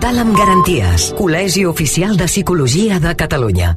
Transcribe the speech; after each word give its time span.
Tal 0.00 0.16
amb 0.16 0.32
garanties. 0.32 1.10
Col·legi 1.12 1.66
Oficial 1.68 2.16
de 2.16 2.24
Psicologia 2.24 2.96
de 2.98 3.10
Catalunya. 3.20 3.74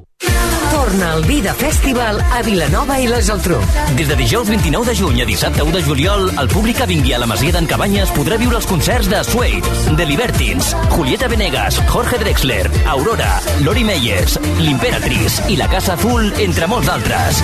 Torna 0.72 1.10
al 1.18 1.24
Vida 1.28 1.52
Festival 1.54 2.22
a 2.32 2.42
Vilanova 2.46 2.96
i 3.04 3.10
la 3.12 3.20
Geltrú. 3.20 3.58
Des 3.98 4.08
de 4.08 4.16
dijous 4.16 4.48
29 4.48 4.88
de 4.88 4.96
juny 4.96 5.20
a 5.22 5.26
dissabte 5.28 5.66
1 5.66 5.74
de 5.76 5.82
juliol, 5.84 6.30
el 6.40 6.48
públic 6.48 6.78
que 6.80 6.88
vingui 6.88 7.12
a 7.12 7.20
la 7.20 7.28
Masia 7.28 7.52
d'en 7.52 7.68
Cabanyes 7.68 8.14
podrà 8.16 8.38
viure 8.40 8.56
els 8.56 8.68
concerts 8.70 9.10
de 9.12 9.20
Suede, 9.28 9.74
The 9.98 10.06
Libertines, 10.08 10.72
Julieta 10.94 11.28
Venegas, 11.28 11.82
Jorge 11.92 12.20
Drexler, 12.24 12.72
Aurora, 12.88 13.42
Lori 13.66 13.84
Meyers, 13.84 14.38
l'Imperatriz 14.62 15.42
i 15.52 15.58
la 15.60 15.68
Casa 15.68 15.98
Azul, 15.98 16.32
entre 16.46 16.70
molts 16.72 16.88
d'altres. 16.88 17.44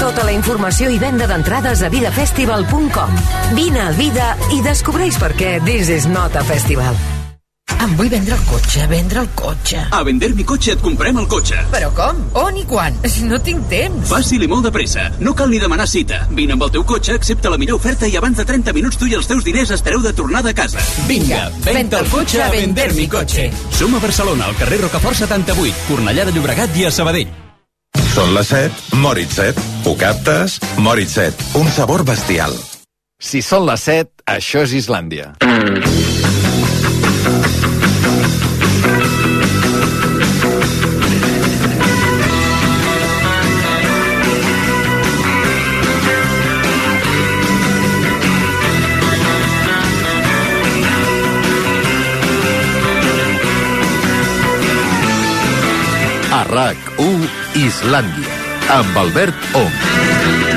Tota 0.00 0.26
la 0.28 0.36
informació 0.36 0.92
i 0.92 1.00
venda 1.00 1.24
d'entrades 1.30 1.80
a 1.80 1.88
vidafestival.com. 1.88 3.16
Vine 3.56 3.86
al 3.86 3.96
Vida 3.96 4.34
i 4.52 4.60
descobreix 4.64 5.16
per 5.20 5.32
què 5.40 5.56
This 5.64 5.88
is 5.88 6.08
not 6.08 6.36
a 6.36 6.44
festival. 6.44 7.00
Em 7.80 7.94
vull 7.96 8.10
vendre 8.12 8.34
el 8.36 8.40
cotxe, 8.44 8.82
vendre 8.90 9.22
el 9.22 9.28
cotxe. 9.32 9.78
A 9.96 10.02
vender 10.04 10.28
mi 10.36 10.44
cotxe 10.44 10.74
et 10.74 10.82
comprem 10.84 11.16
el 11.16 11.24
cotxe. 11.32 11.62
Però 11.72 11.88
com? 11.96 12.18
On 12.36 12.58
i 12.60 12.64
quan? 12.68 12.98
No 13.30 13.38
tinc 13.44 13.68
temps. 13.70 14.08
Fàcil 14.10 14.42
i 14.44 14.48
molt 14.50 14.66
de 14.66 14.72
pressa. 14.74 15.06
No 15.22 15.32
cal 15.38 15.48
ni 15.52 15.60
demanar 15.62 15.86
cita. 15.88 16.18
Vine 16.36 16.56
amb 16.56 16.64
el 16.66 16.72
teu 16.74 16.84
cotxe, 16.84 17.14
accepta 17.16 17.52
la 17.52 17.58
millor 17.60 17.78
oferta 17.78 18.08
i 18.08 18.16
abans 18.18 18.36
de 18.36 18.44
30 18.48 18.74
minuts 18.76 18.98
tu 19.00 19.08
i 19.08 19.14
els 19.16 19.28
teus 19.30 19.46
diners 19.46 19.72
estareu 19.76 20.02
de 20.04 20.12
tornada 20.16 20.50
a 20.52 20.56
casa. 20.56 20.82
Vinga, 21.08 21.46
venta 21.64 22.02
el 22.02 22.10
cotxe 22.12 22.42
a 22.42 22.50
vender 22.52 22.90
mi 22.98 23.06
cotxe. 23.08 23.48
Som 23.78 23.94
a 23.96 24.02
Barcelona, 24.02 24.50
al 24.50 24.58
carrer 24.60 24.82
Rocafort 24.82 25.22
78, 25.22 25.86
Cornellà 25.88 26.26
de 26.28 26.36
Llobregat 26.36 26.76
i 26.76 26.88
a 26.88 26.92
Sabadell. 26.92 27.32
Són 28.12 28.34
les 28.34 28.52
7, 28.52 29.00
Moritz 29.00 29.38
7. 29.40 29.68
Ho 29.86 29.96
captes? 29.96 30.58
Moritz 30.76 31.16
7. 31.16 31.52
Un 31.62 31.72
sabor 31.72 32.04
bestial. 32.04 32.56
Si 33.20 33.44
són 33.44 33.68
les 33.68 33.88
7, 33.88 34.24
això 34.36 34.66
és 34.66 34.76
Islàndia. 34.84 35.36
A 35.40 36.09
RAC1 56.60 57.28
Islàndia, 57.56 58.36
amb 58.76 58.96
Albert 59.00 59.52
Ong. 59.56 60.49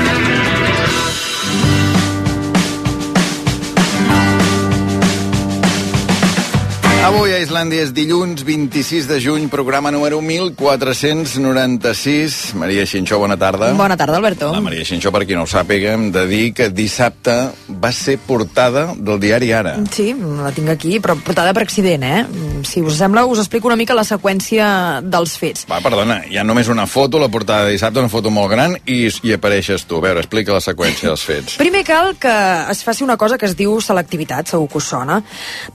Avui 7.04 7.34
a 7.36 7.38
Islàndia 7.42 7.84
és 7.84 7.90
dilluns 7.92 8.40
26 8.48 9.04
de 9.10 9.18
juny, 9.20 9.50
programa 9.52 9.90
número 9.92 10.22
1496. 10.24 12.56
Maria 12.56 12.88
Xinxó, 12.88 13.20
bona 13.20 13.36
tarda. 13.36 13.76
Bona 13.76 13.92
tarda, 14.00 14.16
Alberto. 14.16 14.48
La 14.48 14.64
Maria 14.64 14.88
Xinxó, 14.88 15.12
per 15.12 15.28
qui 15.28 15.36
no 15.36 15.44
ho 15.44 15.46
sàpiga, 15.46 15.92
hem 15.92 16.08
de 16.14 16.22
dir 16.30 16.54
que 16.56 16.70
dissabte 16.72 17.52
va 17.68 17.92
ser 17.92 18.16
portada 18.24 18.96
del 18.96 19.20
diari 19.20 19.52
Ara. 19.52 19.76
Sí, 19.92 20.16
la 20.16 20.48
tinc 20.56 20.72
aquí, 20.72 20.96
però 20.96 21.12
portada 21.20 21.52
per 21.52 21.60
accident, 21.66 22.00
eh? 22.08 22.24
Si 22.64 22.80
us 22.80 22.96
sembla, 22.96 23.28
us 23.28 23.36
explico 23.44 23.68
una 23.68 23.76
mica 23.76 23.92
la 23.92 24.08
seqüència 24.08 25.04
dels 25.04 25.36
fets. 25.36 25.68
Va, 25.68 25.84
perdona, 25.84 26.24
hi 26.24 26.40
ha 26.40 26.44
només 26.48 26.72
una 26.72 26.88
foto, 26.88 27.20
la 27.20 27.28
portada 27.28 27.68
de 27.68 27.76
dissabte, 27.76 28.00
una 28.00 28.08
foto 28.08 28.32
molt 28.32 28.48
gran, 28.54 28.78
i 28.88 29.12
hi 29.12 29.36
apareixes 29.36 29.84
tu. 29.84 30.00
A 30.00 30.08
veure, 30.08 30.24
explica 30.24 30.56
la 30.56 30.64
seqüència 30.64 31.12
dels 31.12 31.20
fets. 31.28 31.58
Primer 31.60 31.84
cal 31.84 32.16
que 32.16 32.32
es 32.72 32.80
faci 32.80 33.04
una 33.04 33.20
cosa 33.20 33.36
que 33.36 33.44
es 33.44 33.52
diu 33.60 33.76
selectivitat, 33.84 34.56
segur 34.56 34.72
que 34.72 34.80
us 34.80 34.88
sona. 34.88 35.20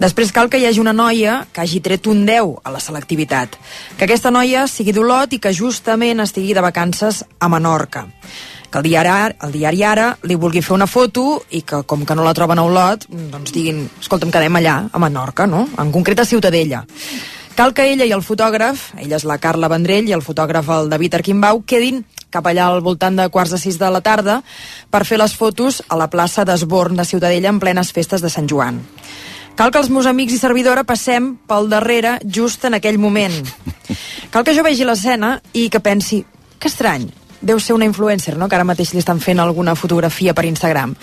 Després 0.01 0.33
cal 0.33 0.49
que 0.49 0.57
hi 0.57 0.65
hagi 0.65 0.81
una 0.81 0.97
noia 0.97 1.18
que 1.51 1.63
hagi 1.63 1.81
tret 1.85 2.07
un 2.07 2.25
10 2.27 2.59
a 2.63 2.71
la 2.73 2.79
selectivitat. 2.83 3.57
Que 3.97 4.07
aquesta 4.07 4.31
noia 4.31 4.67
sigui 4.67 4.95
d'Olot 4.95 5.35
i 5.35 5.41
que 5.43 5.53
justament 5.53 6.23
estigui 6.23 6.55
de 6.55 6.63
vacances 6.65 7.25
a 7.39 7.51
Menorca 7.51 8.07
que 8.69 8.77
el 8.77 8.83
diari, 8.83 9.33
el 9.41 9.51
diari 9.51 9.81
Ara 9.83 10.11
li 10.29 10.37
vulgui 10.37 10.61
fer 10.61 10.75
una 10.75 10.87
foto 10.87 11.41
i 11.49 11.63
que 11.65 11.81
com 11.89 12.05
que 12.05 12.15
no 12.15 12.25
la 12.25 12.35
troben 12.37 12.59
a 12.61 12.65
Olot 12.67 13.07
doncs 13.09 13.53
diguin, 13.55 13.81
escolta'm, 14.01 14.31
quedem 14.31 14.59
allà 14.59 14.75
a 14.91 15.01
Menorca, 15.01 15.47
no? 15.49 15.65
En 15.81 15.91
concret 15.91 16.21
a 16.21 16.27
Ciutadella 16.29 16.83
cal 17.59 17.73
que 17.75 17.89
ella 17.91 18.05
i 18.07 18.13
el 18.15 18.23
fotògraf 18.23 18.93
ella 19.01 19.17
és 19.17 19.25
la 19.27 19.39
Carla 19.41 19.67
Vendrell 19.71 20.07
i 20.07 20.15
el 20.15 20.23
fotògraf 20.23 20.69
el 20.77 20.93
David 20.93 21.17
Arquimbau 21.19 21.63
quedin 21.67 22.03
cap 22.29 22.45
allà 22.45 22.69
al 22.69 22.83
voltant 22.85 23.17
de 23.17 23.25
quarts 23.33 23.51
de 23.55 23.59
sis 23.59 23.79
de 23.81 23.89
la 23.89 24.03
tarda 24.05 24.39
per 24.93 25.03
fer 25.05 25.17
les 25.19 25.33
fotos 25.35 25.81
a 25.89 25.97
la 25.99 26.07
plaça 26.13 26.45
d'Esborn 26.45 26.95
de 26.95 27.07
Ciutadella 27.09 27.49
en 27.49 27.59
plenes 27.59 27.91
festes 27.91 28.21
de 28.21 28.29
Sant 28.29 28.47
Joan 28.47 28.79
Cal 29.59 29.73
que 29.75 29.79
els 29.81 29.89
meus 29.91 30.07
amics 30.07 30.31
i 30.31 30.37
servidora 30.39 30.85
passem 30.87 31.33
pel 31.49 31.65
darrere 31.67 32.13
just 32.23 32.63
en 32.63 32.77
aquell 32.77 32.95
moment. 32.95 33.33
Cal 34.31 34.45
que 34.47 34.53
jo 34.55 34.63
vegi 34.63 34.85
l'escena 34.87 35.33
i 35.51 35.65
que 35.67 35.81
pensi, 35.83 36.21
que 36.55 36.71
estrany, 36.71 37.09
deu 37.41 37.59
ser 37.59 37.75
una 37.75 37.83
influencer, 37.83 38.37
no?, 38.39 38.47
que 38.47 38.55
ara 38.55 38.63
mateix 38.63 38.93
li 38.93 39.03
estan 39.03 39.19
fent 39.19 39.43
alguna 39.43 39.75
fotografia 39.75 40.31
per 40.33 40.47
Instagram. 40.47 40.95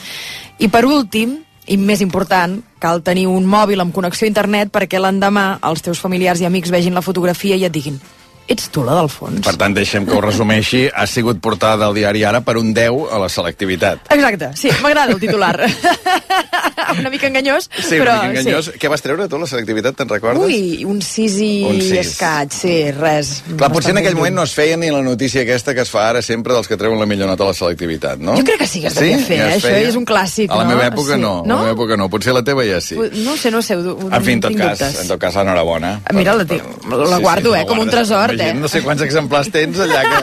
I 0.57 0.73
per 0.73 0.87
últim, 0.89 1.37
i 1.69 1.77
més 1.77 2.01
important, 2.01 2.57
cal 2.81 3.05
tenir 3.05 3.27
un 3.29 3.45
mòbil 3.45 3.85
amb 3.85 3.93
connexió 3.93 4.25
a 4.25 4.33
internet 4.33 4.73
perquè 4.73 5.05
l'endemà 5.05 5.59
els 5.61 5.85
teus 5.85 6.01
familiars 6.01 6.41
i 6.41 6.49
amics 6.49 6.73
vegin 6.73 6.97
la 6.97 7.05
fotografia 7.05 7.61
i 7.61 7.69
et 7.69 7.77
diguin 7.77 8.01
ets 8.49 8.69
tu 8.71 8.85
la 8.85 8.95
del 9.01 9.09
fons. 9.11 9.41
Per 9.47 9.57
tant, 9.59 9.75
deixem 9.75 10.07
que 10.07 10.15
ho 10.17 10.21
resumeixi. 10.25 10.87
Ha 10.95 11.07
sigut 11.07 11.41
portada 11.43 11.77
del 11.87 11.95
diari 11.95 12.25
Ara 12.25 12.41
per 12.47 12.57
un 12.57 12.73
10 12.75 13.11
a 13.13 13.19
la 13.19 13.29
selectivitat. 13.29 14.07
Exacte, 14.15 14.51
sí, 14.57 14.71
m'agrada 14.83 15.13
el 15.13 15.21
titular. 15.21 15.57
una 16.99 17.11
mica 17.11 17.27
enganyós, 17.27 17.69
sí, 17.77 17.97
però... 17.99 18.15
una 18.21 18.29
mica 18.31 18.41
enganyós. 18.41 18.71
Sí. 18.71 18.79
Què 18.81 18.89
vas 18.93 19.03
treure 19.05 19.27
tu, 19.29 19.39
la 19.41 19.47
selectivitat, 19.51 19.97
te'n 19.99 20.09
recordes? 20.09 20.45
Ui, 20.47 20.85
un 20.89 21.01
6 21.03 21.37
i 21.43 21.51
Un 21.69 21.81
sis. 21.81 21.93
escaig, 22.05 22.53
sí, 22.55 22.75
res. 22.97 23.33
Clar, 23.57 23.71
potser 23.75 23.93
en 23.95 24.01
aquell 24.03 24.17
moment 24.19 24.37
no 24.39 24.45
es 24.47 24.55
feia 24.57 24.77
ni 24.81 24.91
la 24.95 25.03
notícia 25.05 25.43
aquesta 25.43 25.75
que 25.75 25.83
es 25.85 25.91
fa 25.93 26.07
ara 26.11 26.23
sempre 26.23 26.55
dels 26.57 26.69
que 26.71 26.79
treuen 26.81 26.99
la 27.01 27.07
millor 27.09 27.29
nota 27.31 27.45
a 27.45 27.51
la 27.51 27.57
selectivitat, 27.59 28.19
no? 28.23 28.37
Jo 28.39 28.45
crec 28.47 28.63
que 28.63 28.69
sí 28.71 28.81
que 28.85 28.89
es 28.93 28.99
devia 28.99 29.19
fer, 29.19 29.39
Ja 29.41 29.49
eh? 29.51 29.59
això 29.59 29.75
és 29.91 29.97
un 29.99 30.07
clàssic, 30.09 30.51
A 30.53 30.61
la 30.63 30.65
no? 30.69 30.71
meva 30.75 30.87
època 30.91 31.15
Sí. 31.17 31.21
no, 31.21 31.35
a 31.43 31.47
No? 31.47 31.57
la 31.57 31.63
meva 31.67 31.75
època 31.77 31.97
no. 32.01 32.09
Potser 32.13 32.33
la 32.37 32.43
teva 32.45 32.65
ja 32.67 32.81
sí. 32.81 32.97
No 32.97 33.37
sé, 33.37 33.51
no 33.51 33.63
sé, 33.63 33.77
ho, 33.77 33.97
ho, 33.97 34.09
En 34.13 34.23
fi, 34.25 34.33
en 34.33 34.41
tot 34.41 34.57
cas, 34.57 34.79
dubtes. 34.79 35.01
en 35.03 35.09
tot 35.09 35.21
cas, 35.21 35.37
enhorabona. 35.37 36.01
Mira, 36.15 36.35
la 36.35 36.45
tinc- 36.47 36.87
la 37.11 37.19
guardo, 37.19 37.55
eh, 37.57 37.65
com 37.67 37.79
un 37.79 37.91
tresor, 37.91 38.36
Imagina't, 38.37 38.57
eh? 38.57 38.63
No 38.63 38.71
sé 38.71 38.83
quants 38.85 39.03
exemplars 39.03 39.51
tens 39.53 39.81
allà 39.83 40.03
que 40.07 40.21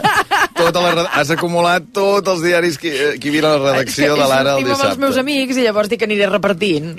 tota 0.54 0.82
la, 0.84 1.06
has 1.18 1.32
acumulat 1.34 1.90
tots 1.96 2.30
els 2.30 2.44
diaris 2.46 2.78
que, 2.80 2.92
eh, 2.94 3.12
que 3.20 3.28
hi 3.28 3.34
havia 3.34 3.50
a 3.50 3.58
la 3.58 3.72
redacció 3.74 4.14
de 4.16 4.28
l'Ara 4.30 4.56
el 4.58 4.64
Sortim 4.64 4.74
amb 4.74 4.86
els 4.92 5.02
meus 5.02 5.16
dissabte. 5.16 5.26
amics 5.26 5.58
i 5.60 5.66
llavors 5.66 5.90
dic 5.92 6.00
que 6.04 6.08
aniré 6.10 6.30
repartint. 6.30 6.94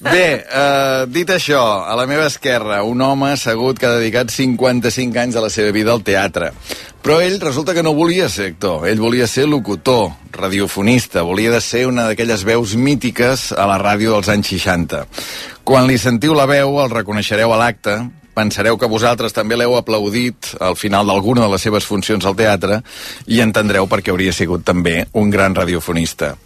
Bé, 0.00 0.26
eh, 0.44 1.06
dit 1.08 1.30
això, 1.30 1.62
a 1.86 1.96
la 1.98 2.06
meva 2.10 2.26
esquerra, 2.26 2.82
un 2.84 3.00
home 3.00 3.32
assegut 3.32 3.78
que 3.78 3.86
ha 3.88 3.96
dedicat 3.98 4.30
55 4.30 5.18
anys 5.22 5.38
de 5.38 5.44
la 5.46 5.50
seva 5.50 5.72
vida 5.72 5.92
al 5.92 6.02
teatre. 6.06 6.52
Però 7.00 7.16
ell 7.24 7.38
resulta 7.40 7.72
que 7.72 7.82
no 7.82 7.94
volia 7.96 8.28
ser 8.28 8.50
actor, 8.52 8.84
ell 8.90 9.00
volia 9.00 9.26
ser 9.26 9.46
locutor, 9.48 10.10
radiofonista, 10.36 11.22
volia 11.24 11.50
de 11.54 11.60
ser 11.64 11.86
una 11.88 12.04
d'aquelles 12.10 12.44
veus 12.44 12.74
mítiques 12.76 13.52
a 13.56 13.64
la 13.70 13.78
ràdio 13.80 14.12
dels 14.12 14.28
anys 14.28 14.50
60. 14.52 15.06
Quan 15.64 15.86
li 15.88 15.96
sentiu 15.96 16.34
la 16.36 16.44
veu, 16.50 16.76
el 16.82 16.90
reconeixereu 16.92 17.54
a 17.54 17.60
l'acte, 17.62 17.96
pensareu 18.34 18.76
que 18.78 18.86
vosaltres 18.88 19.32
també 19.36 19.56
l'heu 19.58 19.74
aplaudit 19.76 20.54
al 20.60 20.76
final 20.76 21.06
d'alguna 21.06 21.42
de 21.46 21.52
les 21.54 21.62
seves 21.62 21.84
funcions 21.86 22.24
al 22.24 22.36
teatre 22.38 22.80
i 23.26 23.40
entendreu 23.44 23.86
per 23.90 24.00
què 24.02 24.10
hauria 24.14 24.32
sigut 24.32 24.64
també 24.64 25.06
un 25.14 25.30
gran 25.30 25.54
radiofonista. 25.54 26.36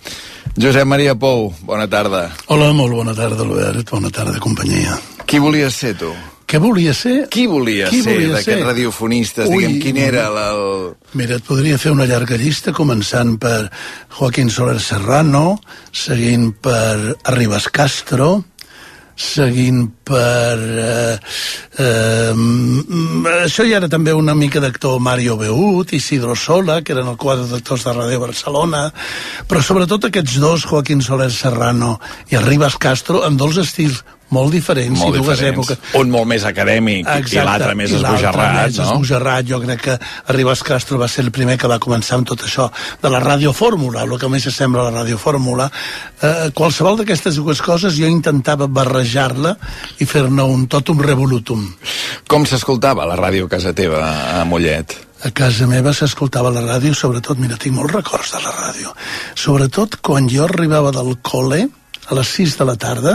Josep 0.57 0.87
Maria 0.87 1.15
Pou, 1.15 1.53
bona 1.65 1.89
tarda. 1.91 2.29
Hola, 2.53 2.73
molt 2.77 2.93
bona 2.95 3.15
tarda, 3.15 3.43
Albert. 3.43 3.91
Bona 3.91 4.11
tarda, 4.11 4.39
companyia. 4.41 4.99
Qui 5.27 5.39
volies 5.41 5.75
ser, 5.75 5.95
tu? 5.99 6.13
Què 6.45 6.59
volia 6.61 6.93
ser? 6.95 7.25
Qui 7.33 7.47
volia 7.49 7.89
Qui 7.91 8.03
ser 8.05 8.13
volia 8.15 8.35
d'aquests 8.37 8.67
radiofonistes? 8.69 9.49
Ui, 9.49 9.65
Diguem, 9.65 9.79
quin 9.83 9.97
era 9.97 10.27
la- 10.31 10.51
el... 10.53 10.93
Mira, 11.17 11.39
et 11.41 11.47
podria 11.49 11.79
fer 11.81 11.91
una 11.91 12.05
llarga 12.07 12.37
llista, 12.37 12.71
començant 12.77 13.39
per 13.41 13.71
Joaquín 14.19 14.51
Soler 14.53 14.77
Serrano, 14.79 15.57
seguint 15.91 16.53
per 16.63 17.17
Arribas 17.25 17.71
Castro, 17.73 18.45
seguint 19.17 19.89
per... 20.05 20.59
Eh, 20.61 21.19
eh, 21.79 22.33
mm, 22.33 23.27
això 23.45 23.67
ja 23.67 23.81
era 23.81 23.91
també 23.91 24.15
una 24.15 24.37
mica 24.39 24.63
d'actor 24.63 25.01
Mario 25.01 25.37
Beut, 25.41 25.95
Isidro 25.97 26.37
Sola, 26.37 26.81
que 26.83 26.95
eren 26.95 27.11
el 27.11 27.21
quadre 27.21 27.49
d'actors 27.51 27.87
de 27.89 27.97
Ràdio 27.97 28.21
Barcelona, 28.23 28.87
però 29.49 29.63
sobretot 29.65 30.11
aquests 30.11 30.39
dos, 30.43 30.69
Joaquín 30.69 31.03
Soler 31.03 31.31
Serrano 31.33 31.97
i 32.31 32.39
Arribas 32.41 32.79
Castro, 32.81 33.25
amb 33.25 33.41
dos 33.41 33.59
estils 33.63 34.05
molt 34.35 34.55
diferents 34.55 34.99
Molt 34.99 35.15
i 35.15 35.21
dues 35.21 35.39
diferents. 35.39 35.71
èpoques. 35.71 36.01
Un 36.01 36.11
molt 36.13 36.29
més 36.31 36.45
acadèmic 36.49 37.07
i 37.07 37.41
l'altre 37.45 37.75
més 37.79 37.93
esbojarrat, 37.93 38.55
més 38.57 38.79
no? 38.79 38.87
esbojarrat. 38.89 39.47
Jo 39.51 39.61
crec 39.63 39.83
que 39.85 39.97
Arribas 40.33 40.65
Castro 40.67 40.99
va 41.01 41.09
ser 41.13 41.27
el 41.27 41.31
primer 41.35 41.59
que 41.61 41.71
va 41.71 41.79
començar 41.83 42.19
amb 42.19 42.29
tot 42.29 42.45
això 42.47 42.71
de 43.03 43.13
la 43.13 43.21
radiofórmula, 43.23 44.05
el 44.05 44.17
que 44.19 44.31
més 44.33 44.49
sembla 44.55 44.89
la 44.89 44.95
radiofórmula. 45.03 45.69
Eh, 46.21 46.51
qualsevol 46.57 46.99
d'aquestes 47.01 47.39
dues 47.41 47.61
coses 47.65 47.99
jo 47.99 48.11
intentava 48.11 48.67
barrejar-la 48.67 49.55
i 49.99 50.09
fer-ne 50.09 50.43
un 50.43 50.67
totum 50.71 51.03
revolutum. 51.05 51.67
Com 52.31 52.47
s'escoltava 52.49 53.07
la 53.09 53.19
ràdio 53.21 53.47
a 53.47 53.53
casa 53.57 53.75
teva, 53.77 54.03
a 54.41 54.45
Mollet? 54.49 54.97
A 55.25 55.31
casa 55.33 55.67
meva 55.67 55.95
s'escoltava 55.97 56.51
la 56.53 56.65
ràdio, 56.65 56.93
sobretot, 56.97 57.39
mira, 57.41 57.57
tinc 57.57 57.77
molts 57.77 57.95
records 57.95 58.35
de 58.35 58.43
la 58.45 58.53
ràdio, 58.59 58.93
sobretot 59.39 60.01
quan 60.05 60.29
jo 60.29 60.45
arribava 60.45 60.93
del 60.93 61.17
col·le, 61.25 61.65
a 62.05 62.15
les 62.19 62.29
6 62.37 62.59
de 62.59 62.65
la 62.69 62.75
tarda, 62.77 63.15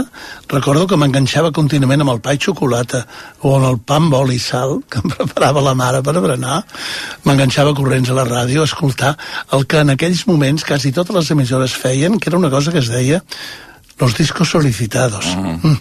recordo 0.50 0.86
que 0.90 0.98
m'enganxava 0.98 1.52
contínuament 1.54 2.02
amb 2.02 2.14
el 2.14 2.20
pa 2.24 2.34
i 2.34 2.40
xocolata 2.42 3.04
o 3.46 3.54
amb 3.54 3.68
el 3.68 3.78
pa 3.86 4.00
amb 4.00 4.16
oli 4.18 4.40
i 4.40 4.42
sal 4.42 4.80
que 4.90 4.98
em 5.02 5.12
preparava 5.14 5.62
la 5.62 5.76
mare 5.78 6.02
per 6.02 6.16
berenar. 6.18 6.60
M'enganxava 7.26 7.74
corrents 7.78 8.10
a 8.10 8.18
la 8.18 8.26
ràdio 8.26 8.64
a 8.64 8.70
escoltar 8.70 9.14
el 9.54 9.66
que 9.70 9.84
en 9.84 9.94
aquells 9.94 10.26
moments 10.26 10.66
quasi 10.66 10.90
totes 10.96 11.14
les 11.14 11.30
emissores 11.36 11.76
feien, 11.78 12.18
que 12.18 12.30
era 12.32 12.38
una 12.40 12.50
cosa 12.50 12.72
que 12.72 12.82
es 12.82 12.90
deia 12.90 13.22
los 14.00 14.16
discos 14.16 14.50
solicitados. 14.50 15.36
Mm. 15.36 15.68
Mm. 15.68 15.78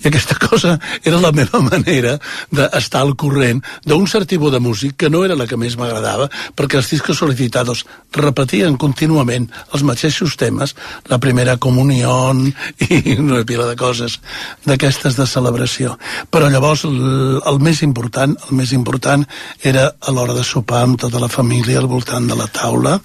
I 0.00 0.08
aquesta 0.08 0.36
cosa 0.40 0.76
era 1.04 1.20
la 1.20 1.32
meva 1.32 1.60
manera 1.70 2.16
d'estar 2.52 3.02
al 3.04 3.14
corrent 3.18 3.62
d'un 3.86 4.06
cert 4.10 4.28
tipus 4.30 4.52
de 4.52 4.60
músic 4.62 4.96
que 5.00 5.10
no 5.10 5.24
era 5.24 5.36
la 5.38 5.46
que 5.50 5.58
més 5.60 5.76
m'agradava, 5.80 6.28
perquè 6.56 6.80
els 6.80 6.90
discos 6.92 7.20
solicitados 7.22 7.84
repetien 8.16 8.78
contínuament 8.80 9.48
els 9.74 9.84
mateixos 9.86 10.36
temes, 10.40 10.74
la 11.10 11.20
primera 11.22 11.56
comunió 11.56 12.32
i 12.88 13.16
una 13.18 13.44
pila 13.46 13.68
de 13.70 13.76
coses 13.76 14.18
d'aquestes 14.66 15.16
de 15.18 15.26
celebració. 15.26 15.96
Però 16.30 16.50
llavors 16.50 16.86
el 16.86 17.60
més 17.62 17.82
important, 17.86 18.36
el 18.48 18.56
més 18.56 18.74
important 18.76 19.26
era 19.62 19.90
a 20.00 20.14
l'hora 20.14 20.36
de 20.36 20.44
sopar 20.46 20.84
amb 20.84 21.00
tota 21.00 21.20
la 21.22 21.30
família 21.30 21.80
al 21.80 21.90
voltant 21.90 22.26
de 22.28 22.36
la 22.38 22.48
taula, 22.50 22.98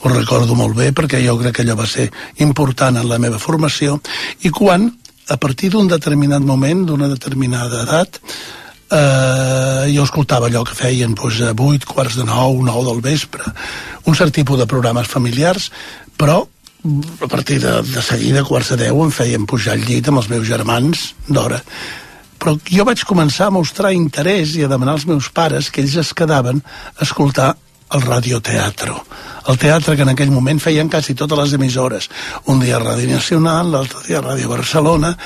ho 0.00 0.08
recordo 0.08 0.54
molt 0.56 0.76
bé 0.76 0.90
perquè 0.96 1.20
jo 1.24 1.36
crec 1.40 1.58
que 1.58 1.64
allò 1.66 1.76
va 1.76 1.88
ser 1.88 2.08
important 2.40 2.96
en 2.96 3.08
la 3.08 3.18
meva 3.20 3.40
formació 3.42 3.98
i 4.46 4.52
quan 4.54 4.88
a 5.30 5.36
partir 5.38 5.70
d'un 5.70 5.88
determinat 5.90 6.42
moment 6.42 6.84
d'una 6.88 7.08
determinada 7.12 7.84
edat 7.86 8.20
eh, 8.20 9.86
jo 9.94 10.04
escoltava 10.06 10.50
allò 10.50 10.64
que 10.66 10.76
feien 10.76 11.14
doncs, 11.14 11.40
a 11.46 11.54
8, 11.54 11.86
quarts 11.86 12.18
de 12.18 12.26
9, 12.28 12.64
9 12.66 12.86
del 12.90 13.02
vespre 13.04 13.54
un 14.04 14.18
cert 14.18 14.34
tipus 14.34 14.58
de 14.58 14.68
programes 14.70 15.08
familiars 15.08 15.70
però 16.20 16.42
a 17.20 17.28
partir 17.28 17.58
de, 17.60 17.80
de 17.84 18.02
seguida, 18.02 18.44
quarts 18.44 18.72
de 18.72 18.86
10 18.88 19.02
em 19.06 19.10
feien 19.14 19.48
pujar 19.48 19.76
al 19.76 19.84
llit 19.86 20.08
amb 20.08 20.22
els 20.22 20.30
meus 20.32 20.46
germans 20.48 21.10
d'hora 21.28 21.60
però 22.40 22.56
jo 22.64 22.86
vaig 22.88 23.02
començar 23.04 23.50
a 23.50 23.54
mostrar 23.54 23.92
interès 23.92 24.54
i 24.56 24.64
a 24.64 24.70
demanar 24.72 24.96
als 24.96 25.06
meus 25.08 25.28
pares 25.28 25.68
que 25.70 25.84
ells 25.84 25.98
es 26.00 26.14
quedaven 26.16 26.62
a 26.96 27.04
escoltar 27.04 27.52
el 27.92 28.02
radioteatro. 28.06 28.96
El 29.48 29.58
teatre 29.58 29.96
que 29.96 30.04
en 30.06 30.12
aquell 30.12 30.32
moment 30.34 30.60
feien 30.60 30.90
quasi 30.92 31.14
totes 31.14 31.38
les 31.38 31.56
emissores. 31.56 32.10
Un 32.52 32.60
dia 32.60 32.80
Ràdio 32.82 33.08
Nacional, 33.14 33.72
l'altre 33.72 34.04
dia 34.06 34.20
Ràdio 34.24 34.50
Barcelona, 34.50 35.16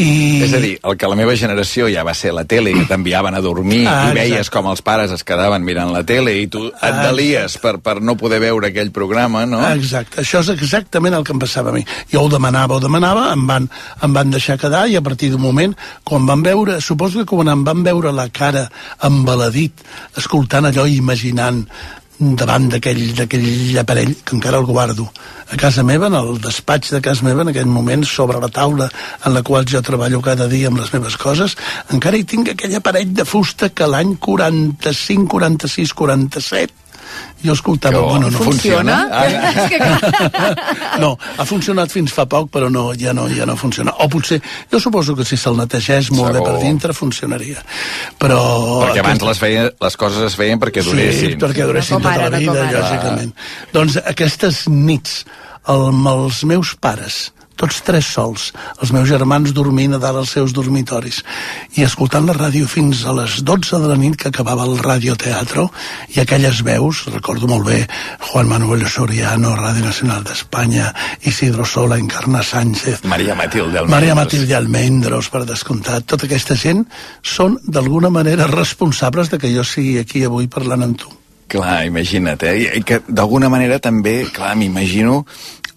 i... 0.00 0.40
És 0.44 0.52
a 0.54 0.60
dir, 0.62 0.76
el 0.86 0.96
que 0.96 1.08
la 1.10 1.16
meva 1.18 1.34
generació 1.36 1.88
ja 1.90 2.04
va 2.06 2.14
ser 2.14 2.30
la 2.32 2.44
tele, 2.48 2.72
que 2.76 2.86
t'enviaven 2.88 3.34
a 3.36 3.40
dormir 3.44 3.82
ah, 3.90 4.08
i 4.08 4.14
veies 4.16 4.38
exacte. 4.38 4.54
com 4.54 4.70
els 4.70 4.82
pares 4.86 5.12
es 5.12 5.24
quedaven 5.26 5.64
mirant 5.66 5.90
la 5.92 6.04
tele 6.06 6.36
i 6.38 6.46
tu 6.52 6.62
et 6.70 6.86
ah, 6.86 7.08
delies 7.08 7.58
per, 7.60 7.74
per 7.84 7.98
no 8.00 8.14
poder 8.20 8.38
veure 8.42 8.70
aquell 8.70 8.92
programa, 8.94 9.42
no? 9.50 9.60
Exacte, 9.74 10.22
això 10.22 10.44
és 10.44 10.52
exactament 10.54 11.18
el 11.18 11.26
que 11.26 11.34
em 11.34 11.42
passava 11.42 11.74
a 11.74 11.76
mi. 11.76 11.84
Jo 12.12 12.24
ho 12.24 12.32
demanava, 12.32 12.78
ho 12.78 12.84
demanava, 12.84 13.28
em 13.34 13.44
van, 13.50 13.68
em 14.06 14.16
van 14.16 14.32
deixar 14.32 14.60
quedar 14.62 14.86
i 14.88 14.96
a 14.96 15.04
partir 15.04 15.32
d'un 15.34 15.42
moment, 15.42 15.74
quan 16.06 16.28
van 16.28 16.46
veure, 16.46 16.80
suposo 16.80 17.24
que 17.24 17.34
quan 17.34 17.50
em 17.52 17.66
van 17.66 17.84
veure 17.86 18.14
la 18.14 18.30
cara 18.32 18.68
embaladit, 19.06 19.84
escoltant 20.22 20.70
allò 20.70 20.86
i 20.86 21.00
imaginant 21.02 21.66
davant 22.20 22.68
d'aquell 22.68 23.78
aparell, 23.80 24.12
que 24.24 24.36
encara 24.36 24.58
el 24.60 24.66
guardo, 24.68 25.06
a 25.50 25.56
casa 25.56 25.82
meva, 25.82 26.10
en 26.10 26.18
el 26.18 26.36
despatx 26.44 26.92
de 26.92 27.00
casa 27.00 27.24
meva, 27.24 27.42
en 27.42 27.52
aquell 27.52 27.70
moment, 27.70 28.04
sobre 28.04 28.40
la 28.40 28.50
taula 28.52 28.90
en 29.24 29.34
la 29.34 29.42
qual 29.42 29.64
jo 29.64 29.80
treballo 29.82 30.20
cada 30.20 30.48
dia 30.48 30.68
amb 30.68 30.82
les 30.82 30.92
meves 30.92 31.16
coses, 31.16 31.56
encara 31.90 32.20
hi 32.20 32.26
tinc 32.28 32.52
aquell 32.52 32.76
aparell 32.76 33.14
de 33.16 33.24
fusta 33.24 33.70
que 33.72 33.88
l'any 33.88 34.18
45, 34.20 35.26
46, 35.32 35.96
47 35.96 36.89
jo 37.44 37.54
escoltava, 37.56 37.96
que 37.96 38.04
bueno, 38.04 38.30
no 38.30 38.38
funciona. 38.38 39.08
funciona? 39.08 39.10
Ah. 40.30 40.98
no, 41.02 41.16
ha 41.36 41.44
funcionat 41.44 41.90
fins 41.92 42.12
fa 42.14 42.26
poc, 42.30 42.50
però 42.52 42.68
no, 42.72 42.90
ja 42.98 43.12
no, 43.16 43.26
ja 43.32 43.46
no 43.48 43.56
funciona. 43.58 43.92
O 44.04 44.08
potser, 44.12 44.40
jo 44.70 44.80
suposo 44.80 45.16
que 45.18 45.24
si 45.26 45.38
se'l 45.40 45.56
netegés 45.58 46.10
molt 46.12 46.34
Segur. 46.34 46.46
bé 46.46 46.46
per 46.46 46.62
dintre, 46.62 46.94
funcionaria. 46.96 47.64
Però... 48.20 48.38
Perquè 48.86 49.02
abans 49.02 49.24
les, 49.26 49.40
feia, 49.42 49.66
les 49.72 49.98
coses 50.00 50.24
es 50.28 50.38
feien 50.38 50.60
perquè 50.62 50.84
duressin. 50.86 51.34
Sí, 51.34 51.40
perquè 51.40 51.66
duressin 51.68 51.98
tota 52.00 52.30
la 52.30 52.38
vida, 52.38 52.68
lògicament. 52.76 53.34
Doncs 53.74 53.98
aquestes 54.04 54.64
nits, 54.70 55.24
amb 55.70 56.08
els 56.12 56.44
meus 56.48 56.74
pares, 56.80 57.30
tots 57.60 57.82
tres 57.84 58.08
sols, 58.08 58.50
els 58.80 58.92
meus 58.96 59.08
germans 59.10 59.52
dormint 59.56 59.96
a 59.96 60.00
dalt 60.00 60.22
als 60.22 60.32
seus 60.36 60.54
dormitoris, 60.56 61.20
i 61.76 61.84
escoltant 61.84 62.26
la 62.28 62.36
ràdio 62.36 62.68
fins 62.70 63.04
a 63.04 63.14
les 63.16 63.40
12 63.44 63.82
de 63.82 63.90
la 63.90 63.98
nit 64.00 64.16
que 64.20 64.30
acabava 64.32 64.64
el 64.68 64.78
radioteatro, 64.80 65.68
i 66.16 66.22
aquelles 66.22 66.62
veus, 66.66 67.04
recordo 67.12 67.50
molt 67.50 67.68
bé, 67.68 67.82
Juan 68.30 68.48
Manuel 68.48 68.86
Soriano, 68.88 69.52
Ràdio 69.58 69.84
Nacional 69.84 70.24
d'Espanya, 70.24 70.90
Isidro 71.28 71.68
Sola, 71.68 72.00
Encarna 72.00 72.42
Sánchez... 72.42 73.04
Maria 73.04 73.36
Matilde 73.36 73.78
Almendros. 73.78 73.94
Maria 73.96 74.16
Matilde 74.18 74.56
Almendros, 74.56 75.30
per 75.30 75.44
descomptat. 75.48 76.08
Tota 76.08 76.28
aquesta 76.28 76.56
gent 76.56 76.86
són, 77.22 77.58
d'alguna 77.66 78.10
manera, 78.10 78.48
responsables 78.50 79.30
de 79.30 79.40
que 79.40 79.52
jo 79.52 79.66
sigui 79.66 79.98
aquí 80.00 80.24
avui 80.24 80.48
parlant 80.48 80.88
amb 80.88 81.00
tu. 81.00 81.16
Clar, 81.50 81.82
imagina't, 81.88 82.44
eh? 82.46 82.78
I 82.78 82.82
que 82.86 83.00
d'alguna 83.10 83.48
manera 83.50 83.80
també, 83.82 84.20
clar, 84.30 84.52
m'imagino 84.54 85.24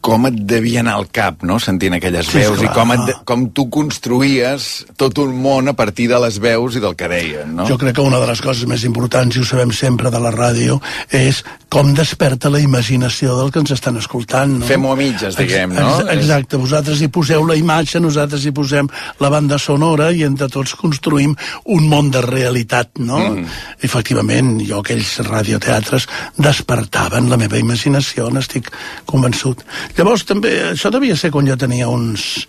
com 0.03 0.27
et 0.27 0.35
devia 0.35 0.81
anar 0.83 0.97
al 0.99 1.07
cap, 1.15 1.45
no?, 1.47 1.55
sentint 1.63 1.95
aquelles 1.95 2.27
sí, 2.27 2.41
veus, 2.41 2.57
esclar. 2.57 2.71
i 2.71 2.75
com, 2.75 2.91
et, 2.95 3.11
com 3.29 3.45
tu 3.55 3.67
construïes 3.71 4.69
tot 4.99 5.21
un 5.23 5.31
món 5.39 5.71
a 5.71 5.75
partir 5.79 6.09
de 6.11 6.19
les 6.19 6.39
veus 6.43 6.75
i 6.75 6.83
del 6.83 6.97
que 6.99 7.07
deien, 7.07 7.53
no? 7.55 7.67
Jo 7.69 7.77
crec 7.79 7.95
que 7.95 8.03
una 8.03 8.19
de 8.19 8.27
les 8.27 8.41
coses 8.43 8.67
més 8.67 8.83
importants, 8.83 9.37
i 9.37 9.39
ho 9.39 9.47
sabem 9.47 9.71
sempre 9.71 10.11
de 10.11 10.19
la 10.19 10.33
ràdio, 10.35 10.81
és 11.07 11.39
com 11.73 11.93
desperta 11.95 12.51
la 12.53 12.59
imaginació 12.61 13.37
del 13.39 13.53
que 13.53 13.63
ens 13.63 13.71
estan 13.73 13.97
escoltant, 14.01 14.59
no? 14.59 14.67
Fem-ho 14.67 14.91
a 14.91 14.97
mitges, 14.99 15.37
diguem, 15.39 15.71
Ex 15.71 15.81
no? 15.81 16.11
Exacte, 16.13 16.59
vosaltres 16.61 17.01
hi 17.01 17.09
poseu 17.13 17.47
la 17.47 17.55
imatge, 17.57 18.01
nosaltres 18.03 18.43
hi 18.45 18.53
posem 18.53 18.91
la 19.23 19.31
banda 19.33 19.57
sonora 19.61 20.11
i 20.11 20.25
entre 20.27 20.51
tots 20.51 20.75
construïm 20.77 21.33
un 21.73 21.87
món 21.89 22.11
de 22.13 22.21
realitat, 22.27 22.91
no? 22.99 23.21
Mm. 23.31 23.47
Efectivament, 23.87 24.51
jo 24.67 24.83
aquells 24.83 25.15
radioteatres 25.25 26.09
despertaven 26.37 27.31
la 27.31 27.39
meva 27.39 27.57
imaginació, 27.61 28.27
n'estic 28.33 28.69
convençut. 29.09 29.63
Llavors 29.97 30.25
també, 30.29 30.53
això 30.71 30.89
devia 30.93 31.17
ser 31.19 31.29
quan 31.33 31.47
jo 31.49 31.57
tenia 31.59 31.89
uns 31.91 32.47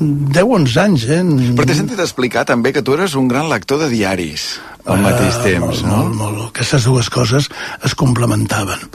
10-11 0.00 0.76
anys, 0.80 1.04
eh? 1.12 1.20
Però 1.58 1.66
t'he 1.68 1.76
sentit 1.76 2.00
explicar 2.00 2.46
també 2.48 2.72
que 2.72 2.82
tu 2.82 2.94
eres 2.96 3.14
un 3.18 3.28
gran 3.28 3.50
lector 3.50 3.82
de 3.82 3.90
diaris 3.92 4.54
al 4.86 4.96
uh, 4.96 5.02
mateix 5.04 5.36
temps, 5.44 5.82
molt, 5.82 5.82
no? 5.84 5.98
Molt, 6.06 6.16
molt. 6.16 6.44
Aquestes 6.48 6.86
dues 6.88 7.10
coses 7.12 7.50
es 7.84 7.96
complementaven. 7.98 8.86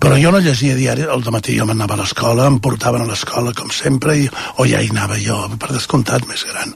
Però 0.00 0.16
jo 0.20 0.32
no 0.32 0.40
llegia 0.44 0.76
diaris, 0.78 1.08
al 1.12 1.24
matí 1.34 1.58
jo 1.58 1.66
m'anava 1.68 1.98
a 1.98 2.00
l'escola, 2.00 2.48
em 2.48 2.58
portaven 2.64 3.04
a 3.04 3.08
l'escola 3.10 3.52
com 3.56 3.70
sempre, 3.74 4.16
i, 4.24 4.28
o 4.56 4.66
ja 4.68 4.80
hi 4.80 4.90
anava 4.94 5.18
jo, 5.20 5.42
per 5.60 5.72
descomptat, 5.74 6.24
més 6.30 6.46
gran. 6.48 6.72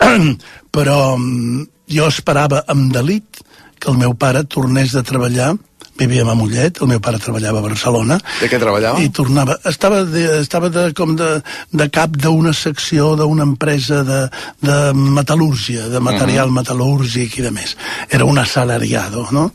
però 0.74 1.16
mm, 1.16 1.66
jo 1.90 2.06
esperava 2.06 2.64
amb 2.70 2.92
delit 2.94 3.42
que 3.80 3.90
el 3.90 3.98
meu 3.98 4.14
pare 4.14 4.44
tornés 4.44 4.94
de 4.94 5.02
treballar 5.06 5.54
vivíem 5.98 6.28
a 6.28 6.34
Mollet, 6.34 6.80
el 6.80 6.88
meu 6.88 7.00
pare 7.02 7.18
treballava 7.20 7.60
a 7.60 7.64
Barcelona. 7.64 8.18
De 8.40 8.48
què 8.50 8.58
treballava? 8.60 9.02
I 9.02 9.10
tornava, 9.14 9.56
estava, 9.68 10.02
de, 10.08 10.24
estava 10.40 10.70
de, 10.72 10.86
com 10.96 11.14
de, 11.18 11.28
de 11.72 11.88
cap 11.92 12.16
d'una 12.16 12.52
secció 12.56 13.12
d'una 13.18 13.46
empresa 13.48 14.02
de, 14.06 14.20
de 14.64 14.78
metal·lúrgia, 14.94 15.88
de 15.92 16.00
material 16.00 16.48
uh 16.48 16.52
-huh. 16.52 16.60
metal·lúrgic 16.60 17.38
i 17.38 17.42
de 17.42 17.50
més. 17.50 17.76
Era 18.08 18.24
un 18.24 18.38
assalariado, 18.38 19.28
no? 19.30 19.52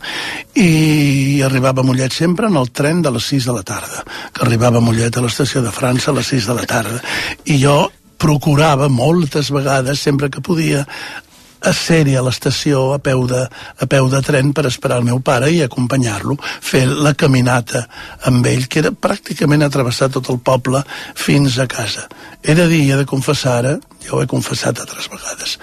I 0.55 1.41
arribava 1.41 1.81
a 1.81 1.83
Mollet 1.83 2.13
sempre 2.13 2.47
en 2.47 2.55
el 2.55 2.71
tren 2.71 3.01
de 3.01 3.11
les 3.11 3.23
6 3.23 3.45
de 3.45 3.53
la 3.53 3.63
tarda, 3.63 4.03
que 4.33 4.45
arribava 4.45 4.77
a 4.77 4.81
Mollet 4.81 5.17
a 5.17 5.21
l'estació 5.21 5.61
de 5.61 5.71
França 5.71 6.11
a 6.11 6.13
les 6.13 6.27
6 6.27 6.47
de 6.47 6.53
la 6.53 6.65
tarda. 6.65 7.01
I 7.45 7.59
jo 7.63 7.91
procurava 8.17 8.87
moltes 8.89 9.51
vegades, 9.51 9.99
sempre 9.99 10.29
que 10.29 10.41
podia, 10.41 10.85
a 11.65 11.73
ser-hi 11.73 12.15
a 12.15 12.23
l'estació 12.25 12.93
a, 12.95 12.99
peu 13.03 13.25
de, 13.29 13.41
a 13.45 13.87
peu 13.89 14.09
de 14.11 14.21
tren 14.25 14.51
per 14.55 14.67
esperar 14.69 14.99
el 15.01 15.07
meu 15.07 15.21
pare 15.25 15.49
i 15.51 15.61
acompanyar-lo, 15.65 16.37
fer 16.41 16.85
la 16.87 17.15
caminata 17.17 17.85
amb 18.29 18.45
ell, 18.49 18.67
que 18.69 18.83
era 18.83 18.93
pràcticament 18.93 19.65
atrevessar 19.65 20.11
tot 20.13 20.29
el 20.33 20.39
poble 20.45 20.83
fins 21.17 21.59
a 21.59 21.67
casa. 21.71 22.07
He 22.43 22.55
de 22.57 22.67
dir, 22.71 22.83
he 22.91 22.99
de 23.01 23.09
confessar 23.09 23.57
ara, 23.63 23.75
ja 24.05 24.13
ho 24.13 24.21
he 24.21 24.29
confessat 24.29 24.81
altres 24.83 25.09
vegades, 25.11 25.57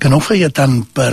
que 0.00 0.08
no 0.08 0.18
ho 0.18 0.24
feia 0.24 0.48
tant 0.50 0.80
per, 0.96 1.12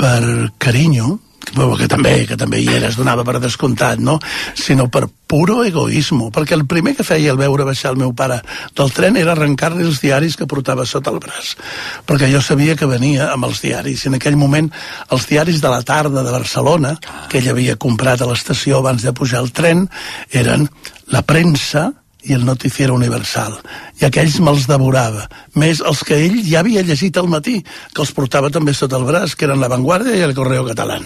per 0.00 0.20
carinyo, 0.58 1.18
que 1.52 1.88
també, 1.90 2.14
que 2.26 2.36
també 2.40 2.60
hi 2.62 2.68
era, 2.76 2.88
es 2.88 2.96
donava 2.98 3.24
per 3.26 3.38
descomptat, 3.42 4.00
no? 4.00 4.18
sinó 4.54 4.88
per 4.90 5.06
puro 5.26 5.62
egoismo, 5.64 6.30
perquè 6.34 6.54
el 6.56 6.66
primer 6.70 6.94
que 6.96 7.06
feia 7.06 7.32
el 7.32 7.40
veure 7.40 7.66
baixar 7.66 7.92
el 7.92 7.98
meu 8.00 8.12
pare 8.14 8.40
del 8.76 8.92
tren 8.94 9.16
era 9.20 9.32
arrencar-li 9.32 9.84
els 9.86 10.00
diaris 10.02 10.36
que 10.36 10.48
portava 10.50 10.86
sota 10.86 11.12
el 11.14 11.20
braç, 11.22 11.54
perquè 12.06 12.30
jo 12.32 12.42
sabia 12.44 12.76
que 12.76 12.88
venia 12.90 13.30
amb 13.32 13.48
els 13.48 13.62
diaris, 13.64 14.04
i 14.04 14.12
en 14.12 14.18
aquell 14.20 14.38
moment 14.40 14.70
els 15.10 15.26
diaris 15.30 15.60
de 15.62 15.72
la 15.72 15.82
tarda 15.82 16.22
de 16.22 16.34
Barcelona, 16.34 16.94
que 17.30 17.40
ell 17.40 17.50
havia 17.54 17.76
comprat 17.80 18.22
a 18.22 18.30
l'estació 18.30 18.80
abans 18.82 19.02
de 19.02 19.14
pujar 19.16 19.42
al 19.42 19.52
tren, 19.54 19.88
eren 20.32 20.68
la 21.12 21.22
premsa, 21.26 21.90
i 22.24 22.34
el 22.36 22.44
noticiero 22.44 22.96
universal. 22.96 23.56
I 24.00 24.08
aquells 24.08 24.40
me'ls 24.40 24.66
devorava. 24.70 25.28
Més 25.60 25.82
els 25.84 26.02
que 26.06 26.18
ell 26.26 26.40
ja 26.46 26.62
havia 26.62 26.84
llegit 26.86 27.18
al 27.20 27.30
matí, 27.30 27.60
que 27.92 28.02
els 28.04 28.14
portava 28.16 28.50
també 28.54 28.74
sota 28.74 28.98
el 29.00 29.06
braç, 29.08 29.36
que 29.36 29.48
eren 29.48 29.60
La 29.60 29.70
Vanguardia 29.72 30.16
i 30.18 30.26
el 30.26 30.34
Correo 30.36 30.66
Català. 30.68 30.98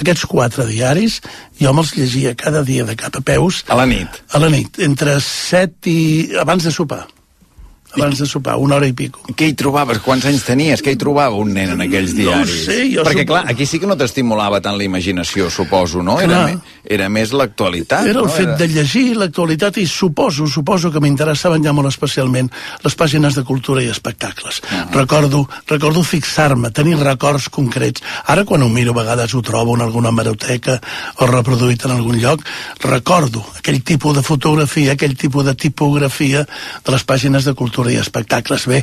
Aquests 0.00 0.28
quatre 0.30 0.68
diaris 0.68 1.20
jo 1.60 1.74
me'ls 1.76 1.96
llegia 1.96 2.36
cada 2.36 2.64
dia 2.66 2.84
de 2.84 2.96
cap 2.96 3.16
a 3.16 3.24
peus. 3.24 3.64
A 3.68 3.80
la 3.80 3.88
nit? 3.90 4.22
A 4.32 4.42
la 4.42 4.52
nit, 4.52 4.80
entre 4.84 5.18
set 5.24 5.90
i... 5.90 5.98
abans 6.40 6.64
de 6.66 6.74
sopar 6.74 7.06
abans 7.96 8.18
de 8.18 8.26
sopar, 8.26 8.56
una 8.56 8.76
hora 8.76 8.86
i 8.86 8.92
pico. 8.92 9.20
Què 9.36 9.48
hi 9.50 9.54
trobaves? 9.58 9.98
Quants 10.04 10.24
anys 10.28 10.44
tenies? 10.44 10.82
Què 10.84 10.92
hi 10.94 10.98
trobava 11.00 11.34
un 11.36 11.52
nen 11.54 11.70
en 11.74 11.80
aquells 11.86 12.14
diaris? 12.16 12.54
No 12.66 12.72
sé, 12.72 12.78
jo 12.92 13.02
Perquè, 13.04 13.24
suposo- 13.24 13.26
clar, 13.32 13.44
aquí 13.50 13.66
sí 13.66 13.78
que 13.80 13.86
no 13.86 13.96
t'estimulava 13.96 14.60
tant 14.60 14.76
la 14.78 14.84
imaginació, 14.84 15.50
suposo, 15.50 16.02
no? 16.02 16.18
Era, 16.20 16.26
Clar. 16.26 16.44
me, 16.54 16.60
era 16.84 17.08
més 17.08 17.32
l'actualitat, 17.32 18.06
Era 18.06 18.20
el 18.20 18.26
no? 18.26 18.32
fet 18.32 18.56
de 18.58 18.68
llegir 18.68 19.16
l'actualitat 19.16 19.76
i 19.78 19.86
suposo, 19.86 20.46
suposo 20.46 20.90
que 20.92 21.00
m'interessaven 21.00 21.62
ja 21.64 21.72
molt 21.72 21.88
especialment 21.88 22.50
les 22.84 22.94
pàgines 22.96 23.34
de 23.34 23.42
cultura 23.44 23.82
i 23.82 23.88
espectacles. 23.88 24.60
Ah. 24.70 24.86
Recordo, 24.92 25.48
recordo 25.66 26.02
fixar-me, 26.02 26.70
tenir 26.70 26.96
records 26.98 27.48
concrets. 27.48 28.02
Ara 28.26 28.44
quan 28.44 28.62
ho 28.62 28.68
miro 28.68 28.92
a 28.92 29.00
vegades 29.02 29.34
ho 29.34 29.42
trobo 29.42 29.74
en 29.76 29.82
alguna 29.82 30.08
hemeroteca 30.10 30.80
o 31.20 31.26
reproduït 31.26 31.84
en 31.84 31.90
algun 31.96 32.20
lloc, 32.20 32.42
recordo 32.80 33.44
aquell 33.58 33.82
tipus 33.82 34.14
de 34.16 34.22
fotografia, 34.22 34.92
aquell 34.92 35.16
tipus 35.16 35.44
de 35.44 35.54
tipografia 35.54 36.44
de 36.84 36.92
les 36.92 37.04
pàgines 37.04 37.44
de 37.44 37.54
cultura 37.54 37.85
i 37.92 38.00
espectacles. 38.00 38.66
Bé, 38.70 38.82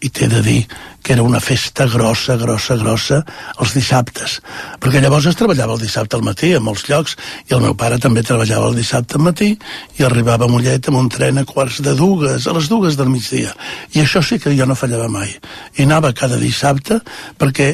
i 0.00 0.10
t'he 0.10 0.28
de 0.28 0.42
dir 0.44 0.66
que 1.02 1.14
era 1.14 1.22
una 1.22 1.40
festa 1.40 1.86
grossa, 1.86 2.36
grossa, 2.36 2.76
grossa 2.76 3.20
els 3.62 3.72
dissabtes, 3.76 4.40
perquè 4.82 5.00
llavors 5.00 5.28
es 5.30 5.38
treballava 5.38 5.76
el 5.76 5.82
dissabte 5.82 6.18
al 6.18 6.24
matí 6.26 6.52
a 6.54 6.60
molts 6.60 6.84
llocs 6.90 7.16
i 7.48 7.54
el 7.56 7.62
meu 7.64 7.76
pare 7.78 7.98
també 8.02 8.24
treballava 8.26 8.68
el 8.70 8.76
dissabte 8.78 9.16
al 9.16 9.24
matí 9.28 9.52
i 9.96 10.04
arribava 10.04 10.46
a 10.46 10.52
Mollet 10.52 10.90
amb 10.90 11.00
un 11.00 11.08
tren 11.12 11.38
a 11.38 11.46
quarts 11.48 11.80
de 11.86 11.94
dues, 11.96 12.46
a 12.46 12.56
les 12.56 12.68
dues 12.68 12.98
del 12.98 13.12
migdia 13.12 13.54
i 13.94 14.02
això 14.02 14.22
sí 14.22 14.40
que 14.42 14.54
jo 14.58 14.66
no 14.66 14.78
fallava 14.78 15.08
mai 15.08 15.30
i 15.30 15.86
anava 15.86 16.14
cada 16.16 16.40
dissabte 16.42 17.00
perquè 17.38 17.72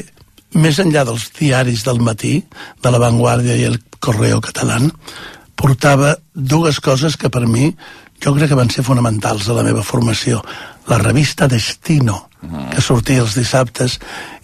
més 0.53 0.79
enllà 0.79 1.03
dels 1.09 1.31
diaris 1.39 1.83
del 1.83 1.99
matí 2.05 2.37
de 2.83 2.93
La 2.93 3.01
Vanguardia 3.01 3.57
i 3.57 3.65
el 3.71 3.79
Correo 3.99 4.39
Catalán 4.45 4.91
portava 5.57 6.15
dues 6.33 6.79
coses 6.83 7.17
que 7.17 7.33
per 7.33 7.47
mi 7.47 7.71
jo 8.23 8.33
crec 8.35 8.53
que 8.53 8.59
van 8.59 8.71
ser 8.71 8.85
fonamentals 8.87 9.49
a 9.49 9.57
la 9.57 9.65
meva 9.67 9.83
formació. 9.83 10.41
La 10.87 10.99
revista 11.01 11.47
Destino, 11.51 12.29
que 12.71 12.81
sortia 12.83 13.23
els 13.23 13.35
dissabtes, 13.35 13.99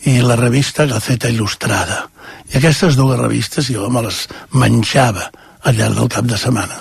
i 0.08 0.20
la 0.24 0.36
revista 0.40 0.88
Gaceta 0.88 1.32
Il·lustrada. 1.32 2.06
I 2.52 2.60
aquestes 2.60 2.98
dues 3.00 3.20
revistes 3.20 3.70
jo 3.72 3.90
me 3.92 4.04
les 4.06 4.26
menjava 4.52 5.30
al 5.64 5.80
llarg 5.80 6.00
del 6.00 6.12
cap 6.12 6.28
de 6.28 6.40
setmana. 6.40 6.80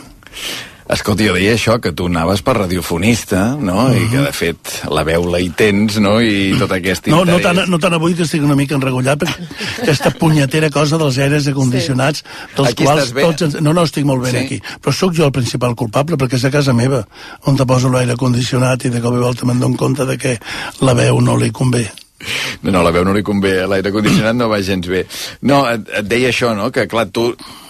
Escolta, 0.88 1.20
jo 1.26 1.34
deia 1.36 1.52
això, 1.52 1.74
que 1.84 1.90
tu 1.92 2.06
anaves 2.08 2.40
per 2.40 2.54
radiofonista, 2.56 3.42
no? 3.60 3.90
I 3.92 4.06
que, 4.08 4.22
de 4.24 4.32
fet, 4.32 4.70
la 4.88 5.02
veu 5.04 5.26
la 5.28 5.40
hi 5.44 5.50
tens, 5.52 5.98
no? 6.00 6.14
I 6.24 6.54
tot 6.58 6.72
aquest 6.72 7.10
No, 7.12 7.18
no 7.28 7.36
interès. 7.36 7.44
tant, 7.44 7.68
no 7.68 7.78
tant 7.82 7.92
avui 7.98 8.14
que 8.16 8.24
estic 8.24 8.42
una 8.42 8.56
mica 8.56 8.74
enregullat, 8.78 9.20
perquè 9.20 9.48
aquesta 9.84 10.14
punyetera 10.16 10.70
cosa 10.72 10.96
dels 10.96 11.18
aires 11.20 11.46
acondicionats, 11.52 12.24
dels 12.56 12.72
Aquí 12.72 12.88
quals 12.88 13.12
tots... 13.12 13.44
Ens... 13.50 13.58
No, 13.60 13.74
no, 13.76 13.84
estic 13.84 14.08
molt 14.08 14.24
ben 14.24 14.32
Sí? 14.32 14.44
aquí. 14.46 14.60
Però 14.80 14.96
sóc 14.96 15.12
jo 15.18 15.28
el 15.28 15.32
principal 15.36 15.76
culpable, 15.76 16.16
perquè 16.16 16.40
és 16.40 16.48
a 16.48 16.54
casa 16.56 16.72
meva, 16.72 17.04
on 17.44 17.56
te 17.60 17.68
poso 17.68 17.92
l'aire 17.92 18.16
condicionat 18.16 18.88
i 18.88 18.94
de 18.94 19.04
cop 19.04 19.12
i 19.14 19.20
volta 19.28 19.44
me'n 19.44 19.60
dono 19.60 19.76
compte 19.76 20.08
de 20.08 20.16
que 20.16 20.38
la 20.80 20.94
veu 20.96 21.20
no 21.20 21.36
li 21.36 21.50
convé. 21.52 21.84
No, 22.62 22.72
no, 22.74 22.82
la 22.82 22.90
veu 22.90 23.04
no 23.06 23.12
li 23.14 23.22
convé, 23.22 23.52
l'aire 23.70 23.92
condicionat 23.94 24.34
no 24.34 24.48
va 24.50 24.58
gens 24.66 24.88
bé. 24.90 25.04
No, 25.46 25.60
et, 25.70 25.84
et 26.00 26.08
deia 26.10 26.32
això, 26.32 26.50
no?, 26.58 26.72
que 26.74 26.88
clar, 26.90 27.06
tu 27.14 27.28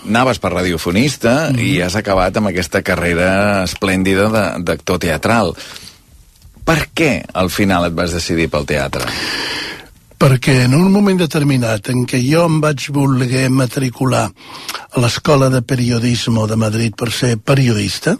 anaves 0.08 0.38
per 0.40 0.54
radiofonista 0.54 1.34
Mm-hmm. 1.50 1.66
i 1.68 1.82
has 1.84 1.96
acabat 2.00 2.36
amb 2.40 2.48
aquesta 2.48 2.80
carrera 2.82 3.64
esplèndida 3.66 4.30
de- 4.32 4.64
d'actor 4.64 4.98
teatral. 5.04 5.52
Per 6.64 6.78
què 6.96 7.22
al 7.34 7.48
final 7.52 7.86
et 7.88 7.94
vas 7.96 8.12
decidir 8.16 8.48
pel 8.52 8.66
teatre? 8.68 9.04
perquè 10.18 10.64
en 10.64 10.72
un 10.74 10.88
moment 10.90 11.14
determinat 11.20 11.92
en 11.92 12.00
què 12.10 12.18
jo 12.18 12.40
em 12.48 12.56
vaig 12.60 12.88
voler 12.90 13.44
matricular 13.54 14.24
a 14.26 14.98
l'Escola 14.98 15.46
de 15.52 15.60
Periodisme 15.62 16.42
de 16.50 16.56
Madrid 16.58 16.96
per 16.98 17.12
ser 17.14 17.36
periodista, 17.38 18.16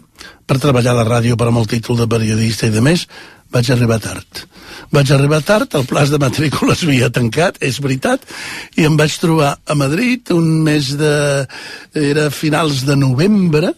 per 0.47 0.61
treballar 0.63 0.93
a 0.93 0.99
la 1.01 1.07
ràdio 1.09 1.35
per 1.35 1.49
amb 1.49 1.59
el 1.59 1.67
títol 1.67 1.99
de 1.99 2.07
periodista 2.07 2.69
i 2.69 2.71
de 2.71 2.79
més, 2.79 3.03
vaig 3.53 3.69
arribar 3.73 3.99
tard. 4.01 4.25
Vaig 4.93 5.11
arribar 5.13 5.41
tard, 5.45 5.75
el 5.77 5.85
plaç 5.89 6.09
de 6.13 6.17
matrícula 6.21 6.73
es 6.73 6.83
havia 6.85 7.09
tancat, 7.13 7.57
és 7.65 7.79
veritat, 7.81 8.19
i 8.77 8.85
em 8.87 8.97
vaig 8.97 9.13
trobar 9.21 9.51
a 9.65 9.75
Madrid 9.77 10.31
un 10.35 10.45
mes 10.65 10.85
de... 10.99 11.45
era 11.93 12.29
finals 12.33 12.85
de 12.87 12.95
novembre, 12.97 13.73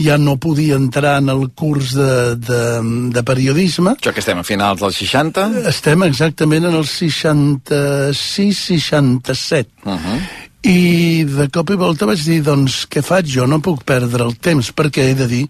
ja 0.00 0.16
no 0.18 0.36
podia 0.40 0.74
entrar 0.78 1.18
en 1.20 1.28
el 1.32 1.50
curs 1.58 1.94
de, 1.96 2.36
de, 2.38 2.80
de 3.14 3.22
periodisme, 3.26 3.90
Això 3.98 4.12
que 4.14 4.20
estem 4.22 4.38
a 4.40 4.44
finals 4.46 4.80
dels 4.82 4.96
60? 5.02 5.40
estem 5.70 6.02
exactament 6.06 6.64
en 6.70 6.74
el 6.74 6.86
66-67. 6.86 9.66
Uh 9.84 9.90
-huh. 9.92 10.18
I 10.64 11.24
de 11.28 11.46
cop 11.52 11.70
i 11.70 11.76
volta 11.78 12.06
vaig 12.08 12.22
dir, 12.26 12.40
doncs, 12.42 12.86
què 12.90 13.02
faig? 13.04 13.28
Jo 13.30 13.44
no 13.46 13.60
puc 13.62 13.84
perdre 13.86 14.24
el 14.24 14.34
temps, 14.42 14.72
perquè 14.74 15.10
he 15.10 15.14
de 15.18 15.28
dir 15.30 15.42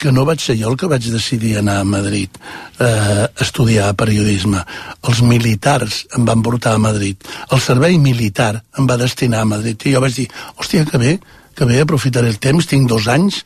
que 0.00 0.12
no 0.12 0.24
vaig 0.28 0.40
ser 0.40 0.56
jo 0.60 0.70
el 0.70 0.78
que 0.80 0.88
vaig 0.88 1.08
decidir 1.12 1.56
anar 1.58 1.80
a 1.80 1.88
Madrid 1.88 2.36
eh, 2.78 2.86
a 2.86 3.42
estudiar 3.44 3.90
periodisme. 3.98 4.62
Els 5.08 5.20
militars 5.26 6.04
em 6.16 6.24
van 6.28 6.44
portar 6.44 6.76
a 6.76 6.82
Madrid. 6.82 7.18
El 7.50 7.60
servei 7.60 7.98
militar 7.98 8.54
em 8.78 8.88
va 8.88 9.00
destinar 9.00 9.42
a 9.42 9.50
Madrid. 9.50 9.80
I 9.84 9.96
jo 9.96 10.04
vaig 10.04 10.16
dir, 10.22 10.28
hòstia, 10.56 10.86
que 10.88 11.02
bé, 11.02 11.18
que 11.56 11.68
bé, 11.68 11.82
aprofitaré 11.82 12.30
el 12.30 12.38
temps, 12.40 12.68
tinc 12.70 12.88
dos 12.88 13.10
anys, 13.12 13.42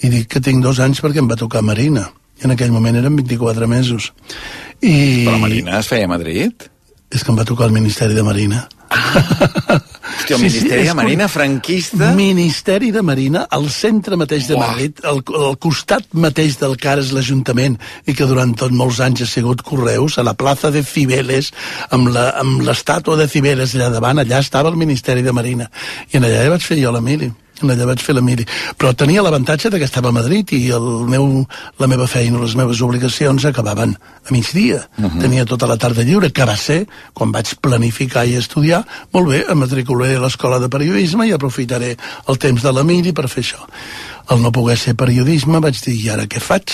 i 0.00 0.08
dic 0.08 0.30
que 0.32 0.40
tinc 0.44 0.64
dos 0.64 0.80
anys 0.80 1.02
perquè 1.04 1.20
em 1.20 1.28
va 1.28 1.40
tocar 1.40 1.64
Marina. 1.66 2.06
I 2.40 2.46
en 2.48 2.54
aquell 2.54 2.72
moment 2.72 2.96
eren 2.96 3.16
24 3.18 3.68
mesos. 3.68 4.12
I... 4.80 5.26
Però 5.26 5.40
Marina 5.42 5.80
es 5.80 5.90
feia 5.90 6.08
a 6.08 6.14
Madrid? 6.14 6.70
És 7.10 7.24
que 7.24 7.32
em 7.32 7.38
va 7.38 7.46
tocar 7.48 7.66
el 7.66 7.74
Ministeri 7.74 8.14
de 8.14 8.22
Marina. 8.22 8.66
Hòstia, 10.30 10.36
el 10.36 10.42
Ministeri 10.42 10.84
de 10.84 10.90
és 10.90 10.94
Marina 10.94 11.26
franquista? 11.28 12.10
Ministeri 12.14 12.90
de 12.94 13.02
Marina, 13.02 13.44
al 13.50 13.68
centre 13.70 14.16
mateix 14.20 14.46
de 14.46 14.54
Uah. 14.54 14.68
Madrid, 14.68 15.02
al, 15.04 15.22
al 15.40 15.56
costat 15.58 16.06
mateix 16.14 16.58
del 16.60 16.76
que 16.78 16.90
ara 16.92 17.02
és 17.02 17.12
l'Ajuntament 17.16 17.76
i 18.06 18.14
que 18.14 18.28
durant 18.30 18.54
tot 18.54 18.74
molts 18.74 19.00
anys 19.02 19.24
ha 19.24 19.28
sigut 19.30 19.64
Correus, 19.66 20.18
a 20.18 20.26
la 20.26 20.36
plaça 20.38 20.70
de 20.70 20.84
Cibeles, 20.86 21.52
amb 21.90 22.10
l'estàtua 22.66 23.18
de 23.18 23.28
Cibeles 23.30 23.74
allà 23.74 23.90
davant, 23.90 24.22
allà 24.22 24.42
estava 24.44 24.70
el 24.70 24.78
Ministeri 24.78 25.26
de 25.26 25.34
Marina. 25.34 25.70
I 26.12 26.18
en 26.20 26.28
allà 26.28 26.44
ja 26.44 26.54
vaig 26.54 26.66
fer 26.66 26.78
jo 26.82 26.94
la 26.94 27.02
mili 27.04 27.32
allà 27.68 27.86
vaig 27.86 28.00
fer 28.00 28.14
la 28.16 28.22
mili. 28.24 28.46
Però 28.78 28.94
tenia 28.96 29.22
l'avantatge 29.22 29.70
que 29.70 29.84
estava 29.84 30.08
a 30.08 30.16
Madrid 30.16 30.52
i 30.56 30.70
el 30.72 30.88
meu, 31.10 31.44
la 31.78 31.88
meva 31.90 32.06
feina, 32.06 32.40
les 32.40 32.56
meves 32.56 32.80
obligacions 32.80 33.44
acabaven 33.44 33.96
a 33.96 34.32
migdia. 34.32 34.86
Uh 34.96 35.04
-huh. 35.04 35.20
Tenia 35.20 35.44
tota 35.44 35.66
la 35.66 35.76
tarda 35.76 36.02
lliure, 36.02 36.32
que 36.32 36.44
va 36.44 36.56
ser, 36.56 36.86
quan 37.12 37.32
vaig 37.32 37.54
planificar 37.60 38.26
i 38.26 38.36
estudiar, 38.36 38.86
molt 39.12 39.28
bé, 39.28 39.44
em 39.48 39.58
matricularé 39.58 40.16
a 40.16 40.20
l'escola 40.20 40.58
de 40.58 40.68
periodisme 40.68 41.26
i 41.26 41.32
aprofitaré 41.32 41.96
el 42.28 42.38
temps 42.38 42.62
de 42.62 42.72
la 42.72 42.82
mili 42.82 43.12
per 43.12 43.28
fer 43.28 43.42
això. 43.42 43.60
Al 44.26 44.40
no 44.40 44.52
poder 44.52 44.78
ser 44.78 44.94
periodisme 44.94 45.60
vaig 45.60 45.80
dir, 45.84 46.04
i 46.04 46.08
ara 46.08 46.26
què 46.26 46.40
faig? 46.40 46.70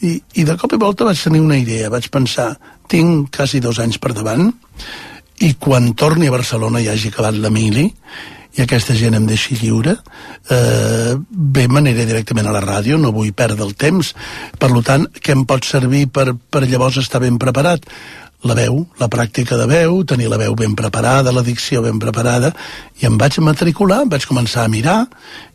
I, 0.00 0.22
I 0.34 0.44
de 0.44 0.56
cop 0.56 0.72
i 0.72 0.76
volta 0.76 1.04
vaig 1.04 1.22
tenir 1.22 1.40
una 1.40 1.56
idea, 1.56 1.90
vaig 1.90 2.08
pensar, 2.10 2.56
tinc 2.88 3.34
quasi 3.36 3.60
dos 3.60 3.78
anys 3.78 3.98
per 3.98 4.12
davant, 4.12 4.52
i 5.40 5.54
quan 5.60 5.92
torni 5.94 6.28
a 6.28 6.34
Barcelona 6.34 6.80
i 6.80 6.88
hagi 6.88 7.08
acabat 7.12 7.36
la 7.40 7.50
mili, 7.50 7.90
i 8.56 8.64
aquesta 8.64 8.96
gent 8.96 9.16
em 9.16 9.26
deixi 9.28 9.56
lliure, 9.60 9.98
eh, 10.50 11.14
bé 11.30 11.66
m'aniré 11.68 12.06
directament 12.08 12.48
a 12.48 12.54
la 12.56 12.64
ràdio, 12.64 12.96
no 12.98 13.12
vull 13.12 13.34
perdre 13.36 13.64
el 13.66 13.74
temps. 13.76 14.14
Per 14.58 14.70
tant, 14.82 15.04
què 15.20 15.34
em 15.36 15.44
pot 15.44 15.64
servir 15.64 16.06
per, 16.08 16.32
per 16.50 16.64
llavors 16.64 16.96
estar 17.02 17.20
ben 17.20 17.36
preparat? 17.38 17.84
La 18.46 18.54
veu, 18.54 18.82
la 19.00 19.08
pràctica 19.08 19.56
de 19.56 19.66
veu, 19.66 20.02
tenir 20.04 20.28
la 20.28 20.38
veu 20.38 20.54
ben 20.54 20.74
preparada, 20.76 21.32
la 21.32 21.42
dicció 21.42 21.80
ben 21.82 21.98
preparada, 21.98 22.52
i 23.00 23.06
em 23.08 23.16
vaig 23.18 23.38
matricular, 23.44 24.02
em 24.04 24.12
vaig 24.12 24.26
començar 24.28 24.64
a 24.64 24.72
mirar, 24.72 24.98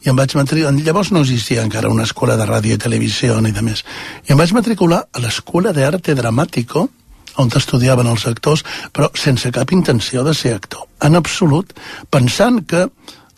i 0.04 0.10
em 0.10 0.18
vaig 0.18 0.34
matricular... 0.36 0.74
Llavors 0.82 1.12
no 1.14 1.22
existia 1.22 1.64
encara 1.64 1.90
una 1.94 2.06
escola 2.10 2.36
de 2.38 2.46
ràdio 2.50 2.76
i 2.76 2.82
televisió 2.82 3.38
ni 3.42 3.54
de 3.54 3.62
més. 3.66 3.86
I 4.28 4.34
em 4.34 4.42
vaig 4.42 4.54
matricular 4.58 5.06
a 5.14 5.24
l'Escola 5.24 5.74
d'Arte 5.78 6.18
Dramàtico, 6.18 6.90
on 7.38 7.52
estudiaven 7.56 8.08
els 8.08 8.28
actors, 8.28 8.66
però 8.92 9.10
sense 9.16 9.52
cap 9.52 9.72
intenció 9.72 10.24
de 10.24 10.34
ser 10.34 10.56
actor, 10.56 10.88
en 11.02 11.16
absolut, 11.16 11.74
pensant 12.10 12.64
que 12.68 12.88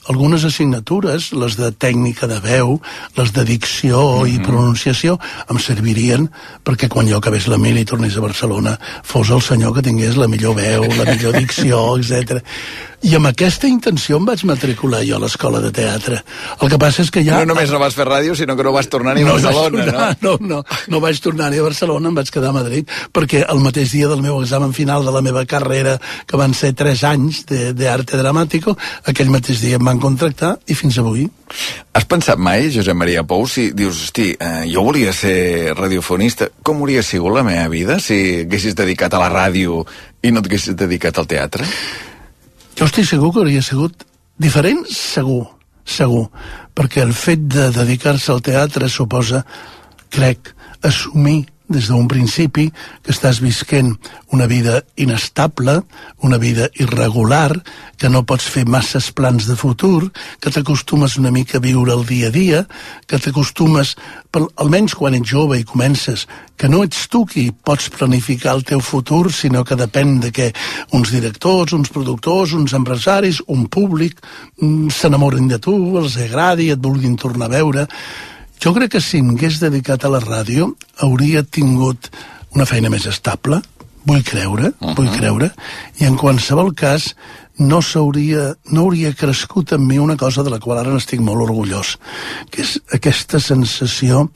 algunes 0.10 0.44
assignatures, 0.44 1.32
les 1.32 1.56
de 1.56 1.70
tècnica 1.72 2.28
de 2.28 2.40
veu, 2.44 2.76
les 3.18 3.32
de 3.34 3.44
dicció 3.46 4.00
mm 4.02 4.24
-hmm. 4.24 4.34
i 4.34 4.40
pronunciació, 4.40 5.20
em 5.50 5.60
servirien 5.60 6.30
perquè 6.66 6.88
quan 6.90 7.08
jo 7.08 7.18
acabés 7.18 7.48
la 7.48 7.58
mil 7.58 7.78
i 7.78 7.86
tornés 7.86 8.18
a 8.18 8.22
Barcelona 8.22 8.80
fos 9.04 9.30
el 9.30 9.42
senyor 9.42 9.74
que 9.76 9.82
tingués 9.82 10.18
la 10.18 10.28
millor 10.28 10.56
veu, 10.56 10.84
la 10.98 11.06
millor 11.06 11.34
dicció, 11.38 11.96
etc. 11.98 12.44
I 13.04 13.18
amb 13.18 13.28
aquesta 13.28 13.68
intenció 13.68 14.16
em 14.16 14.24
vaig 14.24 14.46
matricular 14.48 15.02
jo 15.04 15.18
a 15.18 15.20
l'escola 15.20 15.60
de 15.60 15.74
teatre. 15.76 16.22
El 16.64 16.70
que 16.72 16.78
passa 16.80 17.04
és 17.04 17.10
que 17.12 17.24
ja... 17.26 17.42
No 17.42 17.50
només 17.52 17.72
no 17.74 17.82
vas 17.82 17.96
fer 17.98 18.06
ràdio, 18.08 18.36
sinó 18.40 18.56
que 18.56 18.64
no 18.64 18.72
vas 18.72 18.88
tornar 18.88 19.18
ni 19.18 19.26
a 19.26 19.28
no 19.28 19.34
Barcelona, 19.36 19.84
tornar, 19.84 20.06
no? 20.22 20.38
no? 20.40 20.48
No, 20.54 20.78
no, 20.88 21.02
vaig 21.04 21.20
tornar 21.20 21.50
ni 21.52 21.60
a 21.60 21.66
Barcelona, 21.66 22.08
em 22.08 22.16
vaig 22.16 22.32
quedar 22.32 22.54
a 22.54 22.56
Madrid, 22.56 22.88
perquè 23.12 23.42
el 23.44 23.60
mateix 23.64 23.92
dia 23.92 24.08
del 24.08 24.24
meu 24.24 24.38
examen 24.40 24.72
final 24.78 25.04
de 25.04 25.12
la 25.12 25.24
meva 25.26 25.44
carrera, 25.50 25.98
que 26.30 26.40
van 26.40 26.56
ser 26.56 26.72
3 26.80 27.04
anys 27.10 27.42
d'arte 27.76 28.22
dramàtico, 28.22 28.78
aquell 29.12 29.34
mateix 29.34 29.60
dia 29.66 29.82
em 29.82 29.92
van 29.92 30.00
contractar 30.00 30.54
i 30.72 30.80
fins 30.80 31.02
avui. 31.04 31.28
Has 31.92 32.08
pensat 32.08 32.40
mai, 32.40 32.70
Josep 32.72 32.96
Maria 32.96 33.26
Pou, 33.28 33.44
si 33.52 33.68
dius, 33.76 34.00
hosti, 34.08 34.30
eh, 34.40 34.64
jo 34.72 34.86
volia 34.88 35.12
ser 35.12 35.76
radiofonista, 35.76 36.54
com 36.64 36.80
hauria 36.80 37.04
sigut 37.04 37.36
la 37.36 37.44
meva 37.44 37.68
vida 37.68 38.00
si 38.00 38.46
haguessis 38.48 38.80
dedicat 38.80 39.14
a 39.14 39.22
la 39.26 39.30
ràdio 39.34 39.84
i 40.24 40.32
no 40.32 40.40
t'haguessis 40.40 40.80
dedicat 40.80 41.20
al 41.20 41.28
teatre? 41.28 41.68
Jo 42.78 42.88
estic 42.90 43.06
segur 43.06 43.32
que 43.34 43.44
hauria 43.44 43.62
sigut 43.62 44.06
diferent, 44.42 44.84
segur, 44.90 45.46
segur, 45.86 46.26
perquè 46.74 47.04
el 47.06 47.14
fet 47.14 47.46
de 47.54 47.70
dedicar-se 47.76 48.32
al 48.34 48.42
teatre 48.46 48.90
suposa, 48.90 49.44
crec, 50.14 50.54
assumir 50.82 51.44
des 51.74 51.90
d'un 51.90 52.08
principi 52.08 52.70
que 53.04 53.12
estàs 53.12 53.42
visquent 53.44 53.96
una 54.34 54.48
vida 54.48 54.84
inestable, 54.96 55.82
una 56.22 56.38
vida 56.38 56.70
irregular, 56.80 57.52
que 57.98 58.10
no 58.10 58.24
pots 58.28 58.46
fer 58.50 58.66
masses 58.70 59.10
plans 59.12 59.48
de 59.50 59.56
futur, 59.60 60.12
que 60.40 60.52
t'acostumes 60.54 61.18
una 61.18 61.32
mica 61.32 61.58
a 61.58 61.64
viure 61.64 61.94
el 61.94 62.06
dia 62.06 62.30
a 62.30 62.34
dia, 62.34 62.64
que 63.08 63.20
t'acostumes, 63.20 63.96
almenys 64.62 64.96
quan 64.98 65.18
ets 65.18 65.30
jove 65.30 65.60
i 65.60 65.68
comences, 65.68 66.28
que 66.58 66.70
no 66.70 66.84
ets 66.86 67.08
tu 67.10 67.24
qui 67.30 67.50
pots 67.52 67.90
planificar 67.94 68.56
el 68.58 68.66
teu 68.68 68.82
futur, 68.82 69.32
sinó 69.34 69.64
que 69.66 69.78
depèn 69.80 70.20
de 70.24 70.32
que 70.32 70.52
uns 70.94 71.14
directors, 71.14 71.74
uns 71.74 71.90
productors, 71.94 72.54
uns 72.54 72.74
empresaris, 72.78 73.42
un 73.48 73.66
públic 73.68 74.22
mm, 74.62 74.94
s'enamorin 74.94 75.50
de 75.50 75.60
tu, 75.62 75.76
els 76.02 76.18
agradi, 76.22 76.70
et 76.74 76.82
vulguin 76.82 77.18
tornar 77.18 77.50
a 77.50 77.58
veure 77.58 77.88
jo 78.64 78.72
crec 78.72 78.94
que 78.94 79.02
si 79.04 79.20
m'hagués 79.20 79.58
dedicat 79.60 80.06
a 80.08 80.10
la 80.14 80.22
ràdio 80.24 80.70
hauria 81.04 81.42
tingut 81.44 82.08
una 82.56 82.68
feina 82.70 82.88
més 82.94 83.04
estable, 83.10 83.58
vull 84.08 84.24
creure, 84.24 84.70
uh 84.70 84.76
-huh. 84.80 84.94
vull 84.96 85.10
creure, 85.18 85.50
i 86.00 86.06
en 86.06 86.16
qualsevol 86.16 86.72
cas 86.74 87.16
no 87.60 87.82
s'hauria 87.86 88.56
no 88.74 88.88
hauria 88.88 89.14
crescut 89.14 89.74
en 89.76 89.86
mi 89.86 90.00
una 90.00 90.18
cosa 90.18 90.44
de 90.44 90.50
la 90.50 90.60
qual 90.60 90.80
ara 90.80 90.94
n'estic 90.94 91.22
molt 91.22 91.44
orgullós, 91.46 91.98
que 92.50 92.64
és 92.64 92.80
aquesta 92.98 93.40
sensació 93.40 94.30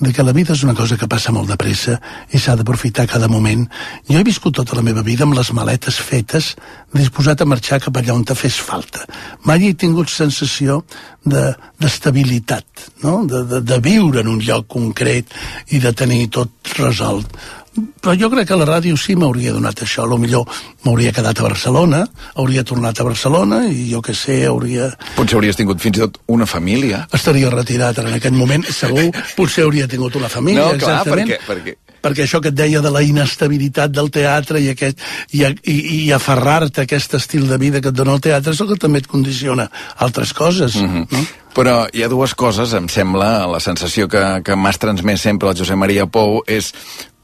de 0.00 0.12
que 0.12 0.24
la 0.26 0.34
vida 0.34 0.52
és 0.52 0.64
una 0.66 0.74
cosa 0.74 0.98
que 0.98 1.06
passa 1.06 1.32
molt 1.32 1.48
de 1.48 1.56
pressa 1.56 2.00
i 2.34 2.38
s'ha 2.38 2.56
d'aprofitar 2.58 3.06
cada 3.06 3.28
moment. 3.30 3.68
Jo 4.10 4.18
he 4.18 4.26
viscut 4.26 4.56
tota 4.58 4.74
la 4.74 4.82
meva 4.82 5.04
vida 5.06 5.22
amb 5.22 5.38
les 5.38 5.52
maletes 5.54 6.00
fetes, 6.02 6.54
disposat 6.92 7.40
a 7.40 7.46
marxar 7.46 7.78
cap 7.80 7.96
allà 7.96 8.14
on 8.14 8.24
te 8.26 8.34
fes 8.34 8.58
falta. 8.58 9.06
Mai 9.44 9.68
he 9.68 9.74
tingut 9.78 10.10
sensació 10.10 10.82
d'estabilitat, 11.24 12.66
de, 12.74 12.94
no? 13.06 13.20
de, 13.24 13.44
de, 13.50 13.60
de 13.62 13.78
viure 13.78 14.24
en 14.24 14.32
un 14.34 14.42
lloc 14.42 14.66
concret 14.66 15.30
i 15.70 15.78
de 15.78 15.94
tenir 15.94 16.26
tot 16.34 16.74
resolt 16.78 17.38
però 17.74 18.14
jo 18.18 18.28
crec 18.30 18.48
que 18.48 18.58
la 18.58 18.66
ràdio 18.68 18.96
sí 19.00 19.16
m'hauria 19.18 19.52
donat 19.54 19.82
això. 19.82 20.04
A 20.04 20.18
millor 20.20 20.46
m'hauria 20.84 21.12
quedat 21.14 21.40
a 21.40 21.46
Barcelona, 21.48 22.04
hauria 22.34 22.64
tornat 22.64 23.00
a 23.00 23.06
Barcelona 23.06 23.64
i 23.68 23.88
jo 23.90 24.02
que 24.04 24.14
sé, 24.14 24.44
hauria... 24.46 24.90
Potser 25.16 25.38
hauries 25.38 25.58
tingut 25.58 25.80
fins 25.82 25.98
i 25.98 26.04
tot 26.04 26.20
una 26.30 26.46
família. 26.46 27.04
Estaria 27.14 27.50
retirat 27.50 27.98
en 28.02 28.12
aquest 28.14 28.36
moment, 28.36 28.66
segur. 28.70 29.08
Potser 29.36 29.66
hauria 29.66 29.88
tingut 29.90 30.14
una 30.20 30.30
família, 30.30 30.68
no, 30.68 30.78
clar, 30.78 31.00
exactament. 31.00 31.32
Perquè, 31.34 31.48
perquè... 31.48 31.98
perquè 32.04 32.26
això 32.26 32.40
que 32.44 32.52
et 32.52 32.58
deia 32.58 32.82
de 32.84 32.92
la 32.94 33.02
inestabilitat 33.02 33.94
del 33.94 34.10
teatre 34.14 34.60
i, 34.62 34.68
aquest, 34.74 35.00
i, 35.32 35.42
i, 35.42 35.78
i 35.96 36.02
aferrar-te 36.14 36.84
a 36.84 36.88
aquest 36.88 37.16
estil 37.18 37.48
de 37.50 37.58
vida 37.58 37.80
que 37.80 37.90
et 37.90 37.96
dona 37.96 38.14
el 38.14 38.22
teatre 38.22 38.54
és 38.54 38.60
el 38.60 38.70
que 38.70 38.78
també 38.80 39.02
et 39.02 39.08
condiciona 39.10 39.70
altres 39.96 40.34
coses. 40.36 40.76
Mm 40.76 40.92
-hmm. 40.92 41.08
no? 41.10 41.26
Però 41.54 41.86
hi 41.94 42.02
ha 42.02 42.08
dues 42.10 42.34
coses, 42.34 42.72
em 42.74 42.88
sembla, 42.90 43.46
la 43.46 43.60
sensació 43.60 44.08
que, 44.10 44.42
que 44.44 44.56
m'has 44.56 44.78
transmès 44.78 45.22
sempre 45.22 45.48
el 45.48 45.56
Josep 45.56 45.78
Maria 45.78 46.06
Pou 46.06 46.42
és 46.46 46.72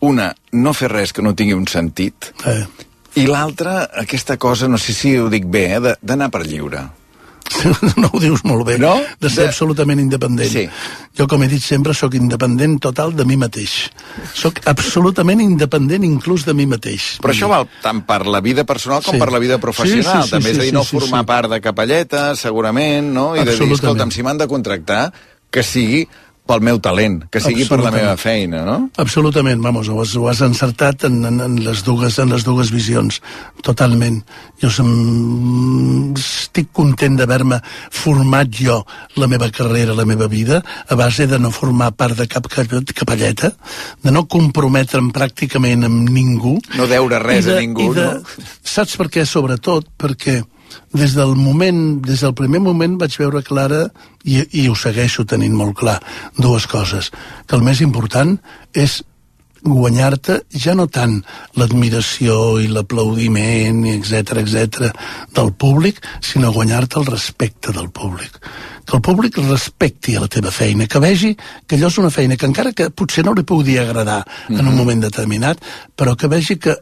una, 0.00 0.30
no 0.52 0.72
fer 0.76 0.90
res 0.92 1.12
que 1.12 1.24
no 1.24 1.34
tingui 1.36 1.56
un 1.56 1.66
sentit, 1.70 2.32
eh. 2.48 2.62
i 3.20 3.26
l'altra, 3.28 3.84
aquesta 4.02 4.38
cosa, 4.40 4.68
no 4.68 4.78
sé 4.78 4.94
si 4.96 5.16
ho 5.18 5.28
dic 5.32 5.46
bé, 5.50 5.66
eh, 5.76 5.98
d'anar 6.00 6.30
per 6.32 6.46
lliure. 6.46 6.86
no 8.00 8.10
ho 8.12 8.20
dius 8.22 8.44
molt 8.46 8.62
bé, 8.66 8.76
no? 8.78 8.92
de 9.20 9.30
ser 9.30 9.44
de... 9.44 9.48
absolutament 9.50 10.00
independent. 10.00 10.50
Sí. 10.52 10.64
Jo, 11.18 11.26
com 11.30 11.42
he 11.42 11.48
dit 11.50 11.62
sempre, 11.62 11.94
sóc 11.96 12.14
independent 12.14 12.78
total 12.82 13.12
de 13.16 13.26
mi 13.26 13.36
mateix. 13.40 13.74
Sóc 14.36 14.60
absolutament 14.70 15.42
independent 15.42 16.06
inclús 16.06 16.46
de 16.46 16.54
mi 16.56 16.68
mateix. 16.70 17.16
Però 17.24 17.34
això 17.34 17.50
val 17.50 17.66
tant 17.82 18.04
per 18.06 18.22
la 18.30 18.42
vida 18.44 18.64
personal 18.68 19.02
com 19.04 19.16
sí. 19.16 19.22
per 19.22 19.30
la 19.34 19.42
vida 19.42 19.58
professional. 19.62 20.22
Sí, 20.22 20.28
sí, 20.28 20.30
sí, 20.30 20.36
També 20.36 20.52
sí, 20.52 20.56
és 20.56 20.62
a 20.62 20.68
dir, 20.68 20.76
no 20.78 20.86
sí, 20.86 20.96
formar 20.96 21.24
sí. 21.24 21.30
part 21.32 21.52
de 21.52 21.60
capelleta, 21.64 22.24
segurament, 22.38 23.12
no? 23.16 23.32
I 23.34 23.44
de 23.44 23.58
dir, 23.58 23.70
escolta'm, 23.76 24.14
si 24.14 24.24
m'han 24.26 24.40
de 24.40 24.48
contractar, 24.50 25.04
que 25.50 25.66
sigui 25.66 26.06
pel 26.50 26.64
meu 26.66 26.80
talent, 26.82 27.20
que 27.30 27.42
sigui 27.42 27.66
per 27.70 27.78
la 27.84 27.92
meva 27.94 28.16
feina, 28.18 28.64
no? 28.66 28.76
Absolutament, 29.00 29.62
vamos, 29.62 29.88
ho 29.90 30.00
has, 30.02 30.16
ho 30.18 30.26
has 30.30 30.42
encertat 30.46 31.06
en, 31.06 31.20
en, 31.28 31.40
en, 31.46 31.56
les 31.62 31.84
dues, 31.86 32.18
en 32.22 32.34
les 32.34 32.46
dues 32.46 32.72
visions, 32.74 33.20
totalment. 33.66 34.18
Jo 34.62 34.72
som, 34.74 34.90
estic 36.18 36.72
content 36.76 37.16
d'haver-me 37.20 37.60
format 37.94 38.50
jo 38.60 38.80
la 39.20 39.30
meva 39.30 39.50
carrera, 39.54 39.94
la 39.96 40.08
meva 40.08 40.28
vida, 40.30 40.60
a 40.60 40.98
base 40.98 41.28
de 41.30 41.38
no 41.38 41.52
formar 41.54 41.92
part 41.94 42.18
de 42.18 42.26
cap 42.30 42.50
capelleta, 42.50 43.52
de 44.02 44.14
no 44.14 44.26
comprometre'm 44.30 45.12
pràcticament 45.14 45.86
amb 45.86 46.10
ningú. 46.10 46.58
No 46.76 46.90
deure 46.90 47.22
res 47.22 47.46
de, 47.46 47.58
a 47.58 47.62
ningú, 47.62 47.92
de, 47.94 48.08
no? 48.18 48.46
Saps 48.66 48.98
per 48.98 49.10
què, 49.12 49.26
sobretot? 49.28 49.86
Perquè 50.00 50.40
des 50.92 51.14
del 51.14 51.34
moment, 51.36 52.00
des 52.06 52.20
del 52.20 52.34
primer 52.34 52.60
moment 52.60 52.98
vaig 53.00 53.16
veure 53.18 53.42
clara, 53.42 53.84
i, 54.24 54.42
i 54.62 54.68
ho 54.68 54.74
segueixo 54.76 55.24
tenint 55.24 55.54
molt 55.56 55.78
clar, 55.80 56.00
dues 56.36 56.66
coses. 56.70 57.10
Que 57.46 57.56
el 57.56 57.64
més 57.66 57.80
important 57.80 58.36
és 58.76 59.00
guanyar-te 59.62 60.40
ja 60.56 60.74
no 60.74 60.86
tant 60.88 61.20
l'admiració 61.58 62.58
i 62.62 62.68
l'aplaudiment, 62.72 63.84
etc 63.92 64.40
etc 64.40 64.90
del 65.36 65.52
públic, 65.52 66.00
sinó 66.24 66.52
guanyar-te 66.52 67.00
el 67.00 67.06
respecte 67.06 67.72
del 67.76 67.90
públic. 67.90 68.40
Que 68.86 68.96
el 68.96 69.02
públic 69.04 69.36
respecti 69.44 70.16
la 70.18 70.28
teva 70.28 70.50
feina, 70.50 70.88
que 70.88 70.98
vegi 70.98 71.34
que 71.66 71.76
allò 71.76 71.90
és 71.92 71.98
una 72.00 72.10
feina 72.10 72.36
que 72.36 72.48
encara 72.48 72.72
que 72.72 72.90
potser 72.90 73.24
no 73.24 73.34
li 73.36 73.44
pugui 73.44 73.78
agradar 73.78 74.24
mm 74.24 74.54
-hmm. 74.54 74.58
en 74.58 74.66
un 74.66 74.72
mhm. 74.72 74.78
moment 74.78 75.02
determinat, 75.02 75.58
però 75.96 76.16
que 76.16 76.26
vegi 76.26 76.56
que 76.56 76.76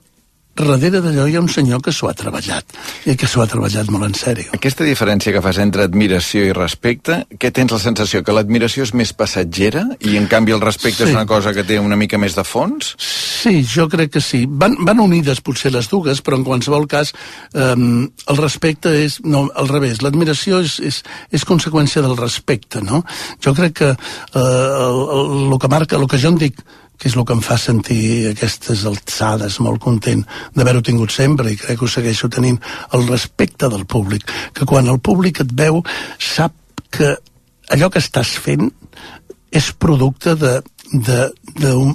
darrere 0.67 1.03
d'allò 1.05 1.27
hi 1.29 1.37
ha 1.37 1.43
un 1.43 1.51
senyor 1.53 1.83
que 1.85 1.93
s'ho 1.95 2.09
ha 2.11 2.15
treballat 2.19 2.77
i 3.07 3.15
que 3.19 3.29
s'ho 3.31 3.43
ha 3.43 3.47
treballat 3.51 3.91
molt 3.95 4.09
en 4.09 4.17
sèrio. 4.19 4.51
Aquesta 4.57 4.87
diferència 4.87 5.33
que 5.35 5.43
fas 5.45 5.61
entre 5.63 5.85
admiració 5.87 6.47
i 6.49 6.55
respecte, 6.57 7.21
què 7.39 7.53
tens 7.55 7.75
la 7.75 7.81
sensació? 7.83 8.23
Que 8.27 8.35
l'admiració 8.35 8.87
és 8.89 8.95
més 8.97 9.13
passatgera 9.15 9.85
i 10.01 10.17
en 10.19 10.27
canvi 10.31 10.57
el 10.57 10.65
respecte 10.65 11.05
sí. 11.05 11.11
és 11.11 11.15
una 11.15 11.27
cosa 11.31 11.53
que 11.55 11.65
té 11.69 11.79
una 11.79 11.99
mica 12.01 12.19
més 12.19 12.35
de 12.39 12.45
fons? 12.47 12.95
Sí, 12.99 13.63
jo 13.69 13.89
crec 13.93 14.17
que 14.17 14.25
sí. 14.25 14.45
Van, 14.49 14.75
van 14.89 15.05
unides 15.05 15.43
potser 15.45 15.73
les 15.75 15.91
dues, 15.93 16.23
però 16.25 16.41
en 16.41 16.47
qualsevol 16.49 16.89
cas 16.91 17.13
eh, 17.53 17.77
el 17.77 18.43
respecte 18.43 18.95
és, 19.05 19.21
no, 19.25 19.47
al 19.55 19.71
revés, 19.71 20.03
l'admiració 20.03 20.63
és, 20.65 20.79
és, 20.81 21.03
és 21.31 21.47
conseqüència 21.49 22.03
del 22.05 22.17
respecte, 22.19 22.83
no? 22.85 23.05
Jo 23.45 23.55
crec 23.55 23.79
que 23.83 23.95
eh, 23.95 24.43
el, 24.43 25.01
el, 25.19 25.33
el 25.53 25.59
que 25.63 25.73
marca, 25.73 25.97
el 25.99 26.09
que 26.11 26.21
jo 26.21 26.35
en 26.35 26.43
dic 26.43 26.63
que 26.99 27.09
és 27.09 27.17
el 27.17 27.25
que 27.25 27.37
em 27.37 27.43
fa 27.45 27.57
sentir 27.61 28.29
aquestes 28.33 28.85
alçades 28.91 29.59
molt 29.65 29.81
content 29.83 30.25
d'haver-ho 30.57 30.83
tingut 30.85 31.15
sempre 31.15 31.53
i 31.53 31.59
crec 31.61 31.79
que 31.79 31.87
ho 31.87 31.93
segueixo 31.93 32.31
tenint 32.33 32.59
el 32.97 33.07
respecte 33.09 33.71
del 33.71 33.87
públic 33.87 34.27
que 34.55 34.67
quan 34.67 34.91
el 34.91 35.01
públic 35.01 35.43
et 35.45 35.55
veu 35.63 35.83
sap 36.19 36.55
que 36.91 37.15
allò 37.71 37.91
que 37.93 38.03
estàs 38.03 38.35
fent 38.43 38.71
és 39.55 39.71
producte 39.73 40.35
de, 40.37 40.59
de, 40.93 41.21
de 41.61 41.73
un, 41.77 41.95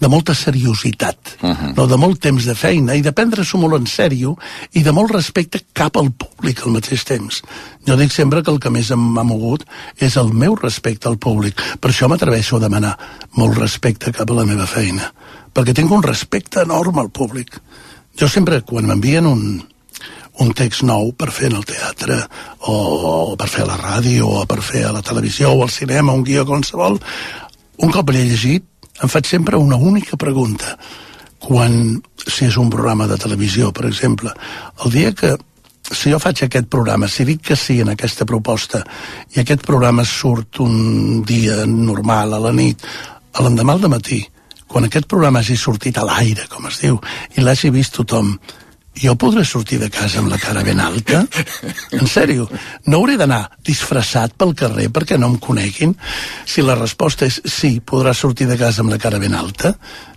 de 0.00 0.08
molta 0.08 0.34
seriositat, 0.34 1.36
uh 1.42 1.50
-huh. 1.50 1.74
no, 1.76 1.86
de 1.86 1.96
molt 1.96 2.20
temps 2.20 2.44
de 2.44 2.54
feina 2.54 2.94
i 2.94 3.02
de 3.02 3.12
prendre-s'ho 3.12 3.58
molt 3.58 3.74
en 3.74 3.86
sèrio 3.86 4.36
i 4.72 4.82
de 4.82 4.92
molt 4.92 5.10
respecte 5.10 5.60
cap 5.72 5.96
al 5.96 6.10
públic 6.12 6.62
al 6.64 6.72
mateix 6.72 7.04
temps. 7.04 7.42
Jo 7.86 7.96
dic 7.96 8.12
sempre 8.12 8.42
que 8.42 8.50
el 8.50 8.58
que 8.58 8.70
més 8.70 8.90
m'ha 8.90 9.22
mogut 9.22 9.64
és 9.98 10.16
el 10.16 10.32
meu 10.32 10.56
respecte 10.56 11.08
al 11.08 11.18
públic. 11.18 11.60
Per 11.80 11.90
això 11.90 12.08
m'atreveixo 12.08 12.56
a 12.56 12.60
demanar 12.60 12.98
molt 13.32 13.58
respecte 13.58 14.12
cap 14.12 14.30
a 14.30 14.34
la 14.34 14.44
meva 14.44 14.66
feina, 14.66 15.12
perquè 15.54 15.74
tinc 15.74 15.90
un 15.90 16.02
respecte 16.02 16.62
enorme 16.62 17.00
al 17.00 17.10
públic. 17.10 17.60
Jo 18.16 18.28
sempre, 18.28 18.62
quan 18.62 18.86
m'envien 18.86 19.26
un, 19.26 19.62
un 20.38 20.52
text 20.52 20.82
nou 20.82 21.12
per 21.12 21.30
fer 21.30 21.50
en 21.50 21.56
el 21.56 21.64
teatre 21.64 22.26
o, 22.60 22.72
o 23.32 23.36
per 23.36 23.48
fer 23.48 23.62
a 23.62 23.66
la 23.66 23.76
ràdio 23.76 24.26
o 24.26 24.46
per 24.46 24.62
fer 24.62 24.86
a 24.86 24.92
la 24.92 25.02
televisió 25.02 25.52
o 25.52 25.62
al 25.62 25.70
cinema, 25.70 26.12
un 26.12 26.24
guió 26.24 26.46
qualsevol, 26.46 26.98
un 27.80 27.90
cop 27.90 28.10
l'he 28.10 28.24
llegit 28.24 28.64
em 29.02 29.08
faig 29.08 29.28
sempre 29.28 29.60
una 29.60 29.76
única 29.76 30.16
pregunta 30.20 30.76
quan, 31.40 32.02
si 32.20 32.46
és 32.50 32.56
un 32.60 32.68
programa 32.72 33.06
de 33.08 33.16
televisió, 33.18 33.70
per 33.72 33.86
exemple, 33.88 34.32
el 34.84 34.92
dia 34.92 35.14
que 35.16 35.36
si 35.90 36.12
jo 36.12 36.18
faig 36.22 36.44
aquest 36.44 36.68
programa, 36.70 37.08
si 37.08 37.24
dic 37.24 37.40
que 37.48 37.56
sí 37.56 37.80
en 37.80 37.90
aquesta 37.90 38.26
proposta 38.28 38.82
i 39.34 39.40
aquest 39.40 39.64
programa 39.66 40.04
surt 40.04 40.60
un 40.62 41.22
dia 41.26 41.64
normal 41.66 42.36
a 42.36 42.42
la 42.44 42.52
nit, 42.52 42.84
a 43.32 43.42
l'endemà 43.42 43.74
al 43.78 43.88
matí, 43.90 44.20
quan 44.70 44.86
aquest 44.86 45.08
programa 45.10 45.40
hagi 45.40 45.56
sortit 45.56 45.98
a 45.98 46.04
l'aire, 46.06 46.46
com 46.52 46.68
es 46.68 46.78
diu, 46.84 47.00
i 47.34 47.42
l'hagi 47.42 47.72
vist 47.74 47.96
tothom, 47.96 48.36
jo 48.96 49.14
podré 49.16 49.44
sortir 49.44 49.78
de 49.80 49.90
casa 49.90 50.20
amb 50.20 50.30
la 50.32 50.38
cara 50.38 50.64
ben 50.66 50.80
alta? 50.80 51.22
En 51.96 52.06
sèrio? 52.10 52.48
No 52.86 53.00
hauré 53.00 53.16
d'anar 53.20 53.42
disfressat 53.66 54.34
pel 54.36 54.54
carrer 54.58 54.88
perquè 54.92 55.18
no 55.18 55.30
em 55.30 55.38
coneguin? 55.38 55.94
Si 56.44 56.64
la 56.64 56.78
resposta 56.78 57.28
és 57.28 57.40
sí, 57.44 57.78
podràs 57.80 58.22
sortir 58.26 58.48
de 58.50 58.58
casa 58.60 58.84
amb 58.84 58.92
la 58.92 59.00
cara 59.00 59.22
ben 59.22 59.34
alta, 59.34 59.74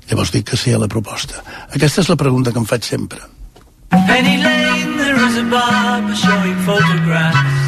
llavors 0.09 0.33
dic 0.33 0.49
que 0.51 0.59
sí 0.59 0.73
a 0.73 0.81
la 0.81 0.91
proposta. 0.91 1.43
Aquesta 1.71 2.01
és 2.03 2.11
la 2.11 2.19
pregunta 2.19 2.51
que 2.51 2.59
em 2.59 2.69
faig 2.69 2.83
sempre. 2.87 3.21
Penny 3.93 4.37
Lane, 4.41 4.97
there 4.97 5.27
is 5.27 5.37
a 5.37 5.45
barber 5.51 6.15
showing 6.15 6.57
photographs 6.65 7.62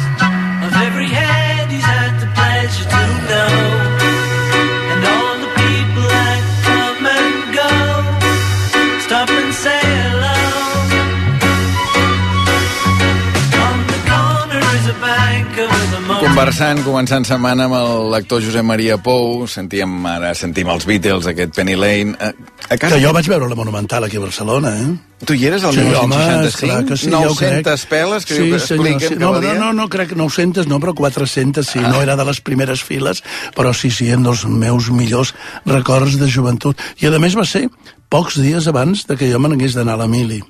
Conversant, 16.46 16.78
començant 16.86 17.24
setmana 17.26 17.64
amb 17.66 17.74
el 17.74 18.04
lector 18.12 18.38
Josep 18.38 18.62
Maria 18.62 18.94
Pou, 19.02 19.48
sentíem 19.50 19.90
ara, 20.06 20.28
sentim 20.38 20.68
els 20.70 20.84
Beatles, 20.86 21.26
aquest 21.32 21.56
Penny 21.56 21.74
Lane. 21.74 22.12
A, 22.22 22.28
a 22.68 22.76
casa... 22.78 22.92
Que 22.94 23.00
jo 23.02 23.10
vaig 23.16 23.26
veure 23.26 23.48
la 23.50 23.58
Monumental 23.58 24.06
aquí 24.06 24.20
a 24.20 24.22
Barcelona, 24.22 24.70
eh? 24.78 24.92
Tu 25.26 25.34
hi 25.34 25.48
eres 25.48 25.64
el 25.66 25.74
Sí, 25.74 25.82
1965? 25.88 26.70
home, 26.70 26.86
que 26.86 26.96
sí, 27.00 27.10
900 27.10 27.86
peles 27.90 28.28
que 28.28 28.36
sí, 28.36 28.46
que 28.52 28.60
expliquen 28.60 29.08
sí. 29.08 29.18
no, 29.18 29.32
no, 29.42 29.54
no, 29.58 29.72
no, 29.72 29.88
crec 29.90 30.12
que 30.12 30.20
900 30.20 30.70
no, 30.70 30.78
però 30.78 30.94
400 30.94 31.66
sí, 31.66 31.80
Ah. 31.82 31.88
no 31.90 32.04
era 32.04 32.14
de 32.14 32.28
les 32.30 32.40
primeres 32.40 32.84
files, 32.84 33.24
però 33.56 33.74
sí, 33.74 33.90
sí, 33.90 34.12
en 34.14 34.22
dels 34.22 34.46
meus 34.46 34.86
millors 34.94 35.34
records 35.64 36.14
de 36.20 36.30
joventut. 36.30 36.78
I 37.02 37.10
a 37.10 37.18
més 37.18 37.34
va 37.34 37.42
ser 37.42 37.66
pocs 38.12 38.38
dies 38.42 38.66
abans 38.70 39.04
de 39.08 39.16
que 39.18 39.28
jo 39.30 39.40
me 39.40 39.50
n'hagués 39.50 39.76
d'anar 39.76 39.96
a 39.96 40.02
la 40.04 40.10
mili. 40.10 40.40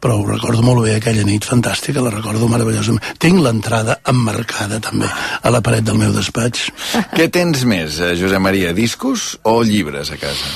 Però 0.00 0.18
ho 0.20 0.26
recordo 0.28 0.62
molt 0.62 0.84
bé, 0.84 0.94
aquella 0.96 1.24
nit 1.26 1.46
fantàstica, 1.46 2.02
la 2.02 2.12
recordo 2.14 2.48
meravellosament. 2.50 3.02
Tinc 3.22 3.42
l'entrada 3.42 3.98
emmarcada, 4.08 4.78
també, 4.82 5.08
a 5.42 5.52
la 5.52 5.62
paret 5.64 5.86
del 5.86 5.98
meu 5.98 6.14
despatx. 6.14 6.70
Què 7.16 7.28
tens 7.32 7.66
més, 7.68 8.00
eh, 8.00 8.14
Josep 8.20 8.42
Maria, 8.42 8.74
discos 8.76 9.34
o 9.44 9.58
llibres 9.66 10.12
a 10.14 10.20
casa? 10.20 10.54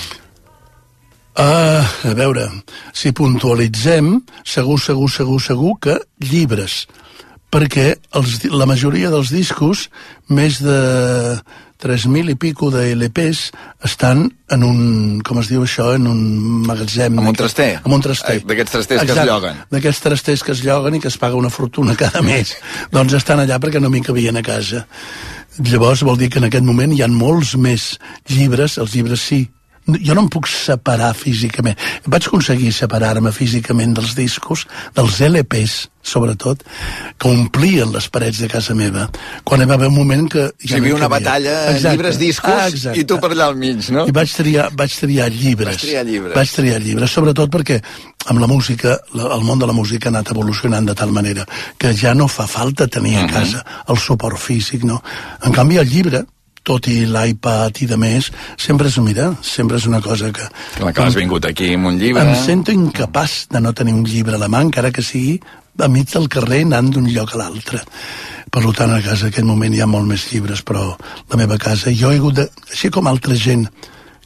Uh, 1.40 1.84
a 2.10 2.14
veure, 2.18 2.48
si 2.92 3.14
puntualitzem, 3.16 4.16
segur, 4.44 4.76
segur, 4.82 5.08
segur, 5.08 5.38
segur 5.40 5.76
que 5.80 5.94
llibres, 6.26 6.82
perquè 7.50 7.94
els, 8.16 8.38
la 8.50 8.68
majoria 8.70 9.10
dels 9.12 9.32
discos, 9.34 9.88
més 10.30 10.60
de 10.62 10.78
3.000 11.80 12.34
i 12.34 12.36
pico 12.36 12.68
de 12.70 12.90
LPs, 12.92 13.50
estan 13.88 14.26
en 14.52 14.64
un, 14.66 14.80
com 15.24 15.40
es 15.40 15.48
diu 15.50 15.64
això, 15.64 15.90
en 15.96 16.06
un 16.10 16.20
magatzem. 16.68 17.16
En 17.16 17.30
un 17.32 17.38
traster? 17.38 17.70
En 17.80 17.96
un 17.96 18.04
traster. 18.04 18.36
Ai, 18.36 18.44
d'aquests 18.44 18.76
trasters 18.76 19.00
que 19.00 19.06
es 19.06 19.12
Exacte, 19.14 19.28
lloguen. 19.32 19.62
D'aquests 19.72 20.02
trasters 20.04 20.44
que 20.44 20.54
es 20.56 20.64
lloguen 20.66 20.98
i 20.98 21.02
que 21.02 21.08
es 21.08 21.18
paga 21.20 21.40
una 21.40 21.50
fortuna 21.50 21.96
cada 21.98 22.22
mes. 22.22 22.54
doncs 22.94 23.16
estan 23.16 23.40
allà 23.42 23.58
perquè 23.62 23.80
no 23.80 23.90
m'hi 23.90 24.04
cabien 24.04 24.36
a 24.36 24.44
casa. 24.44 24.84
Llavors 25.58 26.04
vol 26.06 26.20
dir 26.20 26.28
que 26.30 26.38
en 26.38 26.50
aquest 26.50 26.66
moment 26.66 26.92
hi 26.92 27.02
ha 27.02 27.08
molts 27.10 27.56
més 27.56 27.94
llibres, 28.28 28.76
els 28.78 28.94
llibres 28.94 29.24
sí, 29.24 29.46
jo 29.98 30.14
no 30.14 30.22
em 30.26 30.29
puc 30.29 30.46
separar 30.48 31.14
físicament. 31.14 31.76
Vaig 32.07 32.26
aconseguir 32.29 32.72
separar-me 32.72 33.33
físicament 33.33 33.94
dels 33.96 34.14
discos, 34.14 34.66
dels 34.94 35.20
LPs, 35.20 35.88
sobretot, 36.03 36.62
que 37.20 37.29
omplien 37.29 37.90
les 37.92 38.07
parets 38.09 38.38
de 38.40 38.48
casa 38.48 38.74
meva, 38.74 39.09
quan 39.44 39.61
hi 39.61 39.66
va 39.68 39.74
haver 39.76 39.88
un 39.90 39.94
moment 39.98 40.29
que... 40.33 40.46
Ja 40.64 40.76
hi 40.76 40.81
havia 40.81 40.94
una 40.96 41.09
batalla, 41.12 41.57
Exacte. 41.74 41.90
llibres-discos, 41.96 42.50
Ah, 42.57 42.68
exacte. 42.68 42.98
i 43.00 43.05
tu 43.05 43.18
per 43.20 43.31
allà 43.35 43.50
al 43.50 43.57
mig, 43.61 43.90
no? 43.92 44.07
I 44.09 44.14
vaig 44.16 44.33
triar, 44.33 44.70
vaig 44.74 44.96
triar 44.96 45.29
llibres. 45.31 45.74
Vas 45.76 45.85
triar 45.85 46.07
llibres. 46.09 46.35
Vaig 46.38 46.55
triar 46.57 46.81
llibres, 46.81 47.11
sobretot 47.12 47.50
perquè 47.53 47.81
amb 48.33 48.40
la 48.40 48.46
música, 48.48 48.98
el 49.14 49.44
món 49.44 49.59
de 49.61 49.66
la 49.68 49.76
música 49.76 50.09
ha 50.09 50.12
anat 50.14 50.33
evolucionant 50.33 50.88
de 50.88 50.94
tal 50.94 51.12
manera 51.12 51.44
que 51.79 51.92
ja 51.94 52.14
no 52.14 52.29
fa 52.29 52.46
falta 52.46 52.87
tenir 52.88 53.16
a 53.18 53.22
Mhm. 53.26 53.31
casa 53.33 53.64
el 53.88 53.98
suport 53.98 54.38
físic, 54.38 54.83
no? 54.85 55.03
En 55.44 55.53
canvi, 55.53 55.76
el 55.79 55.88
llibre, 55.88 56.24
tot 56.66 56.88
i 56.92 57.05
l'iPad 57.09 57.81
i 57.85 57.88
de 57.90 57.99
més, 58.01 58.31
sempre 58.61 58.90
és, 58.90 58.99
mira, 59.05 59.31
sempre 59.42 59.81
és 59.81 59.87
una 59.88 60.01
cosa 60.05 60.31
que... 60.35 60.49
Clar 60.77 60.92
que 60.96 61.07
has 61.07 61.16
vingut 61.18 61.46
aquí 61.49 61.73
amb 61.75 61.90
un 61.92 62.01
llibre. 62.01 62.25
Em 62.25 62.44
sento 62.44 62.75
incapaç 62.75 63.46
de 63.51 63.62
no 63.64 63.73
tenir 63.77 63.96
un 63.96 64.05
llibre 64.09 64.37
a 64.37 64.42
la 64.42 64.51
mà, 64.53 64.62
encara 64.66 64.92
que 64.92 65.05
sigui 65.05 65.38
a 65.81 65.88
mig 65.88 66.11
del 66.12 66.29
carrer 66.29 66.64
anant 66.66 66.90
d'un 66.92 67.09
lloc 67.09 67.35
a 67.35 67.40
l'altre. 67.40 67.81
Per 68.51 68.62
tant, 68.75 68.90
a 68.90 69.01
casa 69.05 69.29
en 69.29 69.33
aquest 69.33 69.46
moment 69.46 69.75
hi 69.75 69.81
ha 69.81 69.88
molt 69.88 70.09
més 70.11 70.27
llibres, 70.33 70.64
però 70.66 70.90
la 71.31 71.38
meva 71.38 71.57
casa, 71.59 71.94
jo 71.94 72.11
he 72.11 72.18
hagut 72.18 72.40
de, 72.40 72.49
així 72.73 72.90
com 72.90 73.07
altra 73.07 73.38
gent 73.38 73.68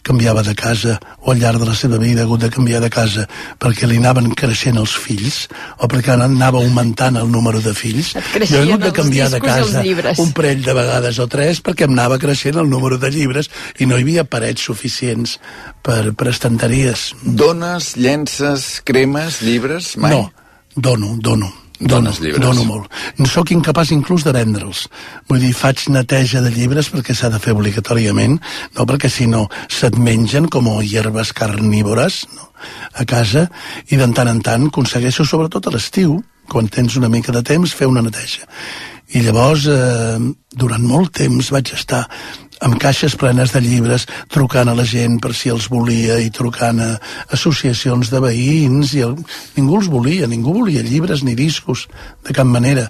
canviava 0.05 0.43
de 0.47 0.55
casa 0.59 0.99
o 1.23 1.33
al 1.33 1.41
llarg 1.41 1.63
de 1.63 1.69
la 1.69 1.75
seva 1.79 1.99
vida 2.03 2.23
ha 2.23 2.29
hagut 2.29 2.45
de 2.45 2.51
canviar 2.53 2.83
de 2.85 2.91
casa 2.93 3.27
perquè 3.63 3.89
li 3.89 3.99
anaven 4.03 4.31
creixent 4.39 4.79
els 4.81 4.95
fills 5.07 5.45
o 5.79 5.89
perquè 5.91 6.15
anava 6.15 6.61
augmentant 6.61 7.17
el 7.21 7.33
número 7.33 7.63
de 7.65 7.75
fills 7.75 8.13
jo 8.15 8.61
he 8.61 8.63
hagut 8.67 8.85
de 8.85 8.93
canviar 9.01 9.31
de 9.33 9.41
casa 9.45 9.83
un 10.19 10.33
parell 10.37 10.63
de 10.65 10.77
vegades 10.77 11.19
o 11.19 11.29
tres 11.31 11.63
perquè 11.65 11.89
em 11.89 11.97
anava 11.97 12.21
creixent 12.23 12.61
el 12.61 12.71
número 12.71 13.01
de 13.01 13.11
llibres 13.15 13.51
i 13.79 13.89
no 13.89 13.99
hi 13.99 14.07
havia 14.07 14.29
parets 14.29 14.69
suficients 14.71 15.39
per, 15.83 16.13
per 16.13 16.31
estanteries 16.35 17.11
Dones, 17.25 17.95
llences, 17.97 18.81
cremes, 18.85 19.41
llibres, 19.43 19.95
mai? 19.97 20.13
no, 20.13 20.31
dono, 20.77 21.17
dono. 21.21 21.64
Dones 21.81 22.21
dono, 22.21 22.27
llibres. 22.27 22.43
Dono 22.45 22.65
molt. 22.65 22.93
Sóc 23.27 23.51
incapaç 23.51 23.91
inclús 23.97 24.23
de 24.23 24.33
vendre'ls. 24.35 24.85
Vull 25.29 25.43
dir, 25.43 25.51
faig 25.59 25.89
neteja 25.91 26.43
de 26.45 26.53
llibres 26.55 26.91
perquè 26.93 27.17
s'ha 27.17 27.33
de 27.35 27.41
fer 27.43 27.55
obligatoriament, 27.57 28.39
no 28.77 28.87
perquè 28.87 29.11
si 29.11 29.27
no 29.27 29.49
se't 29.67 29.99
mengen 29.99 30.47
com 30.49 30.71
hierbes 30.81 31.33
carnívores 31.35 32.25
no? 32.35 32.49
a 32.95 33.05
casa 33.05 33.49
i 33.91 33.99
de 33.99 34.09
tant 34.15 34.31
en 34.31 34.41
tant 34.41 34.69
aconsegueixo, 34.71 35.27
sobretot 35.27 35.67
a 35.67 35.75
l'estiu, 35.75 36.21
quan 36.49 36.69
tens 36.69 36.97
una 36.97 37.11
mica 37.11 37.33
de 37.33 37.43
temps, 37.43 37.75
fer 37.75 37.91
una 37.91 38.03
neteja. 38.05 38.47
I 39.15 39.21
llavors, 39.21 39.67
eh, 39.69 40.19
durant 40.55 40.83
molt 40.83 41.13
temps 41.19 41.51
vaig 41.53 41.75
estar 41.75 42.07
amb 42.65 42.79
caixes 42.81 43.15
plenes 43.21 43.53
de 43.53 43.61
llibres, 43.61 44.07
trucant 44.33 44.71
a 44.71 44.77
la 44.77 44.87
gent 44.89 45.19
per 45.23 45.35
si 45.37 45.53
els 45.53 45.69
volia 45.73 46.17
i 46.25 46.31
trucant 46.33 46.81
a 46.81 46.91
associacions 47.37 48.11
de 48.13 48.23
veïns 48.25 48.95
i 48.97 49.05
el... 49.05 49.19
ningú 49.59 49.79
els 49.81 49.91
volia, 49.93 50.29
ningú 50.31 50.57
volia 50.57 50.85
llibres 50.87 51.25
ni 51.25 51.37
discos 51.37 51.87
de 52.25 52.37
cap 52.37 52.49
manera 52.49 52.89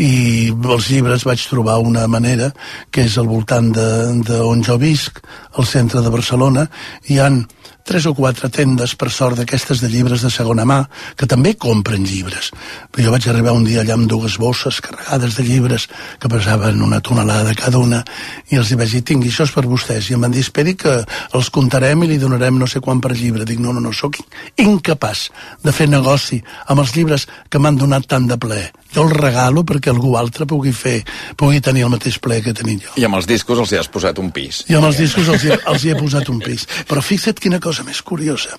i 0.00 0.48
els 0.48 0.88
llibres 0.88 1.26
vaig 1.28 1.42
trobar 1.50 1.80
una 1.84 2.06
manera 2.08 2.52
que 2.90 3.04
és 3.04 3.18
al 3.18 3.28
voltant 3.28 3.72
de, 3.76 3.88
de 4.24 4.38
on 4.40 4.62
jo 4.64 4.78
visc, 4.80 5.20
al 5.58 5.68
centre 5.68 6.00
de 6.00 6.12
Barcelona 6.12 6.68
hi 7.10 7.18
han 7.20 7.42
tres 7.82 8.06
o 8.06 8.14
quatre 8.14 8.48
tendes, 8.48 8.94
per 8.94 9.10
sort, 9.10 9.36
d'aquestes 9.38 9.82
de 9.82 9.90
llibres 9.90 10.22
de 10.22 10.30
segona 10.30 10.64
mà, 10.68 10.78
que 11.18 11.26
també 11.26 11.54
compren 11.58 12.04
llibres. 12.06 12.52
Però 12.92 13.06
jo 13.06 13.14
vaig 13.14 13.26
arribar 13.28 13.54
un 13.56 13.64
dia 13.66 13.82
allà 13.82 13.96
amb 13.98 14.08
dues 14.10 14.38
bosses 14.38 14.80
carregades 14.84 15.36
de 15.36 15.46
llibres 15.46 15.88
que 16.22 16.30
pesaven 16.30 16.82
una 16.82 17.00
tonelada 17.00 17.54
cada 17.58 17.82
una 17.82 18.02
i 18.50 18.58
els 18.60 18.72
vaig 18.78 18.94
dir, 18.94 19.02
tingui, 19.02 19.32
això 19.32 19.46
és 19.48 19.54
per 19.54 19.66
vostès. 19.66 20.10
I 20.10 20.16
em 20.16 20.22
van 20.22 20.34
dir, 20.34 20.44
esperi 20.46 20.76
que 20.78 21.00
els 21.34 21.50
comptarem 21.50 22.04
i 22.04 22.12
li 22.12 22.20
donarem 22.22 22.58
no 22.58 22.70
sé 22.70 22.80
quan 22.80 23.02
per 23.02 23.12
llibre. 23.16 23.46
Dic, 23.48 23.60
no, 23.60 23.74
no, 23.74 23.82
no, 23.82 23.92
sóc 23.92 24.20
incapaç 24.62 25.28
de 25.64 25.74
fer 25.74 25.88
negoci 25.90 26.42
amb 26.68 26.84
els 26.84 26.94
llibres 26.96 27.26
que 27.50 27.58
m'han 27.58 27.80
donat 27.80 28.06
tant 28.06 28.30
de 28.30 28.38
ple. 28.38 28.62
Jo 28.92 29.06
els 29.06 29.16
regalo 29.16 29.64
perquè 29.66 29.81
algú 29.90 30.14
altre 30.16 30.46
pugui 30.46 30.72
fer, 30.72 31.00
pugui 31.36 31.60
tenir 31.60 31.82
el 31.86 31.90
mateix 31.90 32.18
ple 32.22 32.40
que 32.42 32.52
he 32.52 32.58
tenit 32.58 32.84
jo. 32.86 32.94
I 33.00 33.06
amb 33.08 33.18
els 33.18 33.26
discos 33.26 33.58
els 33.58 33.72
hi 33.72 33.80
has 33.80 33.90
posat 33.90 34.18
un 34.22 34.30
pis. 34.30 34.62
I 34.70 34.78
amb 34.78 34.86
els 34.90 35.00
discos 35.00 35.28
els 35.28 35.44
hi, 35.44 35.56
els 35.56 35.84
hi 35.84 35.90
he 35.90 35.98
posat 35.98 36.28
un 36.32 36.38
pis. 36.44 36.66
Però 36.88 37.02
fixa't 37.02 37.40
quina 37.42 37.60
cosa 37.60 37.84
més 37.86 38.02
curiosa. 38.02 38.58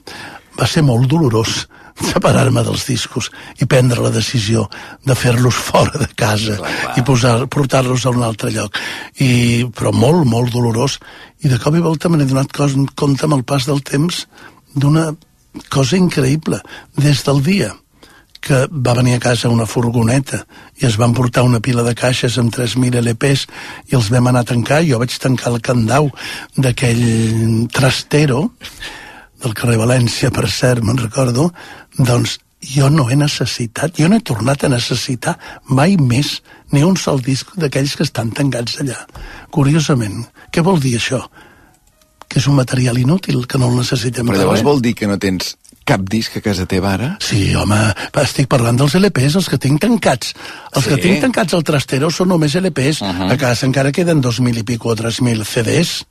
Va 0.59 0.67
ser 0.69 0.83
molt 0.85 1.07
dolorós 1.09 1.63
separar-me 1.93 2.63
dels 2.65 2.85
discos 2.87 3.29
i 3.61 3.67
prendre 3.69 4.01
la 4.01 4.11
decisió 4.13 4.65
de 5.05 5.15
fer-los 5.15 5.53
fora 5.53 5.99
de 6.01 6.07
casa 6.17 6.57
Clar, 6.57 6.71
clar. 6.81 6.95
i 6.97 7.03
posar 7.05 7.35
portar-los 7.53 8.05
a 8.05 8.13
un 8.13 8.23
altre 8.25 8.51
lloc. 8.53 8.79
I, 9.21 9.65
però 9.75 9.93
molt, 9.93 10.25
molt 10.29 10.53
dolorós. 10.53 10.97
I 11.45 11.51
de 11.51 11.59
cop 11.61 11.77
i 11.77 11.83
volta 11.83 12.09
me 12.09 12.17
n'he 12.17 12.29
donat 12.29 12.51
compte 12.53 13.27
amb 13.27 13.37
el 13.37 13.45
pas 13.45 13.69
del 13.69 13.83
temps 13.85 14.25
d'una 14.73 15.11
cosa 15.69 15.97
increïble. 15.99 16.59
Des 16.97 17.21
del 17.27 17.43
dia 17.45 17.73
que 18.43 18.65
va 18.67 18.93
venir 18.97 19.15
a 19.15 19.21
casa 19.23 19.51
una 19.51 19.65
furgoneta 19.69 20.41
i 20.81 20.87
es 20.89 20.97
van 20.99 21.13
portar 21.15 21.45
una 21.47 21.61
pila 21.63 21.85
de 21.87 21.93
caixes 21.95 22.35
amb 22.41 22.51
3.000 22.51 22.99
LPs 22.99 23.45
i 23.91 23.95
els 23.95 24.09
vam 24.11 24.27
anar 24.27 24.43
a 24.43 24.49
tancar. 24.51 24.81
Jo 24.83 24.99
vaig 24.99 25.15
tancar 25.23 25.53
el 25.53 25.61
candau 25.63 26.09
d'aquell 26.57 27.69
trastero 27.71 28.49
del 29.43 29.55
carrer 29.55 29.79
València, 29.79 30.31
per 30.31 30.49
cert, 30.51 30.83
me'n 30.83 30.99
recordo, 30.99 31.49
doncs 31.97 32.37
jo 32.63 32.89
no 32.91 33.09
he 33.11 33.15
necessitat, 33.19 33.95
jo 33.99 34.07
no 34.11 34.19
he 34.19 34.23
tornat 34.23 34.63
a 34.63 34.71
necessitar 34.71 35.35
mai 35.67 35.97
més 35.99 36.37
ni 36.71 36.83
un 36.83 36.95
sol 36.99 37.19
disc 37.23 37.55
d'aquells 37.59 37.95
que 37.99 38.07
estan 38.07 38.31
tancats 38.35 38.79
allà. 38.83 39.01
Curiosament, 39.51 40.23
què 40.51 40.63
vol 40.63 40.79
dir 40.83 40.95
això? 40.99 41.23
Que 42.27 42.39
és 42.39 42.47
un 42.47 42.55
material 42.59 42.99
inútil, 42.99 43.43
que 43.47 43.59
no 43.59 43.71
el 43.71 43.83
necessitem 43.83 44.27
Però 44.27 44.39
per 44.39 44.45
llavors 44.45 44.63
vol 44.67 44.81
dir 44.83 44.95
que 44.99 45.11
no 45.11 45.19
tens 45.19 45.55
cap 45.85 46.05
disc 46.09 46.37
a 46.37 46.41
casa 46.41 46.65
teva 46.69 46.93
ara? 46.93 47.09
Sí, 47.23 47.55
home, 47.55 47.79
estic 48.23 48.47
parlant 48.51 48.79
dels 48.79 48.95
LPs, 48.99 49.37
els 49.41 49.49
que 49.51 49.59
tinc 49.61 49.81
tancats. 49.83 50.33
Els 50.73 50.85
Sí? 50.85 50.89
que 50.89 51.01
tinc 51.01 51.21
tancats 51.21 51.53
al 51.53 51.63
trastero 51.63 52.09
són 52.11 52.29
només 52.29 52.55
LPs. 52.55 53.01
Uh 53.01 53.07
-huh. 53.07 53.31
A 53.33 53.37
casa 53.37 53.65
encara 53.65 53.91
queden 53.91 54.21
2.000 54.21 54.59
i 54.59 54.63
pico 54.63 54.89
o 54.89 54.95
3.000 54.95 55.43
CDs 55.43 56.05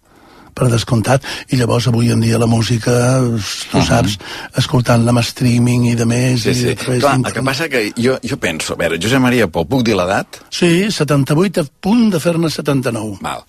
per 0.54 0.68
descomptat, 0.68 1.24
i 1.48 1.56
llavors 1.56 1.88
avui 1.88 2.10
en 2.12 2.20
dia 2.20 2.38
la 2.38 2.46
música, 2.46 3.18
tu 3.20 3.78
uh 3.78 3.82
-huh. 3.82 3.86
saps, 3.86 4.18
escoltant-la 4.56 5.10
amb 5.10 5.20
streaming 5.20 5.86
i 5.86 5.94
de 5.94 6.04
més... 6.04 6.42
Sí, 6.42 6.50
i 6.50 6.54
sí. 6.54 6.74
través 6.74 7.00
Clar, 7.00 7.16
el 7.24 7.32
que 7.32 7.42
passa 7.42 7.68
que 7.68 7.92
jo, 7.96 8.18
jo 8.22 8.36
penso, 8.36 8.74
a 8.74 8.76
veure, 8.76 8.98
Josep 9.00 9.20
Maria 9.20 9.48
Pou, 9.48 9.66
puc 9.66 9.82
dir 9.82 9.96
l'edat? 9.96 10.26
Sí, 10.50 10.90
78 10.90 11.60
a 11.60 11.64
punt 11.80 12.10
de 12.10 12.20
fer-ne 12.20 12.50
79. 12.50 13.18
Val. 13.20 13.44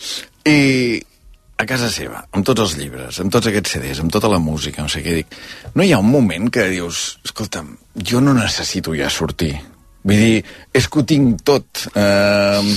I 0.46 1.02
a 1.58 1.66
casa 1.70 1.90
seva, 1.94 2.24
amb 2.34 2.46
tots 2.48 2.64
els 2.66 2.76
llibres, 2.80 3.20
amb 3.22 3.34
tots 3.34 3.50
aquests 3.50 3.76
CDs, 3.76 4.02
amb 4.04 4.14
tota 4.14 4.32
la 4.32 4.42
música, 4.42 4.82
no 4.82 4.92
sé 4.92 5.04
què 5.06 5.20
dic, 5.20 5.38
no 5.76 5.86
hi 5.86 5.94
ha 5.94 6.02
un 6.02 6.10
moment 6.10 6.50
que 6.54 6.66
dius, 6.72 7.20
escolta'm, 7.26 7.76
jo 7.96 8.22
no 8.24 8.34
necessito 8.38 8.96
ja 8.98 9.12
sortir. 9.14 9.54
Vull 10.04 10.20
dir, 10.20 10.44
és 10.76 10.90
que 10.90 11.00
ho 11.00 11.06
tinc 11.08 11.44
tot. 11.48 11.86
Eh, 11.96 12.74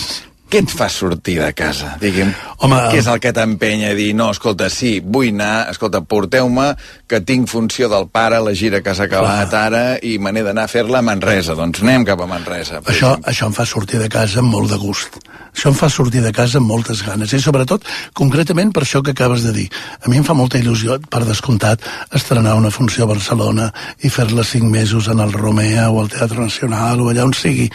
què 0.51 0.61
et 0.63 0.71
fa 0.71 0.87
sortir 0.93 1.41
de 1.41 1.51
casa? 1.57 1.97
Digui'm, 2.01 2.31
Home, 2.63 2.79
què 2.93 3.01
és 3.03 3.09
el 3.11 3.19
que 3.23 3.33
t'empenya 3.35 3.91
a 3.91 3.97
dir, 3.99 4.13
no, 4.17 4.29
escolta, 4.33 4.69
sí, 4.73 5.01
vull 5.03 5.33
anar, 5.35 5.67
escolta, 5.73 6.01
porteu-me, 6.07 6.69
que 7.11 7.21
tinc 7.27 7.51
funció 7.51 7.91
del 7.93 8.07
pare, 8.13 8.39
la 8.43 8.55
gira 8.55 8.81
que 8.85 8.95
s'ha 8.95 9.09
acabat 9.11 9.53
ara, 9.59 9.83
i 9.99 10.17
me 10.23 10.33
n'he 10.33 10.45
d'anar 10.47 10.69
a 10.69 10.73
fer-la 10.73 11.03
a 11.03 11.07
Manresa. 11.07 11.57
Doncs 11.59 11.83
anem 11.83 12.07
cap 12.09 12.23
a 12.23 12.31
Manresa. 12.31 12.81
Això, 12.81 13.13
exemple. 13.17 13.33
això 13.33 13.51
em 13.51 13.59
fa 13.59 13.67
sortir 13.67 14.01
de 14.03 14.09
casa 14.13 14.41
amb 14.45 14.55
molt 14.55 14.73
de 14.73 14.81
gust. 14.81 15.21
Això 15.57 15.73
em 15.73 15.77
fa 15.79 15.91
sortir 15.93 16.23
de 16.23 16.33
casa 16.37 16.61
amb 16.61 16.71
moltes 16.71 17.03
ganes. 17.03 17.33
I 17.33 17.43
sobretot, 17.43 17.85
concretament, 18.17 18.73
per 18.77 18.85
això 18.87 19.03
que 19.03 19.17
acabes 19.17 19.45
de 19.47 19.55
dir. 19.57 19.69
A 20.03 20.11
mi 20.13 20.21
em 20.21 20.27
fa 20.27 20.37
molta 20.37 20.61
il·lusió, 20.61 21.01
per 21.11 21.25
descomptat, 21.27 21.85
estrenar 22.15 22.57
una 22.57 22.71
funció 22.71 23.05
a 23.05 23.13
Barcelona 23.15 23.71
i 24.05 24.13
fer-la 24.13 24.45
cinc 24.45 24.71
mesos 24.71 25.09
en 25.09 25.25
el 25.25 25.33
Romea 25.33 25.91
o 25.91 26.03
al 26.03 26.13
Teatre 26.13 26.45
Nacional 26.45 27.03
o 27.03 27.11
allà 27.11 27.25
on 27.27 27.35
sigui. 27.35 27.71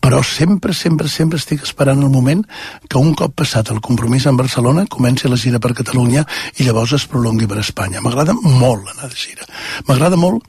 Però 0.00 0.22
sempre, 0.24 0.72
sempre, 0.72 1.08
sempre 1.12 1.38
estic 1.38 1.62
esperant 1.66 2.00
el 2.02 2.12
moment 2.12 2.40
que 2.88 2.98
un 2.98 3.12
cop 3.14 3.34
passat 3.36 3.70
el 3.74 3.82
compromís 3.84 4.26
en 4.26 4.38
Barcelona 4.40 4.86
comenci 4.88 5.28
la 5.28 5.38
gira 5.40 5.60
per 5.60 5.74
Catalunya 5.76 6.24
i 6.56 6.64
llavors 6.64 6.96
es 6.96 7.06
prolongui 7.10 7.48
per 7.50 7.60
Espanya. 7.60 8.00
M'agrada 8.00 8.34
molt 8.34 8.88
anar 8.94 9.12
de 9.12 9.20
gira. 9.20 9.46
M'agrada 9.88 10.16
molt 10.16 10.44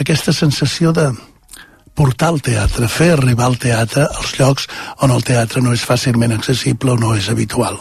aquesta 0.00 0.32
sensació 0.32 0.94
de 0.94 1.10
portar 1.94 2.30
el 2.32 2.40
teatre, 2.40 2.88
fer 2.88 3.10
arribar 3.12 3.50
el 3.50 3.58
teatre 3.60 4.06
als 4.06 4.32
llocs 4.38 4.66
on 5.04 5.12
el 5.12 5.24
teatre 5.26 5.60
no 5.60 5.74
és 5.76 5.84
fàcilment 5.84 6.32
accessible 6.32 6.94
o 6.94 6.98
no 7.00 7.12
és 7.18 7.28
habitual. 7.28 7.76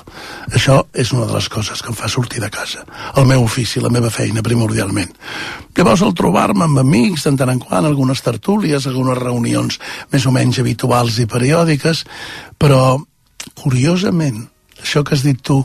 Això 0.52 0.82
és 0.92 1.14
una 1.16 1.28
de 1.30 1.38
les 1.38 1.48
coses 1.50 1.82
que 1.82 1.92
em 1.94 1.98
fa 1.98 2.10
sortir 2.12 2.44
de 2.44 2.52
casa. 2.52 2.84
El 3.16 3.30
meu 3.30 3.46
ofici, 3.46 3.80
la 3.80 3.94
meva 3.94 4.12
feina, 4.12 4.44
primordialment. 4.44 5.16
Llavors, 5.78 6.04
el 6.04 6.16
trobar-me 6.18 6.68
amb 6.68 6.84
amics, 6.84 7.24
tant 7.30 7.56
en 7.56 7.64
quant, 7.64 7.88
algunes 7.88 8.24
tertúlies, 8.26 8.88
algunes 8.88 9.18
reunions 9.22 9.80
més 10.12 10.28
o 10.28 10.36
menys 10.36 10.60
habituals 10.60 11.20
i 11.24 11.30
periòdiques, 11.32 12.06
però, 12.60 13.00
curiosament, 13.56 14.44
això 14.82 15.06
que 15.08 15.16
has 15.16 15.24
dit 15.24 15.40
tu, 15.40 15.62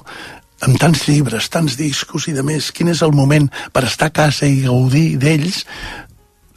amb 0.65 0.79
tants 0.81 1.05
llibres, 1.09 1.51
tants 1.53 1.77
discos 1.77 2.29
i 2.31 2.35
de 2.37 2.45
més, 2.47 2.71
quin 2.73 2.89
és 2.89 3.03
el 3.05 3.13
moment 3.13 3.51
per 3.75 3.85
estar 3.85 4.09
a 4.09 4.17
casa 4.23 4.49
i 4.49 4.63
gaudir 4.65 5.17
d'ells, 5.21 5.65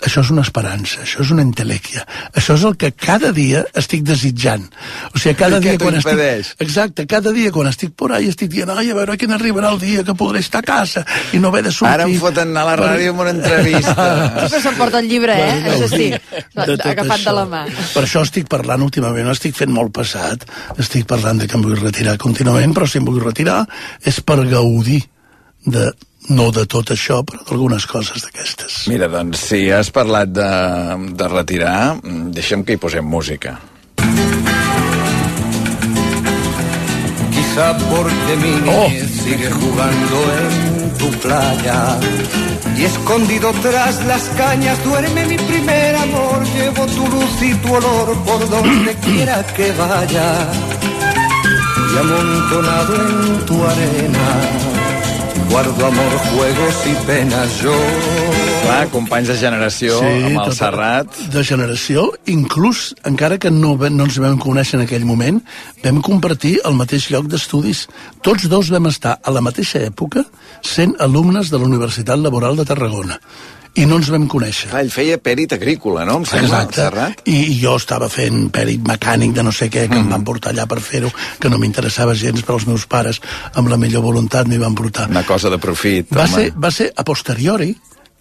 això 0.05 0.21
és 0.23 0.29
una 0.31 0.41
esperança, 0.45 1.01
això 1.03 1.21
és 1.25 1.31
una 1.33 1.43
entelèquia. 1.43 2.05
Això 2.37 2.55
és 2.55 2.63
el 2.67 2.75
que 2.79 2.91
cada 2.95 3.31
dia 3.35 3.65
estic 3.77 4.03
desitjant. 4.07 4.63
O 5.13 5.19
sigui, 5.19 5.35
cada 5.39 5.59
dia 5.59 5.75
quan 5.81 5.97
impedeix? 5.99 6.53
estic... 6.53 6.61
Exacte, 6.67 7.05
cada 7.09 7.33
dia 7.35 7.51
quan 7.51 7.67
estic 7.71 7.91
por 7.99 8.13
ahí 8.15 8.29
estic 8.31 8.49
dient, 8.53 8.71
ai, 8.71 8.89
a 8.91 8.95
veure 8.97 9.17
quin 9.19 9.33
arribarà 9.35 9.73
el 9.73 9.79
dia 9.81 10.05
que 10.07 10.15
podré 10.15 10.39
estar 10.39 10.61
a 10.63 10.67
casa 10.69 11.03
i 11.35 11.41
no 11.43 11.51
haver 11.51 11.65
de 11.67 11.73
sortir. 11.75 11.93
Ara 11.93 12.07
em 12.07 12.15
foten 12.21 12.53
anar 12.53 12.63
a 12.63 12.69
la 12.71 12.77
Per- 12.79 12.87
ràdio 12.93 13.13
amb 13.15 13.23
una 13.25 13.33
entrevista. 13.35 14.07
Sempre 14.39 14.61
s'emporta 14.63 15.03
el 15.03 15.09
llibre, 15.11 15.35
eh? 15.35 15.59
Per 15.67 15.75
Això 15.75 15.91
sí, 15.91 16.09
de 16.15 16.65
tot 16.73 16.85
agafat 16.87 17.17
això. 17.19 17.29
de 17.29 17.37
la 17.41 17.45
mà. 17.51 17.63
Per 17.93 18.03
això 18.07 18.23
estic 18.27 18.47
parlant 18.51 18.87
últimament, 18.87 19.27
no 19.27 19.35
estic 19.35 19.55
fent 19.59 19.73
molt 19.75 19.91
passat, 19.95 20.47
estic 20.79 21.05
parlant 21.09 21.43
de 21.43 21.47
que 21.49 21.59
em 21.59 21.63
vull 21.65 21.79
retirar 21.79 22.15
contínuament, 22.21 22.73
però 22.77 22.87
si 22.87 22.99
em 23.01 23.07
vull 23.07 23.19
retirar 23.23 23.65
és 24.07 24.21
per 24.23 24.39
gaudir 24.47 25.01
de, 25.67 25.89
no 26.29 26.49
de 26.53 26.65
tot 26.69 26.91
això, 26.93 27.21
però 27.25 27.41
d'algunes 27.47 27.85
coses 27.89 28.23
d'aquestes. 28.25 28.85
Mira, 28.91 29.09
doncs, 29.11 29.41
si 29.49 29.65
has 29.73 29.89
parlat 29.93 30.31
de, 30.33 30.49
de 31.17 31.27
retirar, 31.31 31.97
deixem 32.35 32.63
que 32.63 32.77
hi 32.77 32.81
posem 32.81 33.05
música. 33.05 33.57
Quizá 37.33 37.67
porque 37.89 38.33
mi 38.41 38.53
niñez 38.61 39.11
sigue 39.23 39.49
jugando 39.51 40.17
en 40.39 40.97
tu 40.97 41.09
playa. 41.19 41.99
Y 42.77 42.85
escondido 42.85 43.51
tras 43.61 44.05
las 44.05 44.23
cañas 44.37 44.81
duerme 44.83 45.25
mi 45.25 45.37
primer 45.37 45.95
amor. 45.95 46.45
Llevo 46.55 46.85
tu 46.85 47.07
luz 47.07 47.41
y 47.41 47.53
tu 47.55 47.73
olor 47.73 48.17
por 48.23 48.49
donde 48.49 48.95
quiera 49.05 49.43
que 49.55 49.71
vaya. 49.73 50.29
Y 51.91 51.97
amontonado 51.97 52.95
en 52.95 53.45
tu 53.45 53.55
arena, 53.65 54.27
guardo 55.49 55.85
amor, 55.85 56.11
juegos 56.33 56.75
y 56.85 57.05
penas 57.05 57.61
yo. 57.61 57.73
Clar, 58.63 58.87
companys 58.93 59.27
de 59.31 59.35
generació 59.39 59.97
amb 59.99 60.27
el 60.27 60.35
tota- 60.35 60.55
Serrat. 60.57 61.15
De 61.33 61.43
generació, 61.43 62.11
inclús, 62.25 62.95
encara 63.03 63.37
que 63.39 63.49
no, 63.49 63.75
no 63.75 64.03
ens 64.05 64.19
vam 64.19 64.37
conèixer 64.37 64.77
en 64.79 64.85
aquell 64.85 65.05
moment, 65.05 65.41
vam 65.83 66.01
compartir 66.05 66.59
el 66.65 66.75
mateix 66.77 67.09
lloc 67.09 67.25
d'estudis. 67.31 67.87
Tots 68.21 68.49
dos 68.51 68.69
vam 68.69 68.87
estar 68.91 69.19
a 69.23 69.31
la 69.31 69.41
mateixa 69.41 69.79
època 69.87 70.25
sent 70.61 70.95
alumnes 70.99 71.49
de 71.49 71.57
la 71.57 71.65
Universitat 71.65 72.19
Laboral 72.19 72.55
de 72.59 72.65
Tarragona. 72.65 73.19
I 73.75 73.85
no 73.85 73.97
ens 74.01 74.09
vam 74.11 74.25
conèixer. 74.27 74.69
Clar, 74.71 74.81
ell 74.83 74.89
feia 74.91 75.17
pèrit 75.21 75.53
agrícola, 75.53 76.03
no? 76.05 76.17
Em 76.19 76.25
sembla. 76.25 76.65
I, 77.25 77.35
I 77.53 77.59
jo 77.61 77.75
estava 77.77 78.09
fent 78.09 78.49
pèrit 78.51 78.81
mecànic 78.87 79.33
de 79.37 79.43
no 79.45 79.51
sé 79.51 79.69
què, 79.69 79.87
que 79.87 79.95
Mm. 79.95 80.01
em 80.07 80.09
van 80.09 80.23
portar 80.23 80.51
allà 80.51 80.65
per 80.67 80.79
fer-ho, 80.81 81.11
que 81.39 81.49
no 81.49 81.57
m'interessava 81.59 82.13
gens, 82.15 82.41
però 82.43 82.55
els 82.59 82.67
meus 82.67 82.85
pares, 82.87 83.21
amb 83.53 83.69
la 83.69 83.77
millor 83.77 84.01
voluntat, 84.03 84.47
m'hi 84.47 84.57
van 84.57 84.75
portar. 84.75 85.07
Una 85.09 85.23
cosa 85.23 85.49
de 85.49 85.57
profit. 85.59 86.07
Va 86.13 86.23
home. 86.25 86.33
ser, 86.35 86.53
va 86.57 86.71
ser 86.71 86.91
a 86.95 87.03
posteriori, 87.03 87.75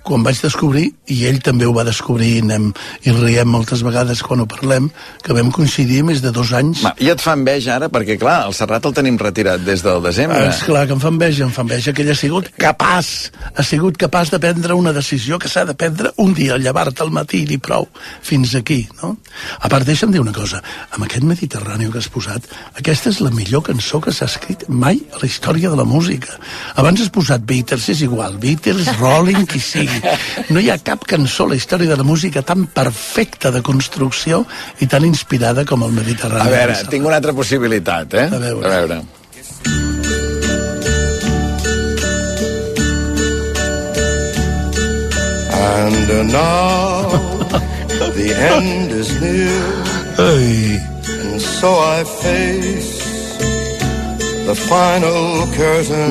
quan 0.07 0.23
vaig 0.25 0.39
descobrir, 0.41 0.87
i 1.13 1.19
ell 1.29 1.41
també 1.45 1.67
ho 1.69 1.73
va 1.77 1.85
descobrir, 1.87 2.31
i, 2.39 2.43
anem, 2.45 2.71
i 3.05 3.13
riem 3.13 3.51
moltes 3.51 3.83
vegades 3.85 4.23
quan 4.25 4.41
ho 4.41 4.47
parlem, 4.49 4.89
que 5.25 5.35
vam 5.37 5.51
coincidir 5.55 6.01
més 6.07 6.23
de 6.25 6.33
dos 6.35 6.53
anys. 6.57 6.83
Ma, 6.87 6.95
I 7.03 7.11
et 7.13 7.23
fa 7.23 7.35
enveja 7.37 7.75
ara, 7.77 7.91
perquè 7.93 8.19
clar, 8.21 8.39
el 8.49 8.57
Serrat 8.57 8.87
el 8.89 8.97
tenim 8.97 9.19
retirat 9.21 9.65
des 9.67 9.85
del 9.85 10.01
desembre. 10.05 10.41
És 10.49 10.63
clar 10.65 10.87
que 10.89 10.97
em 10.97 11.03
fa 11.03 11.13
enveja, 11.13 11.45
em 11.45 11.53
fa 11.55 11.65
enveja 11.67 11.93
que 11.93 12.05
ell 12.05 12.13
ha 12.15 12.19
sigut 12.19 12.51
capaç, 12.57 13.11
ha 13.53 13.67
sigut 13.67 13.99
capaç 14.01 14.33
de 14.33 14.41
prendre 14.43 14.79
una 14.79 14.95
decisió 14.97 15.39
que 15.39 15.51
s'ha 15.53 15.67
de 15.69 15.77
prendre 15.79 16.15
un 16.25 16.33
dia, 16.37 16.57
llevar-te 16.57 17.05
al 17.05 17.13
matí 17.15 17.43
i 17.43 17.49
dir 17.53 17.61
prou, 17.65 17.89
fins 18.25 18.55
aquí, 18.59 18.81
no? 19.03 19.17
A 19.61 19.69
part, 19.69 19.87
deixa'm 19.89 20.15
dir 20.15 20.23
una 20.25 20.35
cosa, 20.37 20.63
amb 20.95 21.05
aquest 21.05 21.27
Mediterrani 21.29 21.91
que 21.93 22.01
has 22.01 22.11
posat, 22.13 22.49
aquesta 22.81 23.13
és 23.13 23.21
la 23.25 23.33
millor 23.35 23.67
cançó 23.69 24.01
que 24.01 24.15
s'ha 24.15 24.29
escrit 24.31 24.65
mai 24.69 25.03
a 25.13 25.21
la 25.21 25.29
història 25.29 25.71
de 25.73 25.79
la 25.79 25.87
música. 25.89 26.39
Abans 26.81 27.05
has 27.05 27.13
posat 27.13 27.45
Beatles, 27.49 27.89
és 27.93 28.03
igual, 28.07 28.39
Beatles, 28.41 28.89
Rolling, 28.99 29.45
qui 29.49 29.61
sigui. 29.61 29.88
No 30.55 30.61
hi 30.61 30.71
ha 30.71 30.79
cap 30.83 31.05
cançó 31.09 31.47
a 31.47 31.53
la 31.53 31.59
història 31.59 31.91
de 31.91 31.99
la 31.99 32.07
música 32.07 32.43
tan 32.43 32.67
perfecta 32.73 33.51
de 33.55 33.63
construcció 33.63 34.45
i 34.81 34.87
tan 34.87 35.05
inspirada 35.09 35.65
com 35.69 35.85
el 35.87 35.93
Mediterrani. 35.97 36.49
A 36.49 36.53
veure, 36.53 36.79
tinc 36.91 37.07
una 37.07 37.19
altra 37.21 37.35
possibilitat, 37.37 38.15
eh? 38.15 38.29
A 38.33 38.43
veure. 38.43 38.67
A 38.67 38.75
veure. 38.77 39.03
And 45.79 46.33
now 46.33 47.09
the 48.15 48.35
end 48.35 48.91
is 48.91 49.21
near, 49.21 49.63
Ai. 50.19 50.79
and 51.23 51.41
so 51.41 51.71
I 51.79 52.05
face. 52.05 53.08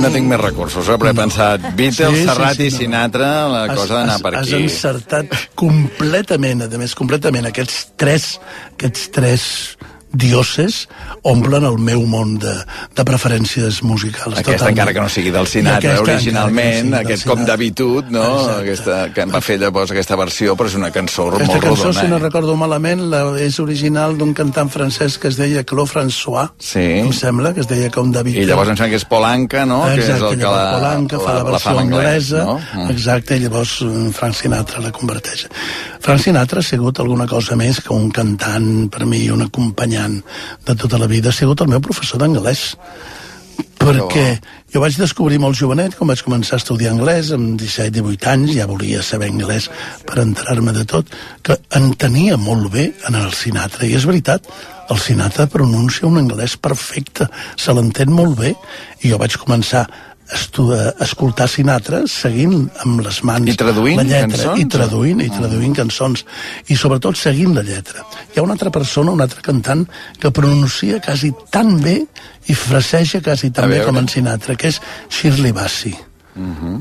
No 0.03 0.09
tinc 0.13 0.27
més 0.29 0.39
recursos, 0.41 0.87
eh? 0.89 0.97
però 0.99 1.09
he 1.09 1.17
pensat 1.17 1.63
Beatles, 1.75 2.13
Sí, 2.13 2.21
sí, 2.21 2.27
Serrat 2.27 2.55
sí, 2.59 2.67
i 2.67 2.71
no. 2.71 2.77
Sinatra, 2.77 3.29
la 3.49 3.63
Has- 3.65 3.77
cosa 3.79 3.93
d'anar 3.95 4.15
has- 4.15 4.21
per 4.21 4.35
Has 4.35 4.47
aquí. 4.53 4.63
encertat 4.63 5.25
completament, 5.55 6.61
a 6.63 6.77
més, 6.77 6.93
completament. 6.95 7.45
Aquests 7.49 7.87
tres, 7.95 8.39
aquests 8.73 9.09
tres 9.11 9.77
dioses 10.17 10.87
omplen 11.23 11.63
el 11.67 11.77
meu 11.77 12.03
món 12.09 12.35
de, 12.41 12.53
de 12.97 13.05
preferències 13.07 13.81
musicals. 13.83 14.35
Aquesta, 14.37 14.51
totalment. 14.53 14.73
encara 14.75 14.93
que 14.95 15.03
no 15.05 15.09
sigui 15.13 15.31
del 15.33 15.47
Sinatra, 15.47 15.93
aquesta, 15.95 16.15
originalment, 16.17 16.91
no 16.91 16.99
aquest 17.01 17.27
com 17.29 17.43
d'habitud, 17.47 18.09
no? 18.13 18.25
Exacte. 18.25 18.57
Aquesta, 18.67 18.97
que 19.15 19.25
em 19.27 19.33
va 19.33 19.41
fer 19.45 19.57
llavors 19.61 19.91
aquesta 19.93 20.17
versió, 20.19 20.55
però 20.57 20.67
és 20.71 20.75
una 20.79 20.91
cançó 20.95 21.27
Aquesta 21.31 21.53
molt 21.53 21.63
cançó, 21.63 21.87
rodona. 21.89 22.01
si 22.01 22.07
no 22.11 22.17
eh? 22.17 22.23
recordo 22.25 22.55
malament, 22.59 23.05
la, 23.11 23.21
és 23.43 23.59
original 23.63 24.17
d'un 24.17 24.33
cantant 24.37 24.69
francès 24.73 25.17
que 25.21 25.29
es 25.31 25.37
deia 25.39 25.63
Claude 25.63 25.91
François, 25.91 26.51
Sí. 26.59 26.83
em 27.01 27.11
sembla, 27.13 27.53
que 27.53 27.61
es 27.61 27.67
deia 27.69 27.89
com 27.93 28.11
David. 28.11 28.37
I 28.41 28.45
llavors 28.49 28.69
em 28.73 28.77
sembla 28.77 28.89
que 28.95 29.01
és 29.01 29.05
Polanca, 29.05 29.65
no? 29.65 29.83
que 29.85 29.99
és 30.01 30.09
Exacte, 30.09 30.33
el 30.33 30.39
que 30.41 30.45
la, 30.45 30.65
Polanca 30.77 31.19
fa 31.19 31.33
la, 31.33 31.37
la, 31.43 31.43
versió 31.51 31.69
fa 31.69 31.75
en 31.75 31.83
anglès, 31.85 32.31
anglesa, 32.31 32.43
no? 32.45 32.57
Mm. 32.83 32.91
exacte, 32.95 33.37
i 33.37 33.43
llavors 33.43 33.73
eh, 33.85 33.93
Frank 34.17 34.35
Sinatra 34.39 34.81
la 34.83 34.91
converteix. 34.95 35.47
Frank 36.01 36.21
Sinatra 36.23 36.61
ha 36.61 36.63
sigut 36.63 36.99
alguna 37.03 37.27
cosa 37.27 37.55
més 37.59 37.81
que 37.83 37.93
un 37.93 38.09
cantant, 38.15 38.87
per 38.93 39.05
mi, 39.09 39.25
un 39.33 39.43
acompanyant 39.47 40.06
de 40.11 40.75
tota 40.75 40.99
la 41.01 41.09
vida, 41.11 41.29
ha 41.29 41.35
sigut 41.35 41.61
el 41.61 41.71
meu 41.71 41.83
professor 41.83 42.21
d'anglès. 42.21 42.73
Perquè 43.77 44.25
jo 44.73 44.81
vaig 44.83 44.97
descobrir 44.99 45.37
molt 45.39 45.55
jovenet, 45.57 45.95
quan 45.95 46.09
vaig 46.11 46.23
començar 46.25 46.57
a 46.57 46.61
estudiar 46.61 46.91
anglès, 46.91 47.29
amb 47.35 47.55
17-18 47.61 48.31
anys, 48.33 48.55
ja 48.57 48.67
volia 48.69 49.03
saber 49.05 49.29
anglès 49.31 49.69
per 50.07 50.19
enterar-me 50.25 50.73
de 50.75 50.83
tot, 50.89 51.13
que 51.45 51.55
entenia 51.77 52.39
molt 52.41 52.71
bé 52.73 52.89
en 53.07 53.15
el 53.19 53.31
Sinatra, 53.37 53.87
i 53.87 53.95
és 53.95 54.07
veritat, 54.09 54.49
el 54.91 54.99
Sinatra 55.03 55.47
pronuncia 55.51 56.09
un 56.09 56.19
anglès 56.19 56.57
perfecte, 56.59 57.29
se 57.55 57.75
l'entén 57.75 58.11
molt 58.11 58.37
bé, 58.41 58.53
i 59.03 59.13
jo 59.13 59.21
vaig 59.21 59.39
començar 59.39 59.85
escoltar 60.27 61.47
Sinatra 61.47 62.01
seguint 62.11 62.67
amb 62.83 63.01
les 63.05 63.21
mans 63.27 63.47
I 63.47 63.55
traduint 63.59 64.01
la 64.01 64.07
lletra, 64.07 64.37
cançons? 64.37 64.61
i 64.61 64.65
traduint, 64.73 65.21
i 65.23 65.29
traduint 65.31 65.77
cançons 65.77 66.25
i 66.67 66.79
sobretot 66.79 67.19
seguint 67.19 67.55
la 67.55 67.63
lletra. 67.67 68.03
Hi 68.33 68.39
ha 68.39 68.45
una 68.45 68.57
altra 68.57 68.73
persona, 68.73 69.13
un 69.15 69.23
altre 69.23 69.43
cantant 69.45 69.85
que 70.19 70.31
pronuncia 70.31 70.99
quasi 71.03 71.31
tan 71.51 71.77
bé 71.83 72.01
i 72.47 72.57
fraseja 72.57 73.23
quasi 73.23 73.51
tan 73.51 73.71
bé 73.71 73.83
com 73.87 74.03
en 74.03 74.11
Sinatra 74.11 74.55
que 74.59 74.73
és 74.73 74.81
Shirley 75.09 75.55
Bassey 75.55 75.95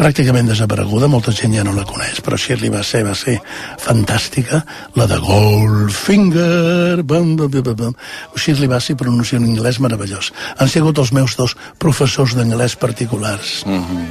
pràcticament 0.00 0.48
desapareguda, 0.50 1.08
molta 1.08 1.32
gent 1.34 1.54
ja 1.56 1.64
no 1.64 1.72
la 1.76 1.86
coneix, 1.88 2.20
però 2.24 2.38
Shirley 2.40 2.70
Bassey 2.72 3.04
va 3.06 3.14
ser 3.16 3.38
fantàstica, 3.82 4.62
la 4.96 5.06
de 5.10 5.18
Goldfinger, 5.22 7.02
bam, 7.02 7.34
bam, 7.36 7.50
bam, 7.50 7.74
bam. 7.74 7.96
Shirley 8.36 8.68
Bassey 8.68 8.96
pronuncia 8.96 9.38
un 9.38 9.48
anglès 9.48 9.80
meravellós. 9.80 10.32
Han 10.58 10.68
sigut 10.68 10.98
els 10.98 11.12
meus 11.16 11.36
dos 11.36 11.56
professors 11.78 12.36
d'anglès 12.36 12.76
particulars. 12.76 13.62
Uh 13.66 13.80
-huh. 13.80 14.06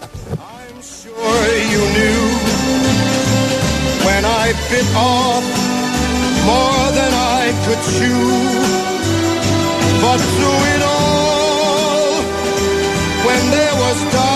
I'm 0.00 0.82
sure 0.82 1.48
you 1.72 1.82
knew 1.96 2.22
when 4.06 4.24
I 4.24 4.54
bit 4.70 4.88
off 4.96 5.44
more 6.44 6.86
than 6.98 7.12
I 7.14 7.52
could 7.64 7.82
chew 7.94 8.80
but 10.04 10.20
through 10.34 10.62
it 10.74 10.82
all 10.82 12.22
when 13.26 13.42
there 13.50 13.74
was 13.82 14.12
dark 14.12 14.29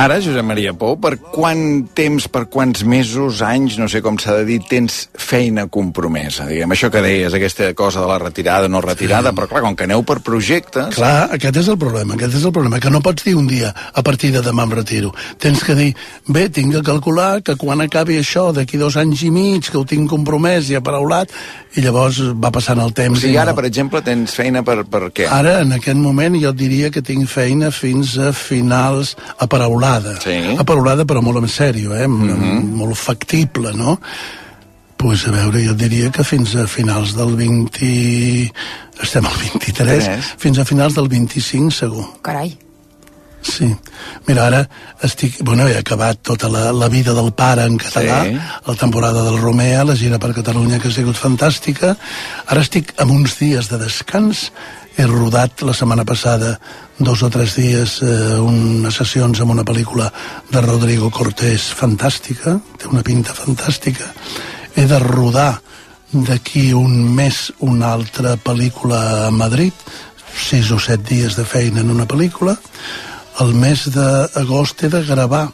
Ara, 0.00 0.16
Josep 0.24 0.46
Maria 0.48 0.70
Pou, 0.72 0.94
per 0.96 1.18
quant 1.20 1.82
temps, 1.92 2.24
per 2.32 2.46
quants 2.48 2.86
mesos, 2.88 3.42
anys, 3.44 3.74
no 3.76 3.84
sé 3.92 4.00
com 4.00 4.16
s'ha 4.16 4.38
de 4.38 4.46
dir, 4.48 4.56
tens 4.64 4.94
feina 5.12 5.66
compromesa? 5.68 6.46
Diguem, 6.48 6.72
això 6.72 6.88
que 6.88 7.02
deies, 7.04 7.34
aquesta 7.36 7.68
cosa 7.76 8.00
de 8.00 8.08
la 8.08 8.16
retirada, 8.22 8.70
no 8.72 8.80
retirada, 8.80 9.28
sí. 9.28 9.36
però 9.36 9.50
clar, 9.50 9.60
com 9.66 9.76
que 9.76 9.84
aneu 9.84 10.00
per 10.08 10.22
projectes... 10.24 10.94
Clar, 10.96 11.26
aquest 11.36 11.58
és 11.60 11.68
el 11.68 11.76
problema, 11.82 12.16
aquest 12.16 12.38
és 12.38 12.46
el 12.48 12.54
problema, 12.56 12.80
que 12.80 12.92
no 12.94 13.02
pots 13.04 13.26
dir 13.26 13.34
un 13.36 13.50
dia, 13.50 13.74
a 13.76 14.04
partir 14.06 14.30
de 14.32 14.40
demà 14.46 14.64
em 14.64 14.72
retiro. 14.78 15.12
Tens 15.36 15.66
que 15.68 15.76
dir, 15.76 15.90
bé, 16.24 16.46
tinc 16.48 16.78
que 16.78 16.82
calcular 16.86 17.42
que 17.44 17.58
quan 17.60 17.84
acabi 17.84 18.16
això, 18.22 18.46
d'aquí 18.56 18.80
dos 18.80 18.96
anys 18.96 19.26
i 19.28 19.30
mig, 19.36 19.68
que 19.68 19.76
ho 19.76 19.84
tinc 19.84 20.08
compromès 20.08 20.72
i 20.72 20.80
aparaulat, 20.80 21.36
i 21.76 21.84
llavors 21.84 22.22
va 22.40 22.48
passant 22.56 22.80
el 22.80 22.96
temps... 22.96 23.20
O 23.20 23.26
sigui, 23.26 23.36
ara, 23.36 23.52
no... 23.52 23.60
per 23.60 23.68
exemple, 23.68 24.00
tens 24.08 24.32
feina 24.40 24.64
per, 24.64 24.80
per 24.88 25.12
què? 25.12 25.28
Ara, 25.28 25.58
en 25.60 25.76
aquest 25.76 26.00
moment, 26.00 26.40
jo 26.40 26.56
diria 26.56 26.88
que 26.88 27.04
tinc 27.04 27.28
feina 27.28 27.68
fins 27.68 28.16
a 28.16 28.32
finals 28.32 29.12
aparaulats 29.36 29.89
apalaulada. 29.90 30.20
Sí. 30.22 30.56
Apalaulada, 30.58 31.06
però 31.06 31.22
molt 31.22 31.42
en 31.42 31.48
sèrio, 31.48 31.94
eh? 31.94 32.06
Mm 32.06 32.28
-hmm. 32.30 32.74
Molt 32.82 32.96
factible, 32.96 33.72
no? 33.72 33.98
pues 35.00 35.26
a 35.26 35.30
veure, 35.32 35.62
jo 35.64 35.72
diria 35.72 36.10
que 36.12 36.22
fins 36.22 36.54
a 36.60 36.66
finals 36.68 37.14
del 37.16 37.32
20... 37.34 38.52
Estem 39.00 39.24
al 39.24 39.36
23, 39.40 40.04
3. 40.04 40.34
fins 40.36 40.58
a 40.60 40.64
finals 40.68 40.94
del 40.94 41.08
25 41.08 41.70
segur. 41.72 42.04
Carai. 42.20 42.52
Sí. 43.40 43.70
Mira, 44.26 44.44
ara 44.50 44.60
estic... 45.06 45.38
Bueno, 45.40 45.64
he 45.68 45.78
acabat 45.80 46.20
tota 46.20 46.50
la, 46.52 46.66
la 46.76 46.90
vida 46.92 47.14
del 47.16 47.32
pare 47.32 47.64
en 47.64 47.78
català, 47.80 48.18
sí. 48.28 48.36
la 48.66 48.76
temporada 48.76 49.24
del 49.24 49.40
Romea, 49.40 49.86
la 49.88 49.96
gira 49.96 50.20
per 50.20 50.34
Catalunya, 50.36 50.78
que 50.82 50.92
ha 50.92 50.98
sigut 50.98 51.16
fantàstica. 51.16 51.94
Ara 52.52 52.60
estic 52.60 52.92
amb 53.00 53.16
uns 53.16 53.38
dies 53.40 53.72
de 53.72 53.80
descans 53.80 54.50
he 55.00 55.06
rodat 55.08 55.62
la 55.64 55.72
setmana 55.72 56.04
passada 56.04 56.58
dos 56.98 57.22
o 57.24 57.30
tres 57.32 57.54
dies 57.56 58.00
eh, 58.04 58.36
unes 58.36 58.98
sessions 59.00 59.40
amb 59.40 59.54
una 59.54 59.64
pel·lícula 59.64 60.10
de 60.52 60.60
Rodrigo 60.60 61.08
Cortés 61.08 61.70
fantàstica, 61.72 62.58
té 62.76 62.90
una 62.90 63.04
pinta 63.06 63.32
fantàstica. 63.32 64.10
He 64.76 64.84
de 64.90 64.98
rodar 65.00 65.54
d'aquí 66.12 66.74
un 66.76 67.14
mes 67.16 67.46
una 67.64 67.94
altra 67.94 68.34
pel·lícula 68.36 69.28
a 69.28 69.30
Madrid, 69.32 69.72
sis 70.36 70.68
o 70.74 70.78
set 70.78 71.06
dies 71.08 71.38
de 71.38 71.46
feina 71.48 71.80
en 71.80 71.94
una 71.94 72.04
pel·lícula. 72.04 72.58
El 73.40 73.54
mes 73.56 73.86
d'agost 73.94 74.84
he 74.84 74.92
de 74.92 75.00
gravar 75.08 75.46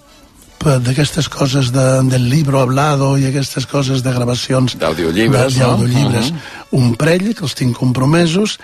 d'aquestes 0.66 1.28
coses 1.30 1.70
de, 1.70 1.87
del 2.11 2.26
libro 2.32 2.64
hablado 2.64 3.12
i 3.14 3.28
aquestes 3.28 3.68
coses 3.70 4.02
de 4.02 4.11
gravacions 4.11 4.74
d'audiollibres, 4.74 5.61
no? 5.62 5.76
uh 5.76 5.87
-huh. 5.87 6.35
un 6.82 6.96
parell 6.96 7.35
que 7.35 7.44
els 7.44 7.54
tinc 7.54 7.76
compromesos 7.76 8.59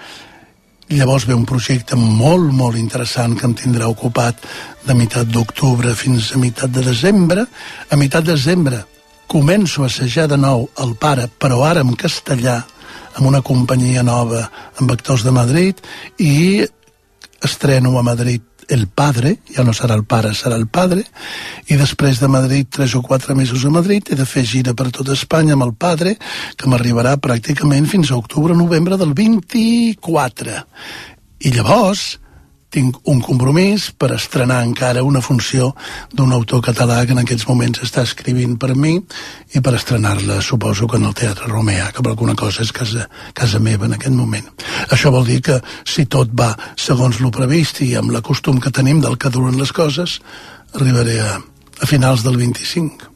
Llavors 0.93 1.25
ve 1.25 1.33
un 1.33 1.47
projecte 1.49 1.97
molt, 1.97 2.51
molt 2.53 2.77
interessant 2.77 3.33
que 3.39 3.47
em 3.49 3.55
tindrà 3.57 3.87
ocupat 3.89 4.43
de 4.85 4.97
meitat 4.99 5.31
d'octubre 5.33 5.95
fins 5.97 6.35
a 6.35 6.41
meitat 6.41 6.75
de 6.75 6.83
desembre. 6.85 7.47
A 7.89 7.97
meitat 7.97 8.27
de 8.27 8.35
desembre 8.35 8.83
començo 9.25 9.83
a 9.83 9.89
assajar 9.89 10.27
de 10.29 10.37
nou 10.37 10.67
el 10.85 10.93
pare, 11.01 11.31
però 11.33 11.63
ara 11.65 11.81
en 11.81 11.95
castellà, 11.97 12.59
amb 13.17 13.31
una 13.31 13.41
companyia 13.41 14.05
nova 14.05 14.45
amb 14.81 14.93
actors 14.93 15.25
de 15.25 15.33
Madrid, 15.33 15.81
i 16.21 16.61
estreno 17.41 17.97
a 17.97 18.05
Madrid 18.05 18.52
el 18.73 18.87
padre, 18.89 19.37
ja 19.53 19.65
no 19.67 19.75
serà 19.77 19.97
el 19.99 20.05
pare, 20.09 20.33
serà 20.37 20.57
el 20.57 20.67
padre, 20.67 21.05
i 21.69 21.77
després 21.81 22.21
de 22.23 22.31
Madrid, 22.33 22.71
tres 22.73 22.95
o 22.99 23.03
quatre 23.05 23.37
mesos 23.39 23.65
a 23.69 23.73
Madrid, 23.75 24.09
he 24.11 24.19
de 24.19 24.27
fer 24.29 24.45
gira 24.49 24.75
per 24.75 24.91
tot 24.95 25.13
Espanya 25.13 25.57
amb 25.57 25.67
el 25.69 25.75
padre, 25.75 26.17
que 26.57 26.71
m'arribarà 26.71 27.19
pràcticament 27.21 27.89
fins 27.91 28.11
a 28.11 28.19
octubre-novembre 28.21 28.99
del 29.01 29.15
24. 29.19 30.59
I 31.43 31.55
llavors, 31.57 32.07
tinc 32.73 32.97
un 33.13 33.21
compromís 33.21 33.91
per 33.99 34.11
estrenar 34.17 34.63
encara 34.65 35.05
una 35.05 35.21
funció 35.25 35.73
d'un 36.13 36.33
autor 36.33 36.63
català 36.65 37.03
que 37.05 37.13
en 37.13 37.21
aquests 37.23 37.47
moments 37.49 37.83
està 37.85 38.05
escrivint 38.07 38.57
per 38.61 38.73
mi 38.75 38.95
i 39.53 39.61
per 39.61 39.75
estrenar-la, 39.77 40.41
suposo 40.41 40.89
que 40.89 40.97
en 41.01 41.07
el 41.11 41.17
Teatre 41.19 41.51
Romea, 41.51 41.91
que 41.93 42.03
per 42.03 42.15
alguna 42.15 42.37
cosa 42.39 42.65
és 42.65 42.73
casa, 42.73 43.09
casa 43.37 43.61
meva 43.61 43.87
en 43.87 43.99
aquest 43.99 44.17
moment. 44.17 44.49
Això 44.89 45.13
vol 45.13 45.29
dir 45.29 45.41
que 45.45 45.61
si 45.85 46.07
tot 46.07 46.33
va 46.33 46.55
segons 46.77 47.21
lo 47.21 47.31
previst 47.35 47.83
i 47.85 47.93
amb 48.01 48.15
la 48.15 48.25
costum 48.25 48.61
que 48.61 48.73
tenim 48.73 49.05
del 49.05 49.19
que 49.21 49.33
duren 49.33 49.61
les 49.61 49.73
coses, 49.77 50.21
arribaré 50.73 51.21
a, 51.21 51.37
a 51.37 51.87
finals 51.87 52.25
del 52.25 52.41
25. 52.41 53.13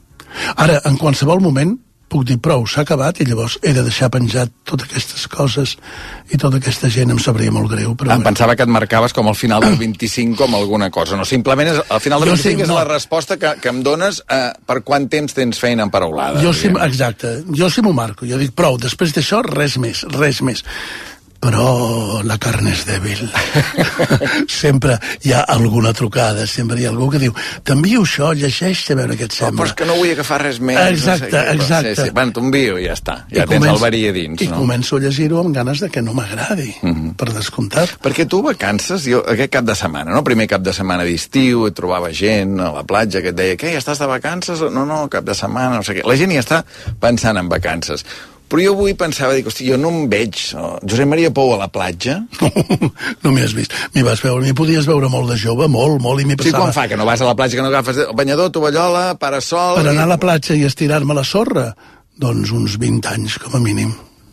Ara, 0.61 0.81
en 0.85 0.97
qualsevol 1.01 1.41
moment, 1.41 1.77
puc 2.07 2.23
dir 2.27 2.37
prou, 2.43 2.63
s'ha 2.69 2.85
acabat 2.85 3.19
i 3.19 3.27
llavors 3.27 3.57
he 3.61 3.73
de 3.75 3.83
deixar 3.83 4.09
penjat 4.13 4.51
totes 4.67 4.87
aquestes 4.87 5.25
coses 5.31 5.75
i 6.31 6.39
tota 6.39 6.61
aquesta 6.61 6.89
gent 6.91 7.11
em 7.11 7.19
sabria 7.23 7.51
molt 7.51 7.71
greu. 7.71 7.95
Però 7.99 8.15
em 8.15 8.23
pensava 8.25 8.55
que 8.55 8.63
et 8.63 8.71
marcaves 8.71 9.15
com 9.15 9.27
al 9.27 9.35
final 9.35 9.65
del 9.65 9.75
25 9.83 10.39
com 10.39 10.55
alguna 10.55 10.89
cosa, 10.93 11.19
no? 11.19 11.27
Simplement 11.27 11.73
és, 11.73 11.81
al 11.83 12.03
final 12.03 12.23
del 12.23 12.31
jo 12.31 12.37
25 12.37 12.55
sí, 12.55 12.63
és 12.63 12.71
no. 12.71 12.79
la 12.79 12.87
resposta 12.87 13.39
que, 13.41 13.57
que 13.63 13.73
em 13.73 13.83
dones 13.83 14.21
eh, 14.23 14.53
per 14.67 14.79
quant 14.87 15.09
temps 15.11 15.35
tens 15.35 15.59
feina 15.59 15.87
en 15.87 15.93
paraulada. 15.93 16.41
Jo 16.43 16.55
sí, 16.55 16.71
exacte, 16.87 17.37
jo 17.51 17.69
sí 17.73 17.83
m'ho 17.83 17.95
marco, 17.97 18.27
jo 18.29 18.39
dic 18.39 18.55
prou, 18.57 18.79
després 18.81 19.15
d'això 19.15 19.43
res 19.45 19.77
més, 19.81 20.05
res 20.15 20.41
més 20.45 20.63
però 21.39 22.21
la 22.25 22.37
carn 22.41 22.67
és 22.71 22.83
dèbil. 22.87 23.23
sempre 24.61 24.97
hi 25.25 25.33
ha 25.35 25.43
alguna 25.53 25.93
trucada, 25.97 26.47
sempre 26.49 26.79
hi 26.81 26.87
ha 26.87 26.91
algú 26.93 27.09
que 27.13 27.21
diu 27.21 27.35
t'envio 27.67 28.03
això, 28.05 28.31
llegeix 28.37 28.83
a 28.91 28.97
veure 28.99 29.17
què 29.19 29.27
et 29.27 29.35
sembla. 29.35 29.53
Oh, 29.53 29.57
però 29.61 29.69
és 29.69 29.75
que 29.77 29.87
no 29.89 29.97
vull 29.99 30.13
agafar 30.13 30.39
res 30.43 30.59
més. 30.59 30.79
Exacte, 30.95 31.31
no 31.31 31.43
sé 31.43 31.55
exacte. 31.57 31.95
Sí, 31.95 32.07
sí. 32.07 32.15
Bueno, 32.17 32.35
t'envio 32.37 32.77
i 32.81 32.87
ja 32.87 32.95
està. 32.97 33.17
Ja 33.31 33.45
I 33.45 33.51
tens 33.51 33.61
començo, 33.61 33.75
el 33.75 33.83
verí 33.85 34.03
a 34.09 34.13
dins, 34.15 34.43
I 34.43 34.49
no? 34.51 34.61
començo 34.63 34.97
a 34.97 35.03
llegir-ho 35.05 35.41
amb 35.43 35.55
ganes 35.55 35.83
de 35.83 35.91
que 35.93 36.03
no 36.05 36.15
m'agradi, 36.17 36.69
mm 36.81 36.93
-hmm. 36.93 37.13
per 37.19 37.29
descomptat. 37.33 37.97
Perquè 38.03 38.27
tu 38.27 38.41
vacances, 38.41 39.05
jo, 39.05 39.23
aquest 39.27 39.51
cap 39.53 39.65
de 39.65 39.75
setmana, 39.75 40.11
no? 40.11 40.23
Primer 40.23 40.47
cap 40.47 40.61
de 40.61 40.73
setmana 40.73 41.03
d'estiu, 41.03 41.67
et 41.67 41.75
trobava 41.75 42.11
gent 42.11 42.59
a 42.59 42.71
la 42.71 42.83
platja 42.83 43.21
que 43.21 43.29
et 43.29 43.35
deia, 43.35 43.55
què, 43.55 43.71
ja 43.73 43.79
estàs 43.79 43.99
de 43.99 44.07
vacances? 44.07 44.59
No, 44.71 44.85
no, 44.85 45.07
cap 45.09 45.23
de 45.23 45.33
setmana, 45.33 45.75
no 45.75 45.83
sé 45.83 45.93
què. 45.93 46.07
La 46.07 46.15
gent 46.15 46.31
ja 46.31 46.39
està 46.39 46.63
pensant 46.99 47.37
en 47.37 47.49
vacances 47.49 48.05
però 48.47 48.63
jo 48.63 48.73
avui 48.75 48.93
pensava, 48.97 49.35
dic, 49.35 49.49
hosti, 49.49 49.65
jo 49.67 49.77
no 49.79 49.91
em 49.91 50.07
veig. 50.11 50.39
No? 50.55 50.69
Josep 50.87 51.09
Maria 51.09 51.31
Pou 51.35 51.51
a 51.55 51.59
la 51.59 51.67
platja? 51.73 52.19
No, 52.39 52.51
no 53.23 53.33
m'hi 53.35 53.43
has 53.43 53.55
vist. 53.57 53.75
M'hi 53.95 54.05
vas 54.07 54.23
veure, 54.23 54.43
m'hi 54.45 54.55
podies 54.57 54.87
veure 54.87 55.09
molt 55.11 55.33
de 55.33 55.37
jove, 55.41 55.67
molt, 55.71 55.99
molt, 56.03 56.23
i 56.23 56.27
m'hi 56.27 56.37
passava... 56.39 56.53
Sí, 56.53 56.61
quan 56.61 56.75
fa, 56.75 56.87
que 56.91 56.99
no 56.99 57.07
vas 57.07 57.23
a 57.23 57.27
la 57.27 57.35
platja, 57.39 57.59
que 57.59 57.65
no 57.65 57.71
agafes 57.73 57.99
el 58.05 58.15
banyador, 58.17 58.53
tovallola, 58.55 59.03
parasol... 59.19 59.81
Per 59.81 59.91
anar 59.91 60.07
a 60.07 60.13
la 60.13 60.19
platja 60.21 60.55
i 60.55 60.63
estirar-me 60.67 61.17
la 61.17 61.25
sorra? 61.27 61.67
Doncs 62.17 62.55
uns 62.55 62.79
20 62.81 63.11
anys, 63.11 63.37
com 63.43 63.59
a 63.59 63.61
mínim. 63.63 63.91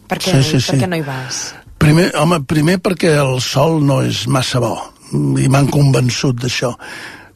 Per 0.09 0.21
què, 0.21 0.39
sí, 0.39 0.55
sí, 0.55 0.63
sí. 0.63 0.73
per 0.73 0.85
què 0.85 0.93
no 0.93 1.01
hi 1.03 1.05
vas? 1.07 1.43
Primer, 1.83 2.09
home, 2.17 2.41
primer 2.49 2.79
perquè 2.81 3.17
el 3.19 3.37
sol 3.45 3.81
no 3.85 3.99
és 4.07 4.25
massa 4.31 4.63
bo, 4.63 4.77
i 5.13 5.51
m'han 5.51 5.69
convençut 5.75 6.39
d'això 6.41 6.73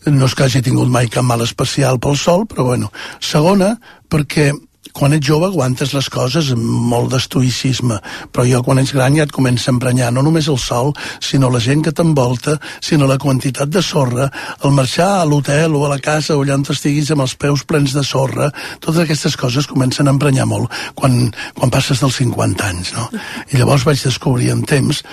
no 0.06 0.28
és 0.28 0.34
que 0.34 0.46
hagi 0.46 0.62
tingut 0.64 0.88
mai 0.88 1.08
cap 1.12 1.26
mal 1.26 1.42
especial 1.44 1.98
pel 2.00 2.16
sol, 2.16 2.46
però 2.48 2.64
bueno. 2.70 2.90
Segona, 3.20 3.74
perquè 4.08 4.52
quan 4.98 5.14
ets 5.14 5.28
jove 5.28 5.46
aguantes 5.46 5.92
les 5.94 6.08
coses 6.10 6.50
amb 6.54 6.64
molt 6.90 7.12
d'estoïcisme, 7.12 8.00
però 8.34 8.46
jo 8.48 8.62
quan 8.66 8.80
ets 8.82 8.92
gran 8.96 9.14
ja 9.14 9.26
et 9.28 9.34
comença 9.34 9.70
a 9.70 9.74
emprenyar 9.76 10.10
no 10.14 10.24
només 10.26 10.48
el 10.50 10.58
sol, 10.58 10.90
sinó 11.22 11.52
la 11.54 11.62
gent 11.62 11.84
que 11.86 11.94
t'envolta, 11.94 12.56
sinó 12.82 13.06
la 13.06 13.18
quantitat 13.22 13.70
de 13.70 13.82
sorra, 13.84 14.28
el 14.64 14.74
marxar 14.74 15.08
a 15.20 15.24
l'hotel 15.28 15.76
o 15.78 15.84
a 15.86 15.92
la 15.94 16.00
casa 16.02 16.36
o 16.36 16.42
allà 16.42 16.58
on 16.58 16.66
estiguis 16.68 17.12
amb 17.14 17.22
els 17.26 17.36
peus 17.38 17.62
plens 17.68 17.94
de 17.94 18.02
sorra, 18.02 18.50
totes 18.82 19.04
aquestes 19.04 19.38
coses 19.38 19.70
comencen 19.70 20.10
a 20.10 20.16
emprenyar 20.16 20.48
molt 20.50 20.74
quan, 20.98 21.28
quan 21.54 21.70
passes 21.70 22.02
dels 22.02 22.18
50 22.18 22.68
anys, 22.68 22.92
no? 22.98 23.08
I 23.52 23.62
llavors 23.62 23.86
vaig 23.86 24.02
descobrir 24.02 24.50
en 24.54 24.66
temps 24.66 25.04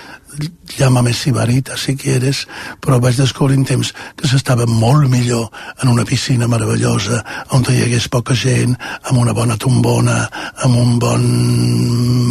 llámame 0.78 1.14
sibarita 1.14 1.78
si 1.78 1.95
quieres, 1.95 2.45
però 2.82 2.99
vaig 3.01 3.18
descobrir 3.20 3.57
en 3.60 3.66
temps 3.68 3.91
que 4.18 4.28
s'estava 4.28 4.66
molt 4.68 5.10
millor 5.10 5.49
en 5.82 5.91
una 5.91 6.05
piscina 6.05 6.47
meravellosa, 6.51 7.22
on 7.55 7.66
hi 7.70 7.82
hagués 7.86 8.07
poca 8.12 8.36
gent, 8.36 8.76
amb 9.10 9.22
una 9.22 9.34
bona 9.34 9.57
tombona, 9.62 10.26
amb 10.66 10.78
un 10.80 10.97
bon 10.99 11.26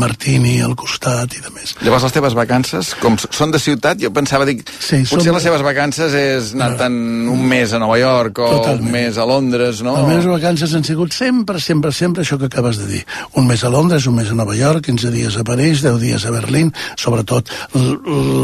martini 0.01 0.59
al 0.65 0.75
costat 0.79 1.37
i 1.39 1.43
de 1.45 1.53
més. 1.55 1.75
Llavors 1.85 2.07
les 2.07 2.17
teves 2.17 2.37
vacances, 2.37 2.93
com 3.01 3.17
són 3.25 3.55
de 3.55 3.61
ciutat, 3.63 4.01
jo 4.03 4.11
pensava, 4.15 4.47
dic, 4.49 4.65
sí, 4.79 5.03
potser 5.09 5.31
són... 5.31 5.39
les 5.39 5.47
seves 5.49 5.65
vacances 5.65 6.17
és 6.19 6.53
anar 6.59 6.73
no. 6.75 6.81
tant 6.83 6.99
un 7.35 7.45
mes 7.49 7.73
a 7.73 7.81
Nova 7.83 7.99
York 8.01 8.43
o 8.45 8.51
Totalment. 8.59 8.85
un 8.85 8.95
mes 8.99 9.19
a 9.19 9.29
Londres, 9.29 9.83
no? 9.87 9.97
Les 10.01 10.11
meves 10.11 10.31
vacances 10.31 10.75
han 10.77 10.87
sigut 10.87 11.15
sempre, 11.17 11.61
sempre, 11.63 11.93
sempre 11.95 12.25
això 12.25 12.39
que 12.41 12.51
acabes 12.51 12.81
de 12.83 12.89
dir. 12.91 13.03
Un 13.41 13.49
mes 13.49 13.65
a 13.65 13.73
Londres, 13.73 14.09
un 14.11 14.19
mes 14.19 14.31
a 14.31 14.39
Nova 14.39 14.57
York, 14.59 14.85
15 14.91 15.15
dies 15.15 15.39
a 15.41 15.45
París, 15.47 15.83
10 15.85 16.01
dies 16.03 16.27
a 16.27 16.35
Berlín, 16.35 16.73
sobretot 17.01 17.51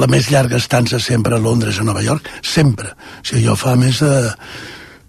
la 0.01 0.11
més 0.11 0.31
llarga 0.33 0.61
estança 0.61 1.01
sempre 1.01 1.37
a 1.37 1.43
Londres, 1.43 1.79
a 1.81 1.87
Nova 1.87 2.03
York, 2.05 2.29
sempre. 2.43 2.95
O 3.21 3.25
sigui, 3.25 3.47
jo 3.47 3.57
fa 3.59 3.77
més 3.79 4.03
de 4.05 4.13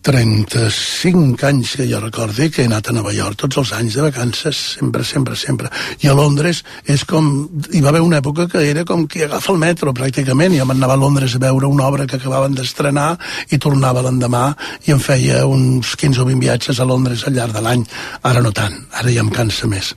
35 0.02 1.46
anys 1.46 1.76
que 1.78 1.86
jo 1.86 2.00
recordi 2.02 2.48
que 2.50 2.64
he 2.64 2.66
anat 2.66 2.90
a 2.90 2.96
Nova 2.96 3.12
York 3.14 3.38
tots 3.44 3.60
els 3.62 3.72
anys 3.78 4.00
de 4.00 4.06
vacances, 4.08 4.58
sempre, 4.80 5.06
sempre, 5.06 5.38
sempre. 5.38 5.70
I 6.02 6.10
a 6.10 6.16
Londres 6.18 6.64
és 6.90 7.06
com... 7.06 7.30
Hi 7.70 7.84
va 7.86 7.92
haver 7.94 8.02
una 8.02 8.18
època 8.18 8.48
que 8.50 8.64
era 8.66 8.84
com 8.88 9.06
qui 9.06 9.22
agafa 9.28 9.54
el 9.54 9.62
metro, 9.62 9.94
pràcticament. 9.94 10.58
Jo 10.58 10.66
m'anava 10.66 10.98
a 10.98 11.02
Londres 11.04 11.38
a 11.38 11.44
veure 11.46 11.70
una 11.70 11.86
obra 11.86 12.08
que 12.10 12.18
acabaven 12.18 12.58
d'estrenar 12.58 13.14
i 13.54 13.62
tornava 13.62 14.02
l'endemà 14.02 14.48
i 14.90 14.96
em 14.96 15.02
feia 15.02 15.46
uns 15.46 15.94
15 16.02 16.26
o 16.26 16.30
20 16.32 16.48
viatges 16.48 16.82
a 16.82 16.88
Londres 16.90 17.28
al 17.28 17.38
llarg 17.38 17.54
de 17.54 17.62
l'any. 17.62 17.86
Ara 18.26 18.42
no 18.42 18.54
tant, 18.58 18.80
ara 18.98 19.14
ja 19.14 19.22
em 19.22 19.30
cansa 19.30 19.70
més. 19.70 19.94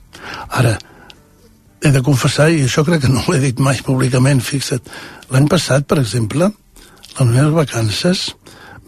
Ara, 0.53 0.77
he 1.85 1.91
de 1.93 2.01
confessar, 2.01 2.47
i 2.49 2.63
això 2.65 2.81
crec 2.85 3.03
que 3.03 3.11
no 3.13 3.21
ho 3.21 3.33
he 3.35 3.41
dit 3.43 3.59
mai 3.61 3.77
públicament, 3.85 4.41
fixa't, 4.41 4.81
l'any 5.29 5.45
passat, 5.51 5.85
per 5.85 5.99
exemple, 6.01 6.49
les 7.19 7.29
meves 7.29 7.53
vacances 7.53 8.31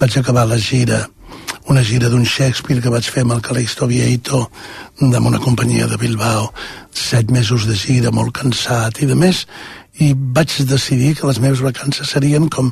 vaig 0.01 0.17
acabar 0.17 0.47
la 0.49 0.57
gira 0.57 1.05
una 1.67 1.83
gira 1.83 2.09
d'un 2.09 2.23
Shakespeare 2.23 2.81
que 2.81 2.91
vaig 2.91 3.07
fer 3.11 3.25
amb 3.25 3.35
el 3.35 3.41
Calixto 3.43 3.87
Vieito 3.91 4.45
amb 5.03 5.27
una 5.27 5.41
companyia 5.43 5.87
de 5.91 5.97
Bilbao 5.99 6.47
set 6.95 7.31
mesos 7.31 7.67
de 7.67 7.75
gira, 7.75 8.11
molt 8.11 8.33
cansat 8.39 9.01
i 9.03 9.09
de 9.09 9.17
més 9.19 9.43
i 9.99 10.13
vaig 10.15 10.53
decidir 10.69 11.15
que 11.17 11.27
les 11.27 11.41
meves 11.43 11.61
vacances 11.65 12.09
serien 12.15 12.47
com 12.49 12.71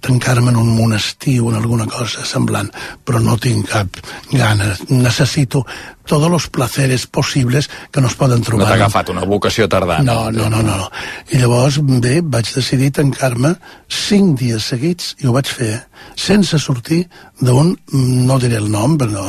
tancar-me 0.00 0.50
en 0.50 0.56
un 0.56 0.68
monestir 0.76 1.40
o 1.40 1.50
en 1.50 1.56
alguna 1.56 1.86
cosa 1.86 2.24
semblant, 2.24 2.70
però 3.04 3.20
no 3.22 3.36
tinc 3.40 3.68
cap 3.70 4.00
gana. 4.32 4.74
Necessito 4.90 5.64
tots 6.06 6.28
els 6.28 6.46
placeres 6.54 7.06
possibles 7.06 7.68
que 7.90 8.00
no 8.00 8.10
es 8.10 8.14
poden 8.18 8.44
trobar. 8.46 8.66
No 8.66 8.70
t'ha 8.70 8.78
agafat 8.84 9.10
una 9.14 9.26
vocació 9.26 9.66
tardana. 9.68 10.04
No, 10.06 10.30
no, 10.30 10.48
no, 10.52 10.62
no. 10.62 10.90
I 11.32 11.42
llavors, 11.42 11.80
bé, 12.02 12.20
vaig 12.22 12.52
decidir 12.54 12.92
tancar-me 13.00 13.56
cinc 13.88 14.38
dies 14.40 14.70
seguits, 14.72 15.14
i 15.22 15.26
ho 15.26 15.34
vaig 15.34 15.50
fer, 15.50 15.72
sense 16.14 16.60
sortir 16.62 17.02
d'un, 17.40 17.74
no 17.92 18.38
diré 18.42 18.60
el 18.62 18.70
nom, 18.70 18.96
però 19.00 19.28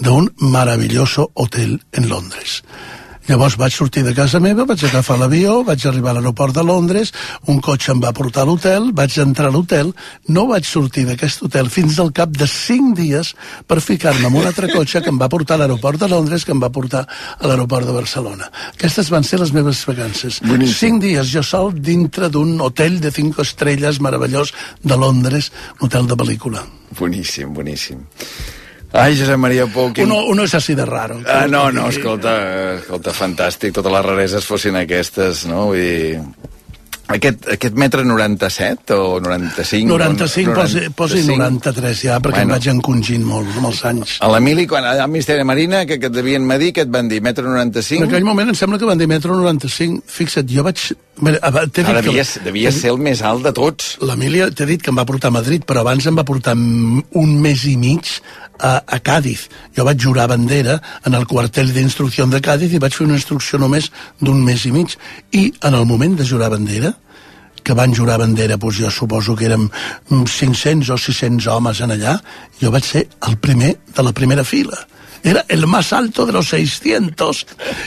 d'un 0.00 0.30
maravilloso 0.40 1.30
hotel 1.34 1.78
en 1.92 2.08
Londres 2.08 2.62
Llavors 3.24 3.54
vaig 3.56 3.72
sortir 3.72 4.02
de 4.04 4.12
casa 4.12 4.36
meva, 4.36 4.66
vaig 4.68 4.82
agafar 4.84 5.14
l'avió, 5.16 5.62
vaig 5.64 5.86
arribar 5.88 6.12
a 6.12 6.18
l'aeroport 6.18 6.52
de 6.52 6.64
Londres, 6.66 7.12
un 7.48 7.56
cotxe 7.64 7.94
em 7.94 8.00
va 8.02 8.10
portar 8.12 8.42
a 8.42 8.48
l'hotel, 8.50 8.90
vaig 8.92 9.16
entrar 9.22 9.48
a 9.48 9.54
l'hotel, 9.54 9.94
no 10.28 10.44
vaig 10.50 10.66
sortir 10.68 11.06
d'aquest 11.08 11.46
hotel 11.46 11.70
fins 11.72 11.96
al 12.02 12.10
cap 12.12 12.34
de 12.36 12.44
cinc 12.50 12.92
dies 12.98 13.30
per 13.66 13.78
ficar-me 13.80 14.28
en 14.28 14.36
un 14.42 14.48
altre 14.50 14.68
cotxe 14.68 15.00
que 15.00 15.08
em 15.08 15.20
va 15.20 15.30
portar 15.32 15.56
a 15.56 15.62
l'aeroport 15.62 16.02
de 16.02 16.08
Londres, 16.12 16.44
que 16.44 16.52
em 16.52 16.60
va 16.60 16.68
portar 16.74 17.06
a 17.06 17.48
l'aeroport 17.48 17.88
de 17.88 17.94
Barcelona. 17.96 18.50
Aquestes 18.74 19.08
van 19.14 19.24
ser 19.24 19.40
les 19.40 19.54
meves 19.56 19.80
vacances. 19.88 20.42
Boníssim. 20.44 20.76
Cinc 20.82 21.06
dies 21.06 21.30
jo 21.32 21.40
sol 21.42 21.72
dintre 21.78 22.28
d'un 22.28 22.58
hotel 22.60 23.00
de 23.00 23.14
cinc 23.14 23.40
estrelles 23.40 24.02
meravellós 24.04 24.52
de 24.84 25.00
Londres, 25.00 25.48
un 25.80 25.88
hotel 25.88 26.12
de 26.12 26.20
pel·lícula. 26.20 26.66
Boníssim, 27.00 27.56
boníssim. 27.56 28.04
Ai, 28.94 29.16
Josep 29.18 29.40
Maria 29.42 29.66
Pou... 29.66 29.90
Quin... 29.92 30.06
Uno, 30.06 30.22
uno 30.30 30.46
és 30.46 30.54
així 30.54 30.76
de 30.78 30.86
raro. 30.86 31.18
Ah, 31.26 31.48
no, 31.50 31.66
no, 31.74 31.88
escolta, 31.90 32.34
escolta, 32.78 33.14
fantàstic, 33.16 33.74
totes 33.74 33.90
les 33.90 34.04
rareses 34.06 34.46
fossin 34.46 34.78
aquestes, 34.78 35.48
no? 35.50 35.70
Vull 35.72 35.82
dir... 35.82 36.50
Aquest, 37.14 37.42
aquest 37.52 37.74
metre 37.76 38.00
97 38.00 38.94
o 38.96 39.18
95? 39.20 39.90
95, 39.90 40.50
o, 40.50 40.54
posi, 40.56 40.84
posi 40.96 41.20
93 41.26 41.98
ja, 42.00 42.16
perquè 42.16 42.40
bueno. 42.40 42.54
em 42.54 42.54
vaig 42.54 42.68
encongint 42.72 43.26
molt 43.28 43.58
els 43.60 43.82
anys. 43.90 44.14
A 44.24 44.30
l'Emili, 44.32 44.64
quan 44.70 44.86
al 44.88 45.02
Ministeri 45.12 45.44
Marina, 45.44 45.82
que, 45.84 45.98
que 46.00 46.08
et 46.08 46.16
devien 46.16 46.46
medir, 46.48 46.72
que 46.72 46.86
et 46.86 46.94
van 46.94 47.10
dir 47.12 47.20
metre 47.20 47.44
95? 47.44 48.00
En 48.00 48.08
aquell 48.08 48.24
moment 48.24 48.54
em 48.54 48.56
sembla 48.56 48.80
que 48.80 48.88
van 48.88 49.02
dir 49.02 49.10
metre 49.10 49.36
95. 49.36 50.00
Fixa't, 50.16 50.48
jo 50.48 50.64
vaig... 50.64 50.86
Ara, 51.14 51.68
devia, 51.70 52.24
que, 52.24 52.40
devia 52.42 52.72
ser 52.74 52.90
el 52.90 52.98
més 52.98 53.20
alt 53.22 53.44
de 53.46 53.52
tots. 53.54 53.94
L'Emília 54.02 54.48
t'he 54.50 54.66
dit 54.66 54.82
que 54.82 54.90
em 54.90 54.98
va 54.98 55.06
portar 55.06 55.30
a 55.30 55.36
Madrid, 55.36 55.62
però 55.66 55.84
abans 55.84 56.06
em 56.10 56.16
va 56.18 56.24
portar 56.26 56.56
un 56.58 57.36
mes 57.40 57.62
i 57.70 57.76
mig 57.78 58.10
a, 58.58 58.80
a 58.82 58.98
Càdiz. 58.98 59.46
Jo 59.76 59.86
vaig 59.86 60.02
jurar 60.02 60.26
bandera 60.32 60.80
en 61.06 61.14
el 61.14 61.26
quartel 61.30 61.70
d'instrucció 61.74 62.26
de 62.26 62.42
Càdiz 62.42 62.74
i 62.74 62.82
vaig 62.82 62.96
fer 62.98 63.06
una 63.06 63.18
instrucció 63.18 63.62
només 63.62 63.92
d'un 64.20 64.42
mes 64.42 64.66
i 64.66 64.74
mig. 64.74 64.96
I 65.30 65.52
en 65.62 65.78
el 65.78 65.86
moment 65.86 66.18
de 66.18 66.26
jurar 66.26 66.50
bandera, 66.50 66.94
que 67.64 67.78
van 67.78 67.94
jurar 67.96 68.18
bandera, 68.20 68.58
doncs 68.60 68.82
jo 68.82 68.90
suposo 68.90 69.36
que 69.38 69.46
érem 69.46 69.70
500 70.10 70.90
o 70.90 70.98
600 70.98 71.46
homes 71.48 71.80
en 71.80 71.94
allà, 71.94 72.18
jo 72.60 72.74
vaig 72.74 72.84
ser 72.90 73.06
el 73.28 73.38
primer 73.38 73.76
de 73.94 74.02
la 74.04 74.12
primera 74.12 74.44
fila 74.44 74.82
era 75.24 75.44
el 75.48 75.66
más 75.66 75.92
alto 75.92 76.26
de 76.26 76.32
los 76.32 76.48
600. 76.50 77.46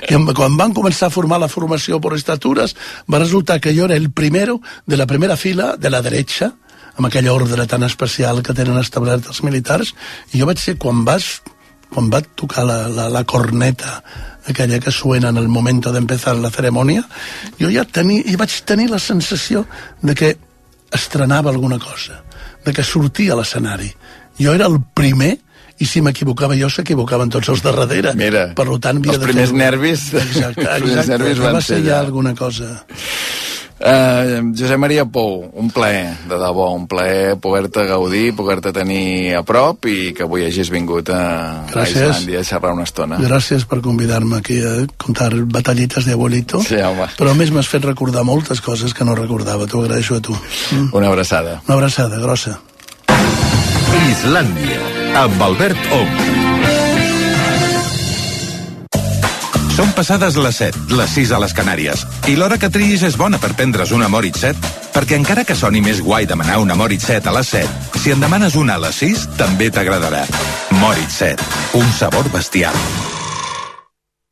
I 0.10 0.18
quan 0.34 0.58
van 0.58 0.74
començar 0.74 1.08
a 1.08 1.14
formar 1.14 1.40
la 1.40 1.48
formació 1.48 2.02
per 2.02 2.16
estatures, 2.18 2.76
va 3.08 3.22
resultar 3.22 3.62
que 3.62 3.76
jo 3.78 3.86
era 3.86 3.96
el 3.96 4.10
primero 4.12 4.60
de 4.86 4.98
la 4.98 5.06
primera 5.06 5.38
fila 5.38 5.76
de 5.78 5.92
la 5.94 6.02
dreta, 6.02 6.56
amb 6.98 7.08
aquella 7.08 7.34
ordre 7.34 7.68
tan 7.70 7.84
especial 7.86 8.42
que 8.42 8.58
tenen 8.58 8.82
establert 8.82 9.30
els 9.30 9.44
militars, 9.46 9.94
i 10.34 10.42
jo 10.42 10.50
vaig 10.50 10.60
ser, 10.60 10.80
quan 10.82 11.06
vas 11.06 11.38
quan 11.88 12.10
va 12.12 12.20
tocar 12.20 12.66
la, 12.68 12.88
la, 12.92 13.08
la 13.08 13.24
corneta 13.24 14.02
aquella 14.48 14.80
que 14.80 14.92
suena 14.92 15.30
en 15.30 15.38
el 15.38 15.48
moment 15.48 15.82
d'empezar 15.86 16.36
la 16.40 16.52
cerimònia, 16.52 17.04
jo 17.60 17.70
ja 17.72 17.84
tenia, 17.84 18.24
i 18.26 18.36
vaig 18.40 18.54
tenir 18.66 18.90
la 18.90 19.00
sensació 19.00 19.66
de 20.02 20.16
que 20.16 20.38
estrenava 20.92 21.52
alguna 21.52 21.80
cosa, 21.80 22.24
de 22.64 22.74
que 22.74 22.84
sortia 22.84 23.36
a 23.36 23.40
l'escenari. 23.40 23.92
Jo 24.40 24.54
era 24.56 24.68
el 24.68 24.80
primer 24.96 25.38
i 25.80 25.86
si 25.86 26.02
m'equivocava 26.02 26.58
jo 26.58 26.70
s'equivocaven 26.70 27.30
tots 27.34 27.50
els 27.54 27.64
de 27.66 27.74
darrere. 27.76 28.14
Mira, 28.18 28.48
per 28.58 28.68
tant, 28.82 29.02
els 29.04 29.22
primers 29.22 29.54
fer... 29.54 29.60
nervis, 29.64 30.08
exacte, 30.14 30.64
exacte, 30.64 30.72
els 30.72 30.88
primers 30.88 31.12
nervis 31.14 31.44
van 31.44 31.62
ser 31.62 31.84
ja 31.86 32.00
alguna 32.00 32.34
cosa. 32.38 32.82
Uh, 33.78 34.56
Josep 34.58 34.80
Maria 34.82 35.04
Pou, 35.06 35.44
un 35.54 35.68
plaer, 35.70 36.16
de 36.26 36.38
debò, 36.42 36.72
un 36.74 36.88
plaer 36.90 37.36
poder-te 37.38 37.84
gaudir, 37.86 38.32
poder-te 38.34 38.72
tenir 38.74 39.36
a 39.38 39.44
prop 39.46 39.86
i 39.86 40.16
que 40.18 40.26
avui 40.26 40.48
hagis 40.48 40.72
vingut 40.74 41.12
a, 41.14 41.68
Gràcies. 41.70 42.00
a 42.02 42.08
Islàndia 42.08 42.42
a 42.42 42.48
xerrar 42.48 42.74
una 42.74 42.88
estona. 42.90 43.20
Gràcies 43.22 43.68
per 43.70 43.84
convidar-me 43.86 44.40
aquí 44.42 44.58
a 44.66 44.74
contar 44.98 45.30
batallites 45.46 46.10
de 46.10 46.18
abuelito. 46.18 46.64
Sí, 46.66 46.82
home. 46.82 47.06
Però 47.20 47.36
a 47.36 47.38
més 47.38 47.54
m'has 47.54 47.70
fet 47.70 47.86
recordar 47.86 48.26
moltes 48.26 48.66
coses 48.66 48.98
que 48.98 49.06
no 49.06 49.14
recordava. 49.14 49.70
T'ho 49.70 49.86
agraeixo 49.86 50.18
a 50.18 50.26
tu. 50.26 50.34
Mm? 50.74 50.90
Una 50.98 51.14
abraçada. 51.14 51.62
Una 51.68 51.78
abraçada, 51.78 52.18
grossa. 52.18 52.58
Islàndia, 54.10 54.82
amb 55.16 55.41
Albert 55.41 55.91
Ong. 55.95 56.16
Són 59.78 59.91
passades 59.93 60.36
les 60.41 60.58
7, 60.58 60.88
les 60.97 61.12
6 61.14 61.32
a 61.38 61.39
les 61.43 61.53
Canàries, 61.53 62.01
i 62.28 62.34
l'hora 62.36 62.58
que 62.58 62.72
triïs 62.74 63.03
és 63.05 63.18
bona 63.20 63.38
per 63.38 63.51
prendre's 63.53 63.93
una 63.93 64.10
Moritz 64.10 64.41
7, 64.41 64.72
perquè 64.95 65.20
encara 65.20 65.45
que 65.45 65.55
soni 65.55 65.84
més 65.86 66.01
guai 66.01 66.26
demanar 66.26 66.58
una 66.64 66.76
Moritz 66.80 67.05
7 67.12 67.30
a 67.30 67.36
les 67.38 67.53
7, 67.53 67.99
si 68.01 68.16
en 68.16 68.24
demanes 68.24 68.58
una 68.58 68.80
a 68.80 68.84
les 68.88 69.03
6, 69.05 69.28
també 69.38 69.70
t'agradarà. 69.70 70.26
Moritz 70.82 71.22
7, 71.22 71.53
un 71.78 71.93
sabor 71.93 72.32
bestial. 72.34 72.74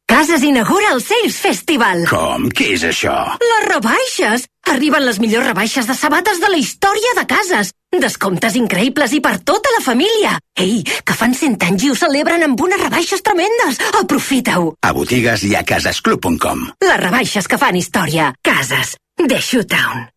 Cases 0.08 0.44
inaugura 0.44 0.92
el 0.94 1.02
Sales 1.02 1.38
Festival. 1.42 2.04
Com? 2.10 2.46
Què 2.54 2.76
és 2.76 2.84
això? 2.86 3.16
Les 3.42 3.66
rebaixes! 3.72 4.46
Arriben 4.70 5.04
les 5.06 5.18
millors 5.22 5.48
rebaixes 5.50 5.90
de 5.90 5.96
sabates 5.98 6.40
de 6.42 6.50
la 6.50 6.60
història 6.62 7.16
de 7.18 7.26
cases. 7.30 7.72
Descomptes 7.96 8.56
increïbles 8.60 9.14
i 9.18 9.22
per 9.26 9.40
tota 9.42 9.74
la 9.76 9.82
família. 9.86 10.38
Ei, 10.62 10.84
que 10.86 11.18
fan 11.18 11.34
cent 11.38 11.58
anys 11.68 11.88
i 11.88 11.92
ho 11.92 11.98
celebren 11.98 12.46
amb 12.46 12.62
unes 12.62 12.82
rebaixes 12.86 13.26
tremendes. 13.26 13.82
Aprofita-ho. 14.02 14.76
A 14.86 14.94
botigues 14.94 15.46
i 15.50 15.56
a 15.58 15.66
casesclub.com. 15.66 16.68
Les 16.86 17.00
rebaixes 17.02 17.50
que 17.50 17.62
fan 17.62 17.78
història. 17.82 18.34
Cases. 18.46 18.98
The 19.22 19.42
Showtown. 19.42 20.10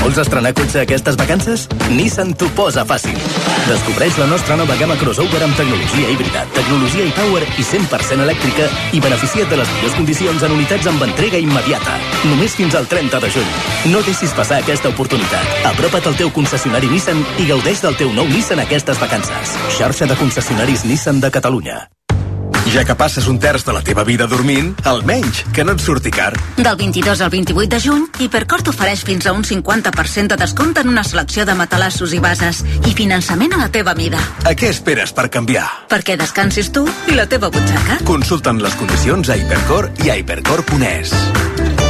Vols 0.00 0.18
estrenar 0.22 0.52
cotxe 0.56 0.80
aquestes 0.82 1.16
vacances? 1.20 1.66
Nissan 1.92 2.32
t'ho 2.38 2.48
posa 2.56 2.84
fàcil. 2.88 3.16
Descobreix 3.68 4.16
la 4.18 4.26
nostra 4.30 4.56
nova 4.58 4.76
gamma 4.80 4.96
crossover 5.00 5.42
amb 5.44 5.56
tecnologia 5.58 6.10
híbrida, 6.10 6.46
tecnologia 6.56 7.06
i 7.06 7.12
power 7.18 7.44
i 7.44 7.66
100% 7.66 8.24
elèctrica 8.24 8.66
i 8.96 9.02
beneficia't 9.04 9.52
de 9.52 9.60
les 9.60 9.70
millors 9.76 9.96
condicions 10.00 10.48
en 10.48 10.56
unitats 10.56 10.90
amb 10.90 11.06
entrega 11.06 11.38
immediata. 11.38 12.00
Només 12.32 12.56
fins 12.58 12.74
al 12.74 12.88
30 12.90 13.22
de 13.22 13.32
juny. 13.36 13.54
No 13.92 14.02
deixis 14.06 14.34
passar 14.34 14.60
aquesta 14.64 14.90
oportunitat. 14.90 15.62
Apropa't 15.74 16.10
al 16.10 16.18
teu 16.18 16.34
concessionari 16.34 16.90
Nissan 16.90 17.22
i 17.38 17.48
gaudeix 17.52 17.84
del 17.86 17.96
teu 18.00 18.12
nou 18.16 18.28
Nissan 18.32 18.64
aquestes 18.64 18.98
vacances. 19.02 19.56
Xarxa 19.78 20.10
de 20.10 20.18
concessionaris 20.18 20.86
Nissan 20.88 21.20
de 21.20 21.30
Catalunya. 21.30 21.80
Ja 22.68 22.84
que 22.84 22.94
passes 22.94 23.26
un 23.26 23.38
terç 23.40 23.64
de 23.66 23.72
la 23.74 23.80
teva 23.82 24.04
vida 24.04 24.26
dormint, 24.30 24.74
almenys 24.86 25.42
que 25.54 25.64
no 25.64 25.72
et 25.74 25.82
surti 25.82 26.12
car. 26.14 26.32
Del 26.56 26.76
22 26.76 27.20
al 27.20 27.30
28 27.32 27.68
de 27.72 27.80
juny, 27.82 28.06
Hipercor 28.20 28.62
t'ofereix 28.62 29.04
fins 29.06 29.26
a 29.26 29.32
un 29.32 29.44
50% 29.44 30.34
de 30.34 30.40
descompte 30.40 30.84
en 30.84 30.92
una 30.92 31.04
selecció 31.04 31.46
de 31.48 31.56
matalassos 31.58 32.14
i 32.14 32.20
bases 32.22 32.62
i 32.86 32.94
finançament 32.94 33.56
a 33.56 33.62
la 33.64 33.70
teva 33.72 33.94
mida. 33.98 34.20
A 34.44 34.54
què 34.54 34.70
esperes 34.70 35.12
per 35.16 35.28
canviar? 35.30 35.66
Perquè 35.90 36.18
descansis 36.20 36.70
tu 36.70 36.86
i 37.10 37.18
la 37.18 37.26
teva 37.26 37.50
butxaca. 37.50 38.02
Consulta'n 38.06 38.62
les 38.62 38.76
condicions 38.78 39.30
a 39.30 39.40
Hipercor 39.40 39.90
i 40.04 40.10
a 40.10 40.20
hipercor.es. 40.20 41.89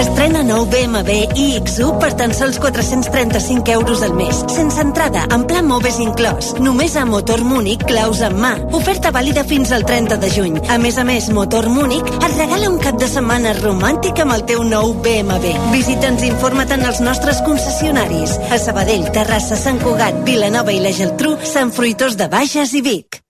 Estrena 0.00 0.40
nou 0.40 0.64
BMW 0.64 1.26
iX1 1.36 1.98
per 2.00 2.14
tan 2.16 2.32
sols 2.32 2.56
435 2.62 3.74
euros 3.74 4.00
al 4.00 4.14
mes, 4.16 4.38
sense 4.48 4.80
entrada, 4.80 5.26
en 5.28 5.44
pla 5.44 5.60
Moves 5.60 5.98
inclòs. 6.00 6.54
Només 6.64 6.94
a 6.96 7.02
Motor 7.04 7.42
Múnich, 7.44 7.84
claus 7.84 8.22
en 8.24 8.38
mà. 8.40 8.54
Oferta 8.78 9.12
vàlida 9.12 9.44
fins 9.44 9.74
al 9.76 9.84
30 9.84 10.16
de 10.22 10.32
juny. 10.32 10.56
A 10.72 10.78
més 10.80 10.96
a 10.96 11.04
més, 11.04 11.28
Motor 11.36 11.68
Múnich 11.68 12.08
et 12.16 12.38
regala 12.38 12.70
un 12.72 12.80
cap 12.80 12.96
de 12.96 13.10
setmana 13.12 13.52
romàntic 13.60 14.24
amb 14.24 14.38
el 14.38 14.46
teu 14.48 14.64
nou 14.64 14.94
BMW. 15.04 15.52
Visita'ns 15.76 16.24
i 16.24 16.32
informa't 16.32 16.72
en 16.78 16.88
els 16.88 17.04
nostres 17.04 17.44
concessionaris. 17.44 18.38
A 18.48 18.56
Sabadell, 18.56 19.04
Terrassa, 19.12 19.60
Sant 19.60 19.84
Cugat, 19.84 20.24
Vilanova 20.24 20.72
i 20.72 20.80
la 20.80 20.96
Geltrú, 20.96 21.36
Sant 21.44 21.76
Fruitós 21.76 22.16
de 22.16 22.32
Bages 22.32 22.72
i 22.72 22.80
Vic. 22.88 23.20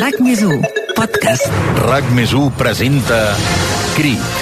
RAC 0.00 0.18
més 0.24 0.42
1, 0.42 0.58
podcast. 0.98 1.46
RAC 1.86 2.10
més 2.18 2.34
1 2.34 2.50
presenta 2.58 3.18
Crits, 3.94 4.39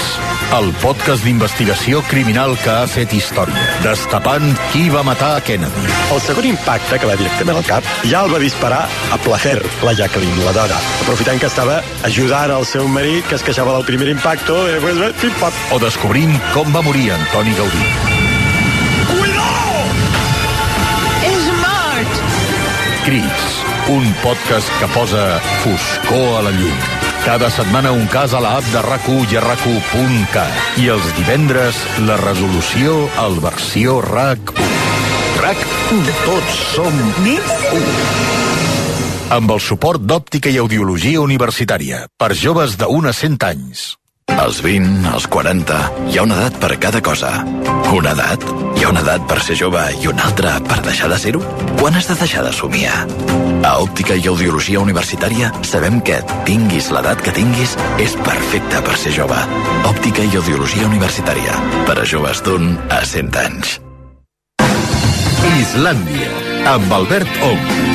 el 0.57 0.71
podcast 0.81 1.25
d'investigació 1.27 2.01
criminal 2.09 2.55
que 2.63 2.71
ha 2.73 2.87
fet 2.89 3.13
història, 3.13 3.61
destapant 3.85 4.47
qui 4.73 4.87
va 4.93 5.03
matar 5.05 5.35
a 5.37 5.43
Kennedy. 5.45 5.85
El 6.15 6.23
segon 6.25 6.49
impacte 6.49 6.97
que 6.99 7.09
va 7.11 7.17
directament 7.21 7.61
al 7.61 7.67
cap 7.69 7.89
ja 8.09 8.23
el 8.25 8.33
va 8.33 8.41
disparar 8.41 8.81
a 9.13 9.19
placer, 9.21 9.59
la 9.85 9.93
Jacqueline, 9.99 10.41
la 10.47 10.55
dona, 10.57 10.79
aprofitant 11.03 11.41
que 11.43 11.51
estava 11.51 11.83
ajudant 12.09 12.55
al 12.55 12.65
seu 12.69 12.89
marit 12.89 13.29
que 13.29 13.37
es 13.37 13.45
queixava 13.45 13.77
del 13.77 13.85
primer 13.89 14.09
impacto, 14.15 14.57
i 14.73 14.79
pues, 14.81 15.03
pim, 15.21 15.35
pam. 15.43 15.59
O 15.77 15.81
descobrint 15.85 16.33
com 16.55 16.73
va 16.73 16.85
morir 16.87 17.11
Antoni 17.19 17.53
Gaudí. 17.59 17.85
És 21.29 21.51
mort! 21.61 22.23
Crits, 23.05 23.51
un 23.93 24.09
podcast 24.25 24.73
que 24.81 24.95
posa 24.97 25.27
foscor 25.61 26.41
a 26.41 26.49
la 26.49 26.57
llum. 26.57 26.98
Cada 27.25 27.51
setmana 27.51 27.93
un 27.93 28.07
cas 28.09 28.33
a 28.33 28.41
l'app 28.41 28.65
de 28.73 28.83
rac 28.85 29.09
i 29.09 29.37
a 29.37 29.43
rac 29.45 29.67
I 30.79 30.89
els 30.89 31.11
divendres, 31.19 31.77
la 32.07 32.17
resolució 32.17 33.09
al 33.19 33.39
versió 33.41 34.01
RAC1. 34.01 34.55
RAC1. 35.43 36.11
Tots 36.25 36.65
som 36.75 36.99
més 37.27 37.55
1. 37.75 37.85
Amb 39.37 39.51
el 39.51 39.61
suport 39.61 40.01
d'òptica 40.01 40.49
i 40.49 40.57
audiologia 40.57 41.21
universitària 41.21 42.07
per 42.17 42.33
joves 42.33 42.79
de 42.81 42.87
1 42.87 43.09
a 43.09 43.13
100 43.13 43.45
anys. 43.45 43.98
Als 44.39 44.63
20, 44.63 45.05
als 45.11 45.27
40, 45.27 45.77
hi 46.13 46.19
ha 46.19 46.23
una 46.23 46.37
edat 46.39 46.59
per 46.63 46.77
cada 46.79 47.01
cosa. 47.03 47.31
Una 47.91 48.13
edat? 48.15 48.45
Hi 48.79 48.85
ha 48.85 48.93
una 48.93 49.01
edat 49.03 49.25
per 49.27 49.41
ser 49.43 49.57
jove 49.59 49.83
i 49.99 50.07
una 50.07 50.29
altra 50.29 50.53
per 50.63 50.79
deixar 50.85 51.09
de 51.11 51.19
ser-ho? 51.19 51.41
Quan 51.81 51.99
has 51.99 52.07
de 52.07 52.15
deixar 52.21 52.45
de 52.47 52.53
somiar? 52.55 53.01
A 53.67 53.73
Òptica 53.83 54.15
i 54.15 54.31
Audiologia 54.31 54.79
Universitària 54.79 55.51
sabem 55.67 55.99
que, 56.07 56.21
tinguis 56.47 56.93
l'edat 56.95 57.19
que 57.27 57.35
tinguis, 57.35 57.75
és 57.99 58.15
perfecte 58.23 58.85
per 58.87 58.95
ser 59.03 59.17
jove. 59.19 59.43
Òptica 59.91 60.23
i 60.23 60.39
Audiologia 60.39 60.87
Universitària. 60.87 61.59
Per 61.91 61.99
a 61.99 62.07
joves 62.07 62.45
d'un 62.47 62.77
a 62.95 63.03
100 63.03 63.43
anys. 63.43 63.81
Islàndia, 65.59 66.31
amb 66.77 66.99
Albert 67.03 67.43
Ong. 67.51 67.89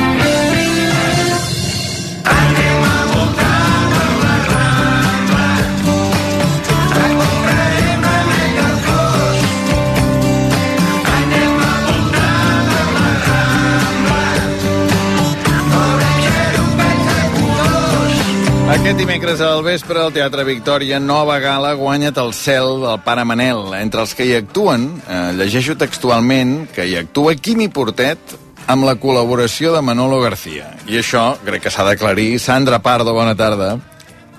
Aquest 18.84 18.98
dimecres 19.00 19.40
al 19.40 19.62
vespre 19.64 19.96
al 19.96 20.10
Teatre 20.12 20.42
Victòria, 20.44 20.98
nova 21.00 21.38
gala 21.40 21.70
guanya't 21.72 22.18
el 22.20 22.34
cel 22.36 22.82
del 22.82 22.98
Pare 23.00 23.22
Manel. 23.24 23.70
Entre 23.78 24.02
els 24.02 24.10
que 24.12 24.26
hi 24.28 24.34
actuen, 24.36 24.82
eh, 25.08 25.32
llegeixo 25.38 25.72
textualment 25.80 26.66
que 26.68 26.84
hi 26.84 26.98
actua 27.00 27.32
Quimi 27.32 27.70
Portet 27.72 28.34
amb 28.68 28.84
la 28.84 28.98
col·laboració 29.00 29.72
de 29.72 29.80
Manolo 29.80 30.20
García. 30.20 30.66
I 30.84 30.98
això 31.00 31.38
crec 31.46 31.62
que 31.62 31.72
s'ha 31.72 31.86
d'aclarir. 31.88 32.38
Sandra 32.38 32.82
Pardo, 32.82 33.14
bona 33.14 33.32
tarda. 33.34 33.78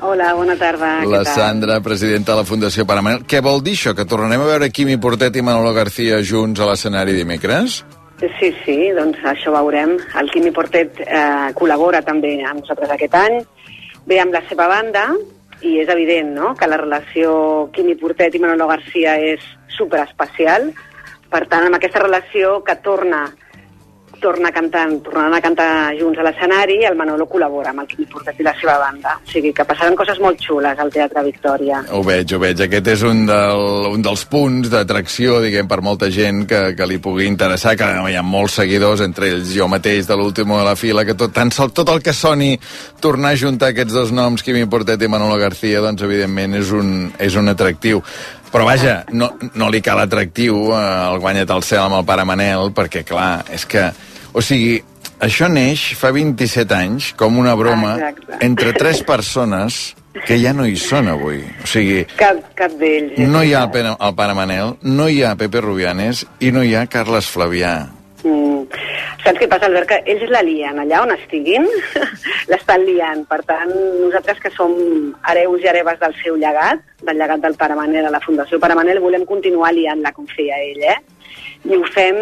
Hola, 0.02 0.36
bona 0.36 0.56
tarda. 0.56 1.02
La 1.02 1.24
què 1.24 1.24
tal? 1.24 1.34
Sandra, 1.34 1.82
presidenta 1.82 2.34
de 2.34 2.44
la 2.44 2.46
Fundació 2.46 2.86
Pare 2.86 3.02
Manel. 3.02 3.26
Què 3.26 3.42
vol 3.42 3.64
dir 3.64 3.74
això, 3.74 3.96
que 3.96 4.06
tornarem 4.06 4.46
a 4.46 4.52
veure 4.54 4.70
Quimi 4.70 4.98
Portet 4.98 5.36
i 5.36 5.42
Manolo 5.42 5.74
García 5.74 6.22
junts 6.22 6.62
a 6.62 6.70
l'escenari 6.70 7.18
dimecres? 7.18 7.82
Sí, 8.22 8.54
sí, 8.62 8.78
doncs 8.94 9.18
això 9.26 9.58
veurem. 9.58 9.98
El 10.22 10.30
Quimi 10.30 10.54
Portet 10.54 11.02
eh, 11.02 11.50
col·labora 11.58 12.06
també 12.06 12.38
amb 12.46 12.62
nosaltres 12.62 12.94
aquest 12.94 13.18
any, 13.26 13.42
ve 14.06 14.20
amb 14.22 14.36
la 14.36 14.44
seva 14.50 14.68
banda, 14.72 15.08
i 15.66 15.80
és 15.82 15.90
evident 15.90 16.34
no? 16.36 16.54
que 16.60 16.68
la 16.70 16.80
relació 16.82 17.70
Quimi 17.74 17.96
Portet 18.00 18.36
i 18.36 18.42
Manolo 18.44 18.68
Garcia 18.70 19.16
és 19.34 19.44
superespecial. 19.76 20.70
Per 21.32 21.42
tant, 21.50 21.66
amb 21.68 21.78
aquesta 21.78 22.04
relació 22.04 22.60
que 22.66 22.78
torna 22.86 23.26
torna 24.22 24.52
cantant, 24.52 24.98
tornaran 25.06 25.36
a 25.38 25.42
cantar 25.44 25.70
junts 26.00 26.20
a 26.20 26.26
l'escenari 26.26 26.80
i 26.82 26.88
el 26.90 26.98
Manolo 27.00 27.28
col·labora 27.30 27.72
amb 27.72 27.84
el 27.84 27.90
Quimi 27.90 28.08
Portet 28.12 28.40
i 28.40 28.46
la 28.46 28.54
seva 28.60 28.78
banda. 28.82 29.16
O 29.20 29.32
sigui 29.32 29.54
que 29.56 29.66
passaran 29.68 29.98
coses 30.00 30.20
molt 30.24 30.42
xules 30.42 30.80
al 30.80 30.92
Teatre 30.94 31.24
Victòria. 31.26 31.82
Ho 31.96 32.02
veig, 32.06 32.36
ho 32.36 32.40
veig. 32.42 32.66
Aquest 32.68 32.92
és 32.96 33.06
un, 33.08 33.26
del, 33.30 33.90
un 33.92 34.06
dels 34.06 34.26
punts 34.32 34.72
d'atracció, 34.74 35.40
diguem, 35.44 35.68
per 35.72 35.82
molta 35.86 36.10
gent 36.14 36.46
que, 36.50 36.62
que 36.78 36.90
li 36.90 37.00
pugui 37.04 37.28
interessar, 37.30 37.76
que 37.80 37.90
hi 38.10 38.18
ha 38.18 38.26
molts 38.26 38.60
seguidors, 38.62 39.04
entre 39.06 39.32
ells 39.34 39.52
jo 39.56 39.70
mateix, 39.72 40.08
de 40.10 40.18
l'últim 40.20 40.56
de 40.56 40.64
la 40.66 40.78
fila, 40.80 41.06
que 41.06 41.18
tot, 41.18 41.34
tan 41.36 41.52
tot 41.56 41.90
el 41.92 42.02
que 42.04 42.14
soni 42.14 42.56
tornar 43.02 43.34
a 43.34 43.40
juntar 43.40 43.74
aquests 43.74 43.94
dos 43.94 44.16
noms, 44.16 44.44
Quimi 44.46 44.66
Portet 44.70 45.02
i 45.02 45.12
Manolo 45.12 45.38
García, 45.42 45.84
doncs 45.84 46.06
evidentment 46.06 46.58
és 46.62 46.72
un, 46.76 46.96
és 47.20 47.38
un 47.40 47.52
atractiu. 47.52 48.04
Però 48.56 48.64
vaja, 48.64 49.02
no, 49.12 49.34
no 49.60 49.68
li 49.68 49.82
cal 49.84 50.00
atractiu 50.00 50.70
eh, 50.72 50.82
el 51.12 51.20
guanyat 51.20 51.50
al 51.52 51.64
cel 51.68 51.82
amb 51.84 51.98
el 52.00 52.06
pare 52.08 52.24
Manel, 52.24 52.72
perquè 52.76 53.04
clar, 53.08 53.44
és 53.52 53.66
que... 53.68 53.90
O 54.36 54.44
sigui, 54.44 54.78
això 55.24 55.50
neix 55.52 55.90
fa 56.00 56.14
27 56.16 56.76
anys 56.76 57.10
com 57.20 57.36
una 57.40 57.54
broma 57.60 57.94
Exacte. 57.98 58.40
entre 58.48 58.72
tres 58.76 59.02
persones 59.04 59.96
que 60.24 60.38
ja 60.40 60.54
no 60.56 60.66
hi 60.68 60.76
són 60.80 61.08
avui. 61.12 61.42
O 61.64 61.68
sigui, 61.68 62.06
Cap, 62.16 62.40
cap 62.56 62.72
d'ells. 62.80 63.20
no 63.28 63.44
hi 63.44 63.52
ha 63.56 63.66
el, 63.68 63.92
el 63.92 64.16
pare 64.16 64.36
Manel, 64.36 64.76
no 64.84 65.10
hi 65.12 65.22
ha 65.24 65.36
Pepe 65.36 65.60
Rubianes 65.64 66.26
i 66.40 66.52
no 66.56 66.64
hi 66.64 66.76
ha 66.76 66.86
Carles 66.88 67.28
Flavià. 67.32 67.76
Mm. 68.26 68.66
Saps 69.22 69.38
què 69.38 69.48
passa, 69.50 69.68
Albert? 69.70 69.88
Que 69.90 69.98
ells 70.12 70.30
la 70.34 70.42
lien, 70.46 70.78
allà 70.82 71.04
on 71.06 71.12
estiguin, 71.14 71.68
l'estan 72.52 72.82
liant. 72.88 73.22
Per 73.30 73.42
tant, 73.46 73.70
nosaltres 74.02 74.40
que 74.42 74.52
som 74.56 74.74
hereus 75.30 75.62
i 75.62 75.70
hereves 75.70 76.00
del 76.02 76.16
seu 76.24 76.38
llegat, 76.42 76.82
del 77.06 77.20
llegat 77.22 77.44
del 77.44 77.58
Pare 77.60 77.78
Manel, 77.78 78.08
a 78.10 78.14
la 78.14 78.22
Fundació 78.24 78.60
Pare 78.62 78.78
Manel, 78.78 79.02
volem 79.04 79.28
continuar 79.30 79.74
liant-la 79.78 80.14
com 80.16 80.26
feia 80.34 80.58
ell, 80.66 80.82
eh? 80.90 80.98
I 81.70 81.78
ho 81.78 81.84
fem 81.94 82.18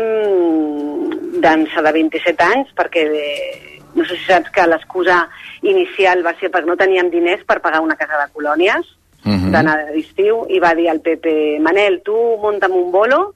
d'ençà 1.44 1.84
de 1.86 1.94
27 1.96 2.44
anys, 2.46 2.74
perquè 2.78 3.04
eh, 3.08 3.80
no 3.96 4.06
sé 4.08 4.18
si 4.18 4.28
saps 4.28 4.52
que 4.54 4.66
l'excusa 4.68 5.22
inicial 5.62 6.24
va 6.26 6.36
ser 6.40 6.52
perquè 6.52 6.68
no 6.68 6.78
teníem 6.80 7.12
diners 7.14 7.44
per 7.48 7.62
pagar 7.64 7.82
una 7.86 7.96
casa 8.00 8.20
de 8.20 8.28
colònies, 8.36 8.92
Mhm. 9.24 9.54
d'anar 9.54 9.78
d'estiu, 9.94 10.42
i 10.52 10.58
va 10.60 10.74
dir 10.76 10.90
al 10.92 11.00
Pepe, 11.00 11.58
Manel, 11.64 12.02
tu 12.04 12.12
munta'm 12.42 12.74
un 12.76 12.90
bolo 12.92 13.36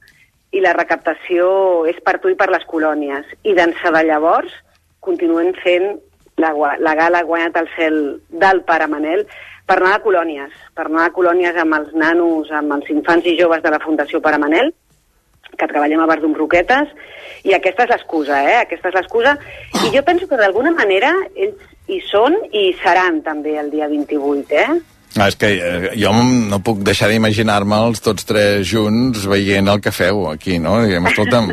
i 0.56 0.62
la 0.64 0.74
recaptació 0.76 1.48
és 1.90 2.00
per 2.06 2.18
tu 2.24 2.32
i 2.32 2.38
per 2.40 2.50
les 2.52 2.64
colònies. 2.70 3.28
I 3.44 3.56
d'ençà 3.58 3.92
de 3.96 4.04
llavors 4.08 4.54
continuem 5.04 5.54
fent 5.64 5.98
la, 6.42 6.54
la 6.80 6.96
gala 6.96 7.24
Guanyat 7.28 7.58
al 7.58 7.70
cel 7.76 8.00
del 8.30 8.64
Pare 8.68 8.88
Manel 8.88 9.26
per 9.68 9.80
anar 9.82 9.98
a 9.98 10.04
colònies, 10.04 10.52
per 10.76 10.88
anar 10.88 11.08
a 11.08 11.14
colònies 11.16 11.58
amb 11.60 11.76
els 11.76 11.94
nanos, 11.94 12.52
amb 12.56 12.78
els 12.78 12.90
infants 12.94 13.26
i 13.28 13.36
joves 13.40 13.64
de 13.64 13.74
la 13.74 13.82
Fundació 13.84 14.22
Pare 14.24 14.40
Manel, 14.40 14.72
que 15.58 15.68
treballem 15.68 16.04
a 16.04 16.08
Verdum 16.08 16.36
Roquetes, 16.38 16.94
i 17.48 17.56
aquesta 17.56 17.84
és 17.86 17.92
l'excusa, 17.92 18.40
eh? 18.44 18.60
Aquesta 18.62 18.92
és 18.92 18.96
l'excusa. 18.96 19.34
I 19.84 19.92
jo 19.96 20.04
penso 20.08 20.28
que 20.30 20.40
d'alguna 20.40 20.72
manera 20.76 21.12
ells 21.36 21.60
hi 21.88 22.00
són 22.08 22.36
i 22.52 22.70
seran 22.84 23.22
també 23.26 23.58
el 23.60 23.72
dia 23.74 23.90
28, 23.92 24.56
eh? 24.56 24.97
Ah, 25.18 25.28
és 25.32 25.38
que 25.40 25.50
eh, 25.58 25.92
jo 25.98 26.12
no 26.14 26.60
puc 26.62 26.84
deixar 26.86 27.10
d'imaginar-me'ls 27.10 28.04
tots 28.06 28.28
tres 28.30 28.68
junts 28.70 29.26
veient 29.26 29.70
el 29.72 29.82
que 29.82 29.94
feu 29.96 30.28
aquí, 30.30 30.60
no? 30.62 30.76
Diguem, 30.84 31.10
escolta'm, 31.10 31.50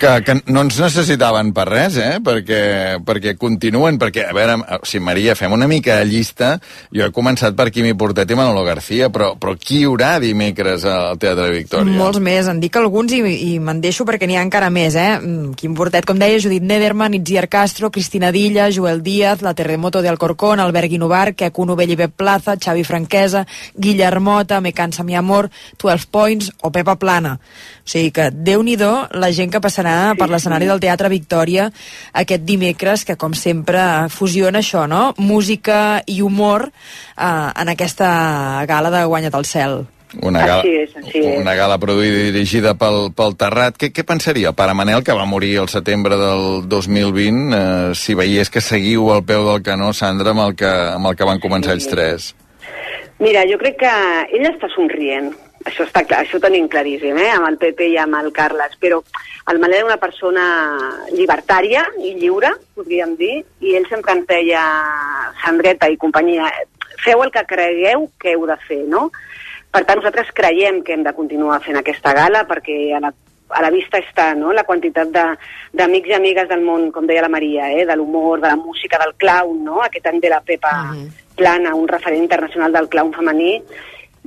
Que, 0.00 0.08
que 0.24 0.34
no 0.48 0.62
ens 0.64 0.78
necessitaven 0.80 1.50
per 1.52 1.66
res, 1.68 1.98
eh? 2.00 2.22
Perquè, 2.24 2.60
perquè 3.04 3.34
continuen, 3.36 3.98
perquè, 4.00 4.22
a 4.30 4.32
veure, 4.32 4.54
si 4.88 4.96
Maria, 4.96 5.34
fem 5.36 5.52
una 5.52 5.66
mica 5.68 5.98
de 5.98 6.06
llista, 6.08 6.54
jo 6.88 7.04
he 7.04 7.12
començat 7.12 7.52
per 7.58 7.66
Quimi 7.68 7.92
Portet 8.00 8.30
i 8.32 8.38
Manolo 8.38 8.62
García, 8.64 9.10
però, 9.12 9.34
però 9.36 9.52
qui 9.60 9.82
hi 9.82 9.88
haurà 9.90 10.14
dimecres 10.22 10.86
al 10.88 11.20
Teatre 11.20 11.50
Victòria? 11.52 11.92
Molts 11.98 12.22
més, 12.24 12.48
en 12.48 12.62
dic 12.62 12.78
alguns 12.80 13.12
i, 13.12 13.20
i 13.20 13.50
me'n 13.60 13.82
deixo 13.84 14.06
perquè 14.08 14.24
n'hi 14.24 14.38
ha 14.40 14.46
encara 14.46 14.70
més, 14.72 14.96
eh? 14.96 15.18
Mm, 15.18 15.52
Quim 15.60 15.76
Portet, 15.76 16.08
com 16.08 16.16
deia, 16.16 16.40
Judit 16.40 16.64
Nederman, 16.64 17.18
Itziar 17.20 17.50
Castro, 17.52 17.92
Cristina 17.92 18.32
Dilla, 18.32 18.70
Joel 18.72 19.04
Díaz, 19.04 19.44
La 19.44 19.52
Terremoto 19.52 20.00
de 20.00 20.08
Alcorcón, 20.08 20.64
Albert 20.64 20.88
Guinovar, 20.94 21.34
Queco 21.36 21.68
Novell 21.68 21.92
i 21.92 22.00
Pep 22.00 22.16
Plaza, 22.16 22.56
Xavi 22.56 22.88
Franquesa, 22.88 23.44
Guillermota, 23.76 24.62
Me 24.64 24.72
cansa 24.72 25.04
mi 25.04 25.14
amor, 25.14 25.50
12 25.76 26.08
Points 26.10 26.52
o 26.62 26.72
Pepa 26.72 26.96
Plana. 26.96 27.36
O 27.84 27.90
sigui 27.90 28.12
que, 28.16 28.30
déu 28.30 28.62
nhi 28.64 28.78
la 28.80 29.32
gent 29.34 29.50
que 29.52 29.60
passarà 29.60 29.89
per 30.18 30.28
l'escenari 30.30 30.68
del 30.70 30.82
Teatre 30.82 31.10
Victòria 31.12 31.68
aquest 32.12 32.44
dimecres, 32.48 33.04
que 33.04 33.16
com 33.20 33.34
sempre 33.36 34.08
fusiona 34.12 34.60
això, 34.64 34.86
no? 34.90 35.14
Música 35.18 36.02
i 36.06 36.20
humor 36.24 36.68
eh, 36.70 37.48
en 37.62 37.72
aquesta 37.72 38.10
gala 38.68 38.92
de 38.94 39.04
Guanya't 39.06 39.40
el 39.40 39.48
cel. 39.48 39.80
Una 40.26 40.40
gala, 40.42 40.62
Així 40.64 40.72
és, 40.74 40.94
així 40.98 41.20
és. 41.22 41.36
una 41.38 41.52
gala 41.54 41.76
produïda 41.78 42.18
i 42.18 42.32
dirigida 42.32 42.72
pel, 42.74 43.12
pel 43.14 43.36
Terrat. 43.38 43.76
Què, 43.78 43.92
què 43.94 44.02
pensaria 44.02 44.50
el 44.50 44.56
pare 44.58 44.74
Manel, 44.74 45.04
que 45.06 45.14
va 45.14 45.26
morir 45.28 45.52
el 45.62 45.68
setembre 45.70 46.18
del 46.18 46.64
2020, 46.68 47.54
eh, 47.54 47.94
si 47.94 48.16
veiés 48.18 48.50
que 48.50 48.62
seguiu 48.64 49.12
al 49.14 49.22
peu 49.22 49.46
del 49.46 49.62
canó, 49.62 49.92
Sandra, 49.94 50.34
amb 50.34 50.42
el 50.48 50.56
que, 50.58 50.70
amb 50.96 51.12
el 51.12 51.14
que 51.14 51.28
van 51.28 51.38
començar 51.42 51.76
ells 51.78 51.86
tres? 51.92 52.32
Mira, 53.22 53.44
jo 53.46 53.60
crec 53.60 53.78
que 53.84 53.94
ell 54.34 54.48
està 54.50 54.66
somrient. 54.74 55.30
Això 55.68 55.84
està 55.84 56.02
clar, 56.08 56.22
això 56.24 56.40
tenim 56.40 56.70
claríssim, 56.72 57.18
eh? 57.20 57.28
amb 57.34 57.50
el 57.50 57.58
PP 57.60 57.90
i 57.92 57.98
amb 58.00 58.16
el 58.16 58.30
Carles, 58.32 58.78
però 58.80 59.02
el 59.52 59.58
Manel 59.60 59.82
era 59.82 59.90
una 59.90 59.98
persona 60.00 60.44
llibertària 61.12 61.82
i 62.00 62.14
lliure, 62.16 62.54
podríem 62.74 63.12
dir, 63.18 63.42
i 63.60 63.74
ell 63.76 63.88
sempre 63.90 64.16
ens 64.16 64.28
deia, 64.30 64.62
Sandreta 65.44 65.90
i 65.92 65.98
companyia, 66.00 66.48
feu 67.04 67.24
el 67.24 67.32
que 67.34 67.44
cregueu 67.48 68.08
que 68.20 68.32
heu 68.32 68.46
de 68.48 68.56
fer, 68.64 68.82
no? 68.88 69.10
Per 69.70 69.84
tant, 69.84 70.00
nosaltres 70.00 70.32
creiem 70.34 70.80
que 70.82 70.96
hem 70.96 71.04
de 71.06 71.12
continuar 71.14 71.60
fent 71.62 71.78
aquesta 71.78 72.14
gala 72.16 72.42
perquè 72.48 72.78
a 72.96 73.02
la, 73.04 73.12
a 73.54 73.62
la 73.62 73.70
vista 73.70 74.00
està 74.00 74.32
no? 74.34 74.50
la 74.56 74.64
quantitat 74.66 75.12
d'amics 75.14 76.10
i 76.10 76.16
amigues 76.16 76.48
del 76.50 76.64
món, 76.66 76.88
com 76.94 77.06
deia 77.06 77.22
la 77.22 77.30
Maria, 77.30 77.68
eh? 77.70 77.84
de 77.86 77.96
l'humor, 77.96 78.40
de 78.40 78.48
la 78.48 78.58
música, 78.58 78.98
del 79.02 79.14
clown, 79.20 79.62
no? 79.64 79.78
aquest 79.84 80.10
any 80.10 80.18
de 80.24 80.32
la 80.32 80.40
Pepa 80.42 80.72
Plana, 81.38 81.76
un 81.78 81.86
referent 81.88 82.22
internacional 82.22 82.74
del 82.74 82.88
clown 82.90 83.14
femení. 83.14 83.60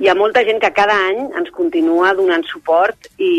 Hi 0.02 0.08
ha 0.10 0.14
molta 0.18 0.42
gent 0.46 0.58
que 0.62 0.72
cada 0.74 0.94
any 1.08 1.20
ens 1.38 1.50
continua 1.54 2.14
donant 2.18 2.42
suport 2.50 3.06
i, 3.22 3.34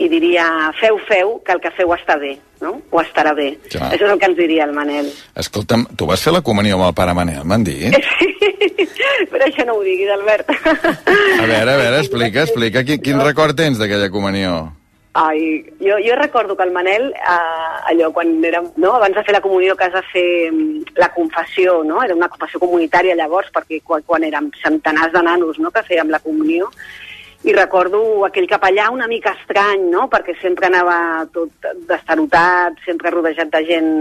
i 0.00 0.08
diria, 0.08 0.46
feu, 0.80 0.96
feu, 1.08 1.34
que 1.44 1.52
el 1.52 1.60
que 1.60 1.72
feu 1.76 1.92
està 1.92 2.16
bé, 2.20 2.32
no? 2.64 2.78
O 2.88 3.02
estarà 3.02 3.34
bé. 3.36 3.50
Clar. 3.68 3.90
Això 3.90 4.06
és 4.06 4.14
el 4.14 4.22
que 4.22 4.30
ens 4.30 4.40
diria 4.40 4.64
el 4.64 4.72
Manel. 4.76 5.12
Escolta'm, 5.42 5.84
tu 6.00 6.08
vas 6.08 6.24
fer 6.24 6.32
la 6.32 6.40
comunió 6.46 6.78
amb 6.78 6.88
el 6.88 6.96
pare 6.96 7.14
Manel, 7.16 7.44
m'han 7.44 7.66
dit? 7.68 7.92
Però 9.30 9.44
això 9.44 9.68
no 9.68 9.76
ho 9.76 9.84
diguis, 9.84 10.08
Albert. 10.16 10.48
A 10.48 11.44
veure, 11.44 11.74
a 11.74 11.76
veure, 11.76 12.00
explica, 12.00 12.46
explica. 12.48 12.84
Quin, 12.88 13.04
quin 13.04 13.20
record 13.20 13.58
tens 13.60 13.80
d'aquella 13.80 14.08
comunió? 14.12 14.70
Ai, 15.12 15.66
jo, 15.80 15.96
jo 15.98 16.14
recordo 16.14 16.56
que 16.56 16.62
el 16.62 16.70
Manel, 16.70 17.08
eh, 17.10 17.90
allò, 17.90 18.12
quan 18.14 18.28
érem, 18.46 18.68
no, 18.76 18.92
abans 18.94 19.16
de 19.16 19.24
fer 19.26 19.34
la 19.34 19.40
comunió 19.42 19.74
que 19.74 19.88
has 19.88 19.96
de 19.96 20.02
fer 20.12 20.52
mm, 20.52 20.92
la 21.02 21.08
confessió, 21.10 21.80
no? 21.82 21.98
era 22.04 22.14
una 22.14 22.28
confessió 22.30 22.60
comunitària 22.62 23.16
llavors, 23.18 23.50
perquè 23.50 23.80
quan, 23.82 24.04
quan 24.06 24.22
érem 24.22 24.52
centenars 24.62 25.10
de 25.12 25.22
nanos 25.26 25.58
no? 25.58 25.72
que 25.74 25.82
fèiem 25.88 26.14
la 26.14 26.22
comunió, 26.22 26.70
i 27.42 27.52
recordo 27.56 28.22
aquell 28.28 28.46
capellà 28.46 28.86
una 28.94 29.08
mica 29.10 29.34
estrany, 29.40 29.88
no? 29.90 30.06
perquè 30.12 30.36
sempre 30.38 30.70
anava 30.70 31.26
tot 31.34 31.70
destarotat, 31.90 32.78
sempre 32.86 33.10
rodejat 33.10 33.50
de 33.50 33.64
gent 33.66 33.92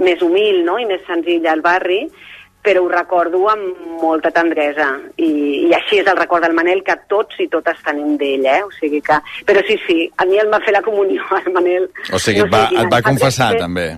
més 0.00 0.24
humil 0.24 0.62
no? 0.64 0.78
i 0.80 0.88
més 0.88 1.04
senzilla 1.04 1.52
al 1.52 1.60
barri, 1.60 2.06
però 2.62 2.84
ho 2.84 2.88
recordo 2.88 3.42
amb 3.50 3.98
molta 4.02 4.30
tendresa 4.30 4.86
i, 5.16 5.30
i 5.66 5.74
així 5.74 5.98
és 6.02 6.06
el 6.06 6.18
record 6.18 6.46
del 6.46 6.54
Manel 6.54 6.84
que 6.86 6.96
tots 7.10 7.40
i 7.42 7.48
totes 7.50 7.82
tenim 7.82 8.14
d'ell, 8.20 8.46
eh? 8.46 8.60
O 8.62 8.70
sigui 8.76 9.02
que... 9.02 9.18
Però 9.48 9.64
sí, 9.66 9.78
sí, 9.86 10.06
a 10.16 10.26
mi 10.30 10.38
el 10.38 10.52
va 10.52 10.62
fer 10.62 10.76
la 10.76 10.84
comunió, 10.86 11.26
el 11.42 11.52
Manel. 11.56 11.90
O 12.12 12.22
sigui, 12.22 12.46
et 12.46 12.54
va, 12.54 12.64
et 12.70 12.94
va 12.94 13.02
confessar, 13.02 13.52
també. 13.58 13.90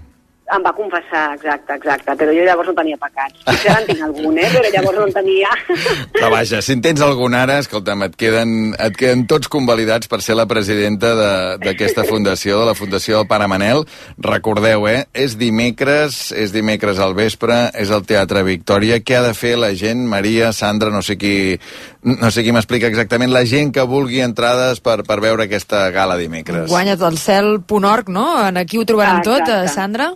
Em 0.53 0.61
va 0.61 0.74
confessar, 0.76 1.22
exacte, 1.38 1.72
exacte, 1.78 2.12
però 2.20 2.32
jo 2.36 2.42
llavors 2.45 2.68
no 2.68 2.74
tenia 2.76 2.99
pecats. 3.01 3.38
Potser 3.47 3.70
ara 3.72 3.80
en 3.80 3.86
tinc 3.88 4.03
algun, 4.05 4.36
eh? 4.36 4.51
Però 4.53 4.70
llavors 4.74 4.99
no 4.99 5.07
en 5.09 5.12
tenia. 5.14 5.49
Però 6.12 6.28
vaja, 6.34 6.59
si 6.62 6.74
en 6.76 6.82
tens 6.84 7.01
algun 7.01 7.32
ara, 7.34 7.57
escolta'm, 7.62 8.03
et 8.05 8.16
queden, 8.20 8.74
et 8.78 8.99
queden 9.01 9.22
tots 9.30 9.49
convalidats 9.49 10.07
per 10.12 10.18
ser 10.20 10.36
la 10.36 10.45
presidenta 10.47 11.14
de- 11.16 11.57
d'aquesta 11.64 12.05
fundació, 12.05 12.59
de 12.61 12.66
la 12.68 12.74
Fundació 12.76 13.16
del 13.22 13.26
Pare 13.30 13.47
Manel. 13.49 13.86
Recordeu, 14.18 14.84
eh? 14.86 15.07
És 15.14 15.38
dimecres, 15.40 16.30
és 16.36 16.53
dimecres 16.53 16.99
al 17.01 17.14
vespre, 17.16 17.70
és 17.72 17.90
al 17.90 18.05
Teatre 18.05 18.42
Victòria. 18.45 18.99
Què 19.01 19.16
ha 19.16 19.22
de 19.24 19.32
fer 19.34 19.55
la 19.57 19.72
gent, 19.74 20.05
Maria, 20.07 20.53
Sandra, 20.53 20.90
no 20.92 21.01
sé 21.01 21.16
qui, 21.16 21.57
no 22.05 22.30
sé 22.30 22.45
qui 22.45 22.53
m'explica 22.53 22.86
exactament, 22.92 23.32
la 23.32 23.47
gent 23.49 23.72
que 23.72 23.80
vulgui 23.88 24.20
entrades 24.20 24.80
per, 24.84 25.01
per 25.09 25.22
veure 25.24 25.49
aquesta 25.49 25.86
gala 25.90 26.18
dimecres? 26.20 26.68
Guanya't 26.68 27.01
el 27.09 27.16
cel.org, 27.16 28.12
no? 28.12 28.28
En 28.47 28.61
aquí 28.61 28.76
ho 28.76 28.84
trobarem 28.84 29.22
tot, 29.24 29.49
eh, 29.49 29.64
Sandra? 29.72 30.11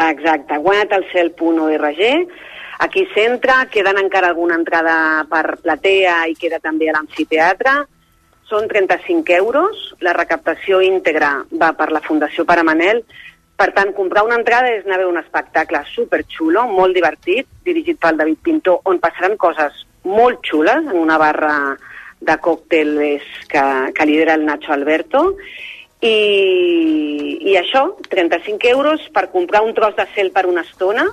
Exacte, 0.00 0.56
guanyatelcel.org. 0.56 2.02
Aquí 2.80 3.04
s'entra, 3.12 3.66
queden 3.68 3.98
encara 4.00 4.30
alguna 4.32 4.56
entrada 4.56 5.26
per 5.28 5.58
platea 5.60 6.22
i 6.30 6.36
queda 6.40 6.58
també 6.64 6.88
a 6.88 6.94
l'amfiteatre. 6.96 7.74
Són 8.48 8.66
35 8.70 9.36
euros, 9.36 9.82
la 10.00 10.14
recaptació 10.16 10.80
íntegra 10.80 11.34
va 11.60 11.74
per 11.76 11.90
la 11.92 12.00
Fundació 12.00 12.46
Pare 12.48 12.64
Manel. 12.64 13.02
Per 13.60 13.68
tant, 13.76 13.92
comprar 13.92 14.24
una 14.24 14.38
entrada 14.40 14.72
és 14.72 14.86
anar 14.86 14.96
a 14.96 15.02
veure 15.02 15.12
un 15.12 15.20
espectacle 15.20 15.82
superxulo, 15.92 16.64
molt 16.72 16.96
divertit, 16.96 17.46
dirigit 17.68 18.00
pel 18.00 18.16
David 18.16 18.40
Pintor, 18.42 18.80
on 18.88 18.98
passaran 19.04 19.36
coses 19.36 19.84
molt 20.08 20.40
xules 20.48 20.88
en 20.88 20.96
una 20.96 21.18
barra 21.20 21.76
de 22.20 22.36
còctels 22.40 23.28
que, 23.52 23.66
que 23.92 24.06
lidera 24.08 24.38
el 24.40 24.46
Nacho 24.48 24.72
Alberto. 24.72 25.36
I, 26.00 27.38
I 27.44 27.56
això, 27.60 27.90
35 28.08 28.68
euros 28.70 29.04
per 29.12 29.28
comprar 29.32 29.62
un 29.66 29.74
tros 29.76 29.96
de 29.96 30.06
cel 30.14 30.32
per 30.32 30.46
una 30.48 30.64
estona 30.64 31.06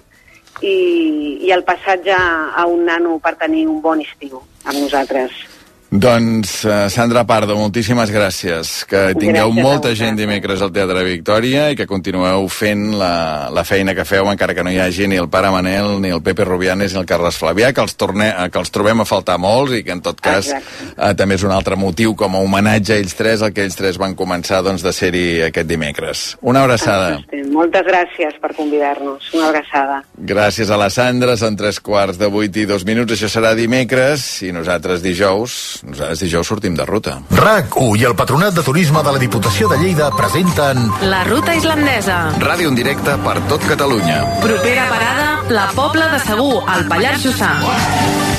i, 0.61 1.39
i 1.43 1.51
el 1.51 1.65
passatge 1.67 2.15
a 2.15 2.65
un 2.65 2.85
nano 2.87 3.19
per 3.19 3.35
tenir 3.35 3.67
un 3.67 3.81
bon 3.83 4.01
estiu 4.01 4.39
amb 4.63 4.79
nosaltres. 4.79 5.56
Doncs, 5.89 6.65
uh, 6.65 6.89
Sandra 6.91 7.23
Pardo, 7.23 7.55
moltíssimes 7.55 8.11
gràcies. 8.11 8.83
Que 8.89 9.13
tingueu 9.15 9.53
Gràcies 9.53 9.63
molta 9.63 9.93
gent 9.95 10.17
dimecres 10.19 10.59
al 10.59 10.73
Teatre 10.75 11.03
Victòria 11.07 11.69
i 11.71 11.77
que 11.79 11.87
continueu 11.87 12.49
fent 12.51 12.89
la, 12.99 13.47
la 13.55 13.63
feina 13.63 13.95
que 13.95 14.03
feu, 14.03 14.27
encara 14.27 14.51
que 14.57 14.65
no 14.67 14.73
hi 14.73 14.81
hagi 14.83 15.07
ni 15.07 15.15
el 15.15 15.29
Pare 15.31 15.47
Manel, 15.53 16.01
ni 16.03 16.11
el 16.11 16.19
Pepe 16.25 16.43
Rubianes, 16.43 16.91
ni 16.91 16.99
el 16.99 17.07
Carles 17.07 17.39
Flavià, 17.39 17.71
que 17.71 17.85
els, 17.85 17.95
torne, 17.95 18.27
eh, 18.33 18.49
que 18.51 18.59
els 18.59 18.73
trobem 18.75 18.99
a 18.99 19.05
faltar 19.07 19.37
molts 19.39 19.77
i 19.77 19.85
que, 19.87 19.95
en 19.95 20.03
tot 20.03 20.19
cas, 20.19 20.51
uh, 20.51 21.13
també 21.15 21.39
és 21.39 21.47
un 21.47 21.55
altre 21.55 21.79
motiu 21.79 22.17
com 22.19 22.35
a 22.35 22.43
homenatge 22.43 22.97
a 22.97 22.99
ells 22.99 23.15
tres, 23.15 23.45
el 23.47 23.55
que 23.55 23.63
ells 23.63 23.79
tres 23.79 24.01
van 24.01 24.17
començar 24.19 24.59
doncs, 24.67 24.83
de 24.83 24.91
ser-hi 24.91 25.25
aquest 25.47 25.71
dimecres. 25.71 26.25
Una 26.43 26.65
abraçada. 26.67 27.21
Estem. 27.21 27.47
Moltes 27.55 27.87
gràcies 27.87 28.35
per 28.43 28.51
convidar-nos. 28.59 29.31
Una 29.33 29.47
abraçada. 29.53 30.01
Gràcies 30.19 30.69
a 30.69 30.77
la 30.77 30.91
Sandra, 30.93 31.39
són 31.39 31.55
tres 31.55 31.79
quarts 31.79 32.19
de 32.19 32.27
vuit 32.27 32.59
i 32.59 32.67
dos 32.69 32.83
minuts, 32.85 33.15
això 33.15 33.31
serà 33.31 33.55
dimecres, 33.55 34.27
i 34.43 34.51
nosaltres 34.51 35.01
dijous, 35.01 35.77
nosaltres 35.87 36.19
dijous 36.19 36.47
sortim 36.47 36.75
de 36.75 36.85
ruta. 36.85 37.17
RAC1 37.31 38.01
i 38.01 38.05
el 38.09 38.15
Patronat 38.19 38.53
de 38.57 38.63
Turisme 38.63 39.01
de 39.03 39.13
la 39.15 39.21
Diputació 39.21 39.69
de 39.71 39.77
Lleida 39.81 40.09
presenten 40.15 40.87
La 41.09 41.23
ruta 41.27 41.55
islandesa. 41.55 42.17
Ràdio 42.43 42.71
en 42.71 42.75
directe 42.75 43.15
per 43.23 43.37
tot 43.51 43.63
Catalunya. 43.67 44.19
Propera 44.43 44.87
parada, 44.91 45.27
la 45.49 45.67
Pobla 45.75 46.09
de 46.13 46.19
Segur, 46.25 46.63
al 46.67 46.87
Pallars 46.87 47.23
Jussà. 47.25 47.53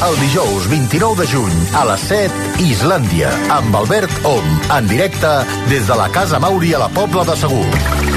el 0.09 0.21
dijous 0.21 0.69
29 0.71 1.17
de 1.23 1.27
juny 1.27 1.57
a 1.75 1.85
les 1.89 2.01
7, 2.07 2.31
Islàndia, 2.63 3.33
amb 3.51 3.75
Albert 3.75 4.13
Om, 4.25 4.47
en 4.77 4.87
directe 4.87 5.33
des 5.69 5.87
de 5.87 5.97
la 5.99 6.09
Casa 6.15 6.39
Mauri 6.39 6.75
a 6.75 6.79
la 6.79 6.89
Pobla 6.89 7.25
de 7.25 7.37
Segur. 7.37 8.08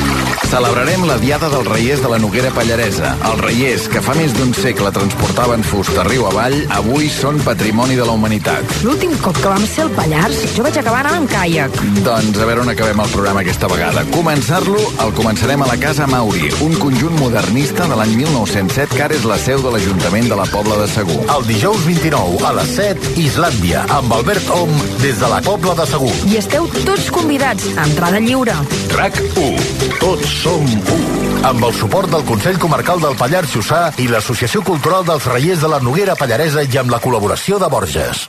Celebrarem 0.51 1.05
la 1.07 1.15
Diada 1.15 1.47
dels 1.47 1.63
Reiers 1.63 2.01
de 2.03 2.09
la 2.11 2.17
Noguera 2.19 2.49
Pallaresa. 2.51 3.13
Els 3.29 3.39
reiers, 3.39 3.85
que 3.87 4.01
fa 4.03 4.11
més 4.17 4.33
d'un 4.35 4.49
segle 4.51 4.89
transportaven 4.91 5.61
fusta 5.63 6.03
riu 6.03 6.25
avall, 6.27 6.57
avui 6.75 7.05
són 7.07 7.37
patrimoni 7.45 7.95
de 7.95 8.03
la 8.03 8.11
humanitat. 8.17 8.73
L'últim 8.83 9.13
cop 9.23 9.39
que 9.39 9.47
vam 9.47 9.63
ser 9.63 9.85
al 9.85 9.93
Pallars, 9.95 10.41
jo 10.51 10.65
vaig 10.65 10.75
acabar 10.81 11.05
anant 11.05 11.21
amb 11.21 11.31
caiac. 11.31 11.77
Doncs 12.03 12.35
a 12.35 12.47
veure 12.49 12.65
on 12.65 12.71
acabem 12.73 12.99
el 12.99 13.13
programa 13.13 13.45
aquesta 13.45 13.69
vegada. 13.71 14.03
Començar-lo 14.11 14.81
el 15.05 15.13
començarem 15.15 15.63
a 15.63 15.69
la 15.69 15.77
Casa 15.79 16.09
Mauri, 16.11 16.51
un 16.67 16.75
conjunt 16.83 17.15
modernista 17.21 17.87
de 17.87 18.01
l'any 18.01 18.11
1907 18.19 18.91
que 18.91 19.05
ara 19.07 19.15
és 19.15 19.29
la 19.31 19.39
seu 19.39 19.63
de 19.63 19.71
l'Ajuntament 19.71 20.27
de 20.33 20.41
la 20.41 20.49
Pobla 20.51 20.81
de 20.83 20.89
Segur. 20.91 21.21
El 21.31 21.47
dijous 21.47 21.87
29 21.87 22.43
a 22.43 22.51
les 22.59 22.75
7, 22.75 23.15
Islàndia, 23.23 23.85
amb 24.01 24.19
Albert 24.19 24.51
Om 24.59 24.75
des 24.99 25.15
de 25.15 25.31
la 25.31 25.39
Pobla 25.47 25.79
de 25.79 25.87
Segur. 25.95 26.11
I 26.27 26.41
esteu 26.43 26.67
tots 26.81 27.07
convidats, 27.07 27.71
a 27.77 27.87
entrada 27.87 28.19
lliure. 28.19 28.59
RAC 28.99 29.23
1. 29.39 29.97
Tots 30.03 30.40
som 30.41 30.65
1. 30.65 31.45
Amb 31.45 31.65
el 31.67 31.73
suport 31.77 32.09
del 32.09 32.23
Consell 32.25 32.57
Comarcal 32.57 33.01
del 33.03 33.13
Pallars 33.19 33.53
Jussà 33.53 33.81
i 34.01 34.07
l'Associació 34.09 34.63
Cultural 34.65 35.05
dels 35.05 35.27
Reiers 35.29 35.61
de 35.61 35.69
la 35.69 35.81
Noguera 35.85 36.15
Pallaresa 36.17 36.65
i 36.65 36.81
amb 36.81 36.89
la 36.89 37.01
col·laboració 37.03 37.61
de 37.61 37.69
Borges. 37.69 38.25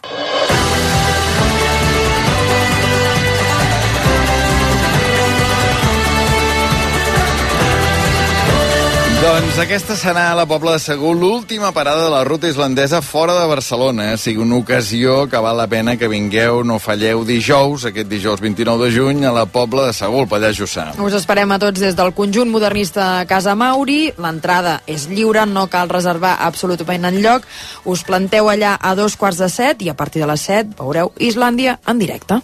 Doncs 9.23 9.55
aquesta 9.63 9.95
serà 9.95 10.23
a 10.33 10.35
la 10.35 10.49
Pobla 10.51 10.73
de 10.75 10.81
Segur 10.83 11.13
l'última 11.15 11.69
parada 11.71 12.09
de 12.09 12.11
la 12.11 12.25
ruta 12.27 12.49
islandesa 12.51 12.99
fora 13.07 13.37
de 13.37 13.45
Barcelona. 13.47 14.17
Sigui 14.19 14.43
una 14.43 14.57
ocasió 14.59 15.29
que 15.31 15.39
val 15.39 15.61
la 15.61 15.69
pena 15.71 15.95
que 15.95 16.09
vingueu, 16.11 16.65
no 16.67 16.81
falleu 16.83 17.23
dijous, 17.23 17.85
aquest 17.87 18.09
dijous 18.11 18.43
29 18.43 18.89
de 18.89 18.97
juny, 18.97 19.21
a 19.23 19.31
la 19.31 19.45
Pobla 19.47 19.85
de 19.87 19.93
Segur, 19.95 20.25
al 20.25 20.29
Pallars 20.33 20.59
Jussà. 20.59 20.89
Us 20.99 21.15
esperem 21.21 21.55
a 21.55 21.61
tots 21.63 21.79
des 21.85 21.95
del 21.95 22.11
conjunt 22.19 22.51
modernista 22.51 23.23
Casa 23.31 23.55
Mauri. 23.55 24.11
L'entrada 24.19 24.81
és 24.91 25.07
lliure, 25.07 25.47
no 25.47 25.69
cal 25.71 25.93
reservar 25.93 26.35
absolutament 26.43 27.07
en 27.07 27.23
lloc. 27.23 27.47
Us 27.87 28.03
planteu 28.03 28.51
allà 28.51 28.75
a 28.75 28.97
dos 28.99 29.15
quarts 29.15 29.39
de 29.39 29.53
set 29.55 29.87
i 29.87 29.93
a 29.93 29.95
partir 29.95 30.27
de 30.27 30.33
les 30.35 30.51
set 30.51 30.75
veureu 30.83 31.15
Islàndia 31.23 31.79
en 31.87 32.03
directe. 32.03 32.43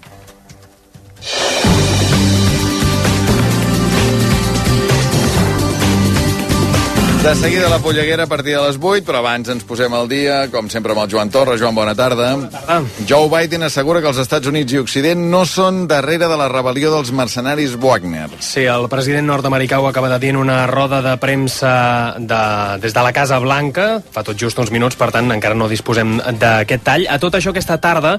De 7.18 7.34
seguida 7.34 7.68
la 7.68 7.80
polleguera 7.80 8.22
a 8.22 8.26
partir 8.26 8.54
de 8.54 8.60
les 8.62 8.76
8, 8.80 9.02
però 9.04 9.18
abans 9.18 9.48
ens 9.50 9.64
posem 9.66 9.92
al 9.92 10.06
dia, 10.08 10.36
com 10.52 10.68
sempre 10.70 10.94
amb 10.94 11.02
el 11.02 11.08
Joan 11.10 11.32
Torra. 11.34 11.56
Joan, 11.58 11.74
bona 11.74 11.92
tarda. 11.98 12.28
Bona 12.36 12.48
tarda. 12.52 12.76
Joe 13.10 13.26
Biden 13.32 13.66
assegura 13.66 14.00
que 14.00 14.06
els 14.08 14.20
Estats 14.22 14.46
Units 14.46 14.72
i 14.72 14.78
Occident 14.78 15.24
no 15.28 15.42
són 15.44 15.82
darrere 15.90 16.28
de 16.30 16.36
la 16.38 16.46
rebel·lió 16.48 16.92
dels 16.94 17.10
mercenaris 17.12 17.74
Wagner. 17.82 18.28
Sí, 18.38 18.62
el 18.70 18.86
president 18.88 19.26
nord-americà 19.26 19.80
ho 19.82 19.88
acaba 19.90 20.08
de 20.14 20.20
dir 20.22 20.30
en 20.30 20.38
una 20.44 20.60
roda 20.70 21.02
de 21.02 21.16
premsa 21.18 22.14
de, 22.16 22.40
des 22.86 22.94
de 22.94 23.04
la 23.04 23.12
Casa 23.12 23.40
Blanca, 23.42 23.88
fa 24.14 24.22
tot 24.22 24.38
just 24.38 24.62
uns 24.62 24.70
minuts, 24.70 24.96
per 24.96 25.10
tant 25.12 25.34
encara 25.34 25.58
no 25.58 25.68
disposem 25.68 26.20
d'aquest 26.38 26.86
tall. 26.86 27.08
A 27.10 27.18
tot 27.18 27.34
això, 27.36 27.50
aquesta 27.50 27.80
tarda, 27.82 28.14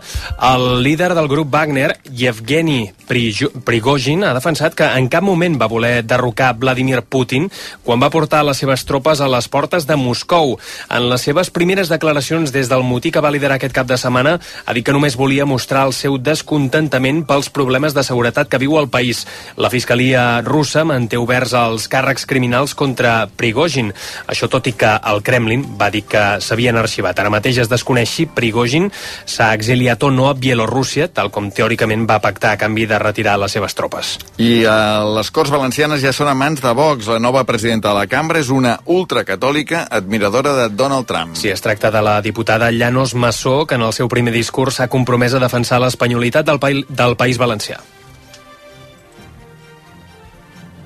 el 0.51 0.83
líder 0.83 1.13
del 1.15 1.31
grup 1.31 1.49
Wagner, 1.55 1.95
Yevgeny 2.11 2.91
Prigozhin, 3.07 4.27
ha 4.27 4.35
defensat 4.37 4.75
que 4.75 4.91
en 4.99 5.09
cap 5.09 5.23
moment 5.25 5.57
va 5.57 5.71
voler 5.71 6.03
derrocar 6.03 6.51
Vladimir 6.59 7.01
Putin 7.07 7.47
quan 7.87 8.03
va 8.03 8.11
portar 8.13 8.43
les 8.43 8.59
seves 8.59 8.85
tropes 8.89 9.21
a 9.21 9.29
les 9.29 9.47
portes 9.47 9.85
de 9.85 9.97
Moscou. 9.99 10.57
En 10.89 11.07
les 11.11 11.21
seves 11.21 11.53
primeres 11.53 11.91
declaracions 11.93 12.51
des 12.55 12.69
del 12.71 12.83
motí 12.83 13.13
que 13.13 13.21
va 13.21 13.31
liderar 13.31 13.59
aquest 13.59 13.75
cap 13.75 13.87
de 13.87 13.97
setmana, 14.01 14.39
ha 14.65 14.73
dit 14.73 14.85
que 14.85 14.95
només 14.95 15.17
volia 15.19 15.45
mostrar 15.45 15.85
el 15.87 15.93
seu 15.93 16.17
descontentament 16.17 17.21
pels 17.29 17.51
problemes 17.53 17.93
de 17.93 18.03
seguretat 18.03 18.49
que 18.49 18.61
viu 18.61 18.77
el 18.79 18.89
país. 18.89 19.25
La 19.57 19.69
Fiscalia 19.69 20.41
russa 20.45 20.85
manté 20.87 21.19
oberts 21.21 21.53
els 21.57 21.87
càrrecs 21.91 22.25
criminals 22.29 22.73
contra 22.77 23.27
Prigozhin. 23.29 23.93
Això 24.27 24.49
tot 24.49 24.67
i 24.67 24.73
que 24.73 24.95
el 25.11 25.21
Kremlin 25.25 25.65
va 25.79 25.91
dir 25.93 26.05
que 26.09 26.25
s'havien 26.41 26.79
arxivat. 26.79 27.19
Ara 27.19 27.33
mateix 27.33 27.61
es 27.61 27.69
desconeix 27.71 28.09
si 28.09 28.25
Prigozhin 28.25 28.89
s'ha 29.25 29.51
exiliat 29.53 30.03
o 30.03 30.11
no 30.11 30.29
a 30.29 30.33
Bielorússia, 30.33 31.09
tal 31.13 31.31
com 31.33 31.51
teòricament 31.53 32.07
va 32.09 32.21
pactar 32.23 32.55
a 32.55 32.61
canvi 32.61 32.87
de 32.89 32.99
retirar 33.01 33.37
les 33.39 33.53
seves 33.53 33.75
tropes. 33.77 34.15
I 34.41 34.63
uh, 34.65 35.05
les 35.17 35.29
Corts 35.35 35.53
Valencianes 35.53 36.01
ja 36.01 36.13
són 36.15 36.31
a 36.31 36.37
mans 36.37 36.63
de 36.63 36.73
Vox. 36.73 37.09
La 37.11 37.21
nova 37.21 37.45
presidenta 37.45 37.91
de 37.91 37.99
la 37.99 38.07
cambra 38.09 38.41
és 38.41 38.49
una 38.53 38.78
ultracatòlica 38.85 39.87
admiradora 39.89 40.53
de 40.55 40.69
Donald 40.75 41.05
Trump. 41.05 41.35
Sí, 41.35 41.49
es 41.49 41.61
tracta 41.61 41.91
de 41.91 42.01
la 42.01 42.21
diputada 42.21 42.71
Llanos 42.71 43.15
Massó, 43.15 43.65
que 43.65 43.75
en 43.75 43.81
el 43.81 43.93
seu 43.93 44.09
primer 44.09 44.33
discurs 44.33 44.79
s'ha 44.79 44.87
compromès 44.87 45.33
a 45.33 45.41
defensar 45.43 45.79
l'espanyolitat 45.81 46.45
del, 46.45 46.59
pa 46.59 46.69
del 46.73 47.15
País 47.17 47.37
Valencià. 47.37 47.79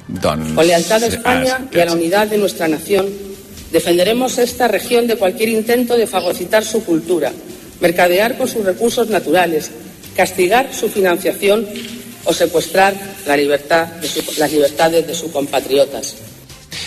Doncs... 0.07 0.53
Con 0.53 0.67
lealtad 0.67 1.03
a 1.03 1.07
España 1.07 1.57
ah, 1.59 1.69
y 1.71 1.79
a 1.79 1.85
la 1.85 1.93
unidad 1.93 2.27
de 2.27 2.37
nuestra 2.37 2.67
nación, 2.67 3.07
defenderemos 3.71 4.37
esta 4.37 4.67
región 4.67 5.07
de 5.07 5.17
cualquier 5.17 5.49
intento 5.49 5.97
de 5.97 6.07
fagocitar 6.07 6.63
su 6.63 6.83
cultura, 6.85 7.31
mercadear 7.79 8.37
con 8.37 8.47
sus 8.47 8.63
recursos 8.63 9.09
naturales, 9.09 9.71
castigar 10.15 10.73
su 10.73 10.89
financiación 10.89 11.65
o 12.25 12.33
secuestrar 12.33 12.93
la 13.25 13.35
libertad 13.35 13.87
de 13.87 14.07
su, 14.07 14.23
las 14.37 14.51
libertades 14.51 15.07
de 15.07 15.15
sus 15.15 15.31
compatriotas. 15.31 16.15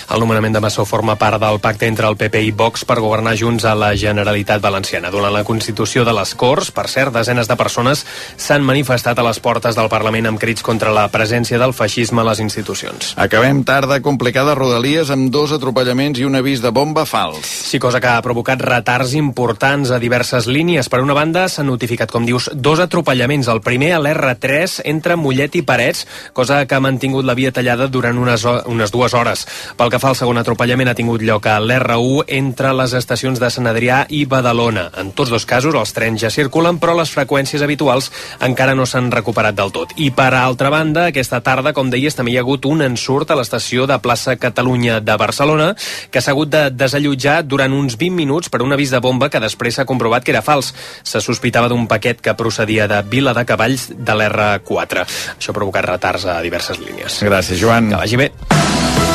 El 0.07 0.21
nomenament 0.23 0.55
de 0.55 0.61
Massó 0.63 0.85
forma 0.87 1.17
part 1.19 1.41
del 1.43 1.59
pacte 1.59 1.89
entre 1.91 2.07
el 2.07 2.17
PP 2.17 2.43
i 2.47 2.53
Vox 2.55 2.85
per 2.87 3.01
governar 3.03 3.35
junts 3.39 3.65
a 3.67 3.75
la 3.75 3.89
Generalitat 3.99 4.63
Valenciana. 4.63 5.11
Durant 5.11 5.35
la 5.35 5.43
Constitució 5.45 6.05
de 6.07 6.15
les 6.15 6.35
Corts, 6.39 6.71
per 6.71 6.87
cert, 6.87 7.11
desenes 7.17 7.49
de 7.51 7.57
persones 7.59 8.05
s'han 8.39 8.63
manifestat 8.63 9.19
a 9.19 9.25
les 9.27 9.41
portes 9.43 9.75
del 9.75 9.91
Parlament 9.91 10.31
amb 10.31 10.39
crits 10.39 10.63
contra 10.63 10.93
la 10.95 11.09
presència 11.11 11.59
del 11.59 11.75
feixisme 11.75 12.23
a 12.23 12.27
les 12.29 12.43
institucions. 12.45 13.15
Acabem 13.19 13.65
tarda 13.67 13.99
complicada 14.05 14.55
Rodalies 14.55 15.11
amb 15.11 15.33
dos 15.35 15.51
atropellaments 15.57 16.23
i 16.23 16.29
un 16.29 16.39
avís 16.39 16.63
de 16.63 16.71
bomba 16.71 17.03
fals. 17.07 17.51
Sí, 17.67 17.83
cosa 17.83 18.01
que 18.01 18.13
ha 18.13 18.23
provocat 18.23 18.63
retards 18.63 19.17
importants 19.19 19.91
a 19.91 19.99
diverses 19.99 20.47
línies. 20.47 20.89
Per 20.89 21.03
una 21.03 21.19
banda, 21.19 21.49
s'han 21.51 21.67
notificat, 21.67 22.15
com 22.15 22.25
dius, 22.29 22.49
dos 22.55 22.85
atropellaments. 22.85 23.51
El 23.51 23.65
primer 23.65 23.93
a 23.97 24.01
l'R3 24.05 24.79
entre 24.87 25.19
Mollet 25.19 25.59
i 25.59 25.65
Parets, 25.67 26.07
cosa 26.33 26.63
que 26.65 26.79
ha 26.79 26.85
mantingut 26.85 27.27
la 27.27 27.35
via 27.35 27.51
tallada 27.51 27.91
durant 27.91 28.23
unes, 28.23 28.47
unes 28.71 28.95
dues 28.95 29.19
hores. 29.19 29.47
Pel 29.77 29.91
que 29.91 29.96
fa 30.03 30.11
al 30.13 30.17
segon 30.19 30.39
atropellament 30.41 30.91
ha 30.91 30.95
tingut 30.97 31.23
lloc 31.25 31.47
a 31.51 31.57
l'R1 31.63 32.27
entre 32.37 32.73
les 32.77 32.93
estacions 32.97 33.41
de 33.41 33.49
Sant 33.53 33.69
Adrià 33.71 34.03
i 34.13 34.25
Badalona. 34.29 34.89
En 35.01 35.13
tots 35.17 35.31
dos 35.33 35.47
casos 35.49 35.75
els 35.75 35.93
trens 35.97 36.21
ja 36.23 36.31
circulen, 36.33 36.81
però 36.83 36.97
les 36.99 37.13
freqüències 37.15 37.63
habituals 37.65 38.11
encara 38.45 38.75
no 38.77 38.87
s'han 38.87 39.11
recuperat 39.15 39.57
del 39.57 39.73
tot. 39.75 39.95
I 39.97 40.11
per 40.17 40.33
altra 40.35 40.71
banda, 40.73 41.07
aquesta 41.11 41.41
tarda, 41.45 41.73
com 41.77 41.91
deies, 41.93 42.17
també 42.17 42.35
hi 42.35 42.39
ha 42.41 42.45
hagut 42.45 42.67
un 42.69 42.85
ensurt 42.85 43.31
a 43.31 43.39
l'estació 43.39 43.87
de 43.87 43.99
plaça 44.03 44.37
Catalunya 44.41 45.01
de 45.01 45.17
Barcelona 45.17 45.73
que 46.11 46.21
s'ha 46.21 46.35
hagut 46.35 46.53
de 46.53 46.67
desallotjar 46.71 47.41
durant 47.47 47.73
uns 47.73 47.97
20 47.97 48.17
minuts 48.17 48.53
per 48.53 48.63
un 48.65 48.77
avís 48.77 48.93
de 48.95 49.01
bomba 49.01 49.31
que 49.31 49.43
després 49.43 49.79
s'ha 49.79 49.89
comprovat 49.89 50.25
que 50.25 50.35
era 50.35 50.45
fals. 50.45 50.73
Se 51.03 51.23
sospitava 51.25 51.71
d'un 51.73 51.89
paquet 51.89 52.21
que 52.21 52.37
procedia 52.37 52.89
de 52.91 53.03
Vila 53.03 53.35
de 53.37 53.47
Cavalls 53.49 53.91
de 53.97 54.21
l'R4. 54.21 55.07
Això 55.39 55.53
ha 55.53 55.59
provocat 55.59 55.89
retards 55.93 56.27
a 56.27 56.41
diverses 56.43 56.83
línies. 56.83 57.23
Gràcies, 57.23 57.61
Joan. 57.61 57.93
Que 57.95 58.05
vagi 58.05 58.25
bé. 58.27 59.06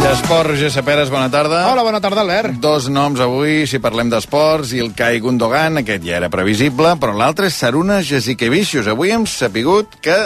Esport, 0.00 0.48
Roger 0.48 0.70
Saperes, 0.72 1.10
bona 1.12 1.28
tarda. 1.30 1.66
Hola, 1.68 1.82
bona 1.84 2.00
tarda, 2.00 2.22
Albert. 2.22 2.56
Dos 2.62 2.88
noms 2.88 3.20
avui, 3.20 3.66
si 3.68 3.78
parlem 3.82 4.08
d'esports, 4.08 4.72
i 4.72 4.80
el 4.80 4.94
Kai 4.96 5.20
Gundogan, 5.20 5.82
aquest 5.82 6.06
ja 6.06 6.16
era 6.16 6.30
previsible, 6.32 6.94
però 7.00 7.12
l'altre 7.16 7.50
és 7.50 7.58
Saruna 7.60 8.00
Jasikevicius. 8.00 8.88
Avui 8.88 9.12
hem 9.12 9.26
sapigut 9.28 9.98
que 10.00 10.16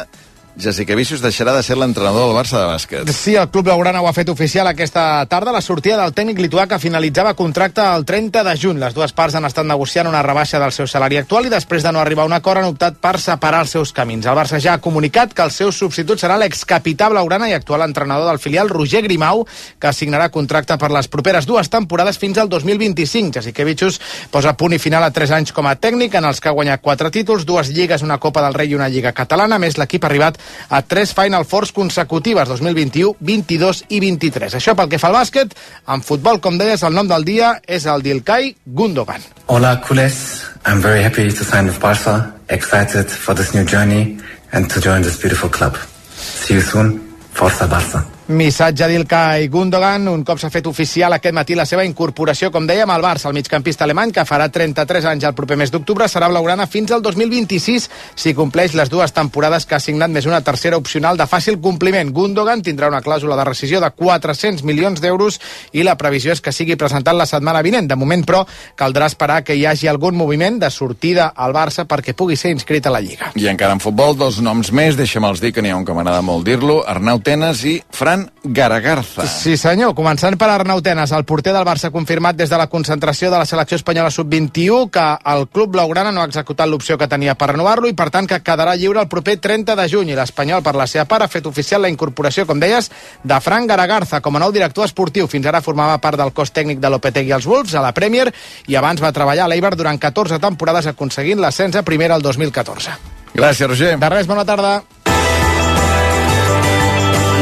Jessica 0.54 0.94
Vicius 0.94 1.18
deixarà 1.18 1.50
de 1.56 1.64
ser 1.66 1.74
l'entrenador 1.74 2.28
del 2.28 2.36
Barça 2.36 2.60
de 2.60 2.66
bàsquet. 2.68 3.08
Sí, 3.10 3.32
el 3.34 3.48
club 3.50 3.66
blaugrana 3.66 3.98
ho 4.00 4.06
ha 4.06 4.12
fet 4.14 4.28
oficial 4.30 4.68
aquesta 4.70 5.24
tarda, 5.26 5.50
la 5.50 5.62
sortida 5.64 5.96
del 5.98 6.12
tècnic 6.14 6.38
lituà 6.38 6.68
que 6.70 6.78
finalitzava 6.78 7.32
contracte 7.34 7.82
el 7.82 8.04
30 8.06 8.44
de 8.46 8.52
juny. 8.62 8.78
Les 8.78 8.94
dues 8.94 9.10
parts 9.12 9.34
han 9.34 9.48
estat 9.48 9.66
negociant 9.66 10.06
una 10.06 10.22
rebaixa 10.22 10.60
del 10.62 10.70
seu 10.72 10.86
salari 10.86 11.18
actual 11.18 11.48
i 11.48 11.50
després 11.50 11.82
de 11.82 11.90
no 11.90 11.98
arribar 11.98 12.22
a 12.22 12.30
un 12.30 12.36
acord 12.36 12.62
han 12.62 12.70
optat 12.70 13.00
per 13.02 13.16
separar 13.18 13.64
els 13.64 13.74
seus 13.74 13.90
camins. 13.92 14.28
El 14.30 14.38
Barça 14.38 14.60
ja 14.62 14.76
ha 14.76 14.82
comunicat 14.84 15.34
que 15.34 15.42
el 15.42 15.50
seu 15.50 15.72
substitut 15.74 16.22
serà 16.22 16.38
l'excapità 16.38 17.10
blaugrana 17.10 17.50
i 17.50 17.56
actual 17.58 17.82
entrenador 17.88 18.30
del 18.30 18.38
filial 18.38 18.70
Roger 18.70 19.02
Grimau, 19.02 19.42
que 19.82 19.90
assignarà 19.90 20.30
contracte 20.30 20.78
per 20.78 20.92
les 20.94 21.10
properes 21.10 21.50
dues 21.50 21.68
temporades 21.68 22.20
fins 22.22 22.38
al 22.38 22.48
2025. 22.48 23.40
Jessica 23.40 23.66
Vicius 23.66 23.98
posa 24.30 24.54
punt 24.54 24.78
i 24.78 24.78
final 24.78 25.02
a 25.02 25.10
tres 25.10 25.34
anys 25.34 25.50
com 25.50 25.66
a 25.66 25.74
tècnic, 25.74 26.14
en 26.14 26.30
els 26.30 26.38
que 26.38 26.52
ha 26.52 26.54
guanyat 26.54 26.84
quatre 26.84 27.10
títols, 27.10 27.42
dues 27.42 27.74
lligues, 27.74 28.06
una 28.06 28.22
Copa 28.22 28.46
del 28.46 28.54
Rei 28.54 28.70
i 28.70 28.78
una 28.78 28.88
lliga 28.88 29.10
catalana, 29.10 29.58
més 29.58 29.82
l'equip 29.82 30.06
ha 30.06 30.12
arribat 30.12 30.38
a 30.68 30.82
tres 30.82 31.12
Final 31.14 31.44
Fours 31.44 31.72
consecutives, 31.72 32.48
2021, 32.48 33.16
22 33.20 33.84
i 33.88 34.00
23. 34.00 34.56
Això 34.58 34.74
pel 34.76 34.88
que 34.88 34.98
fa 34.98 35.10
al 35.10 35.18
bàsquet. 35.18 35.54
En 35.88 36.02
futbol, 36.02 36.40
com 36.40 36.58
deies, 36.58 36.82
el 36.82 36.94
nom 36.94 37.08
del 37.08 37.24
dia 37.24 37.54
és 37.66 37.86
el 37.86 38.02
d'Ilkay 38.02 38.54
Gundogan. 38.64 39.22
Hola, 39.46 39.80
culers. 39.80 40.44
I'm 40.66 40.80
very 40.80 41.02
happy 41.04 41.28
to 41.28 41.44
sign 41.44 41.66
with 41.66 41.80
Barca. 41.80 42.32
Excited 42.48 43.10
for 43.10 43.34
this 43.34 43.54
new 43.54 43.64
journey 43.64 44.18
and 44.52 44.70
to 44.70 44.80
join 44.80 45.02
this 45.02 45.20
beautiful 45.20 45.50
club. 45.50 45.76
See 46.14 46.54
you 46.54 46.62
soon. 46.62 47.00
Forza 47.32 47.66
Barça. 47.66 48.13
Missatge 48.26 48.86
d'Ilkay 48.88 49.50
Gundogan, 49.52 50.06
un 50.08 50.22
cop 50.24 50.38
s'ha 50.40 50.48
fet 50.48 50.64
oficial 50.64 51.12
aquest 51.12 51.34
matí 51.36 51.52
la 51.52 51.66
seva 51.68 51.82
incorporació, 51.84 52.48
com 52.48 52.64
dèiem, 52.64 52.88
al 52.88 53.02
Barça, 53.04 53.28
el 53.28 53.34
migcampista 53.36 53.84
alemany, 53.84 54.14
que 54.16 54.22
farà 54.24 54.46
33 54.48 55.04
anys 55.10 55.26
el 55.28 55.34
proper 55.36 55.58
mes 55.60 55.68
d'octubre, 55.68 56.06
serà 56.08 56.30
blaugrana 56.32 56.64
fins 56.64 56.94
al 56.96 57.02
2026 57.04 57.90
si 58.16 58.32
compleix 58.32 58.72
les 58.72 58.88
dues 58.88 59.12
temporades 59.12 59.66
que 59.68 59.76
ha 59.76 59.80
signat 59.82 60.08
més 60.08 60.24
una 60.24 60.40
tercera 60.40 60.78
opcional 60.80 61.20
de 61.20 61.26
fàcil 61.28 61.58
compliment. 61.60 62.14
Gundogan 62.16 62.62
tindrà 62.64 62.88
una 62.88 63.02
clàusula 63.04 63.36
de 63.36 63.44
rescisió 63.44 63.82
de 63.84 63.90
400 63.92 64.64
milions 64.64 65.04
d'euros 65.04 65.36
i 65.76 65.84
la 65.84 65.98
previsió 66.00 66.32
és 66.32 66.40
que 66.40 66.56
sigui 66.56 66.80
presentat 66.80 67.12
la 67.12 67.28
setmana 67.28 67.60
vinent. 67.60 67.92
De 67.92 68.00
moment, 68.00 68.24
però, 68.24 68.46
caldrà 68.74 69.10
esperar 69.12 69.42
que 69.44 69.52
hi 69.52 69.66
hagi 69.68 69.92
algun 69.92 70.16
moviment 70.16 70.56
de 70.64 70.72
sortida 70.72 71.34
al 71.36 71.52
Barça 71.52 71.84
perquè 71.84 72.16
pugui 72.16 72.40
ser 72.40 72.56
inscrit 72.56 72.88
a 72.88 72.96
la 72.96 73.04
Lliga. 73.04 73.34
I 73.36 73.52
encara 73.52 73.76
en 73.76 73.84
futbol, 73.84 74.16
dos 74.16 74.40
noms 74.40 74.72
més, 74.72 74.96
deixa'm-los 74.96 75.44
dir 75.44 75.52
que 75.52 75.60
n'hi 75.60 75.76
ha 75.76 75.76
un 75.76 75.84
que 75.84 75.92
m'agrada 75.92 76.24
molt 76.24 76.48
dir-lo, 76.48 76.80
Arnau 76.88 77.20
Tenes 77.20 77.68
i 77.68 77.76
Fran 77.92 78.13
Ferran 78.14 78.30
Garagarza. 78.44 79.26
Sí, 79.26 79.56
senyor. 79.56 79.94
Començant 79.96 80.36
per 80.38 80.46
Arnau 80.52 80.80
Tenes, 80.84 81.10
el 81.16 81.24
porter 81.24 81.52
del 81.54 81.64
Barça 81.66 81.90
confirmat 81.90 82.36
des 82.36 82.50
de 82.50 82.58
la 82.58 82.68
concentració 82.68 83.30
de 83.30 83.38
la 83.38 83.46
selecció 83.46 83.76
espanyola 83.76 84.10
sub-21 84.10 84.90
que 84.92 85.04
el 85.32 85.48
club 85.48 85.72
blaugrana 85.72 86.12
no 86.12 86.20
ha 86.20 86.28
executat 86.28 86.68
l'opció 86.68 86.98
que 86.98 87.08
tenia 87.08 87.34
per 87.34 87.50
renovar-lo 87.50 87.88
i, 87.88 87.94
per 87.96 88.10
tant, 88.14 88.28
que 88.28 88.40
quedarà 88.44 88.76
lliure 88.76 89.00
el 89.00 89.08
proper 89.08 89.38
30 89.40 89.74
de 89.74 89.88
juny. 89.88 90.12
I 90.12 90.18
l'Espanyol, 90.18 90.62
per 90.62 90.74
la 90.76 90.86
seva 90.86 91.06
part, 91.10 91.24
ha 91.24 91.32
fet 91.32 91.46
oficial 91.46 91.82
la 91.82 91.90
incorporació, 91.90 92.46
com 92.46 92.60
deies, 92.60 92.90
de 93.24 93.40
Fran 93.40 93.66
Garagarza 93.66 94.20
com 94.20 94.36
a 94.36 94.44
nou 94.44 94.52
director 94.52 94.86
esportiu. 94.86 95.26
Fins 95.26 95.46
ara 95.46 95.64
formava 95.64 95.98
part 95.98 96.20
del 96.20 96.34
cos 96.36 96.52
tècnic 96.52 96.82
de 96.82 96.92
Lopetegui 96.92 97.32
als 97.32 97.48
Wolves, 97.48 97.74
a 97.74 97.82
la 97.82 97.94
Premier, 97.96 98.28
i 98.68 98.76
abans 98.76 99.02
va 99.02 99.12
treballar 99.12 99.48
a 99.48 99.50
l'Eibar 99.50 99.74
durant 99.74 99.98
14 99.98 100.38
temporades 100.38 100.86
aconseguint 100.92 101.40
l'ascens 101.40 101.76
a 101.76 101.82
primera 101.82 102.14
el 102.14 102.22
2014. 102.22 103.00
Gràcies, 103.34 103.66
Roger. 103.66 103.96
De 103.98 104.12
res, 104.12 104.28
bona 104.30 104.44
tarda. 104.46 104.82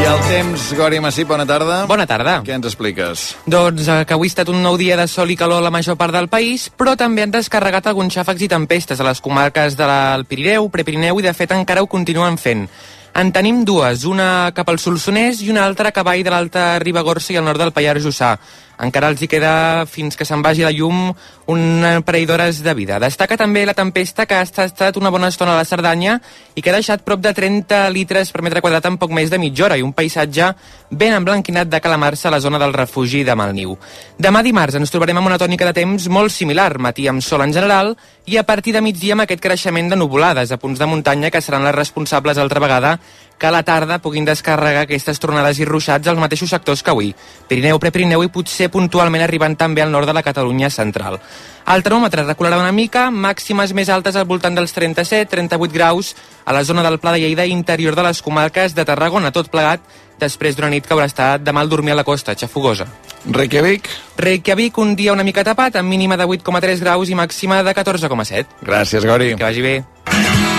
I 0.02 0.04
el 0.04 0.22
temps, 0.26 0.62
Gori 0.74 0.98
Massip, 0.98 1.28
bona 1.30 1.44
tarda. 1.46 1.84
Bona 1.86 2.08
tarda. 2.10 2.40
Què 2.42 2.56
ens 2.56 2.64
expliques? 2.66 3.20
Doncs 3.46 3.86
eh, 3.86 4.00
que 4.02 4.16
avui 4.16 4.26
ha 4.26 4.32
estat 4.32 4.48
un 4.50 4.58
nou 4.64 4.74
dia 4.80 4.96
de 4.98 5.04
sol 5.06 5.30
i 5.30 5.36
calor 5.38 5.60
a 5.62 5.62
la 5.62 5.70
major 5.70 5.94
part 6.00 6.10
del 6.16 6.26
país, 6.32 6.64
però 6.74 6.96
també 6.98 7.22
han 7.22 7.30
descarregat 7.30 7.86
alguns 7.86 8.16
xàfecs 8.16 8.42
i 8.42 8.48
tempestes 8.50 8.98
a 8.98 9.06
les 9.06 9.22
comarques 9.22 9.76
del 9.78 10.26
Pirineu, 10.26 10.66
Prepirineu 10.74 11.22
i 11.22 11.26
de 11.28 11.34
fet 11.38 11.54
encara 11.54 11.84
ho 11.86 11.90
continuen 11.92 12.34
fent. 12.34 12.66
En 13.14 13.30
tenim 13.30 13.62
dues, 13.68 14.02
una 14.08 14.50
cap 14.56 14.72
al 14.72 14.80
Solsonès 14.82 15.44
i 15.44 15.52
una 15.54 15.68
altra 15.68 15.94
cap 15.94 16.08
avall 16.08 16.26
de 16.26 16.34
l'Alta 16.34 16.66
Ribagorça 16.82 17.34
i 17.34 17.38
al 17.38 17.46
nord 17.46 17.62
del 17.62 17.70
Pallars 17.76 18.02
Jussà. 18.02 18.34
Encara 18.82 19.12
els 19.12 19.20
hi 19.22 19.28
queda, 19.30 19.84
fins 19.86 20.16
que 20.18 20.26
se'n 20.26 20.42
vagi 20.42 20.64
la 20.66 20.72
llum, 20.74 21.12
un 21.52 21.84
parell 22.02 22.26
d'hores 22.26 22.58
de 22.64 22.74
vida. 22.74 22.98
Destaca 22.98 23.36
també 23.38 23.62
la 23.66 23.76
tempesta 23.78 24.26
que 24.26 24.34
ha 24.34 24.42
estat 24.42 24.98
una 24.98 25.12
bona 25.14 25.28
estona 25.30 25.54
a 25.54 25.60
la 25.60 25.68
Cerdanya 25.68 26.16
i 26.56 26.62
que 26.62 26.72
ha 26.72 26.74
deixat 26.74 27.04
prop 27.06 27.22
de 27.22 27.30
30 27.36 27.84
litres 27.94 28.32
per 28.34 28.42
metre 28.42 28.62
quadrat 28.64 28.88
en 28.90 28.98
poc 28.98 29.14
més 29.14 29.30
de 29.30 29.38
mitja 29.38 29.68
hora 29.68 29.78
i 29.78 29.86
un 29.86 29.94
paisatge 29.94 30.50
ben 30.90 31.14
emblanquinat 31.14 31.70
de 31.70 31.80
calamarsa 31.80 32.28
a 32.28 32.34
la 32.34 32.42
zona 32.42 32.58
del 32.58 32.74
refugi 32.74 33.22
de 33.22 33.36
Malniu. 33.38 33.76
Demà 34.18 34.42
dimarts 34.42 34.80
ens 34.80 34.90
trobarem 34.90 35.22
amb 35.22 35.30
una 35.30 35.38
tònica 35.38 35.68
de 35.70 35.76
temps 35.78 36.08
molt 36.10 36.34
similar, 36.34 36.72
matí 36.82 37.06
amb 37.06 37.22
sol 37.22 37.46
en 37.46 37.54
general 37.54 37.94
i 38.26 38.36
a 38.38 38.46
partir 38.46 38.74
de 38.74 38.82
migdia 38.82 39.14
amb 39.14 39.24
aquest 39.24 39.42
creixement 39.42 39.94
de 39.94 39.98
nuvolades 39.98 40.50
a 40.50 40.58
punts 40.58 40.82
de 40.82 40.90
muntanya 40.90 41.30
que 41.30 41.40
seran 41.40 41.62
les 41.66 41.74
responsables 41.74 42.38
altra 42.38 42.60
vegada 42.62 42.98
que 43.42 43.48
a 43.48 43.50
la 43.50 43.64
tarda 43.66 43.98
puguin 43.98 44.22
descarregar 44.22 44.84
aquestes 44.86 45.18
tronades 45.18 45.58
i 45.58 45.64
ruixats 45.66 46.06
als 46.06 46.20
mateixos 46.22 46.52
sectors 46.54 46.78
que 46.78 46.92
avui. 46.92 47.08
Pirineu, 47.50 47.80
Prepirineu 47.82 48.22
i 48.22 48.30
potser 48.30 48.68
puntualment 48.70 49.24
arribant 49.24 49.56
també 49.58 49.82
al 49.82 49.90
nord 49.90 50.06
de 50.06 50.14
la 50.14 50.22
Catalunya 50.22 50.70
central. 50.70 51.18
El 51.66 51.82
termòmetre 51.82 52.22
recularà 52.22 52.60
una 52.62 52.70
mica, 52.70 53.08
màximes 53.10 53.74
més 53.74 53.90
altes 53.90 54.14
al 54.14 54.28
voltant 54.30 54.54
dels 54.54 54.70
37-38 54.76 55.74
graus 55.74 56.12
a 56.44 56.54
la 56.54 56.62
zona 56.62 56.86
del 56.86 57.00
Pla 57.02 57.16
de 57.16 57.24
Lleida 57.24 57.48
interior 57.50 57.98
de 57.98 58.06
les 58.06 58.22
comarques 58.22 58.76
de 58.78 58.86
Tarragona, 58.86 59.34
tot 59.34 59.50
plegat 59.50 59.82
després 60.22 60.54
d'una 60.54 60.70
nit 60.70 60.86
que 60.86 60.94
haurà 60.94 61.10
estat 61.10 61.42
de 61.42 61.50
mal 61.50 61.66
dormir 61.66 61.96
a 61.96 61.98
la 61.98 62.06
costa, 62.06 62.38
xafogosa. 62.38 62.86
Reykjavik? 63.26 63.90
Reykjavik, 64.22 64.78
un 64.78 64.94
dia 64.94 65.18
una 65.18 65.26
mica 65.26 65.42
tapat, 65.42 65.82
amb 65.82 65.90
mínima 65.90 66.14
de 66.16 66.30
8,3 66.30 66.78
graus 66.86 67.10
i 67.10 67.18
màxima 67.18 67.64
de 67.66 67.74
14,7. 67.74 68.62
Gràcies, 68.62 69.02
Gori. 69.02 69.34
Que 69.34 69.50
vagi 69.50 69.66
bé. 69.66 70.51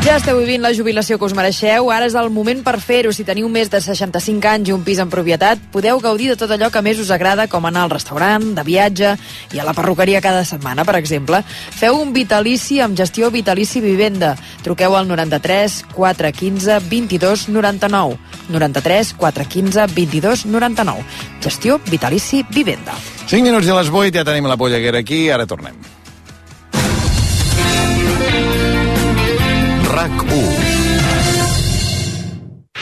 Ja 0.00 0.14
esteu 0.16 0.38
vivint 0.40 0.62
la 0.64 0.70
jubilació 0.72 1.18
que 1.20 1.26
us 1.28 1.34
mereixeu, 1.36 1.90
ara 1.92 2.06
és 2.08 2.14
el 2.16 2.30
moment 2.32 2.62
per 2.64 2.78
fer-ho. 2.80 3.10
Si 3.12 3.24
teniu 3.28 3.50
més 3.52 3.68
de 3.68 3.82
65 3.84 4.48
anys 4.48 4.70
i 4.70 4.72
un 4.72 4.80
pis 4.86 4.96
en 5.02 5.10
propietat, 5.12 5.60
podeu 5.74 6.00
gaudir 6.00 6.30
de 6.30 6.38
tot 6.40 6.54
allò 6.54 6.70
que 6.72 6.80
més 6.80 7.02
us 7.02 7.10
agrada, 7.12 7.44
com 7.52 7.68
anar 7.68 7.82
al 7.84 7.92
restaurant, 7.92 8.46
de 8.56 8.64
viatge 8.64 9.10
i 9.52 9.60
a 9.60 9.66
la 9.68 9.74
perruqueria 9.76 10.22
cada 10.24 10.46
setmana, 10.48 10.86
per 10.88 10.96
exemple. 10.96 11.42
Feu 11.76 12.00
un 12.00 12.14
vitalici 12.16 12.80
amb 12.80 12.96
gestió 12.96 13.28
Vitalici 13.30 13.84
Vivenda. 13.84 14.32
Truqueu 14.64 14.96
al 14.96 15.06
93 15.06 15.82
415 15.92 16.80
22 16.88 17.46
99. 17.52 18.18
93 18.56 19.14
415 19.20 19.86
22 20.00 20.48
99. 20.48 21.06
Gestió 21.44 21.80
Vitalici 21.92 22.40
Vivenda. 22.48 22.96
5 23.28 23.44
minuts 23.44 23.68
i 23.68 23.76
les 23.76 23.92
8 23.92 24.16
ja 24.16 24.24
tenim 24.24 24.48
la 24.48 24.56
polleguera 24.56 25.04
aquí, 25.04 25.26
ara 25.28 25.44
tornem. 25.44 25.99
RAC1 29.90 30.70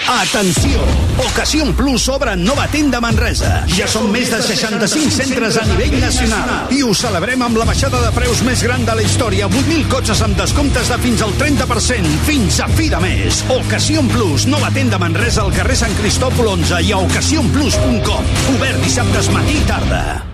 Atenció! 0.09 0.81
Ocasión 1.19 1.75
Plus 1.75 2.09
obre 2.09 2.35
nova 2.37 2.67
tenda 2.73 3.01
Manresa. 3.01 3.67
Ja 3.69 3.85
són 3.91 4.07
més 4.13 4.31
de 4.33 4.39
65 4.41 5.13
centres 5.13 5.59
a 5.61 5.65
nivell 5.69 5.99
nacional. 6.01 6.73
I 6.73 6.81
ho 6.81 6.95
celebrem 6.97 7.45
amb 7.45 7.61
la 7.61 7.67
baixada 7.69 8.01
de 8.01 8.13
preus 8.17 8.41
més 8.47 8.63
gran 8.65 8.87
de 8.89 8.95
la 8.97 9.05
història. 9.05 9.51
8.000 9.53 9.85
cotxes 9.93 10.23
amb 10.25 10.41
descomptes 10.41 10.89
de 10.89 10.99
fins 11.05 11.27
al 11.27 11.37
30%. 11.41 12.15
Fins 12.29 12.63
a 12.65 12.71
fi 12.73 12.89
de 12.93 13.03
mes. 13.05 13.43
Ocasión 13.59 14.09
Plus, 14.15 14.49
nova 14.49 14.73
tenda 14.73 15.01
Manresa 15.03 15.45
al 15.45 15.53
carrer 15.57 15.77
Sant 15.77 15.97
Cristòfol 16.01 16.55
11 16.57 16.81
i 16.89 16.97
a 16.97 17.05
ocasionplus.com. 17.05 18.35
Obert 18.57 18.83
dissabtes 18.87 19.33
matí 19.37 19.61
i 19.61 19.69
tarda. 19.69 20.28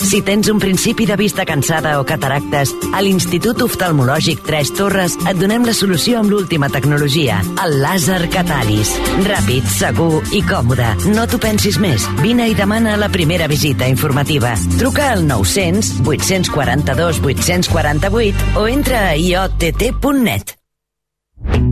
Si 0.00 0.22
tens 0.22 0.48
un 0.48 0.58
principi 0.58 1.04
de 1.06 1.16
vista 1.16 1.44
cansada 1.44 1.98
o 2.00 2.04
cataractes, 2.08 2.72
a 2.96 3.02
l'Institut 3.04 3.60
Oftalmològic 3.66 4.40
Tres 4.46 4.72
Torres 4.74 5.16
et 5.28 5.38
donem 5.38 5.66
la 5.68 5.74
solució 5.76 6.18
amb 6.20 6.32
l'última 6.32 6.70
tecnologia, 6.72 7.40
el 7.64 7.76
làser 7.82 8.22
Catalis. 8.32 8.94
Ràpid, 9.28 9.68
segur 9.70 10.22
i 10.32 10.40
còmode. 10.46 10.88
No 11.12 11.26
t'ho 11.28 11.40
pensis 11.42 11.78
més. 11.82 12.06
Vine 12.24 12.48
i 12.48 12.56
demana 12.56 12.96
la 12.98 13.10
primera 13.12 13.46
visita 13.50 13.88
informativa. 13.92 14.56
Truca 14.80 15.12
al 15.12 15.26
900 15.28 16.00
842 16.08 17.20
848 17.20 18.56
o 18.56 18.66
entra 18.72 19.04
a 19.10 19.14
iott.net. 19.20 20.56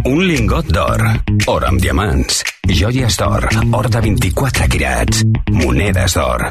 Un 0.09 0.23
lingot 0.25 0.69
d'or, 0.73 1.03
or 1.51 1.65
amb 1.69 1.81
diamants, 1.83 2.45
joies 2.71 3.19
d'or, 3.21 3.49
or 3.73 3.89
de 3.93 4.01
24 4.05 4.69
quirats, 4.73 5.25
monedes 5.51 6.17
d'or. 6.17 6.51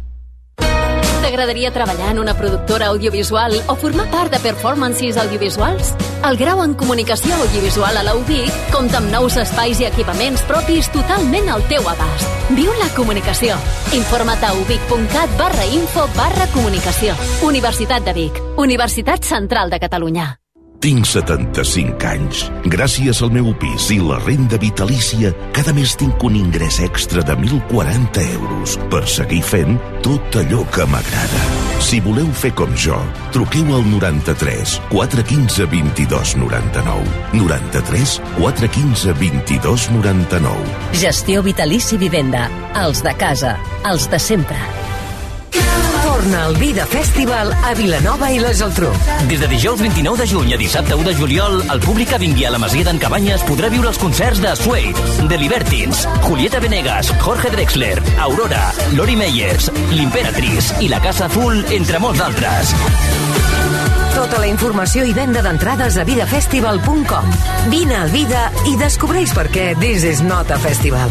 T'agradaria 1.31 1.71
treballar 1.71 2.09
en 2.11 2.19
una 2.19 2.33
productora 2.35 2.87
audiovisual 2.87 3.53
o 3.71 3.75
formar 3.77 4.09
part 4.11 4.33
de 4.33 4.39
performances 4.43 5.15
audiovisuals? 5.15 5.93
El 6.27 6.35
grau 6.35 6.59
en 6.59 6.73
comunicació 6.73 7.37
audiovisual 7.45 7.95
a 7.95 8.03
la 8.03 8.17
compta 8.73 8.99
amb 8.99 9.13
nous 9.13 9.37
espais 9.39 9.79
i 9.79 9.87
equipaments 9.87 10.43
propis 10.43 10.91
totalment 10.91 11.47
al 11.47 11.63
teu 11.71 11.87
abast. 11.87 12.27
Viu 12.51 12.75
la 12.83 12.91
comunicació. 12.97 13.55
Informa't 13.95 14.43
a 14.43 14.51
ubic.cat 14.59 15.39
barra 15.39 15.71
info 15.71 16.09
barra 16.19 16.51
comunicació. 16.51 17.15
Universitat 17.47 18.03
de 18.03 18.13
Vic. 18.13 18.43
Universitat 18.57 19.23
Central 19.23 19.69
de 19.69 19.79
Catalunya. 19.79 20.40
Tinc 20.81 21.05
75 21.05 22.07
anys. 22.09 22.39
Gràcies 22.73 23.19
al 23.21 23.29
meu 23.35 23.51
pis 23.61 23.91
i 23.93 23.99
la 24.01 24.17
renda 24.23 24.57
vitalícia, 24.57 25.29
cada 25.53 25.75
mes 25.77 25.93
tinc 25.93 26.23
un 26.25 26.39
ingrés 26.39 26.79
extra 26.81 27.21
de 27.21 27.35
1.040 27.37 28.23
euros 28.33 28.79
per 28.89 29.03
seguir 29.05 29.43
fent 29.45 29.77
tot 30.01 30.39
allò 30.41 30.63
que 30.73 30.87
m'agrada. 30.89 31.43
Si 31.85 32.01
voleu 32.01 32.25
fer 32.33 32.53
com 32.57 32.73
jo, 32.73 32.97
truqueu 33.29 33.69
al 33.77 33.85
93 33.93 34.79
415 34.89 35.69
22 35.69 36.35
99. 36.41 37.15
93 37.37 38.17
415 38.41 39.17
22 39.21 39.89
99. 39.93 40.77
Gestió 40.97 41.45
Vitalici 41.45 42.01
Vivenda. 42.01 42.47
Els 42.87 43.05
de 43.05 43.13
casa. 43.21 43.59
Els 43.85 44.09
de 44.09 44.17
sempre. 44.17 44.57
Torna 46.21 46.45
al 46.45 46.55
Vida 46.57 46.85
Festival 46.85 47.51
a 47.51 47.73
Vilanova 47.73 48.27
i 48.29 48.37
la 48.37 48.51
Geltrú. 48.53 48.91
Des 49.25 49.39
de 49.41 49.47
dijous 49.49 49.79
29 49.81 50.19
de 50.21 50.27
juny 50.29 50.51
a 50.53 50.57
dissabte 50.59 50.93
1 50.93 51.07
de 51.07 51.15
juliol, 51.17 51.55
el 51.73 51.79
públic 51.81 52.11
que 52.13 52.19
vingui 52.21 52.45
a 52.45 52.51
la 52.53 52.59
Masia 52.61 52.85
d'en 52.85 52.99
Cabanyes 53.01 53.41
podrà 53.47 53.71
viure 53.73 53.89
els 53.89 53.97
concerts 53.97 54.37
de 54.37 54.51
Suede, 54.59 54.93
The 55.31 55.39
Libertines, 55.41 56.03
Julieta 56.21 56.61
Venegas, 56.61 57.09
Jorge 57.25 57.49
Drexler, 57.49 57.97
Aurora, 58.21 58.67
Lori 58.93 59.17
Meyers, 59.17 59.71
l'Imperatriz 59.89 60.69
i 60.77 60.91
la 60.93 61.01
Casa 61.01 61.25
Azul, 61.25 61.65
entre 61.73 61.97
molts 61.97 62.21
d'altres. 62.21 62.75
Tota 64.13 64.45
la 64.45 64.51
informació 64.51 65.09
i 65.09 65.17
venda 65.17 65.41
d'entrades 65.41 65.97
a 65.97 66.05
vidafestival.com. 66.05 67.33
Vine 67.73 67.97
al 67.97 68.13
Vida 68.13 68.51
i 68.69 68.77
descobreix 68.77 69.33
per 69.33 69.49
què 69.49 69.71
This 69.81 70.05
is 70.05 70.21
not 70.21 70.53
a 70.53 70.61
festival. 70.61 71.09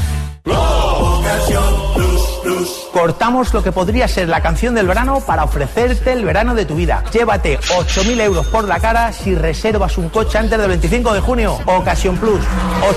Cortamos 2.92 3.52
lo 3.54 3.62
que 3.62 3.72
podría 3.72 4.08
ser 4.08 4.28
la 4.28 4.40
canción 4.40 4.74
del 4.74 4.86
verano 4.86 5.20
para 5.20 5.44
ofrecerte 5.44 6.12
el 6.12 6.24
verano 6.24 6.54
de 6.54 6.64
tu 6.64 6.74
vida. 6.74 7.04
Llévate 7.12 7.58
8.000 7.58 8.20
euros 8.20 8.46
por 8.48 8.66
la 8.66 8.80
cara 8.80 9.12
si 9.12 9.34
reservas 9.34 9.98
un 9.98 10.08
coche 10.08 10.38
antes 10.38 10.58
del 10.58 10.68
25 10.68 11.14
de 11.14 11.20
junio. 11.20 11.58
Ocasión 11.66 12.16
Plus. 12.16 12.40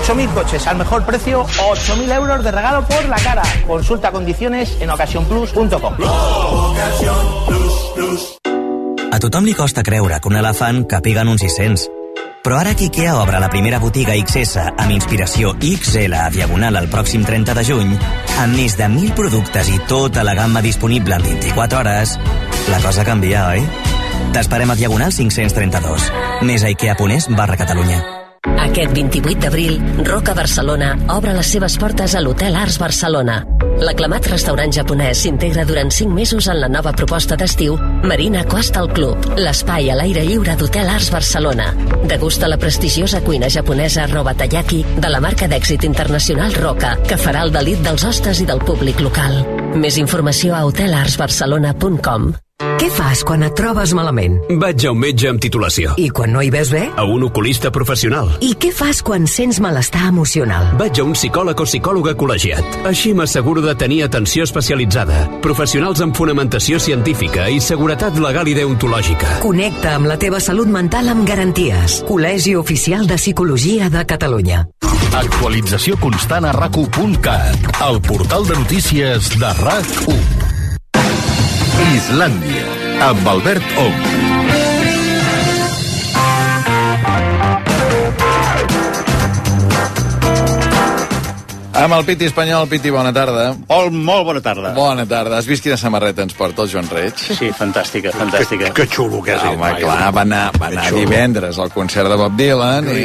8.000 0.06 0.34
coches 0.34 0.66
al 0.66 0.76
mejor 0.76 1.04
precio, 1.04 1.44
8.000 1.44 2.14
euros 2.14 2.44
de 2.44 2.50
regalo 2.50 2.82
por 2.86 3.04
la 3.06 3.16
cara. 3.16 3.42
Consulta 3.66 4.10
condiciones 4.12 4.76
en 4.80 4.90
ocasiónplus.com. 4.90 5.94
A 9.14 9.18
tothom 9.22 9.44
li 9.46 9.54
costa 9.54 9.84
creure 9.86 10.18
que 10.18 10.26
un 10.26 10.34
elefant 10.40 10.88
capiga 10.90 11.22
en 11.22 11.30
uns 11.30 11.46
600. 11.46 12.03
Però 12.44 12.58
ara 12.60 12.74
que 12.76 12.90
IKEA 12.90 13.14
obre 13.16 13.38
la 13.40 13.48
primera 13.48 13.78
botiga 13.80 14.12
XS 14.20 14.60
amb 14.68 14.92
inspiració 14.92 15.54
XL 15.56 16.12
a 16.12 16.26
Diagonal 16.34 16.76
el 16.76 16.90
pròxim 16.92 17.22
30 17.24 17.54
de 17.56 17.62
juny, 17.64 17.94
amb 18.42 18.58
més 18.58 18.76
de 18.76 18.84
1.000 18.84 19.14
productes 19.16 19.70
i 19.72 19.78
tota 19.88 20.26
la 20.28 20.34
gamma 20.36 20.60
disponible 20.60 21.16
en 21.16 21.24
24 21.24 21.78
hores, 21.80 22.18
la 22.68 22.82
cosa 22.84 23.06
canvia, 23.08 23.46
oi? 23.54 23.64
T'esperem 24.36 24.74
a 24.74 24.76
Diagonal 24.76 25.16
532. 25.16 26.10
Més 26.44 26.68
a 26.68 26.74
ikea.es 26.76 27.30
barra 27.32 27.56
Catalunya. 27.56 28.23
Aquest 28.44 28.92
28 28.92 29.40
d'abril, 29.40 29.78
Roca 30.04 30.34
Barcelona 30.36 30.92
obre 31.14 31.32
les 31.32 31.48
seves 31.54 31.78
portes 31.80 32.14
a 32.14 32.20
l'Hotel 32.20 32.56
Arts 32.60 32.76
Barcelona. 32.78 33.38
L'aclamat 33.80 34.28
restaurant 34.30 34.70
japonès 34.72 35.24
s'integra 35.24 35.64
durant 35.64 35.90
5 35.90 36.12
mesos 36.12 36.48
en 36.52 36.60
la 36.60 36.68
nova 36.68 36.92
proposta 36.92 37.38
d'estiu 37.40 37.78
Marina 38.04 38.44
Coastal 38.44 38.92
Club, 38.92 39.30
l'espai 39.40 39.90
a 39.90 39.96
l'aire 39.98 40.26
lliure 40.28 40.58
d'Hotel 40.60 40.92
Arts 40.92 41.10
Barcelona. 41.14 41.72
Degusta 42.04 42.48
la 42.50 42.60
prestigiosa 42.60 43.24
cuina 43.24 43.48
japonesa 43.48 44.06
Robatayaki 44.12 44.84
de 45.00 45.10
la 45.10 45.24
marca 45.24 45.48
d'èxit 45.48 45.88
internacional 45.88 46.54
Roca, 46.60 46.98
que 47.08 47.18
farà 47.18 47.48
el 47.48 47.52
delit 47.54 47.80
dels 47.82 48.04
hostes 48.04 48.44
i 48.44 48.48
del 48.48 48.60
públic 48.60 49.00
local. 49.00 49.40
Més 49.74 49.96
informació 49.98 50.54
a 50.54 50.66
hotelartsbarcelona.com. 50.68 52.34
Què 52.62 52.86
fas 52.86 53.24
quan 53.26 53.42
et 53.42 53.54
trobes 53.58 53.90
malament? 53.98 54.36
Vaig 54.62 54.84
a 54.86 54.92
un 54.94 54.98
metge 55.02 55.26
amb 55.26 55.40
titulació. 55.42 55.96
I 55.98 56.04
quan 56.14 56.30
no 56.30 56.38
hi 56.38 56.52
ves 56.54 56.68
bé? 56.70 56.84
A 56.94 57.02
un 57.10 57.24
oculista 57.26 57.72
professional. 57.74 58.28
I 58.46 58.52
què 58.62 58.70
fas 58.70 59.00
quan 59.02 59.26
sents 59.26 59.58
malestar 59.64 60.04
emocional? 60.12 60.68
Vaig 60.78 61.00
a 61.02 61.06
un 61.08 61.16
psicòleg 61.18 61.58
o 61.58 61.66
psicòloga 61.66 62.14
col·legiat. 62.20 62.78
Així 62.86 63.10
m'asseguro 63.10 63.64
de 63.64 63.74
tenir 63.80 64.04
atenció 64.06 64.46
especialitzada, 64.46 65.24
professionals 65.42 66.04
amb 66.04 66.14
fonamentació 66.14 66.78
científica 66.78 67.48
i 67.50 67.58
seguretat 67.58 68.22
legal 68.22 68.46
i 68.46 68.54
deontològica. 68.60 69.40
Connecta 69.42 69.96
amb 69.98 70.12
la 70.12 70.20
teva 70.22 70.38
salut 70.38 70.70
mental 70.70 71.10
amb 71.10 71.26
garanties. 71.26 72.04
Col·legi 72.06 72.54
Oficial 72.60 73.10
de 73.10 73.18
Psicologia 73.18 73.90
de 73.90 74.06
Catalunya. 74.06 74.62
Actualització 75.14 75.98
constant 76.02 76.46
a 76.46 76.54
rac1.cat, 76.54 77.68
el 77.86 78.00
portal 78.02 78.46
de 78.46 78.62
notícies 78.62 79.34
de 79.38 79.52
RAC1. 79.60 80.33
Islàndia, 81.92 82.64
amb 83.04 83.26
Albert 83.28 83.76
Ong. 83.76 84.00
Amb 91.74 91.92
el 91.98 92.04
Piti 92.06 92.24
espanyol, 92.24 92.68
Piti, 92.70 92.88
bona 92.94 93.10
tarda. 93.12 93.50
Molt, 93.68 93.92
molt 93.92 94.24
bona 94.24 94.40
tarda. 94.40 94.70
Bona 94.76 95.04
tarda. 95.10 95.36
Has 95.36 95.48
vist 95.50 95.64
quina 95.66 95.76
samarreta 95.76 96.24
ens 96.24 96.32
porta 96.38 96.64
el 96.64 96.70
Joan 96.72 96.88
Reig? 96.88 97.18
Sí, 97.18 97.50
fantàstica, 97.58 98.14
fantàstica. 98.14 98.70
Que, 98.70 98.86
que 98.86 98.94
xulo 98.94 99.20
que 99.26 99.34
és. 99.34 99.42
Ah, 99.42 99.50
home, 99.52 99.72
clar, 99.82 100.12
va 100.14 100.22
anar, 100.24 100.44
va 100.56 100.70
anar 100.70 100.86
divendres 100.94 101.58
al 101.60 101.74
concert 101.74 102.08
de 102.08 102.16
Bob 102.20 102.38
Dylan 102.38 102.88
i... 102.94 103.04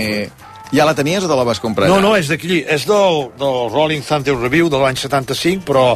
Ja 0.70 0.86
la 0.86 0.94
tenies 0.94 1.26
o 1.26 1.28
te 1.28 1.36
la 1.36 1.44
vas 1.44 1.60
comprar? 1.60 1.90
No, 1.90 1.98
no, 2.00 2.14
és 2.16 2.30
d'aquí. 2.30 2.62
És 2.62 2.86
del, 2.86 3.24
del 3.42 3.60
Rolling 3.74 4.06
Thunder 4.06 4.38
Review 4.38 4.70
de 4.70 4.78
l'any 4.78 5.02
75, 5.02 5.66
però 5.66 5.88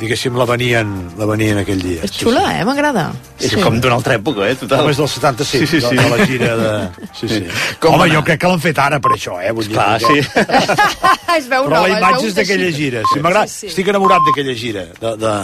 diguéssim, 0.00 0.34
la 0.36 0.44
venien, 0.48 0.88
la 1.18 1.26
venien 1.30 1.58
aquell 1.60 1.80
dia. 1.82 2.02
És 2.06 2.12
xula, 2.18 2.42
eh? 2.58 2.64
M'agrada. 2.66 3.04
És 3.38 3.52
sí. 3.54 3.60
com 3.62 3.76
d'una 3.80 3.94
altra 3.98 4.16
època, 4.18 4.48
eh? 4.50 4.56
Total. 4.58 4.80
Com 4.82 4.90
és 4.90 4.98
del 4.98 5.08
75, 5.08 5.46
sí, 5.46 5.66
sí, 5.70 5.80
sí. 5.80 5.94
De, 5.96 6.02
de 6.02 6.10
la 6.10 6.26
gira 6.26 6.50
de... 6.58 6.72
Sí, 7.14 7.28
sí. 7.30 7.40
Com 7.82 7.94
Home, 7.94 8.08
anar? 8.08 8.14
jo 8.16 8.22
crec 8.26 8.40
que 8.42 8.50
l'han 8.50 8.62
fet 8.64 8.80
ara 8.82 8.98
per 9.04 9.12
això, 9.14 9.36
eh? 9.42 9.52
Vull 9.54 9.68
dir, 9.68 9.76
Clar, 9.76 10.00
perquè- 10.00 10.22
sí. 10.22 10.30
es 11.38 11.46
veu 11.50 11.66
Però 11.68 11.76
nova, 11.76 11.88
la 11.88 11.98
imatge 12.00 12.30
és 12.32 12.38
d'aquella 12.38 12.70
gira. 12.74 13.02
Sí, 13.12 13.20
m'agrada. 13.22 13.46
Sí, 13.50 13.60
sí. 13.66 13.70
Estic 13.72 13.92
enamorat 13.94 14.26
d'aquella 14.28 14.54
gira. 14.58 14.86
De, 15.00 15.12
de, 15.20 15.34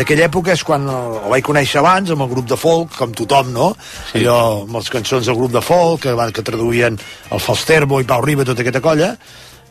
d'aquella 0.00 0.26
època 0.30 0.54
és 0.58 0.64
quan 0.66 0.88
el, 0.90 1.18
vaig 1.32 1.46
conèixer 1.46 1.78
abans 1.82 2.10
amb 2.14 2.26
el 2.26 2.32
grup 2.34 2.48
de 2.50 2.58
folk, 2.60 2.96
com 2.98 3.14
tothom, 3.16 3.52
no? 3.54 3.70
Sí. 4.10 4.20
Allò, 4.24 4.40
amb 4.64 4.80
les 4.80 4.90
cançons 4.96 5.30
del 5.30 5.38
grup 5.38 5.54
de 5.54 5.62
folk, 5.64 6.02
que, 6.06 6.16
van- 6.18 6.34
que 6.34 6.42
traduïen 6.46 6.98
el 7.30 7.42
Falsterbo 7.46 8.00
i 8.02 8.08
Pau 8.10 8.22
Riba, 8.26 8.46
tota 8.48 8.62
aquesta 8.66 8.82
colla, 8.84 9.14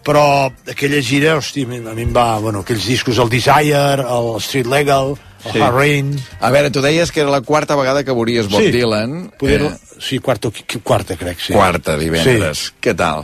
però 0.05 0.51
aquella 0.69 1.01
gira, 1.05 1.37
hosti, 1.37 1.65
a 1.65 1.93
mi 1.95 2.03
em 2.05 2.13
va, 2.15 2.39
bueno, 2.39 2.63
aquells 2.63 2.87
discos, 2.87 3.19
el 3.19 3.29
Desire, 3.29 4.03
el 4.03 4.35
Street 4.43 4.69
Legal, 4.69 5.15
el 5.45 5.51
Sí. 5.53 5.59
Hard 5.61 5.75
Rain... 5.75 6.07
A 6.41 6.49
veure, 6.51 6.69
tu 6.71 6.81
deies 6.83 7.13
que 7.15 7.21
era 7.21 7.31
la 7.31 7.39
quarta 7.41 7.77
vegada 7.79 8.03
que 8.03 8.11
veuries 8.11 8.49
Bob 8.51 8.59
Sí. 8.59 8.71
Dylan. 8.71 9.31
Poder, 9.39 9.61
eh... 9.69 9.77
Sí, 9.99 10.19
quarta, 10.19 10.51
quarta, 10.83 11.15
crec, 11.15 11.39
sí. 11.39 11.53
Quarta, 11.53 11.95
divendres. 11.97 12.65
Sí. 12.65 12.73
Què 12.83 12.95
tal? 12.97 13.23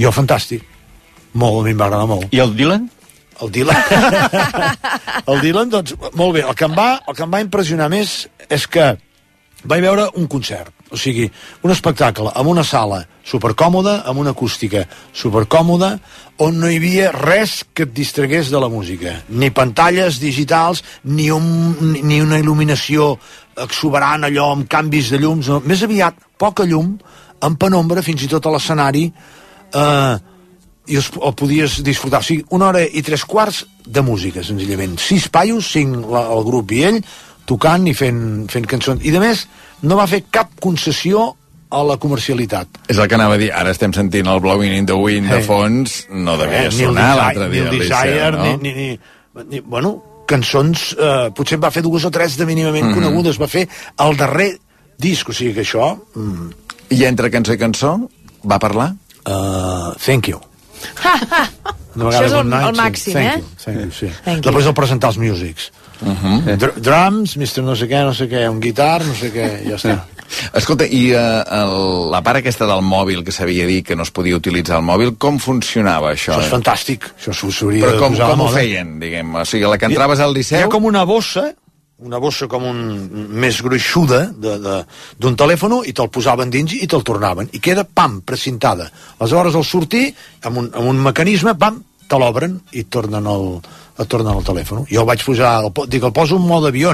Jo, 0.00 0.12
fantàstic. 0.14 0.64
Molt, 1.36 1.60
a 1.60 1.66
mi 1.68 1.74
em 1.74 1.80
va 1.80 1.90
agradar 1.90 2.08
molt. 2.08 2.32
I 2.32 2.40
el 2.40 2.54
Dylan? 2.56 2.88
El 3.44 3.52
Dylan... 3.52 3.76
el 5.32 5.40
Dylan, 5.44 5.70
doncs, 5.72 5.94
molt 6.16 6.34
bé. 6.38 6.46
El 6.48 6.56
que, 6.56 6.64
em 6.64 6.76
va, 6.76 6.88
el 7.06 7.16
que 7.16 7.24
em 7.28 7.36
va 7.36 7.42
impressionar 7.44 7.90
més 7.92 8.14
és 8.48 8.66
que 8.66 8.94
vaig 9.64 9.84
veure 9.84 10.08
un 10.16 10.26
concert, 10.32 10.72
o 10.90 10.98
sigui, 10.98 11.28
un 11.62 11.70
espectacle 11.70 12.32
amb 12.34 12.50
una 12.50 12.64
sala 12.66 13.04
supercòmoda, 13.26 14.00
amb 14.10 14.18
una 14.22 14.32
acústica 14.34 14.84
supercòmoda, 15.14 15.92
on 16.42 16.56
no 16.58 16.70
hi 16.70 16.78
havia 16.80 17.10
res 17.14 17.60
que 17.72 17.84
et 17.86 17.92
distragués 17.94 18.50
de 18.50 18.58
la 18.58 18.68
música. 18.72 19.18
Ni 19.28 19.50
pantalles 19.54 20.18
digitals, 20.22 20.82
ni, 21.04 21.28
un, 21.30 21.46
ni- 22.02 22.22
una 22.24 22.40
il·luminació 22.40 23.12
exuberant, 23.60 24.24
allò 24.26 24.50
amb 24.54 24.66
canvis 24.70 25.12
de 25.12 25.20
llums. 25.22 25.50
No. 25.52 25.60
Més 25.64 25.84
aviat, 25.86 26.16
poca 26.40 26.64
llum, 26.66 26.96
amb 27.44 27.60
penombra, 27.60 28.02
fins 28.02 28.24
i 28.24 28.30
tot 28.32 28.46
a 28.48 28.54
l'escenari, 28.54 29.06
eh, 29.74 30.14
i 30.90 30.96
els, 30.98 31.10
el 31.20 31.34
podies 31.38 31.78
disfrutar. 31.86 32.24
O 32.24 32.26
sigui, 32.26 32.44
una 32.56 32.70
hora 32.72 32.82
i 32.82 33.02
tres 33.06 33.22
quarts 33.28 33.62
de 33.86 34.02
música, 34.02 34.42
senzillament. 34.42 34.96
Sis 34.98 35.28
paios, 35.30 35.68
cinc 35.70 36.08
la, 36.10 36.24
el 36.34 36.42
grup 36.48 36.72
i 36.74 36.82
ell, 36.88 37.02
tocant 37.46 37.86
i 37.90 37.94
fent, 37.94 38.48
fent 38.50 38.66
cançons. 38.70 39.04
I, 39.04 39.12
de 39.14 39.20
més, 39.22 39.44
no 39.82 39.96
va 39.96 40.06
fer 40.06 40.24
cap 40.30 40.50
concessió 40.60 41.36
a 41.70 41.84
la 41.86 41.96
comercialitat. 42.02 42.66
És 42.88 42.98
el 42.98 43.06
que 43.08 43.14
anava 43.14 43.34
a 43.34 43.38
dir. 43.38 43.52
Ara 43.54 43.70
estem 43.70 43.92
sentint 43.94 44.26
el 44.26 44.40
Blowing 44.42 44.72
in 44.74 44.86
the 44.86 44.92
Wind 44.98 45.30
de 45.30 45.38
Eh. 45.38 45.42
fons. 45.46 46.06
No 46.10 46.36
devia 46.36 46.64
Eh, 46.66 46.70
sonar 46.72 47.16
Desire- 47.16 47.16
l'altre 47.16 47.48
dia. 47.48 47.62
Ni 47.62 47.68
el 47.68 47.88
Desire, 47.88 48.30
no? 48.32 48.44
ni, 48.44 48.56
ni, 48.56 48.72
ni, 48.74 48.98
ni, 49.48 49.60
bueno, 49.60 50.02
cançons, 50.26 50.96
eh, 50.98 51.30
potser 51.34 51.54
en 51.58 51.62
va 51.62 51.70
fer 51.70 51.82
dues 51.82 52.04
o 52.04 52.10
tres 52.10 52.36
de 52.36 52.46
mínimament 52.46 52.86
Mhm. 52.86 52.94
conegudes, 52.94 53.40
va 53.40 53.46
fer 53.48 53.68
el 53.98 54.16
darrer 54.16 54.58
disc, 54.98 55.28
o 55.28 55.32
sigui 55.32 55.54
que 55.54 55.62
això... 55.62 55.96
Mm, 56.14 56.50
I 56.90 57.04
entre 57.04 57.30
cançó 57.30 57.52
i 57.54 57.58
cançó 57.58 58.08
va 58.44 58.58
parlar? 58.58 58.94
Uh, 59.24 59.94
thank 60.04 60.26
you. 60.26 60.40
Una 61.94 62.04
Això 62.10 62.24
és 62.24 62.32
el- 62.32 62.52
el 62.52 62.74
sí. 62.74 62.80
màxim, 62.80 63.12
thank 63.14 63.26
eh? 63.26 63.38
You, 63.38 63.44
thank 63.64 63.80
you, 63.80 63.90
sí. 63.92 64.06
Thank 64.24 64.44
you. 64.44 64.50
Després 64.52 64.66
el 64.66 64.74
presentar 64.74 65.10
els 65.10 65.18
musics. 65.18 65.70
Uh 66.00 66.08
-huh. 66.08 66.56
Dr 66.56 66.80
drums, 66.80 67.36
Mr. 67.36 67.62
no 67.62 67.76
sé 67.76 67.88
què, 67.88 68.04
no 68.04 68.14
sé 68.14 68.28
què, 68.28 68.48
un 68.48 68.60
guitar, 68.60 69.04
no 69.04 69.14
sé 69.14 69.32
què, 69.32 69.68
ja 69.68 69.76
està. 69.76 70.00
Escolta, 70.54 70.86
i 70.86 71.12
uh, 71.12 71.42
el, 71.44 72.10
la 72.12 72.22
part 72.22 72.40
aquesta 72.40 72.66
del 72.66 72.82
mòbil 72.86 73.24
que 73.26 73.32
s'havia 73.34 73.66
dit 73.66 73.86
que 73.86 73.96
no 73.96 74.06
es 74.06 74.12
podia 74.14 74.36
utilitzar 74.36 74.78
el 74.78 74.86
mòbil, 74.86 75.16
com 75.18 75.38
funcionava 75.38 76.12
això? 76.12 76.36
Això 76.36 76.46
és 76.46 76.52
fantàstic. 76.52 77.10
Això 77.18 77.34
s'hauria 77.34 77.86
Però 77.86 77.98
com, 77.98 78.16
com 78.16 78.46
ho 78.46 78.48
feien, 78.54 78.98
diguem? 79.02 79.34
O 79.34 79.44
sigui, 79.44 79.66
la 79.66 79.78
que 79.78 79.90
entraves 79.90 80.20
al 80.20 80.30
Hi 80.30 80.40
Liceu... 80.40 80.64
ha 80.64 80.72
com 80.72 80.84
una 80.84 81.04
bossa, 81.04 81.52
una 82.00 82.18
bossa 82.18 82.48
com 82.48 82.64
un 82.64 82.80
més 83.42 83.60
gruixuda 83.62 84.22
d'un 84.32 85.36
telèfon 85.36 85.80
i 85.84 85.92
te'l 85.92 86.08
posaven 86.12 86.50
dins 86.50 86.78
i 86.78 86.86
te'l 86.88 87.04
tornaven. 87.04 87.50
I 87.52 87.60
queda, 87.60 87.84
pam, 87.84 88.20
precintada. 88.24 88.88
Aleshores, 89.18 89.58
al 89.58 89.66
sortir, 89.68 90.08
amb 90.48 90.62
un, 90.62 90.70
amb 90.72 90.94
un 90.94 91.02
mecanisme, 91.10 91.56
pam, 91.60 91.82
te 92.10 92.18
l'obren 92.18 92.56
i 92.74 92.82
tornen 92.90 93.26
el, 93.30 93.44
et 94.00 94.08
tornen 94.10 94.34
el 94.34 94.42
telèfon. 94.46 94.82
Jo 94.90 95.04
el 95.04 95.06
vaig 95.08 95.22
posar, 95.22 95.52
el, 95.62 95.70
dic, 95.92 96.02
el 96.08 96.12
poso 96.16 96.38
en 96.40 96.46
mode 96.48 96.72
avió, 96.72 96.90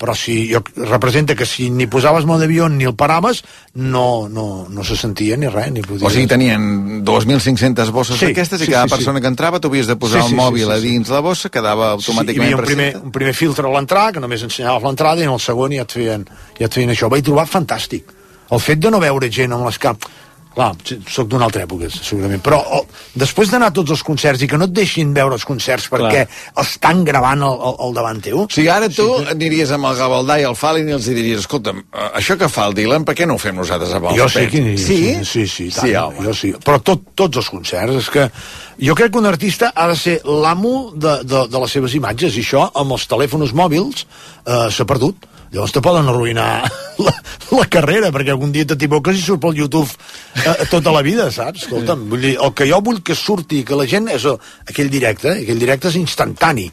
però 0.00 0.14
si 0.18 0.48
jo, 0.50 0.62
representa 0.90 1.36
que 1.38 1.46
si 1.46 1.68
ni 1.70 1.86
posaves 1.86 2.26
mode 2.26 2.48
avió 2.48 2.66
ni 2.68 2.84
el 2.88 2.96
paraves, 2.98 3.44
no, 3.74 4.26
no, 4.28 4.66
no 4.68 4.84
se 4.84 4.96
sentia 4.98 5.36
ni 5.38 5.46
res, 5.52 5.70
ni 5.72 5.84
podies... 5.86 6.02
O 6.02 6.10
sigui, 6.10 6.26
tenien 6.26 7.04
2.500 7.06 7.92
bosses 7.94 8.18
Sí, 8.18 8.26
d'aquestes 8.32 8.64
i 8.64 8.66
sí, 8.66 8.72
cada 8.72 8.88
sí, 8.88 8.90
sí. 8.90 8.96
persona 8.98 9.22
que 9.22 9.30
entrava 9.30 9.60
tu 9.62 9.70
havies 9.70 9.86
de 9.86 9.96
posar 9.96 10.22
Sí, 10.24 10.28
sí, 10.32 10.34
el 10.34 10.40
mòbil 10.42 10.64
sí, 10.64 10.66
sí, 10.66 10.72
a 10.72 10.80
sí. 10.82 10.90
dins 10.90 11.14
la 11.14 11.22
bossa, 11.24 11.52
quedava 11.54 11.92
Sí, 11.94 12.02
sí, 12.02 12.10
hi 12.10 12.10
automàticament 12.10 12.52
havia 12.52 12.58
un 12.60 12.66
primer, 12.66 12.90
precinte. 12.90 13.06
un 13.06 13.16
primer 13.20 13.34
filtre 13.38 13.68
a 13.70 13.74
l'entrar, 13.78 14.06
que 14.12 14.20
només 14.24 14.42
ensenyaves 14.48 14.82
l'entrada, 14.90 15.22
i 15.22 15.30
en 15.30 15.34
el 15.38 15.42
segon 15.46 15.78
ja 15.78 15.86
et 15.86 15.96
feien, 16.00 16.26
ja 16.58 16.66
et 16.68 16.74
feien 16.80 16.90
això. 16.92 17.08
Vaig 17.12 17.24
trobar 17.24 17.46
fantàstic. 17.50 18.10
El 18.50 18.60
fet 18.62 18.78
de 18.82 18.90
no 18.90 18.98
veure 19.02 19.30
gent 19.30 19.54
amb 19.54 19.66
les 19.70 19.78
cap... 19.78 20.02
Clar, 20.56 20.70
sóc 21.12 21.26
d'una 21.28 21.44
altra 21.50 21.66
època, 21.66 21.90
segurament. 21.92 22.40
Però 22.40 22.56
oh, 22.78 22.86
després 23.12 23.50
d'anar 23.52 23.68
a 23.68 23.74
tots 23.76 23.92
els 23.92 24.00
concerts 24.06 24.40
i 24.40 24.46
que 24.48 24.56
no 24.56 24.64
et 24.64 24.72
deixin 24.72 25.10
veure 25.12 25.36
els 25.36 25.44
concerts 25.44 25.90
perquè 25.92 26.22
estan 26.62 27.02
gravant 27.04 27.42
al, 27.44 27.58
al, 27.60 27.76
al 27.84 27.92
davant 27.98 28.22
teu... 28.24 28.38
O 28.46 28.48
sigui, 28.48 28.70
ara 28.72 28.88
tu 28.88 29.04
aniries 29.28 29.74
amb 29.76 29.90
el 29.90 29.98
Gavaldà 30.00 30.38
i 30.40 30.46
el 30.48 30.56
Falin 30.56 30.88
i 30.88 30.96
els 30.96 31.10
diries, 31.12 31.42
escolta'm, 31.44 31.82
això 32.16 32.38
que 32.40 32.48
fa 32.48 32.70
el 32.70 32.78
Dylan, 32.78 33.04
per 33.04 33.12
què 33.18 33.28
no 33.28 33.36
ho 33.36 33.42
fem 33.42 33.60
nosaltres 33.60 33.92
amb 34.00 34.08
el 34.08 34.16
Jo 34.22 34.30
sé 34.32 34.46
Pet?" 34.46 34.50
que 34.54 34.64
aniria, 34.64 34.86
Sí? 34.86 34.98
sí, 35.28 35.44
sí, 35.58 35.68
tant, 35.76 35.90
Sí, 35.90 35.94
home. 36.00 36.24
jo 36.24 36.34
sí. 36.40 36.54
Però 36.64 36.80
tot, 36.80 37.04
tots 37.14 37.44
els 37.44 37.52
concerts, 37.52 38.00
és 38.00 38.08
que 38.16 38.26
jo 38.88 38.96
crec 38.96 39.12
que 39.12 39.20
un 39.20 39.28
artista 39.28 39.74
ha 39.76 39.90
de 39.92 40.00
ser 40.00 40.18
l'amo 40.24 40.76
de, 40.96 41.18
de, 41.28 41.46
de 41.52 41.64
les 41.66 41.76
seves 41.78 42.00
imatges, 42.00 42.32
i 42.40 42.48
això 42.48 42.64
amb 42.72 42.96
els 42.96 43.04
telèfons 43.12 43.52
mòbils 43.52 44.06
eh, 44.08 44.70
s'ha 44.72 44.88
perdut. 44.88 45.28
Llavors 45.52 45.72
te 45.76 45.80
poden 45.84 46.08
arruïnar 46.10 46.48
la, 47.06 47.12
la 47.54 47.66
carrera, 47.70 48.10
perquè 48.14 48.32
algun 48.34 48.50
dia 48.54 48.66
t'equivoques 48.66 49.18
i 49.18 49.22
surt 49.22 49.40
pel 49.44 49.56
YouTube 49.60 49.86
eh, 50.42 50.66
tota 50.72 50.92
la 50.94 51.02
vida, 51.06 51.28
saps? 51.34 51.66
Escolta'm, 51.66 52.08
vull 52.10 52.24
dir, 52.26 52.34
el 52.42 52.52
que 52.56 52.66
jo 52.70 52.80
vull 52.84 52.98
que 53.06 53.14
surti, 53.14 53.62
que 53.66 53.78
la 53.78 53.86
gent, 53.90 54.10
és 54.12 54.26
el- 54.26 54.40
aquell 54.68 54.90
directe, 54.90 55.30
eh? 55.36 55.44
aquell 55.46 55.62
directe 55.62 55.88
és 55.92 56.00
instantani. 56.02 56.66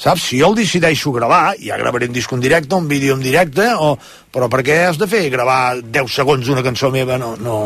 Saps? 0.00 0.30
Si 0.30 0.38
jo 0.40 0.48
el 0.48 0.54
decideixo 0.56 1.10
gravar, 1.12 1.54
ja 1.60 1.76
gravaré 1.76 2.06
un 2.08 2.14
disc 2.16 2.32
en 2.32 2.40
directe, 2.40 2.74
un 2.74 2.86
vídeo 2.88 3.14
en 3.18 3.20
directe, 3.20 3.66
o... 3.76 3.92
però 4.32 4.48
per 4.48 4.62
què 4.64 4.78
has 4.88 4.96
de 4.96 5.06
fer? 5.10 5.26
Gravar 5.28 5.76
10 5.82 6.08
segons 6.14 6.48
una 6.48 6.62
cançó 6.64 6.88
meva? 6.90 7.18
No, 7.20 7.34
no, 7.36 7.56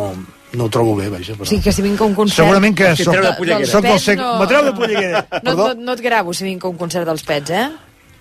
no 0.52 0.66
ho 0.66 0.72
trobo 0.74 0.96
bé, 0.98 1.06
vaja. 1.12 1.36
Però... 1.38 1.46
Sí, 1.46 1.60
que 1.62 1.70
si 1.72 1.84
vinc 1.86 2.02
a 2.02 2.08
un 2.10 2.16
concert... 2.18 2.40
Segurament 2.42 2.74
que 2.74 2.90
soc, 2.98 3.14
dels 3.38 3.70
soc 3.70 3.86
del 3.86 4.00
sec... 4.02 4.18
No... 4.18 4.32
Me 4.42 4.48
treu 4.50 4.66
de 4.66 4.74
polleguera. 4.74 5.22
No, 5.46 5.54
no, 5.60 5.68
no 5.78 5.94
et 5.94 6.02
gravo 6.02 6.34
si 6.34 6.42
vinc 6.48 6.66
a 6.66 6.72
un 6.74 6.80
concert 6.80 7.06
dels 7.06 7.22
Pets, 7.22 7.54
eh? 7.54 7.68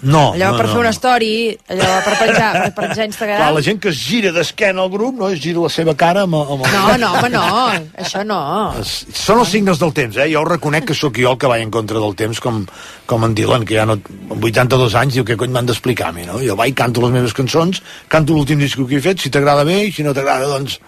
No, 0.03 0.33
allò 0.33 0.51
no, 0.51 0.57
per 0.59 0.65
no, 0.67 0.71
fer 0.73 0.79
una 0.81 0.91
story, 0.91 1.31
allò 1.71 1.89
per 2.03 2.15
penjar, 2.19 2.49
per 2.63 2.71
penjar 2.75 3.05
Instagram. 3.07 3.37
Clar, 3.39 3.51
la 3.55 3.61
gent 3.63 3.79
que 3.83 3.91
es 3.93 3.99
gira 4.03 4.33
d'esquena 4.35 4.83
al 4.83 4.89
grup, 4.91 5.15
no? 5.19 5.29
Es 5.31 5.39
gira 5.43 5.63
la 5.63 5.71
seva 5.71 5.95
cara 5.99 6.25
amb, 6.27 6.35
amb 6.41 6.65
el... 6.65 6.73
No, 6.73 6.97
no, 6.99 7.11
home, 7.19 7.29
no, 7.31 7.43
això 8.03 8.25
no. 8.27 8.39
Són 8.83 9.39
els 9.39 9.53
signes 9.55 9.79
del 9.79 9.93
temps, 9.95 10.19
eh? 10.19 10.27
Jo 10.33 10.43
reconec 10.47 10.89
que 10.89 10.97
sóc 10.97 11.21
jo 11.23 11.31
el 11.31 11.39
que 11.39 11.51
vaig 11.51 11.63
en 11.63 11.71
contra 11.71 12.01
del 12.03 12.17
temps, 12.19 12.41
com, 12.43 12.65
com 13.07 13.27
en 13.29 13.37
Dylan, 13.37 13.63
que 13.69 13.79
ja 13.79 13.87
no, 13.87 13.95
amb 14.35 14.49
82 14.51 14.97
anys 14.99 15.19
diu 15.19 15.27
que 15.27 15.39
cony 15.39 15.55
m'han 15.55 15.71
d'explicar 15.71 16.11
a 16.11 16.17
mi, 16.17 16.27
no? 16.27 16.41
Jo 16.43 16.59
vaig, 16.59 16.75
canto 16.75 17.05
les 17.05 17.15
meves 17.15 17.37
cançons, 17.37 17.79
canto 18.11 18.35
l'últim 18.35 18.59
disc 18.59 18.81
que 18.83 18.99
he 18.99 19.03
fet, 19.03 19.23
si 19.23 19.31
t'agrada 19.31 19.63
bé, 19.67 19.85
i 19.87 19.95
si 19.95 20.03
no 20.03 20.11
t'agrada, 20.15 20.51
doncs, 20.51 20.81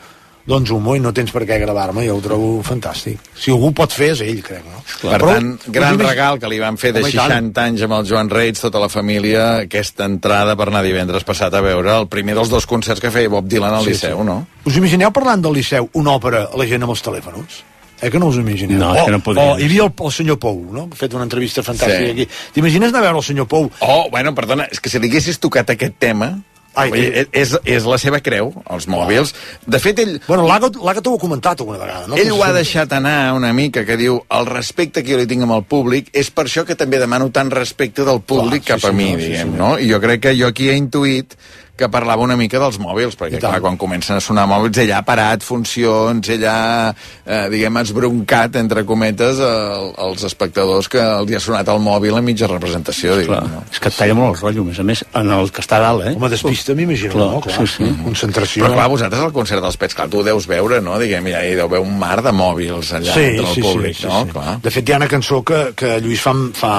doncs 0.45 0.69
humo, 0.69 0.93
i 0.95 1.01
no 1.01 1.11
tens 1.15 1.31
per 1.33 1.41
què 1.49 1.57
gravar-me, 1.61 2.03
jo 2.05 2.15
ho 2.17 2.21
trobo 2.21 2.49
fantàstic. 2.65 3.17
Si 3.33 3.49
algú 3.53 3.71
pot 3.73 3.91
fer, 3.93 4.11
és 4.13 4.21
ell, 4.21 4.41
crec, 4.45 4.63
no? 4.69 4.83
Per 5.01 5.17
tant, 5.21 5.51
gran 5.73 5.97
regal 5.99 6.37
que 6.39 6.49
li 6.51 6.59
van 6.61 6.77
fer 6.77 6.91
de 6.93 7.01
Home, 7.01 7.09
i 7.09 7.17
tant. 7.17 7.33
60 7.51 7.63
anys 7.63 7.85
amb 7.87 7.97
el 7.97 8.05
Joan 8.05 8.29
Reis, 8.29 8.61
tota 8.61 8.79
la 8.83 8.89
família, 8.93 9.45
aquesta 9.65 10.05
entrada 10.05 10.55
per 10.55 10.69
anar 10.69 10.83
divendres 10.85 11.25
passat 11.25 11.53
a 11.53 11.61
veure 11.65 11.95
el 11.97 12.07
primer 12.07 12.35
dels 12.37 12.49
dos 12.53 12.65
concerts 12.69 13.01
que 13.01 13.11
feia 13.11 13.29
Bob 13.33 13.49
Dylan 13.49 13.73
al 13.79 13.83
Sí, 13.87 13.95
Liceu, 13.95 14.19
sí. 14.21 14.27
no? 14.29 14.45
Us 14.65 14.77
imagineu 14.77 15.11
parlant 15.11 15.41
del 15.41 15.57
Liceu 15.57 15.89
una 15.93 16.13
òpera 16.19 16.45
a 16.51 16.57
la 16.61 16.69
gent 16.69 16.83
amb 16.85 16.93
els 16.93 17.01
telèfons? 17.01 17.63
Eh 18.01 18.09
que 18.11 18.19
no 18.19 18.27
us 18.27 18.35
imagineu? 18.35 18.77
No, 18.77 18.93
és 18.93 19.01
o, 19.01 19.05
que 19.05 19.11
no 19.11 19.19
podria. 19.23 19.53
O 19.53 19.57
hi 19.57 19.65
havia 19.69 19.85
el, 19.87 19.93
el 20.03 20.11
senyor 20.11 20.37
Pou, 20.37 20.57
no? 20.75 20.89
Ha 20.91 20.97
fet 20.99 21.13
una 21.15 21.23
entrevista 21.23 21.63
fantàstica 21.63 22.03
Sí. 22.03 22.11
aquí. 22.11 22.25
T'imagines 22.53 22.91
anar 22.91 22.99
a 22.99 23.05
veure 23.07 23.17
el 23.21 23.23
senyor 23.23 23.47
Pou? 23.47 23.69
Oh, 23.79 24.09
bueno, 24.11 24.35
perdona, 24.35 24.67
és 24.69 24.81
que 24.83 24.91
si 24.91 24.99
li 24.99 25.07
haguessis 25.09 25.39
tocat 25.39 25.69
aquest 25.73 25.95
tema... 25.97 26.35
Ai, 26.75 26.91
Ai, 26.91 27.03
és, 27.23 27.27
és, 27.31 27.53
és 27.77 27.87
la 27.87 27.97
seva 28.01 28.19
creu, 28.23 28.51
els 28.71 28.87
mòbils. 28.91 29.33
De 29.65 29.79
fet, 29.79 29.99
ell... 30.03 30.17
Bueno, 30.27 30.45
l'Agat 30.47 31.07
ho 31.07 31.15
ha 31.15 31.21
comentat 31.21 31.63
alguna 31.63 31.79
vegada, 31.81 32.09
no? 32.11 32.19
Ell 32.19 32.33
ho 32.35 32.41
ha 32.43 32.51
deixat 32.55 32.93
anar 32.97 33.33
una 33.37 33.53
mica, 33.55 33.85
que 33.87 33.97
diu 33.99 34.19
el 34.37 34.49
respecte 34.49 35.03
que 35.03 35.13
jo 35.13 35.19
li 35.21 35.27
tinc 35.29 35.47
amb 35.47 35.55
el 35.57 35.63
públic 35.71 36.11
és 36.13 36.31
per 36.35 36.47
això 36.49 36.65
que 36.67 36.77
també 36.79 36.99
demano 37.01 37.29
tant 37.35 37.51
respecte 37.53 38.05
del 38.07 38.21
públic 38.21 38.65
Clar, 38.65 38.75
cap 38.75 38.89
sí, 38.89 38.91
a 38.91 38.97
mi, 38.97 39.11
sí, 39.13 39.21
diguem, 39.23 39.53
senyor. 39.53 39.61
no? 39.61 39.75
I 39.79 39.91
jo 39.91 40.01
crec 40.03 40.25
que 40.27 40.35
jo 40.37 40.51
aquí 40.51 40.69
he 40.71 40.75
intuït 40.79 41.37
que 41.75 41.89
parlava 41.91 42.23
una 42.23 42.37
mica 42.39 42.59
dels 42.61 42.77
mòbils, 42.79 43.17
perquè, 43.19 43.39
clar, 43.43 43.59
quan 43.63 43.75
comencen 43.79 44.15
a 44.15 44.23
sonar 44.23 44.45
mòbils, 44.47 44.79
ell 44.79 44.93
ha 44.95 45.01
parat 45.05 45.43
funcions, 45.43 46.29
ell 46.31 46.45
ha, 46.47 46.93
eh, 47.25 47.41
diguem, 47.51 47.79
esbroncat, 47.81 48.55
entre 48.61 48.85
cometes, 48.87 49.41
el, 49.43 49.91
els 50.07 50.23
espectadors 50.29 50.87
que 50.91 51.03
els 51.03 51.31
hi 51.31 51.37
ha 51.37 51.43
sonat 51.43 51.71
el 51.73 51.83
mòbil 51.83 52.15
a 52.15 52.23
mitja 52.23 52.47
representació, 52.51 53.17
diguem, 53.19 53.51
no? 53.51 53.63
És 53.71 53.83
que 53.83 53.91
et 53.91 53.99
talla 53.99 54.15
molt 54.15 54.37
el 54.37 54.41
rotllo, 54.41 54.63
a 54.63 54.69
més 54.71 54.79
a 54.79 54.87
més, 54.87 55.03
en 55.19 55.35
el 55.35 55.51
que 55.51 55.63
està 55.65 55.81
dalt, 55.83 56.07
eh? 56.07 56.15
Home, 56.15 56.31
despista, 56.31 56.77
m'imagino, 56.79 57.19
no? 57.19 57.43
Clar. 57.43 57.59
sí, 57.59 57.71
sí. 57.75 57.91
Concentració. 58.05 58.63
Però 58.63 58.79
clar, 58.79 58.89
vosaltres 58.95 59.27
al 59.27 59.35
concert 59.35 59.65
dels 59.65 59.79
Pets, 59.81 59.99
clar, 59.99 60.07
tu 60.11 60.23
ho 60.23 60.27
deus 60.27 60.47
veure, 60.47 60.79
no? 60.85 60.95
Diguem, 61.01 61.31
ja 61.35 61.43
hi 61.43 61.57
deu 61.59 61.67
haver 61.67 61.83
un 61.83 61.97
mar 61.99 62.21
de 62.23 62.31
mòbils 62.35 62.95
allà 62.95 63.11
sí, 63.11 63.31
entre 63.33 63.49
el 63.49 63.55
sí, 63.57 63.65
públic, 63.67 63.99
sí, 63.99 64.05
sí, 64.05 64.11
no? 64.13 64.23
sí. 64.23 64.35
Clar. 64.35 64.59
De 64.63 64.71
fet, 64.71 64.87
hi 64.87 64.95
ha 64.95 65.01
una 65.03 65.11
cançó 65.11 65.43
que, 65.43 65.65
que 65.75 65.97
Lluís 65.99 66.23
fa, 66.23 66.33
fa, 66.55 66.75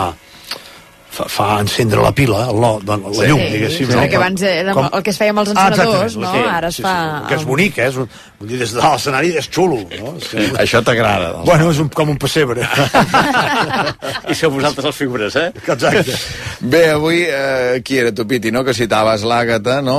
fa, 1.16 1.24
fa 1.32 1.46
encendre 1.62 2.02
la 2.04 2.12
pila, 2.12 2.44
el, 2.50 2.60
lo- 2.60 2.78
la, 2.86 2.96
la 3.00 3.12
Sí. 3.16 3.26
llum, 3.30 3.40
Sí, 3.40 3.52
diguéssim. 3.56 3.90
sí, 3.90 4.08
que 4.10 4.16
abans 4.20 4.42
era 4.42 4.72
el 4.76 5.02
que 5.02 5.10
es 5.10 5.18
feia 5.18 5.30
amb 5.32 5.40
els 5.42 5.52
Ah, 5.56 5.68
encenedors, 5.68 6.16
exactament, 6.16 6.22
no? 6.26 6.32
sí, 6.44 6.54
Ara 6.56 6.68
es 6.68 6.76
sí, 6.76 6.82
fa 6.82 6.94
Sí, 7.22 7.28
que 7.28 7.34
és 7.40 7.44
bonic, 7.48 7.78
eh? 7.78 7.86
És 7.88 7.96
un, 7.96 8.08
vull 8.40 8.48
dir, 8.50 8.58
des 8.60 8.72
de 8.76 8.82
l'escenari 8.82 9.32
és 9.40 9.48
xulo, 9.50 9.78
no? 10.00 10.14
Que... 10.30 10.46
Això 10.64 10.82
t'agrada. 10.84 11.32
doncs. 11.38 11.46
Bueno, 11.48 11.70
és 11.70 11.78
un, 11.80 11.88
com 11.88 12.10
un 12.10 12.18
pessebre. 12.18 12.66
I 14.30 14.34
sou 14.36 14.50
vosaltres 14.54 14.86
els 14.90 14.96
figures, 14.98 15.36
eh? 15.38 15.48
Exacte. 15.66 16.14
Bé, 16.60 16.82
avui, 16.94 17.22
eh, 17.28 17.80
qui 17.84 17.98
era 18.00 18.12
tu, 18.14 18.26
Piti, 18.26 18.50
no? 18.54 18.64
Que 18.66 18.74
citaves 18.74 19.24
l'Àgata, 19.26 19.80
no? 19.84 19.96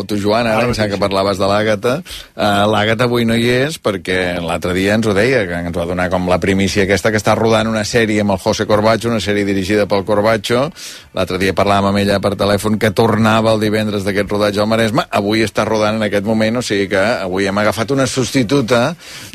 O 0.00 0.04
tu, 0.08 0.18
Joan, 0.20 0.46
ara, 0.50 0.66
sembla 0.74 0.88
que 0.94 1.00
parlaves 1.00 1.38
de 1.40 1.48
l'Àgata. 1.50 1.96
Eh, 2.36 2.50
L'Àgata 2.70 3.06
avui 3.08 3.24
no 3.28 3.34
hi 3.38 3.48
és 3.48 3.78
perquè 3.82 4.38
l'altre 4.44 4.74
dia 4.76 4.94
ens 4.98 5.06
ho 5.08 5.14
deia, 5.16 5.44
que 5.48 5.60
ens 5.64 5.76
va 5.76 5.86
donar 5.88 6.08
com 6.12 6.28
la 6.30 6.38
primícia 6.42 6.84
aquesta 6.84 7.10
que 7.12 7.20
està 7.20 7.34
rodant 7.38 7.70
una 7.70 7.84
sèrie 7.88 8.20
amb 8.24 8.34
el 8.36 8.42
José 8.42 8.66
Corbacho, 8.68 9.08
una 9.10 9.20
sèrie 9.24 9.44
dirigida 9.48 9.86
pel 9.90 10.04
Corbacho. 10.08 10.59
L'altre 11.16 11.40
dia 11.42 11.54
parlàvem 11.56 11.90
amb 11.90 12.00
ella 12.02 12.20
per 12.22 12.36
telèfon 12.38 12.78
que 12.80 12.92
tornava 12.96 13.54
el 13.54 13.62
divendres 13.62 14.04
d'aquest 14.06 14.30
rodatge 14.30 14.62
al 14.62 14.68
Maresme. 14.70 15.06
Avui 15.20 15.44
està 15.46 15.64
rodant 15.68 15.98
en 15.98 16.06
aquest 16.06 16.26
moment, 16.26 16.60
o 16.60 16.64
sigui 16.64 16.88
que 16.92 17.00
avui 17.00 17.48
hem 17.50 17.62
agafat 17.62 17.94
una 17.96 18.06
substituta 18.10 18.82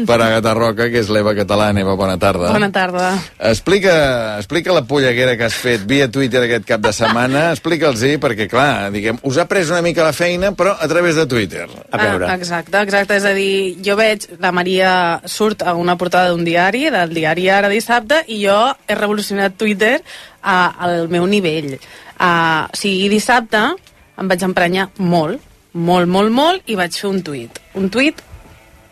per 0.05 0.19
Àgata 0.19 0.55
Roca, 0.57 0.89
que 0.93 1.01
és 1.03 1.11
l'Eva 1.11 1.35
Catalana. 1.37 1.83
Eva, 1.83 1.95
bona 1.99 2.17
tarda. 2.21 2.51
Bona 2.53 2.71
tarda. 2.73 3.11
Explica, 3.51 3.95
explica 4.39 4.75
la 4.75 4.85
polleguera 4.87 5.35
que 5.37 5.47
has 5.49 5.57
fet 5.59 5.83
via 5.89 6.07
Twitter 6.11 6.45
aquest 6.45 6.67
cap 6.69 6.83
de 6.83 6.93
setmana, 6.95 7.49
explica'ls-hi, 7.55 8.15
perquè, 8.21 8.49
clar, 8.51 8.91
diguem, 8.93 9.19
us 9.27 9.39
ha 9.41 9.47
pres 9.49 9.71
una 9.73 9.81
mica 9.85 10.05
la 10.05 10.13
feina, 10.15 10.53
però 10.55 10.75
a 10.79 10.87
través 10.91 11.19
de 11.19 11.25
Twitter. 11.29 11.65
A 11.91 12.01
veure. 12.01 12.29
Ah, 12.29 12.37
exacte, 12.39 12.79
exacte. 12.81 13.19
És 13.19 13.27
a 13.27 13.33
dir, 13.37 13.75
jo 13.85 13.97
veig, 13.99 14.27
la 14.41 14.53
Maria 14.55 14.93
surt 15.25 15.65
a 15.65 15.75
una 15.75 15.97
portada 15.99 16.31
d'un 16.31 16.45
diari, 16.47 16.87
del 16.93 17.13
diari 17.15 17.49
Ara 17.49 17.71
dissabte, 17.71 18.23
i 18.27 18.41
jo 18.45 18.57
he 18.87 18.97
revolucionat 18.97 19.57
Twitter 19.59 19.99
a, 20.45 20.59
al 20.85 21.09
meu 21.09 21.25
nivell. 21.27 21.73
Uh, 22.15 22.69
o 22.69 22.77
sigui, 22.77 23.09
dissabte 23.11 23.65
em 24.15 24.29
vaig 24.31 24.45
emprenyar 24.47 24.87
molt, 25.01 25.41
molt, 25.73 26.07
molt, 26.07 26.31
molt, 26.31 26.63
i 26.71 26.77
vaig 26.79 26.95
fer 26.95 27.09
un 27.09 27.19
tuit. 27.25 27.59
Un 27.75 27.89
tuit 27.91 28.21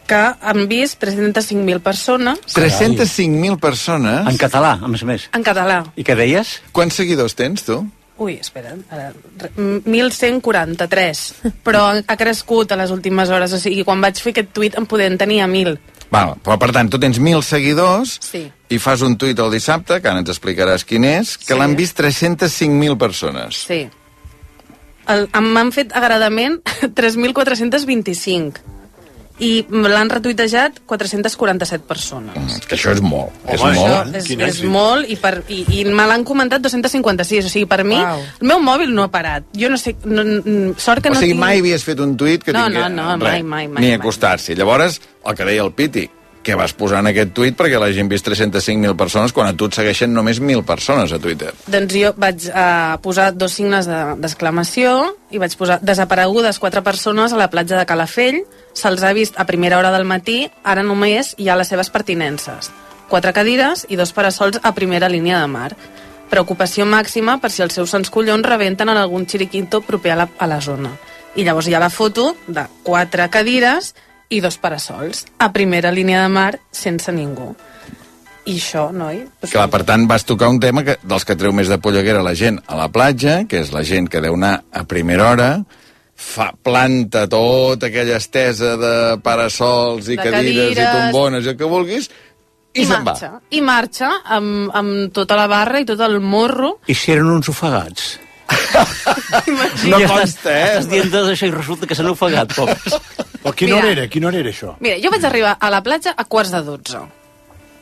que 0.10 0.20
han 0.44 0.66
vist 0.68 1.00
305.000 1.00 1.80
persones 1.80 2.42
305.000 2.52 3.56
persones? 3.64 4.26
En 4.28 4.36
català, 4.42 4.74
a 4.84 4.90
més 4.92 5.06
a 5.06 5.08
més. 5.08 5.30
en 5.32 5.46
català. 5.48 5.78
I 5.96 6.04
què 6.04 6.18
deies? 6.20 6.58
Quants 6.76 6.98
seguidors 7.00 7.38
tens, 7.40 7.64
tu? 7.64 7.80
Ui, 8.20 8.36
espera, 8.38 8.76
ara, 8.94 9.08
re- 9.42 9.50
1.143, 9.58 11.22
però 11.66 11.86
ha 12.06 12.16
crescut 12.20 12.72
a 12.72 12.78
les 12.80 12.92
últimes 12.94 13.32
hores, 13.34 13.56
o 13.56 13.60
sigui, 13.62 13.84
quan 13.88 14.02
vaig 14.04 14.20
fer 14.22 14.34
aquest 14.36 14.52
tuit 14.56 14.76
en 14.80 14.86
podent 14.90 15.18
tenia 15.20 15.48
1.000. 15.48 15.78
Val, 16.14 16.36
però 16.46 16.60
per 16.62 16.70
tant, 16.76 16.90
tu 16.94 17.00
tens 17.02 17.18
1.000 17.20 17.42
seguidors 17.42 18.20
Sí. 18.22 18.44
i 18.70 18.78
fas 18.78 19.02
un 19.02 19.16
tuit 19.18 19.40
el 19.42 19.50
dissabte, 19.52 19.98
que 20.02 20.10
ara 20.12 20.22
ens 20.22 20.30
explicaràs 20.30 20.86
quin 20.86 21.04
és, 21.10 21.38
que 21.42 21.54
Sí. 21.54 21.60
l'han 21.60 21.76
vist 21.76 21.98
305.000 22.00 22.98
persones. 23.02 23.64
Sí. 23.68 23.88
M'han 25.34 25.72
fet 25.76 25.92
agradament 25.98 26.62
3.425 26.96 28.62
i 29.42 29.66
me 29.74 29.90
l'han 29.90 30.12
retuitejat 30.14 30.82
447 30.86 31.88
persones. 31.90 32.36
És 32.60 32.68
que 32.70 32.76
això 32.78 32.92
és 32.94 33.02
molt. 33.02 33.34
és 33.50 33.62
Home, 33.62 33.74
molt. 33.80 34.14
això 34.14 34.38
és, 34.38 34.60
és 34.60 34.62
molt 34.70 35.10
i, 35.10 35.16
per, 35.18 35.40
i, 35.50 35.64
i 35.80 35.86
me 35.90 36.06
l'han 36.08 36.24
comentat 36.24 36.62
256, 36.62 37.48
o 37.50 37.50
sigui, 37.50 37.66
per 37.70 37.82
mi 37.84 37.98
Uau. 37.98 38.22
el 38.42 38.48
meu 38.54 38.62
mòbil 38.62 38.94
no 38.94 39.08
ha 39.08 39.12
parat. 39.12 39.48
Jo 39.58 39.72
no 39.74 39.78
sé, 39.82 39.96
no, 40.06 40.24
no, 40.24 40.74
sort 40.78 41.02
que 41.02 41.10
o 41.10 41.14
no 41.16 41.20
sigui, 41.20 41.34
tinc... 41.34 41.42
mai 41.42 41.60
havies 41.64 41.84
fet 41.84 42.00
un 42.00 42.16
tuit 42.18 42.44
que 42.46 42.54
No, 42.54 42.68
tingués... 42.70 42.92
no, 42.94 43.08
no, 43.14 43.18
mai, 43.26 43.42
mai, 43.42 43.68
mai, 43.68 43.82
Ni 43.88 43.94
acostar-s'hi. 43.98 44.56
Llavors, 44.56 45.02
el 45.26 45.36
que 45.36 45.46
deia 45.50 45.64
el 45.66 45.74
Piti, 45.74 46.06
que 46.44 46.56
vas 46.60 46.74
posar 46.76 47.00
en 47.00 47.08
aquest 47.10 47.32
tuit 47.34 47.56
perquè 47.58 47.80
la 47.80 47.88
gent 47.96 48.10
vist 48.12 48.28
305.000 48.28 48.98
persones 49.00 49.32
quan 49.34 49.48
a 49.48 49.54
tu 49.56 49.70
et 49.70 49.78
segueixen 49.80 50.12
només 50.14 50.42
1.000 50.42 50.66
persones 50.68 51.14
a 51.16 51.20
Twitter. 51.24 51.54
Doncs 51.72 51.96
jo 51.96 52.12
vaig 52.20 52.50
uh, 52.52 52.98
posar 53.02 53.32
dos 53.34 53.56
signes 53.56 53.88
de- 53.88 54.16
d'exclamació 54.20 54.94
i 55.32 55.40
vaig 55.40 55.56
posar 55.58 55.80
desaparegudes 55.82 56.60
quatre 56.60 56.84
persones 56.84 57.32
a 57.34 57.40
la 57.40 57.50
platja 57.50 57.80
de 57.80 57.86
Calafell. 57.88 58.42
Se'ls 58.76 59.04
ha 59.08 59.14
vist 59.16 59.40
a 59.40 59.46
primera 59.48 59.78
hora 59.80 59.92
del 59.96 60.04
matí, 60.06 60.50
ara 60.64 60.84
només 60.84 61.34
hi 61.38 61.48
ha 61.50 61.56
les 61.56 61.68
seves 61.72 61.90
pertinences. 61.94 62.72
Quatre 63.10 63.32
cadires 63.34 63.86
i 63.90 63.96
dos 63.96 64.12
parasols 64.12 64.60
a 64.64 64.72
primera 64.74 65.08
línia 65.10 65.40
de 65.40 65.48
mar. 65.48 65.72
Preocupació 66.30 66.86
màxima 66.90 67.38
per 67.40 67.52
si 67.54 67.62
els 67.62 67.76
seus 67.78 67.92
sants 67.94 68.10
collons 68.10 68.46
rebenten 68.48 68.90
en 68.90 68.98
algun 68.98 69.28
xiriquito 69.30 69.82
proper 69.86 70.12
a 70.16 70.16
la, 70.24 70.28
a 70.40 70.48
la 70.50 70.60
zona. 70.62 70.96
I 71.36 71.44
llavors 71.46 71.68
hi 71.70 71.76
ha 71.76 71.82
la 71.82 71.92
foto 71.94 72.36
de 72.48 72.64
quatre 72.84 73.28
cadires 73.30 73.94
i 74.34 74.42
dos 74.42 74.58
parasols 74.58 75.26
a 75.38 75.52
primera 75.54 75.92
línia 75.94 76.24
de 76.26 76.32
mar 76.34 76.52
sense 76.74 77.14
ningú. 77.14 77.54
I 78.44 78.58
això, 78.60 78.90
noi? 78.92 79.22
Clar, 79.48 79.70
per 79.72 79.84
tant, 79.88 80.04
vas 80.10 80.26
tocar 80.28 80.50
un 80.52 80.58
tema 80.60 80.84
que, 80.84 80.98
dels 81.08 81.24
que 81.24 81.38
treu 81.40 81.54
més 81.56 81.70
de 81.72 81.78
polleguera 81.80 82.24
la 82.26 82.34
gent 82.36 82.58
a 82.68 82.76
la 82.76 82.90
platja, 82.92 83.44
que 83.48 83.62
és 83.64 83.72
la 83.72 83.86
gent 83.88 84.10
que 84.12 84.20
deu 84.24 84.36
anar 84.36 84.58
a 84.76 84.84
primera 84.90 85.30
hora, 85.30 85.48
fa, 86.14 86.50
planta 86.60 87.24
tota 87.32 87.88
aquella 87.88 88.18
estesa 88.20 88.74
de 88.82 88.94
parasols 89.24 90.10
i 90.10 90.18
De 90.18 90.26
cadires, 90.26 90.74
i 90.74 90.76
cadires. 90.76 90.92
tombones 90.98 91.48
i 91.48 91.54
el 91.54 91.58
que 91.62 91.70
vulguis, 91.72 92.10
i, 92.74 92.82
I 92.82 92.88
se'n 92.90 93.06
va. 93.06 93.14
I 93.54 93.62
marxa 93.62 94.10
amb, 94.34 94.72
amb 94.74 95.14
tota 95.14 95.38
la 95.38 95.46
barra 95.48 95.80
i 95.80 95.86
tot 95.86 96.00
el 96.02 96.18
morro. 96.20 96.80
I 96.90 96.96
si 96.98 97.14
eren 97.14 97.30
uns 97.30 97.52
ofegats? 97.54 98.16
No 99.88 99.98
I 100.00 100.06
consta, 100.10 100.52
eh? 100.52 100.66
Estàs 100.80 100.90
dient 100.92 101.12
tot 101.14 101.30
això 101.32 101.48
i 101.48 101.54
resulta 101.54 101.88
que 101.88 101.96
s'han 101.98 102.10
ofegat, 102.12 102.54
pobres. 102.58 102.98
Però 103.44 103.54
quina 103.54 103.76
Mira. 103.76 103.84
hora 103.86 103.92
era? 103.92 104.08
Quina 104.08 104.28
hora 104.30 104.40
era 104.40 104.50
això? 104.50 104.76
Mira, 104.80 104.98
jo 105.04 105.12
vaig 105.12 105.26
arribar 105.28 105.58
a 105.60 105.70
la 105.70 105.82
platja 105.84 106.14
a 106.16 106.24
quarts 106.26 106.52
de 106.52 106.62
dotze. 106.64 107.00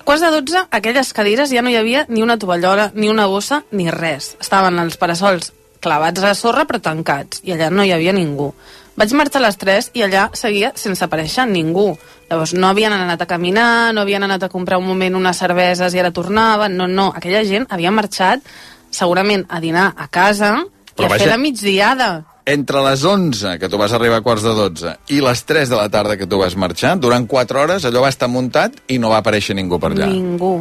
Quarts 0.03 0.21
de 0.25 0.31
dotze, 0.33 0.63
aquelles 0.71 1.13
cadires 1.13 1.51
ja 1.53 1.61
no 1.61 1.69
hi 1.69 1.75
havia 1.77 2.05
ni 2.09 2.23
una 2.25 2.37
tovallola, 2.41 2.91
ni 2.95 3.09
una 3.09 3.27
bossa, 3.27 3.63
ni 3.71 3.89
res. 3.93 4.35
Estaven 4.41 4.79
els 4.81 4.97
parasols 4.97 5.53
clavats 5.81 6.21
a 6.21 6.27
la 6.31 6.35
sorra 6.35 6.65
però 6.65 6.81
tancats, 6.81 7.41
i 7.45 7.53
allà 7.53 7.69
no 7.69 7.83
hi 7.85 7.91
havia 7.93 8.11
ningú. 8.13 8.51
Vaig 8.97 9.13
marxar 9.13 9.39
a 9.41 9.45
les 9.45 9.57
3 9.57 9.91
i 9.93 10.01
allà 10.03 10.29
seguia 10.33 10.73
sense 10.75 11.05
aparèixer 11.05 11.45
ningú. 11.47 11.93
Llavors, 12.29 12.53
no 12.53 12.67
havien 12.67 12.93
anat 12.93 13.21
a 13.21 13.25
caminar, 13.27 13.93
no 13.93 14.01
havien 14.01 14.23
anat 14.23 14.43
a 14.43 14.49
comprar 14.49 14.77
un 14.79 14.85
moment 14.87 15.15
unes 15.15 15.37
cerveses 15.37 15.93
i 15.93 15.99
ara 15.99 16.11
tornaven. 16.11 16.75
No, 16.77 16.87
no, 16.87 17.11
aquella 17.15 17.43
gent 17.45 17.67
havia 17.69 17.91
marxat 17.91 18.41
segurament 18.89 19.45
a 19.49 19.59
dinar 19.61 19.93
a 19.95 20.07
casa 20.07 20.57
i 20.65 20.93
Però 20.95 21.05
a 21.05 21.09
vaja- 21.09 21.23
fer 21.23 21.29
la 21.31 21.37
migdiada. 21.37 22.09
Entre 22.45 22.81
les 22.81 23.03
11, 23.05 23.59
que 23.61 23.69
tu 23.69 23.77
vas 23.77 23.93
arribar 23.93 24.17
a 24.19 24.25
quarts 24.25 24.43
de 24.43 24.53
12, 24.57 24.95
i 25.13 25.19
les 25.21 25.43
3 25.45 25.69
de 25.69 25.77
la 25.77 25.89
tarda 25.93 26.17
que 26.17 26.25
tu 26.25 26.39
vas 26.41 26.55
marxar, 26.57 26.95
durant 26.97 27.27
4 27.29 27.61
hores 27.61 27.85
allò 27.85 28.01
va 28.01 28.09
estar 28.09 28.29
muntat 28.31 28.79
i 28.89 28.97
no 28.97 29.11
va 29.13 29.21
aparèixer 29.21 29.55
ningú 29.57 29.77
per 29.79 29.91
allà. 29.93 30.09
Ningú. 30.09 30.55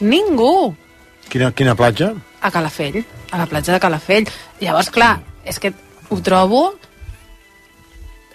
Ningú. 0.00 0.74
Quina, 1.32 1.50
quina 1.56 1.74
platja? 1.74 2.12
A 2.44 2.50
Calafell, 2.54 3.02
a 3.32 3.40
la 3.40 3.48
platja 3.50 3.74
de 3.74 3.80
Calafell. 3.82 4.28
Llavors, 4.60 4.92
clar, 4.94 5.16
és 5.44 5.58
que 5.58 5.72
ho 6.10 6.20
trobo 6.22 6.76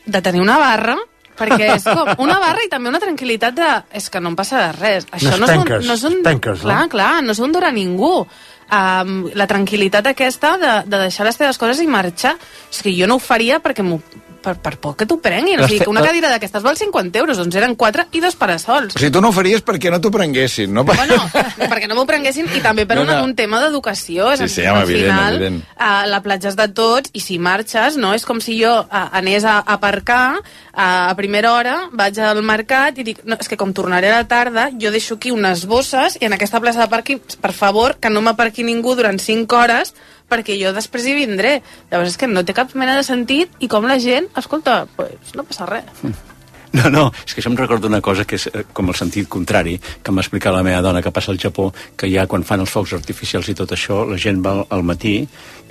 de 0.06 0.22
tenir 0.26 0.42
una 0.42 0.58
barra 0.60 0.98
perquè 1.40 1.70
és 1.78 1.86
com 1.88 2.10
una 2.26 2.38
barra 2.42 2.66
i 2.66 2.70
també 2.72 2.92
una 2.92 3.00
tranquil·litat 3.00 3.56
de... 3.56 3.70
És 3.96 4.10
que 4.12 4.20
no 4.20 4.34
em 4.34 4.36
passa 4.36 4.70
res. 4.76 5.08
Això 5.16 5.38
Unes 5.38 5.40
no, 5.40 5.48
és 5.48 5.60
un, 5.62 5.88
no 5.88 5.96
és 5.96 6.06
un... 6.10 6.18
penques, 6.26 6.64
no? 6.64 6.68
clar, 6.68 6.82
clar, 6.92 7.12
no 7.24 7.36
és 7.36 7.40
un 7.40 7.56
dur 7.56 7.64
a 7.64 7.72
ningú. 7.76 8.14
Um, 8.70 9.24
la 9.34 9.48
tranquil·litat 9.50 10.12
aquesta 10.12 10.54
de, 10.62 10.74
de 10.86 10.98
deixar 11.08 11.26
les 11.26 11.40
teves 11.40 11.58
coses 11.58 11.80
i 11.82 11.88
marxar, 11.90 12.36
és 12.70 12.84
que 12.86 12.94
jo 12.94 13.08
no 13.10 13.18
ho 13.18 13.24
faria 13.24 13.58
perquè 13.64 13.82
m'ho 13.82 13.98
per, 14.42 14.56
per 14.62 14.78
por 14.82 14.96
que 14.98 15.06
t'ho 15.10 15.20
prenguin. 15.22 15.60
O 15.60 15.68
sigui, 15.68 15.82
que 15.84 15.92
una 15.92 16.04
cadira 16.06 16.32
d'aquestes 16.32 16.64
val 16.66 16.78
50 16.80 17.20
euros, 17.22 17.38
doncs 17.40 17.56
eren 17.60 17.76
4 17.80 18.08
i 18.18 18.22
dos 18.24 18.36
parasols. 18.40 18.96
O 18.96 19.00
sigui, 19.00 19.12
tu 19.14 19.22
no 19.24 19.30
ho 19.32 19.36
faries 19.36 19.64
perquè 19.66 19.92
no 19.94 20.00
t'ho 20.02 20.12
prenguessin, 20.14 20.74
no? 20.74 20.84
Bueno, 20.88 21.18
perquè 21.60 21.88
no 21.90 21.98
m'ho 22.00 22.06
prenguessin 22.10 22.50
i 22.56 22.64
també 22.66 22.88
per 22.90 22.98
No, 23.00 23.04
una, 23.08 23.20
no. 23.20 23.28
un 23.30 23.36
tema 23.36 23.62
d'educació. 23.64 24.34
Sí, 24.40 24.50
sí, 24.50 24.66
home, 24.66 24.82
al 24.84 24.90
evident, 24.90 25.14
final, 25.14 25.36
evident. 25.40 25.62
Uh, 25.76 26.04
la 26.12 26.22
platja 26.26 26.50
és 26.52 26.58
de 26.60 26.68
tots 26.76 27.14
i 27.14 27.24
si 27.24 27.40
marxes, 27.40 27.98
no? 28.02 28.14
És 28.18 28.26
com 28.28 28.42
si 28.44 28.58
jo 28.62 28.74
uh, 28.82 29.06
anés 29.20 29.46
a, 29.48 29.60
a 29.60 29.78
aparcar 29.80 30.40
uh, 30.40 30.44
a 30.82 31.16
primera 31.20 31.54
hora, 31.54 31.78
vaig 31.94 32.20
al 32.20 32.42
mercat 32.44 33.00
i 33.00 33.08
dic, 33.08 33.24
no, 33.26 33.38
és 33.40 33.48
que 33.48 33.58
com 33.60 33.74
tornaré 33.76 34.12
a 34.12 34.20
la 34.20 34.28
tarda, 34.28 34.70
jo 34.80 34.92
deixo 34.92 35.16
aquí 35.20 35.32
unes 35.32 35.66
bosses 35.70 36.18
i 36.20 36.28
en 36.28 36.36
aquesta 36.36 36.60
plaça 36.64 36.84
de 36.84 36.92
pàrquing, 36.92 37.22
per 37.42 37.54
favor, 37.56 37.98
que 38.00 38.12
no 38.12 38.22
m'aparqui 38.26 38.66
ningú 38.68 38.96
durant 39.00 39.20
5 39.20 39.56
hores 39.56 39.94
perquè 40.30 40.58
jo 40.62 40.74
després 40.76 41.08
hi 41.08 41.18
vindré. 41.18 41.60
Llavors 41.92 42.14
és 42.14 42.20
que 42.22 42.30
no 42.30 42.46
té 42.46 42.56
cap 42.58 42.74
mena 42.78 42.98
de 43.00 43.06
sentit 43.08 43.54
i 43.60 43.70
com 43.72 43.88
la 43.90 44.00
gent, 44.02 44.30
escolta, 44.40 44.84
pues, 44.96 45.34
no 45.36 45.48
passa 45.48 45.70
res. 45.70 46.04
No, 46.70 46.86
no, 46.94 47.04
és 47.26 47.34
que 47.34 47.42
això 47.42 47.50
em 47.50 47.58
recorda 47.58 47.90
una 47.90 48.02
cosa 48.02 48.26
que 48.30 48.38
és 48.38 48.44
eh, 48.52 48.62
com 48.78 48.92
el 48.92 48.98
sentit 48.98 49.26
contrari, 49.32 49.80
que 50.06 50.14
m'ha 50.14 50.22
explicat 50.22 50.54
la 50.54 50.62
meva 50.66 50.84
dona 50.86 51.02
que 51.02 51.10
passa 51.14 51.32
al 51.34 51.40
Japó, 51.42 51.72
que 51.98 52.10
ja 52.12 52.28
quan 52.30 52.46
fan 52.46 52.62
els 52.62 52.70
focs 52.70 52.94
artificials 52.94 53.50
i 53.50 53.56
tot 53.58 53.74
això, 53.74 54.04
la 54.06 54.20
gent 54.22 54.44
va 54.46 54.54
al 54.70 54.86
matí, 54.86 55.16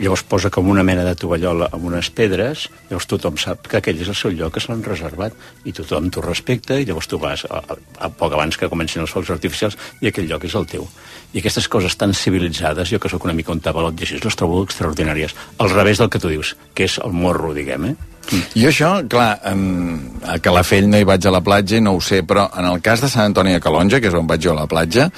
llavors 0.00 0.24
posa 0.26 0.50
com 0.50 0.66
una 0.70 0.82
mena 0.82 1.04
de 1.06 1.14
tovallola 1.18 1.68
amb 1.70 1.86
unes 1.92 2.10
pedres, 2.10 2.66
llavors 2.90 3.06
tothom 3.12 3.38
sap 3.38 3.70
que 3.70 3.78
aquell 3.78 4.02
és 4.02 4.10
el 4.10 4.18
seu 4.18 4.34
lloc, 4.34 4.56
que 4.56 4.64
se 4.64 4.72
l'han 4.72 4.82
reservat, 4.82 5.38
i 5.62 5.76
tothom 5.76 6.10
t'ho 6.10 6.26
respecta, 6.26 6.80
i 6.80 6.88
llavors 6.88 7.10
tu 7.10 7.22
vas 7.22 7.46
a, 7.46 7.62
a, 7.62 7.78
a 8.08 8.10
poc 8.10 8.34
abans 8.34 8.58
que 8.58 8.70
comencin 8.70 9.06
els 9.06 9.14
focs 9.14 9.30
artificials, 9.38 9.78
i 10.02 10.10
aquell 10.10 10.26
lloc 10.26 10.50
és 10.50 10.58
el 10.58 10.66
teu. 10.66 10.90
I 11.30 11.38
aquestes 11.38 11.70
coses 11.70 11.94
tan 12.00 12.10
civilitzades, 12.10 12.90
jo 12.90 12.98
que 12.98 13.10
sóc 13.12 13.26
una 13.28 13.38
mica 13.38 13.54
un 13.54 13.62
tabalot 13.62 14.02
i 14.02 14.06
així, 14.06 14.18
les 14.24 14.38
trobo 14.38 14.64
extraordinàries. 14.66 15.38
Al 15.62 15.70
revés 15.70 16.02
del 16.02 16.10
que 16.10 16.18
tu 16.22 16.34
dius, 16.34 16.56
que 16.74 16.90
és 16.90 16.98
el 17.04 17.14
morro, 17.14 17.54
diguem, 17.54 17.92
eh? 17.92 18.17
Jo 18.28 18.68
això, 18.68 18.92
clar, 19.08 19.40
en, 19.48 20.20
a 20.28 20.38
Calafell 20.44 20.88
no 20.90 21.00
hi 21.00 21.06
vaig 21.08 21.26
a 21.26 21.32
la 21.32 21.40
platja 21.44 21.78
i 21.78 21.84
no 21.84 21.96
ho 21.96 22.00
sé, 22.04 22.22
però 22.28 22.48
en 22.58 22.68
el 22.68 22.82
cas 22.84 23.00
de 23.04 23.08
Sant 23.08 23.30
Antoni 23.30 23.54
de 23.56 23.60
Calonja, 23.64 24.00
que 24.00 24.10
és 24.10 24.16
on 24.18 24.28
vaig 24.28 24.42
jo 24.44 24.52
a 24.52 24.60
la 24.62 24.66
platja, 24.70 25.08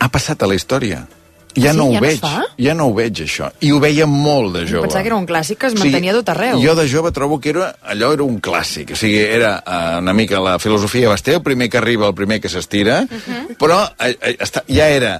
ha 0.00 0.08
passat 0.08 0.42
a 0.42 0.48
la 0.48 0.56
història. 0.56 1.04
Ja 1.56 1.72
Sí, 1.72 1.78
no 1.78 1.88
ho 1.88 1.92
ja 1.92 1.98
no 1.98 2.04
veig, 2.04 2.20
fa? 2.22 2.44
ja 2.62 2.74
no 2.78 2.84
ho 2.86 2.92
veig, 2.94 3.24
això. 3.24 3.48
I 3.66 3.72
ho 3.74 3.80
veia 3.82 4.06
molt 4.06 4.54
de 4.54 4.62
jove. 4.68 4.84
Pensava 4.86 5.02
que 5.02 5.10
era 5.10 5.16
un 5.18 5.26
clàssic 5.26 5.58
que 5.58 5.66
es 5.66 5.74
mantenia 5.74 6.14
tot 6.14 6.30
arreu. 6.30 6.60
Jo 6.62 6.76
de 6.78 6.86
jove 6.88 7.10
trobo 7.10 7.40
que 7.42 7.50
era, 7.50 7.72
allò 7.82 8.12
era 8.14 8.22
un 8.22 8.38
clàssic. 8.40 8.92
O 8.94 8.98
sigui, 8.98 9.18
era 9.18 9.56
uh, 9.58 9.98
una 9.98 10.14
mica 10.14 10.38
la 10.40 10.58
filosofia 10.62 11.10
Basté, 11.10 11.34
el 11.34 11.42
primer 11.42 11.68
que 11.68 11.78
arriba, 11.82 12.06
el 12.06 12.14
primer 12.14 12.38
que 12.40 12.48
s'estira, 12.48 13.00
però 13.58 13.82
eh, 13.98 14.14
eh, 14.14 14.36
ja 14.70 14.86
era 14.88 15.16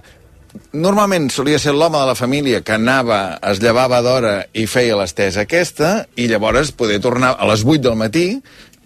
normalment 0.72 1.28
solia 1.30 1.58
ser 1.62 1.74
l'home 1.76 1.98
de 1.98 2.08
la 2.10 2.16
família 2.18 2.62
que 2.66 2.74
anava, 2.74 3.38
es 3.52 3.60
llevava 3.62 4.00
d'hora 4.02 4.34
i 4.52 4.66
feia 4.70 4.98
l'estesa 4.98 5.44
aquesta, 5.46 6.06
i 6.16 6.26
llavors 6.30 6.72
poder 6.72 7.00
tornar 7.02 7.36
a 7.38 7.48
les 7.50 7.64
8 7.66 7.84
del 7.86 7.98
matí 7.98 8.26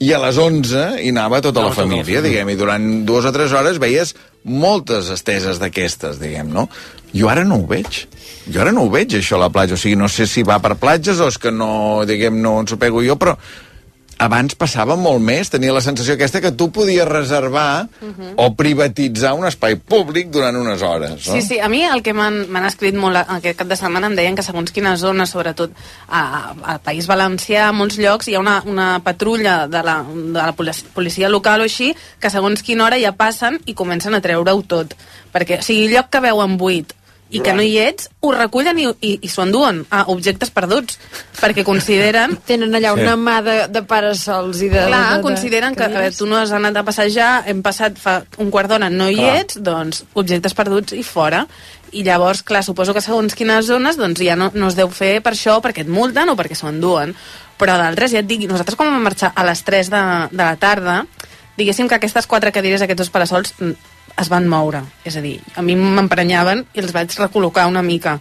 i 0.04 0.10
a 0.12 0.18
les 0.20 0.38
11 0.40 1.00
hi 1.04 1.10
anava 1.14 1.40
tota 1.40 1.62
la 1.62 1.70
Anava 1.70 1.74
tota 1.74 1.86
la 1.86 1.88
família, 1.88 2.04
família. 2.04 2.22
diguem, 2.26 2.50
i 2.50 2.58
durant 2.60 2.88
dues 3.08 3.24
o 3.24 3.32
tres 3.32 3.52
hores 3.54 3.78
veies 3.80 4.14
moltes 4.44 5.08
esteses 5.14 5.60
d'aquestes, 5.62 6.18
diguem, 6.20 6.50
no? 6.52 6.68
Jo 7.14 7.30
ara 7.30 7.44
no 7.46 7.62
ho 7.62 7.66
veig. 7.66 8.04
Jo 8.50 8.60
ara 8.60 8.72
no 8.74 8.84
ho 8.84 8.90
veig, 8.92 9.14
això, 9.16 9.38
a 9.38 9.46
la 9.46 9.52
platja. 9.54 9.78
O 9.78 9.80
sigui, 9.80 9.96
no 9.96 10.08
sé 10.10 10.26
si 10.28 10.42
va 10.44 10.58
per 10.60 10.74
platges 10.76 11.22
o 11.22 11.30
és 11.30 11.38
que 11.40 11.52
no, 11.54 12.02
diguem, 12.04 12.42
no 12.42 12.58
ens 12.60 12.74
ho 12.74 12.80
pego 12.80 13.00
jo, 13.06 13.16
però 13.16 13.38
abans 14.18 14.54
passava 14.54 14.94
molt 14.96 15.20
més, 15.24 15.50
tenia 15.50 15.72
la 15.74 15.80
sensació 15.84 16.14
aquesta 16.14 16.40
que 16.40 16.52
tu 16.52 16.70
podies 16.72 17.06
reservar 17.08 17.88
o 18.36 18.46
privatitzar 18.56 19.32
un 19.34 19.46
espai 19.48 19.76
públic 19.76 20.30
durant 20.32 20.56
unes 20.56 20.82
hores, 20.82 21.16
no? 21.26 21.34
Sí, 21.34 21.42
sí, 21.42 21.58
a 21.58 21.68
mi 21.68 21.82
el 21.84 22.02
que 22.02 22.14
m'han 22.14 22.64
escrit 22.66 22.94
molt 22.98 23.16
aquest 23.22 23.58
cap 23.58 23.68
de 23.70 23.76
setmana 23.76 24.06
em 24.10 24.16
deien 24.18 24.36
que 24.38 24.42
segons 24.46 24.72
quines 24.72 25.00
zones, 25.00 25.30
sobretot 25.34 25.72
a, 26.08 26.20
a- 26.20 26.54
al 26.74 26.80
País 26.84 27.06
Valencià, 27.10 27.68
a 27.68 27.72
molts 27.76 27.98
llocs, 27.98 28.28
hi 28.28 28.36
ha 28.36 28.40
una, 28.42 28.60
una 28.66 28.88
patrulla 29.04 29.66
de 29.68 29.82
la, 29.82 29.98
de 30.08 30.32
la 30.40 30.54
policia 30.94 31.28
local 31.28 31.60
o 31.60 31.68
així, 31.68 31.92
que 32.20 32.30
segons 32.30 32.62
quina 32.62 32.84
hora 32.86 33.00
ja 33.02 33.12
passen 33.16 33.60
i 33.66 33.74
comencen 33.74 34.14
a 34.14 34.20
treure-ho 34.24 34.62
tot. 34.62 34.94
Perquè, 35.34 35.58
o 35.60 35.66
sigui, 35.66 35.88
lloc 35.92 36.10
que 36.14 36.20
veuen 36.22 36.56
buit 36.60 36.92
i 37.30 37.40
que 37.42 37.52
no 37.56 37.64
hi 37.64 37.78
ets, 37.82 38.10
ho 38.22 38.30
recullen 38.34 38.78
i, 38.78 38.84
i, 39.00 39.12
i 39.26 39.28
s'ho 39.32 39.42
enduen 39.42 39.80
a 39.90 40.04
objectes 40.12 40.52
perduts, 40.54 40.98
perquè 41.40 41.64
consideren... 41.66 42.36
Tenen 42.50 42.74
allà 42.76 42.92
Sí. 42.94 43.02
una 43.02 43.16
mà 43.18 43.38
de, 43.42 43.54
de 43.72 43.82
parasols 43.88 44.60
i 44.62 44.68
de... 44.70 44.84
Clar, 44.86 45.00
de, 45.10 45.16
de, 45.16 45.22
consideren 45.24 45.74
que 45.74 45.82
a 45.82 45.88
veure, 45.88 46.02
cadires. 46.04 46.18
tu 46.20 46.28
no 46.30 46.36
has 46.38 46.52
anat 46.54 46.76
a 46.78 46.84
passejar, 46.86 47.30
hem 47.50 47.62
passat 47.64 47.98
fa 47.98 48.20
un 48.38 48.52
quart 48.54 48.70
d'hora, 48.70 48.90
no 48.92 49.08
hi 49.10 49.16
Clar. 49.18 49.32
ets, 49.40 49.58
doncs 49.66 50.04
objectes 50.14 50.54
perduts 50.54 50.94
i 50.94 51.02
fora. 51.02 51.46
I 51.94 52.02
llavors, 52.06 52.42
clar, 52.42 52.62
suposo 52.66 52.94
que 52.94 53.02
segons 53.02 53.34
quines 53.38 53.66
zones 53.66 53.96
doncs 53.98 54.18
ja 54.22 54.34
no, 54.38 54.50
no 54.54 54.68
es 54.70 54.74
deu 54.78 54.88
fer 54.90 55.16
per 55.22 55.32
això, 55.34 55.60
perquè 55.62 55.84
et 55.84 55.90
multen 55.90 56.30
o 56.30 56.36
perquè 56.38 56.54
s'ho 56.58 56.68
enduen. 56.70 57.14
Però 57.58 57.76
d'altres, 57.78 58.10
ja 58.14 58.22
et 58.22 58.26
dic, 58.30 58.46
nosaltres 58.50 58.74
quan 58.78 58.90
vam 58.90 59.02
marxar 59.06 59.32
a 59.34 59.44
les 59.46 59.62
3 59.62 59.90
de, 59.90 60.04
de 60.34 60.42
la 60.42 60.56
tarda, 60.58 61.00
diguéssim 61.58 61.86
que 61.86 61.94
aquestes 61.98 62.26
quatre 62.26 62.50
cadires, 62.54 62.82
aquests 62.82 63.04
dos 63.04 63.12
parasols, 63.14 63.54
mm, 63.60 63.92
es 64.20 64.28
van 64.30 64.46
moure. 64.48 64.82
És 65.04 65.16
a 65.16 65.20
dir, 65.24 65.40
a 65.56 65.62
mi 65.62 65.74
m'emprenyaven 65.76 66.66
i 66.74 66.80
els 66.84 66.92
vaig 66.94 67.10
recol·locar 67.18 67.66
una 67.68 67.82
mica 67.82 68.20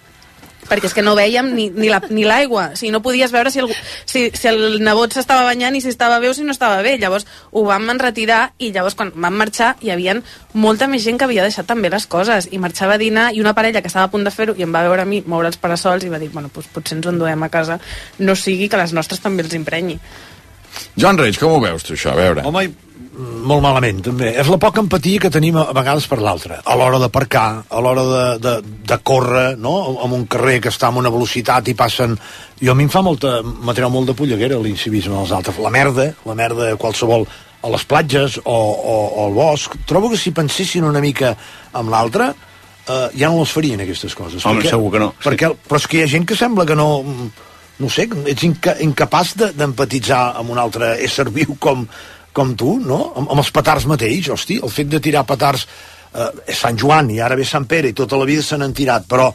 perquè 0.63 0.87
és 0.87 0.93
que 0.95 1.01
no 1.03 1.11
veiem 1.13 1.49
ni, 1.53 1.65
ni 1.75 1.89
la- 1.91 1.99
ni 2.09 2.23
l'aigua, 2.23 2.69
la, 2.69 2.71
o 2.71 2.75
sigui, 2.79 2.89
no 2.93 3.01
podies 3.03 3.33
veure 3.33 3.51
si 3.51 3.59
el, 3.59 3.67
si, 4.07 4.29
si 4.31 4.47
el 4.47 4.79
nebot 4.81 5.11
s'estava 5.11 5.43
banyant 5.43 5.75
i 5.75 5.81
si 5.83 5.89
estava 5.91 6.21
bé 6.23 6.29
o 6.29 6.33
si 6.33 6.45
no 6.47 6.53
estava 6.55 6.77
bé, 6.81 6.93
llavors 6.97 7.25
ho 7.51 7.65
vam 7.67 7.89
retirar 7.99 8.53
i 8.63 8.71
llavors 8.71 8.95
quan 8.95 9.11
vam 9.13 9.35
marxar 9.35 9.73
hi 9.83 9.91
havia 9.91 10.15
molta 10.53 10.87
més 10.87 11.03
gent 11.03 11.19
que 11.19 11.25
havia 11.27 11.43
deixat 11.43 11.67
també 11.67 11.89
les 11.91 12.07
coses 12.07 12.47
i 12.49 12.57
marxava 12.63 12.95
a 12.95 12.97
dinar 13.01 13.33
i 13.35 13.41
una 13.43 13.51
parella 13.53 13.81
que 13.83 13.91
estava 13.91 14.05
a 14.07 14.11
punt 14.15 14.23
de 14.23 14.31
fer-ho 14.31 14.55
i 14.55 14.63
em 14.63 14.71
va 14.73 14.85
veure 14.87 15.03
a 15.03 15.05
mi 15.05 15.19
moure 15.27 15.51
els 15.51 15.59
parasols 15.59 16.05
i 16.07 16.09
va 16.09 16.17
dir, 16.17 16.29
bueno, 16.31 16.47
doncs 16.55 16.71
potser 16.71 16.95
ens 16.97 17.05
ho 17.07 17.11
enduem 17.11 17.43
a 17.43 17.49
casa 17.49 17.77
no 18.19 18.33
sigui 18.33 18.69
que 18.71 18.77
les 18.79 18.93
nostres 18.95 19.19
també 19.19 19.43
els 19.43 19.53
imprenyi 19.59 19.99
Joan 20.95 21.17
Reig, 21.19 21.37
com 21.43 21.51
ho 21.57 21.59
veus 21.61 21.83
tu, 21.83 21.93
això? 21.93 22.13
A 22.15 22.15
veure. 22.17 22.41
Home, 22.47 22.69
molt 23.13 23.61
malament, 23.61 23.99
també. 24.07 24.31
És 24.41 24.47
la 24.49 24.57
poca 24.57 24.81
empatia 24.81 25.21
que 25.21 25.29
tenim 25.33 25.57
a, 25.59 25.67
a 25.69 25.75
vegades 25.77 26.07
per 26.09 26.17
l'altre. 26.21 26.57
A 26.65 26.75
l'hora 26.79 26.99
d'aparcar, 27.01 27.45
a 27.69 27.81
l'hora 27.83 28.03
de, 28.09 28.23
de, 28.41 28.53
de 28.89 28.97
córrer, 29.05 29.57
no?, 29.61 29.73
en 30.05 30.15
un 30.17 30.25
carrer 30.25 30.59
que 30.63 30.71
està 30.73 30.89
amb 30.89 31.01
una 31.03 31.11
velocitat 31.13 31.69
i 31.69 31.75
passen... 31.77 32.17
Jo 32.63 32.73
a 32.73 32.77
mi 32.79 32.87
em 32.87 32.91
fa 32.93 33.03
molta... 33.05 33.41
M'ha 33.43 33.75
tret 33.75 33.91
molt 33.91 34.09
de 34.09 34.15
polleguera 34.17 34.57
l'incivisme 34.61 35.13
dels 35.17 35.33
altres. 35.35 35.59
La 35.61 35.73
merda, 35.73 36.09
la 36.25 36.37
merda 36.39 36.71
qualsevol 36.81 37.27
a 37.63 37.69
les 37.71 37.85
platges 37.87 38.39
o, 38.43 38.55
o, 38.55 38.97
o 39.07 39.27
al 39.27 39.37
bosc. 39.37 39.77
Trobo 39.87 40.09
que 40.11 40.19
si 40.19 40.33
pensessin 40.35 40.83
una 40.87 41.01
mica 41.03 41.35
amb 41.79 41.93
l'altre, 41.93 42.33
eh, 42.87 43.07
ja 43.15 43.29
no 43.29 43.43
les 43.43 43.53
farien, 43.55 43.83
aquestes 43.85 44.15
coses. 44.17 44.43
Home, 44.45 44.65
segur 44.67 44.91
que 44.91 45.03
no. 45.05 45.13
Perquè, 45.23 45.53
però 45.69 45.79
és 45.79 45.87
que 45.87 46.01
hi 46.01 46.03
ha 46.03 46.11
gent 46.17 46.27
que 46.27 46.39
sembla 46.39 46.65
que 46.67 46.75
no 46.79 46.89
no 47.81 47.89
sé, 47.89 48.05
ets 48.29 48.43
inca, 48.45 48.75
incapaç 48.85 49.33
de- 49.39 49.51
d'empatitzar 49.57 50.35
amb 50.39 50.51
un 50.53 50.59
altre 50.61 50.93
ésser 51.03 51.25
viu 51.33 51.55
com, 51.59 51.87
com 52.33 52.55
tu, 52.59 52.79
no? 52.83 53.13
Amb, 53.15 53.29
amb 53.31 53.39
els 53.43 53.51
petards 53.55 53.85
mateix, 53.89 54.29
hosti, 54.33 54.59
el 54.63 54.69
fet 54.73 54.89
de 54.89 54.99
tirar 54.99 55.23
petards 55.29 55.67
eh, 56.13 56.29
és 56.47 56.57
Sant 56.59 56.77
Joan 56.77 57.09
i 57.13 57.19
ara 57.21 57.35
ve 57.39 57.45
Sant 57.45 57.65
Pere 57.69 57.89
i 57.89 57.93
tota 57.97 58.17
la 58.17 58.25
vida 58.25 58.41
se 58.43 58.57
n'han 58.57 58.73
tirat, 58.73 59.05
però 59.09 59.31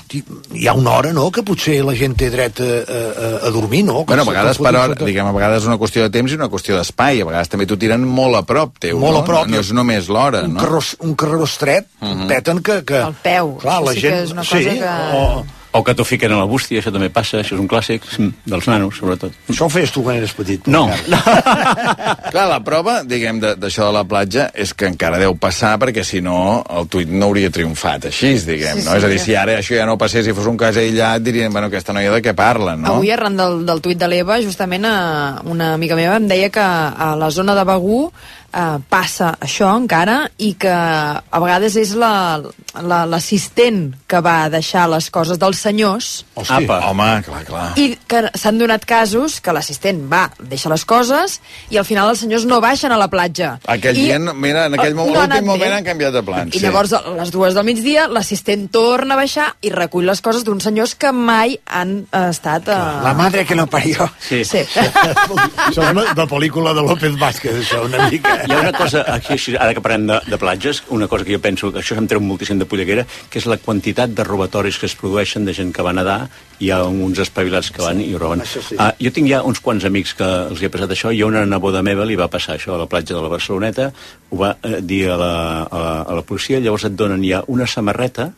hosti, 0.00 0.22
hi 0.58 0.66
ha 0.66 0.72
una 0.74 0.90
hora, 0.98 1.12
no?, 1.14 1.28
que 1.30 1.42
potser 1.46 1.76
la 1.86 1.94
gent 1.94 2.16
té 2.18 2.30
dret 2.32 2.60
a, 2.60 2.64
a, 2.64 3.30
a 3.46 3.50
dormir, 3.54 3.84
no? 3.86 4.00
Que 4.04 4.14
Bueno, 4.14 4.24
a 4.24 4.30
vegades, 4.32 4.58
per 4.58 4.72
hora, 4.74 4.94
sota- 4.94 5.06
diguem, 5.06 5.26
a 5.26 5.34
vegades 5.36 5.62
és 5.62 5.68
una 5.68 5.78
qüestió 5.78 6.02
de 6.02 6.10
temps 6.10 6.32
i 6.32 6.38
una 6.38 6.48
qüestió 6.50 6.74
d'espai. 6.78 7.20
A 7.22 7.28
vegades 7.28 7.48
també 7.52 7.66
t'ho 7.70 7.78
tiren 7.78 8.02
molt 8.06 8.36
a 8.38 8.42
prop 8.48 8.78
teu, 8.82 8.98
Molt 8.98 9.18
no? 9.18 9.22
a 9.22 9.28
prop. 9.28 9.46
No, 9.46 9.54
no 9.56 9.60
és 9.62 9.70
només 9.76 10.08
l'hora, 10.10 10.42
un 10.48 10.54
no? 10.56 10.60
carreró, 10.64 10.82
un 11.06 11.14
carreró 11.14 11.44
estret, 11.46 11.86
uh 12.00 12.06
Mhm. 12.06 12.20
-huh. 12.22 12.28
peten 12.28 12.62
que... 12.62 12.84
que 12.84 12.96
El 13.00 13.14
peu, 13.22 13.56
Clar, 13.58 13.80
això 13.80 13.84
la 13.86 13.92
sí 13.92 14.00
gent, 14.00 14.14
que 14.16 14.22
és 14.24 14.30
una 14.32 14.44
sí, 14.44 14.50
cosa 14.50 14.70
que- 14.70 15.16
O, 15.16 15.44
O 15.72 15.84
que 15.86 15.94
t'ho 15.94 16.02
fiquen 16.02 16.32
a 16.34 16.38
la 16.40 16.48
bústia, 16.50 16.80
això 16.80 16.90
també 16.90 17.06
passa, 17.14 17.38
això 17.38 17.54
és 17.54 17.60
un 17.62 17.68
clàssic, 17.70 18.02
mm, 18.18 18.30
dels 18.50 18.66
nanos, 18.66 18.96
sobretot. 18.98 19.30
Això 19.48 19.68
ho 19.68 19.70
feies 19.70 19.92
tu 19.94 20.02
quan 20.02 20.16
eres 20.18 20.32
petit? 20.34 20.66
No. 20.66 20.88
Clar, 22.30 22.46
la 22.50 22.58
prova, 22.66 23.00
diguem, 23.06 23.38
de- 23.42 23.54
d'això 23.60 23.86
de 23.86 23.92
la 23.94 24.02
platja 24.04 24.48
és 24.54 24.72
que 24.74 24.88
encara 24.90 25.18
deu 25.20 25.34
passar 25.38 25.76
perquè 25.78 26.02
si 26.06 26.20
no 26.24 26.62
el 26.68 26.88
tuit 26.90 27.08
no 27.08 27.28
hauria 27.28 27.50
triomfat 27.54 28.08
així, 28.10 28.32
diguem, 28.46 28.80
Sí, 28.80 28.84
no? 28.86 28.90
sí, 28.92 28.96
és 28.98 29.04
a 29.04 29.10
dir, 29.12 29.20
si 29.22 29.34
ara 29.38 29.58
això 29.60 29.76
ja 29.78 29.86
no 29.86 29.96
passés 30.00 30.26
i 30.26 30.34
fos 30.34 30.46
un 30.50 30.56
cas 30.58 30.76
aïllat, 30.80 31.22
dirien, 31.22 31.52
bueno, 31.52 31.68
aquesta 31.70 31.92
noia 31.94 32.10
de 32.14 32.22
què 32.22 32.34
parla, 32.34 32.74
no? 32.76 32.96
Avui, 32.96 33.10
arran 33.14 33.36
del, 33.38 33.60
del 33.66 33.80
tuit 33.84 33.98
de 34.00 34.08
l'Eva, 34.10 34.40
justament 34.42 34.84
eh, 34.84 35.50
una 35.50 35.74
amiga 35.74 35.94
meva 35.98 36.16
em 36.20 36.26
deia 36.30 36.50
que 36.50 36.60
a 36.60 37.14
la 37.18 37.30
zona 37.30 37.54
de 37.54 37.64
Begú 37.64 38.08
eh, 38.52 38.78
passa 38.90 39.34
això 39.40 39.70
encara 39.78 40.22
i 40.38 40.54
que 40.60 40.70
a 40.72 41.40
vegades 41.42 41.76
és 41.80 41.94
l'assistent 41.98 42.86
la, 42.86 43.00
l'assistent 43.08 43.80
que 44.10 44.20
va 44.22 44.48
deixar 44.52 44.86
les 44.90 45.08
coses 45.10 45.38
dels 45.40 45.58
senyors 45.60 46.10
Hosti. 46.34 46.64
Apa. 46.64 46.80
Home, 46.90 47.08
clar, 47.26 47.42
clar. 47.48 47.66
i 47.80 47.96
que 48.10 48.22
s'han 48.38 48.58
donat 48.60 48.84
casos 48.88 49.40
que 49.42 49.54
l'assistent 49.54 50.04
va, 50.10 50.26
deixa 50.40 50.70
les 50.72 50.84
coses 50.88 51.38
i 51.70 51.78
al 51.80 51.86
final 51.88 52.10
els 52.12 52.22
senyors 52.24 52.46
no 52.48 52.60
baixen 52.62 52.92
a 52.92 52.98
la 53.00 53.08
platja. 53.12 53.56
Aquell 53.70 53.98
I, 53.98 54.06
dia, 54.08 54.18
mira, 54.34 54.66
en 54.66 54.78
aquell 54.78 54.94
no 54.94 55.04
moment, 55.04 55.16
l'últim 55.16 55.36
anat 55.36 55.48
moment 55.48 55.76
han 55.78 55.86
canviat 55.86 56.14
de 56.16 56.22
plans. 56.26 56.56
I 56.56 56.62
llavors 56.62 56.94
a 56.96 57.02
les 57.18 57.32
dues 57.34 57.56
del 57.56 57.66
migdia 57.68 58.06
l'assistent 58.10 58.68
torna 58.72 59.16
a 59.16 59.20
baixar 59.20 59.50
i 59.66 59.72
recull 59.74 60.08
les 60.08 60.22
coses 60.24 60.44
d'uns 60.46 60.64
senyors 60.64 60.94
que 60.98 61.12
mai 61.14 61.56
han 61.66 61.96
eh, 62.06 62.26
estat... 62.30 62.68
Eh... 62.70 62.80
La 63.04 63.14
madre 63.18 63.44
que 63.46 63.58
lo 63.58 63.66
parió. 63.70 64.08
Sí. 64.20 64.42
sí. 64.44 64.64
això 65.66 65.84
és 65.84 65.92
una- 65.92 66.14
de 66.14 66.26
pel·lícula 66.30 66.74
de 66.76 66.84
López 66.86 67.16
Vázquez, 67.20 67.60
això, 67.62 67.84
una 67.86 68.08
mica. 68.10 68.39
Hi 68.46 68.52
ha 68.52 68.60
una 68.60 68.72
cosa, 68.72 69.02
aquí, 69.14 69.32
així, 69.36 69.54
ara 69.56 69.74
que 69.76 69.82
parlem 69.84 70.06
de, 70.08 70.18
de 70.30 70.38
platges, 70.40 70.82
una 70.94 71.08
cosa 71.08 71.24
que 71.24 71.34
jo 71.36 71.40
penso 71.42 71.70
que 71.72 71.80
això 71.82 71.96
em 71.98 72.06
treu 72.10 72.20
moltíssim 72.24 72.58
de 72.60 72.66
polleguera, 72.68 73.04
que 73.30 73.38
és 73.40 73.46
la 73.50 73.56
quantitat 73.60 74.12
de 74.16 74.24
robatoris 74.24 74.78
que 74.80 74.86
es 74.88 74.94
produeixen 74.96 75.44
de 75.44 75.52
gent 75.56 75.72
que 75.76 75.82
va 75.86 75.92
nedar, 75.96 76.28
hi 76.60 76.70
ha 76.72 76.82
uns 76.84 77.18
espavilats 77.22 77.70
que 77.70 77.82
van 77.82 78.00
i 78.00 78.14
roben. 78.16 78.42
Sí. 78.46 78.76
Ah, 78.78 78.92
jo 79.00 79.12
tinc 79.16 79.28
ja 79.30 79.42
uns 79.46 79.60
quants 79.64 79.84
amics 79.88 80.14
que 80.18 80.24
els 80.50 80.62
hi 80.62 80.68
ha 80.68 80.72
passat 80.72 80.90
això, 80.96 81.12
i 81.12 81.20
a 81.22 81.28
una 81.28 81.44
neboda 81.46 81.82
meva 81.86 82.04
li 82.08 82.16
va 82.20 82.28
passar 82.32 82.56
això 82.58 82.74
a 82.76 82.80
la 82.82 82.88
platja 82.90 83.14
de 83.16 83.22
la 83.24 83.28
Barceloneta, 83.32 83.90
ho 84.30 84.36
va 84.40 84.54
eh, 84.62 84.80
dir 84.80 85.06
a 85.10 85.16
la, 85.20 85.32
a, 85.64 85.78
la, 85.84 85.94
a 86.02 86.18
la 86.20 86.22
policia, 86.26 86.60
llavors 86.60 86.84
et 86.88 86.96
donen 86.96 87.22
ja 87.26 87.42
una 87.48 87.66
samarreta, 87.66 88.30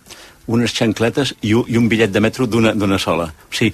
unes 0.47 0.73
xancletes 0.75 1.35
i, 1.43 1.53
un- 1.55 1.67
i 1.71 1.77
un 1.79 1.89
bitllet 1.89 2.11
de 2.11 2.21
metro 2.21 2.47
d'una 2.51 2.99
sola. 2.99 3.29
O 3.31 3.55
sigui, 3.55 3.73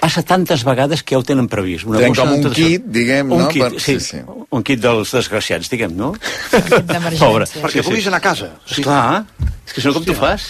passa 0.00 0.22
tantes 0.26 0.62
vegades 0.64 1.02
que 1.04 1.14
ja 1.14 1.20
ho 1.20 1.24
tenen 1.26 1.46
previst. 1.52 1.84
Una 1.86 1.98
Tenen 2.00 2.14
com 2.16 2.32
un 2.32 2.42
tot 2.46 2.52
això. 2.54 2.66
kit, 2.66 2.86
diguem, 2.94 3.32
un 3.36 3.42
no? 3.44 3.48
Kit, 3.52 3.62
Per- 3.62 3.80
sí, 3.80 3.98
sí, 4.00 4.16
sí. 4.16 4.22
un 4.50 4.62
kit 4.66 4.80
dels 4.80 5.12
desgraciats, 5.12 5.68
diguem, 5.70 5.92
no? 5.96 6.14
d'emergència. 6.50 7.20
Pobre. 7.20 7.46
Perquè 7.60 7.84
puguis 7.86 8.06
anar 8.08 8.20
a 8.22 8.26
casa. 8.30 8.50
Sí. 8.66 8.80
Esclar, 8.80 9.24
és 9.66 9.72
que 9.76 9.80
si 9.80 9.86
no 9.90 9.94
com 9.98 10.04
tu 10.08 10.14
fas? 10.18 10.48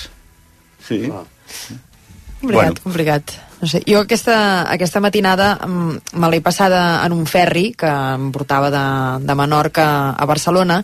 Sí. 0.86 1.02
Complicat, 1.10 2.54
Bueno. 2.54 2.74
complicat. 2.82 3.34
No 3.60 3.68
sé, 3.68 3.82
jo 3.84 4.00
aquesta, 4.00 4.36
aquesta 4.72 5.02
matinada 5.04 5.50
mm, 5.66 6.16
me 6.16 6.30
l'he 6.32 6.40
passada 6.40 7.02
en 7.04 7.12
un 7.12 7.26
ferri 7.28 7.74
que 7.76 7.90
em 7.90 8.30
portava 8.32 8.70
de, 8.72 8.84
de 9.26 9.36
Menorca 9.36 9.86
a 10.16 10.28
Barcelona 10.28 10.78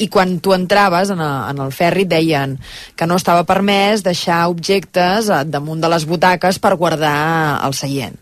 i 0.00 0.08
quan 0.08 0.38
tu 0.40 0.54
entraves 0.56 1.12
en, 1.12 1.20
a, 1.20 1.50
en 1.52 1.60
el 1.60 1.74
ferri 1.76 2.06
deien 2.08 2.56
que 2.96 3.08
no 3.10 3.20
estava 3.20 3.44
permès 3.44 4.06
deixar 4.06 4.46
objectes 4.48 5.28
damunt 5.52 5.84
de 5.84 5.92
les 5.92 6.08
butaques 6.08 6.58
per 6.64 6.76
guardar 6.80 7.14
el 7.68 7.76
seient 7.76 8.16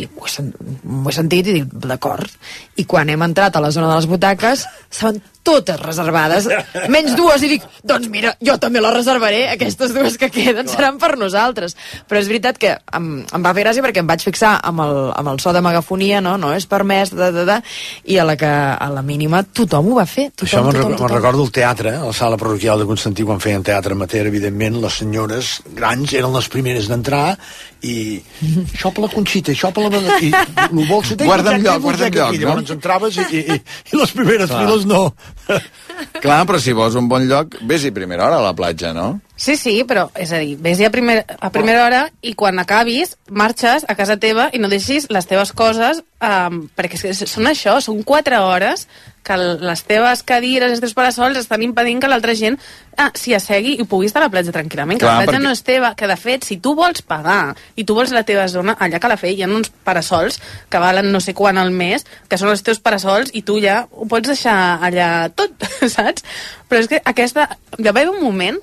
i 0.00 0.06
ho 0.06 0.28
he, 0.28 0.44
m'ho 0.86 1.10
he 1.10 1.14
sentit 1.14 1.48
i 1.50 1.56
dic, 1.58 1.74
d'acord. 1.84 2.30
I 2.78 2.86
quan 2.88 3.10
hem 3.10 3.26
entrat 3.26 3.56
a 3.56 3.62
la 3.64 3.72
zona 3.74 3.90
de 3.90 3.98
les 3.98 4.08
butaques, 4.08 4.64
estaven 4.88 5.20
totes 5.42 5.80
reservades, 5.80 6.46
menys 6.92 7.14
dues, 7.16 7.42
i 7.46 7.48
dic, 7.54 7.64
doncs 7.86 8.10
mira, 8.12 8.34
jo 8.44 8.56
també 8.60 8.82
les 8.82 8.92
reservaré, 8.94 9.46
aquestes 9.54 9.94
dues 9.96 10.18
que 10.20 10.28
queden 10.32 10.68
seran 10.68 10.98
per 11.00 11.14
nosaltres. 11.18 11.76
Però 12.08 12.20
és 12.20 12.28
veritat 12.28 12.58
que 12.60 12.74
em, 12.76 13.08
em 13.24 13.46
va 13.46 13.54
fer 13.56 13.64
gràcia 13.64 13.84
perquè 13.84 14.02
em 14.04 14.10
vaig 14.10 14.24
fixar 14.26 14.56
amb 14.68 14.84
el, 14.84 14.94
amb 15.16 15.32
el 15.32 15.40
so 15.42 15.54
de 15.56 15.62
megafonia, 15.64 16.20
no, 16.24 16.36
no 16.40 16.52
és 16.56 16.68
permès, 16.70 17.14
da, 17.16 17.30
da, 17.34 17.46
da, 17.48 17.58
i 18.04 18.20
a 18.20 18.26
la, 18.28 18.36
que, 18.40 18.50
a 18.50 18.90
la 18.92 19.02
mínima 19.06 19.42
tothom 19.44 19.90
ho 19.92 19.98
va 20.00 20.06
fer. 20.06 20.28
Tothom, 20.34 20.50
Això 20.50 20.64
me'n 20.66 20.76
rec 20.76 20.86
tothom. 20.98 21.14
recordo 21.16 21.48
el 21.48 21.54
teatre, 21.56 21.96
a 21.96 22.04
la 22.10 22.16
sala 22.16 22.38
parroquial 22.40 22.84
de 22.84 22.88
Constantí, 22.90 23.24
quan 23.26 23.40
feien 23.40 23.64
teatre 23.66 23.96
amateur, 23.96 24.28
evidentment, 24.30 24.80
les 24.84 25.00
senyores 25.02 25.56
grans 25.76 26.12
eren 26.14 26.36
les 26.36 26.48
primeres 26.52 26.88
d'entrar 26.90 27.24
i 27.80 28.20
xopa 28.76 29.06
la 29.06 29.08
Conxita, 29.08 29.54
xopa 29.56 29.80
la... 29.86 29.88
I 30.20 30.30
el 30.34 30.86
vols 30.88 31.14
que 31.14 31.24
Guarda'm 31.24 31.62
lloc, 31.64 31.80
guarda'm 31.82 32.12
lloc, 32.12 32.34
I 32.34 32.40
no? 32.42 32.50
llavors 32.50 32.72
entraves 32.74 33.16
i, 33.22 33.24
i, 33.40 33.56
i 33.56 33.98
les 33.98 34.12
primeres 34.12 34.50
Clar. 34.50 34.66
files 34.66 34.84
no. 34.88 35.02
Clar, 36.24 36.44
però 36.48 36.60
si 36.60 36.74
vols 36.76 36.96
un 36.98 37.08
bon 37.10 37.26
lloc, 37.28 37.58
vés-hi 37.66 37.92
primera 37.96 38.26
hora 38.26 38.40
a 38.40 38.44
la 38.44 38.54
platja, 38.56 38.94
no? 38.96 39.12
Sí, 39.40 39.54
sí, 39.56 39.78
però, 39.88 40.10
és 40.20 40.34
a 40.36 40.38
dir, 40.42 40.58
vés 40.60 40.82
a, 40.84 40.90
primer, 40.92 41.22
a 41.24 41.48
primera 41.48 41.86
hora 41.86 42.00
i 42.20 42.34
quan 42.36 42.60
acabis, 42.60 43.14
marxes 43.32 43.86
a 43.88 43.94
casa 43.96 44.18
teva 44.20 44.50
i 44.52 44.58
no 44.60 44.68
deixis 44.68 45.06
les 45.08 45.24
teves 45.30 45.54
coses, 45.56 46.02
um, 46.20 46.66
perquè 46.76 47.00
que 47.00 47.14
són 47.16 47.48
això, 47.48 47.78
són 47.80 48.02
quatre 48.04 48.36
hores 48.36 48.84
que 49.24 49.38
les 49.40 49.82
teves 49.88 50.22
cadires, 50.28 50.74
els 50.74 50.84
teus 50.84 50.92
parasols 50.92 51.40
estan 51.40 51.64
impedint 51.64 52.02
que 52.04 52.10
l'altra 52.12 52.34
gent 52.36 52.58
ah, 53.00 53.08
s'hi 53.16 53.32
assegui 53.36 53.78
i 53.80 53.88
pugui 53.88 54.10
estar 54.12 54.20
a 54.20 54.26
la 54.26 54.32
platja 54.32 54.52
tranquil·lament, 54.52 55.00
que 55.00 55.08
Clar, 55.08 55.16
la 55.16 55.24
platja 55.24 55.38
perquè- 55.38 55.48
no 55.48 55.56
és 55.56 55.64
teva, 55.64 55.94
que 55.96 56.12
de 56.12 56.20
fet, 56.20 56.44
si 56.44 56.60
tu 56.60 56.76
vols 56.76 57.00
pagar 57.00 57.56
i 57.80 57.88
tu 57.88 57.96
vols 57.96 58.12
la 58.12 58.26
teva 58.28 58.44
zona, 58.52 58.76
allà 58.76 59.00
a 59.00 59.04
Calafell 59.08 59.40
hi 59.40 59.46
ha 59.46 59.48
uns 59.48 59.72
parasols 59.88 60.36
que 60.68 60.84
valen 60.84 61.08
no 61.12 61.20
sé 61.24 61.32
quan 61.32 61.56
al 61.56 61.72
mes, 61.72 62.04
que 62.28 62.36
són 62.36 62.52
els 62.52 62.60
teus 62.60 62.80
parasols 62.84 63.32
i 63.32 63.40
tu 63.40 63.56
ja 63.64 63.86
ho 63.88 64.04
pots 64.04 64.34
deixar 64.34 64.58
allà 64.84 65.30
tot, 65.32 65.56
saps? 65.96 66.28
Però 66.68 66.84
és 66.84 66.92
que 66.92 67.00
aquesta... 67.08 67.48
Hi 67.78 67.88
va 67.88 67.96
haver 67.96 68.10
un 68.12 68.20
moment 68.20 68.60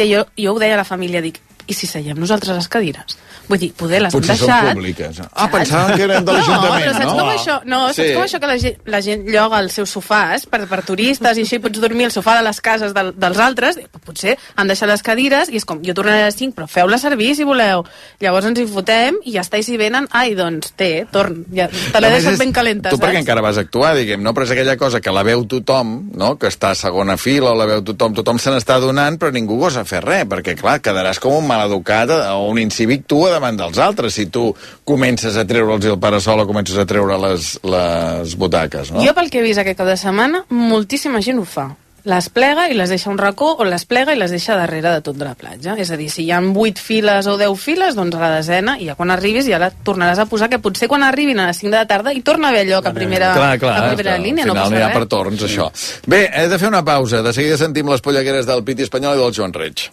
que 0.00 0.08
jo, 0.08 0.24
jo 0.40 0.54
ho 0.54 0.58
deia 0.58 0.78
a 0.78 0.80
la 0.80 0.88
família, 0.88 1.20
dic, 1.20 1.42
i 1.70 1.74
si 1.76 1.86
seiem 1.86 2.18
nosaltres 2.18 2.50
a 2.52 2.58
les 2.58 2.68
cadires? 2.68 3.16
Vull 3.50 3.58
dir, 3.58 3.68
poder 3.74 3.98
les 4.02 4.12
Potser 4.14 4.36
són 4.38 4.46
deixat... 4.50 4.74
públiques. 4.76 5.20
Ah, 5.34 5.48
pensaven 5.50 5.96
que 5.98 6.04
eren 6.06 6.24
de 6.26 6.34
l'Ajuntament, 6.36 6.84
no? 6.84 6.92
però 6.92 6.92
saps 6.94 7.06
no? 7.08 7.14
com 7.18 7.30
això, 7.32 7.54
no, 7.66 7.78
saps 7.88 7.98
Sí. 8.00 8.12
com 8.14 8.22
això 8.22 8.38
que 8.42 8.46
la 8.50 8.58
gent, 8.62 8.76
la 8.94 9.00
gent 9.02 9.24
lloga 9.26 9.58
els 9.64 9.74
seus 9.74 9.90
sofàs 9.96 10.44
per, 10.50 10.60
per 10.70 10.80
turistes 10.86 11.38
i 11.40 11.42
així 11.46 11.58
pots 11.62 11.80
dormir 11.82 12.06
al 12.06 12.12
sofà 12.14 12.36
de 12.38 12.44
les 12.46 12.60
cases 12.62 12.94
del, 12.94 13.10
dels 13.18 13.40
altres? 13.42 13.80
Potser 14.06 14.36
han 14.56 14.70
deixat 14.70 14.88
les 14.92 15.02
cadires 15.02 15.50
i 15.50 15.58
és 15.58 15.66
com, 15.66 15.80
jo 15.82 15.94
tornaré 15.98 16.22
a 16.22 16.28
les 16.30 16.38
5, 16.38 16.54
però 16.58 16.68
feu-la 16.70 16.98
servir 17.02 17.32
si 17.38 17.44
voleu. 17.48 17.82
Llavors 18.22 18.46
ens 18.52 18.60
hi 18.62 18.66
fotem 18.70 19.18
i 19.26 19.34
ja 19.34 19.42
està, 19.42 19.58
i 19.58 19.66
si 19.66 19.76
venen, 19.80 20.06
ai, 20.14 20.36
doncs, 20.38 20.70
té, 20.78 21.06
torn, 21.10 21.42
ja, 21.54 21.66
te 21.68 22.00
l'he 22.04 22.12
deixat 22.14 22.36
és- 22.36 22.38
ben 22.44 22.52
calenta, 22.54 22.90
Tu 22.94 22.98
perquè 23.02 23.18
saps? 23.18 23.24
encara 23.24 23.42
vas 23.44 23.58
actuar, 23.58 23.96
diguem, 23.98 24.22
no? 24.22 24.32
Però 24.34 24.46
és 24.46 24.54
aquella 24.54 24.76
cosa 24.78 25.00
que 25.02 25.10
la 25.10 25.22
veu 25.26 25.42
tothom, 25.50 25.96
no? 26.14 26.36
Que 26.38 26.46
està 26.52 26.70
a 26.70 26.78
segona 26.78 27.16
fila 27.18 27.50
o 27.50 27.58
la 27.58 27.66
veu 27.66 27.82
tothom, 27.82 28.14
tothom 28.14 28.38
se 28.38 28.50
n'està 28.54 28.78
donant, 28.80 29.18
però 29.18 29.32
ningú 29.34 29.58
gosa 29.58 29.84
fer 29.84 30.04
res, 30.06 30.24
perquè, 30.30 30.54
clar, 30.58 30.78
quedaràs 30.80 31.18
com 31.18 31.34
un 31.34 31.46
maleducat 31.60 32.10
o 32.32 32.48
un 32.50 32.58
incívic 32.62 33.06
tu 33.10 33.22
a 33.28 33.34
davant 33.36 33.60
dels 33.60 33.78
altres, 33.78 34.16
si 34.16 34.26
tu 34.32 34.50
comences 34.88 35.36
a 35.36 35.46
treure'ls 35.48 35.86
el 35.90 36.00
parasol 36.00 36.42
o 36.44 36.48
comences 36.48 36.80
a 36.80 36.88
treure 36.88 37.20
les, 37.28 37.52
les 37.62 38.34
butaques, 38.40 38.90
no? 38.94 39.04
Jo 39.04 39.14
pel 39.16 39.30
que 39.30 39.40
he 39.40 39.46
vist 39.46 39.62
aquest 39.62 39.78
cap 39.78 39.88
de 39.88 40.00
setmana, 40.00 40.44
moltíssima 40.50 41.22
gent 41.24 41.40
ho 41.42 41.46
fa. 41.46 41.70
Les 42.08 42.30
plega 42.32 42.64
i 42.72 42.76
les 42.76 42.88
deixa 42.88 43.10
un 43.12 43.18
racó 43.20 43.50
o 43.60 43.64
les 43.68 43.82
plega 43.84 44.14
i 44.14 44.18
les 44.18 44.32
deixa 44.32 44.54
darrere 44.56 44.88
de 44.94 45.02
tot 45.04 45.18
de 45.20 45.26
la 45.26 45.34
platja. 45.36 45.74
És 45.76 45.90
a 45.92 45.98
dir, 46.00 46.08
si 46.08 46.24
hi 46.24 46.30
ha 46.32 46.38
8 46.40 46.80
files 46.80 47.28
o 47.28 47.36
10 47.36 47.60
files, 47.60 47.96
doncs 47.98 48.16
a 48.16 48.22
la 48.22 48.30
desena 48.38 48.78
i 48.80 48.88
ja 48.88 48.96
quan 48.96 49.12
arribis 49.12 49.44
ja 49.50 49.60
la 49.60 49.68
tornaràs 49.70 50.22
a 50.22 50.26
posar, 50.30 50.48
que 50.48 50.62
potser 50.64 50.88
quan 50.88 51.04
arribin 51.04 51.42
a 51.42 51.50
les 51.50 51.60
5 51.60 51.68
de 51.68 51.76
la 51.76 51.86
tarda 51.90 52.14
hi 52.16 52.24
torna 52.24 52.48
a 52.48 52.54
haver 52.54 52.66
lloc 52.70 52.88
a 52.88 52.94
primera, 52.96 53.34
clar, 53.36 53.58
clar, 53.60 53.76
a 53.76 53.90
primera 53.92 54.16
que 54.16 54.24
línia, 54.24 54.48
al 54.48 54.54
no 54.54 54.56
final 54.56 54.70
passa 54.70 54.80
hi 54.80 54.86
ha 54.86 54.92
per 54.96 55.06
torns, 55.12 55.44
això. 55.44 55.68
Bé, 56.08 56.24
he 56.32 56.48
de 56.48 56.58
fer 56.58 56.72
una 56.72 56.84
pausa. 56.84 57.20
De 57.26 57.36
seguida 57.36 57.60
sentim 57.60 57.92
les 57.92 58.00
pollegueres 58.00 58.48
del 58.48 58.64
Piti 58.64 58.88
Espanyol 58.88 59.20
i 59.20 59.26
del 59.26 59.36
Joan 59.36 59.52
Reig. 59.52 59.90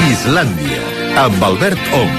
Islàndia, 0.00 0.80
amb 1.24 1.42
Albert 1.44 1.92
Ong. 1.96 2.16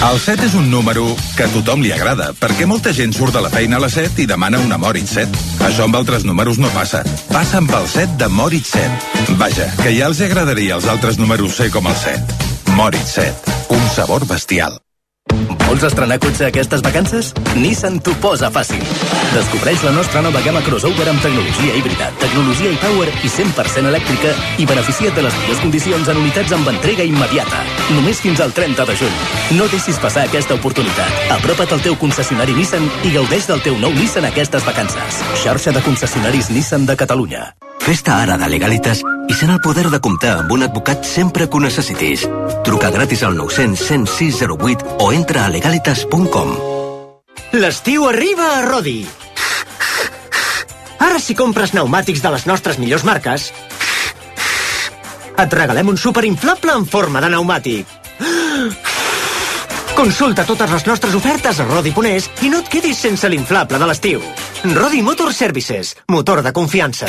El 0.00 0.18
7 0.18 0.46
és 0.48 0.54
un 0.56 0.70
número 0.72 1.04
que 1.36 1.44
a 1.44 1.50
tothom 1.52 1.84
li 1.84 1.92
agrada, 1.92 2.30
perquè 2.40 2.64
molta 2.66 2.94
gent 2.96 3.12
surt 3.12 3.36
de 3.36 3.44
la 3.44 3.52
feina 3.52 3.76
a 3.76 3.84
les 3.84 3.98
7 3.98 4.24
i 4.24 4.28
demana 4.30 4.62
una 4.64 4.80
Moritz 4.80 5.12
7. 5.18 5.44
Això 5.68 5.84
amb 5.84 6.00
altres 6.00 6.24
números 6.24 6.58
no 6.58 6.72
passa. 6.72 7.04
Passa 7.28 7.60
amb 7.60 7.74
el 7.76 7.88
7 7.92 8.16
de 8.24 8.30
Moritz 8.32 8.72
7. 8.72 9.34
Vaja, 9.40 9.68
que 9.82 9.92
ja 9.98 10.08
els 10.08 10.24
agradaria 10.24 10.78
als 10.80 10.88
altres 10.88 11.20
números 11.20 11.60
ser 11.60 11.68
com 11.70 11.86
el 11.86 11.98
7. 12.00 12.40
Moritz 12.80 13.18
7. 13.20 13.58
Un 13.76 13.90
sabor 13.92 14.24
bestial. 14.26 14.80
Vols 15.70 15.84
estrenar 15.86 16.18
cotxe 16.18 16.48
aquestes 16.48 16.82
vacances? 16.82 17.30
Nissan 17.54 18.00
t'ho 18.02 18.14
posa 18.22 18.48
fàcil. 18.50 18.82
Descobreix 19.30 19.84
la 19.86 19.92
nostra 19.94 20.22
nova 20.24 20.42
gamma 20.42 20.62
crossover 20.66 21.06
amb 21.08 21.22
tecnologia 21.22 21.76
híbrida, 21.78 22.10
tecnologia 22.18 22.72
e-power 22.74 23.06
i 23.22 23.30
100% 23.30 23.92
elèctrica 23.92 24.34
i 24.58 24.66
beneficia't 24.66 25.14
de 25.14 25.24
les 25.28 25.38
millors 25.44 25.62
condicions 25.62 26.10
en 26.10 26.20
unitats 26.24 26.56
amb 26.58 26.72
entrega 26.74 27.06
immediata. 27.06 27.62
Només 27.94 28.20
fins 28.24 28.42
al 28.42 28.52
30 28.56 28.88
de 28.90 28.98
juny. 29.04 29.16
No 29.60 29.70
deixis 29.70 30.02
passar 30.02 30.26
aquesta 30.26 30.58
oportunitat. 30.58 31.24
Apropa't 31.38 31.78
al 31.78 31.86
teu 31.86 31.98
concessionari 32.02 32.58
Nissan 32.58 32.90
i 33.06 33.14
gaudeix 33.14 33.46
del 33.46 33.62
teu 33.62 33.78
nou 33.78 33.94
Nissan 33.94 34.26
aquestes 34.26 34.66
vacances. 34.66 35.24
Xarxa 35.44 35.76
de 35.76 35.86
concessionaris 35.86 36.50
Nissan 36.50 36.90
de 36.90 36.98
Catalunya. 36.98 37.52
Fes-te 37.80 38.12
ara 38.12 38.36
de 38.36 38.48
Legalitas 38.52 39.00
i 39.30 39.34
sent 39.36 39.52
el 39.54 39.60
poder 39.64 39.86
de 39.90 40.00
comptar 40.04 40.34
amb 40.42 40.52
un 40.52 40.64
advocat 40.66 41.06
sempre 41.06 41.46
que 41.48 41.56
ho 41.56 41.62
necessitis. 41.64 42.26
Truca 42.66 42.90
gratis 42.92 43.22
al 43.24 43.36
900 43.38 43.80
106 43.86 44.42
08 44.50 44.96
o 45.00 45.12
entra 45.16 45.46
a 45.46 45.52
legalitas.com. 45.52 46.52
L'estiu 47.56 48.06
arriba 48.08 48.50
a 48.58 48.60
Rodi. 48.66 49.00
Ara 51.00 51.18
si 51.18 51.34
compres 51.34 51.72
pneumàtics 51.74 52.22
de 52.22 52.30
les 52.36 52.44
nostres 52.46 52.78
millors 52.78 53.06
marques, 53.08 53.48
et 55.40 55.56
regalem 55.56 55.88
un 55.88 55.98
superinflable 55.98 56.76
en 56.76 56.84
forma 56.86 57.22
de 57.24 57.32
pneumàtic. 57.32 57.96
Consulta 59.96 60.46
totes 60.48 60.70
les 60.72 60.86
nostres 60.86 61.16
ofertes 61.16 61.58
a 61.60 61.66
Rodi 61.68 61.92
Ponés 61.96 62.28
i 62.44 62.52
no 62.52 62.60
et 62.62 62.70
quedis 62.72 63.00
sense 63.08 63.28
l'inflable 63.28 63.80
de 63.80 63.88
l'estiu. 63.88 64.22
Rodi 64.76 65.02
Motor 65.02 65.32
Services, 65.34 65.96
motor 66.08 66.44
de 66.44 66.52
confiança. 66.56 67.08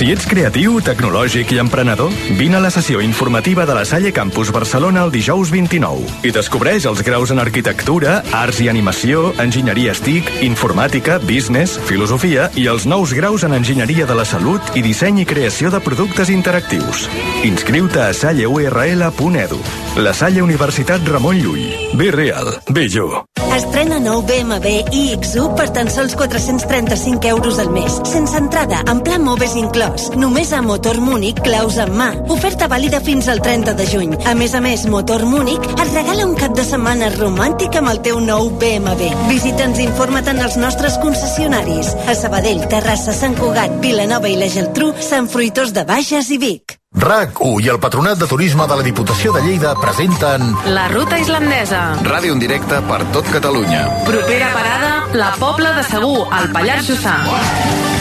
Si 0.00 0.06
ets 0.08 0.24
creatiu, 0.24 0.78
tecnològic 0.80 1.50
i 1.52 1.58
emprenedor, 1.60 2.14
vine 2.38 2.56
a 2.56 2.60
la 2.64 2.70
sessió 2.72 3.02
informativa 3.04 3.66
de 3.68 3.74
la 3.76 3.82
Salle 3.84 4.14
Campus 4.16 4.48
Barcelona 4.48 5.02
el 5.04 5.10
dijous 5.12 5.50
29 5.52 6.24
i 6.24 6.32
descobreix 6.32 6.86
els 6.88 7.02
graus 7.04 7.28
en 7.34 7.42
arquitectura, 7.42 8.14
arts 8.32 8.62
i 8.64 8.70
animació, 8.72 9.34
enginyeria 9.44 9.92
STIC, 9.92 10.30
informàtica, 10.46 11.18
business, 11.20 11.76
filosofia 11.84 12.48
i 12.56 12.64
els 12.72 12.88
nous 12.88 13.12
graus 13.12 13.44
en 13.44 13.52
enginyeria 13.58 14.08
de 14.08 14.16
la 14.16 14.24
salut 14.24 14.72
i 14.72 14.80
disseny 14.80 15.20
i 15.20 15.28
creació 15.28 15.68
de 15.68 15.82
productes 15.84 16.32
interactius. 16.32 17.04
Inscriu-te 17.44 18.00
a 18.06 18.14
salleurl.edu. 18.16 19.60
La 20.00 20.16
Salle 20.16 20.40
Universitat 20.40 21.04
Ramon 21.12 21.44
Llull. 21.44 21.68
Be 22.00 22.08
real, 22.08 22.54
be 22.72 22.88
jo. 22.88 23.26
Estrena 23.50 23.98
nou 24.00 24.22
BMW 24.24 24.86
iX1 24.94 25.56
per 25.58 25.66
tan 25.74 25.90
sols 25.92 26.14
435 26.16 27.28
euros 27.34 27.58
al 27.58 27.72
mes, 27.74 27.98
sense 28.08 28.38
entrada, 28.38 28.80
en 28.88 29.02
pla 29.04 29.18
Moves 29.20 29.56
inclòs. 29.58 29.89
Només 30.16 30.52
a 30.52 30.60
Motor 30.62 31.00
Múnich, 31.00 31.40
claus 31.44 31.76
en 31.82 31.92
mà. 31.96 32.10
Oferta 32.32 32.68
vàlida 32.70 33.00
fins 33.04 33.28
al 33.28 33.42
30 33.42 33.74
de 33.78 33.86
juny. 33.90 34.16
A 34.26 34.34
més 34.34 34.54
a 34.54 34.60
més, 34.64 34.86
Motor 34.90 35.24
Múnich 35.28 35.68
et 35.72 35.92
regala 35.92 36.26
un 36.26 36.34
cap 36.38 36.54
de 36.56 36.64
setmana 36.66 37.10
romàntic 37.16 37.76
amb 37.80 37.92
el 37.92 38.02
teu 38.04 38.20
nou 38.24 38.50
BMW. 38.60 39.12
Visita'ns 39.28 39.80
i 39.80 39.88
informa't 39.88 40.28
en 40.34 40.42
els 40.44 40.58
nostres 40.60 40.98
concessionaris. 41.02 41.94
A 42.06 42.14
Sabadell, 42.18 42.66
Terrassa, 42.70 43.14
Sant 43.16 43.38
Cugat, 43.38 43.80
Vilanova 43.84 44.30
i 44.30 44.36
la 44.40 44.50
Geltrú, 44.50 44.92
Sant 45.00 45.30
Fruitós 45.30 45.74
de 45.76 45.86
Bages 45.88 46.30
i 46.30 46.38
Vic. 46.38 46.76
RAC1 46.90 47.60
i 47.62 47.68
el 47.70 47.78
Patronat 47.78 48.18
de 48.18 48.26
Turisme 48.26 48.66
de 48.66 48.78
la 48.80 48.82
Diputació 48.82 49.30
de 49.32 49.44
Lleida 49.44 49.76
presenten 49.78 50.42
La 50.74 50.88
ruta 50.90 51.20
islandesa. 51.22 51.84
Ràdio 52.02 52.34
en 52.34 52.42
directe 52.42 52.82
per 52.88 52.98
tot 53.14 53.30
Catalunya. 53.30 53.84
Propera 54.08 54.50
parada, 54.56 54.90
la 55.14 55.30
Pobla 55.38 55.76
de 55.78 55.86
Segur, 55.86 56.26
al 56.34 56.50
Pallars 56.50 56.90
Jussà. 56.90 57.16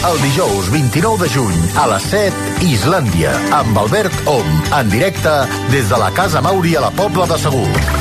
El 0.07 0.21
dijous 0.21 0.69
29 0.71 1.17
de 1.23 1.29
juny 1.33 1.59
a 1.75 1.85
les 1.91 2.05
7 2.11 2.67
Islàndia 2.71 3.33
amb 3.59 3.77
Albert 3.83 4.15
Om 4.31 4.51
en 4.79 4.91
directe 4.91 5.33
des 5.73 5.91
de 5.91 5.99
la 5.99 6.11
Casa 6.15 6.43
Mauri 6.45 6.77
a 6.79 6.85
la 6.87 6.93
Pobla 6.95 7.27
de 7.27 7.41
Segur. 7.41 7.98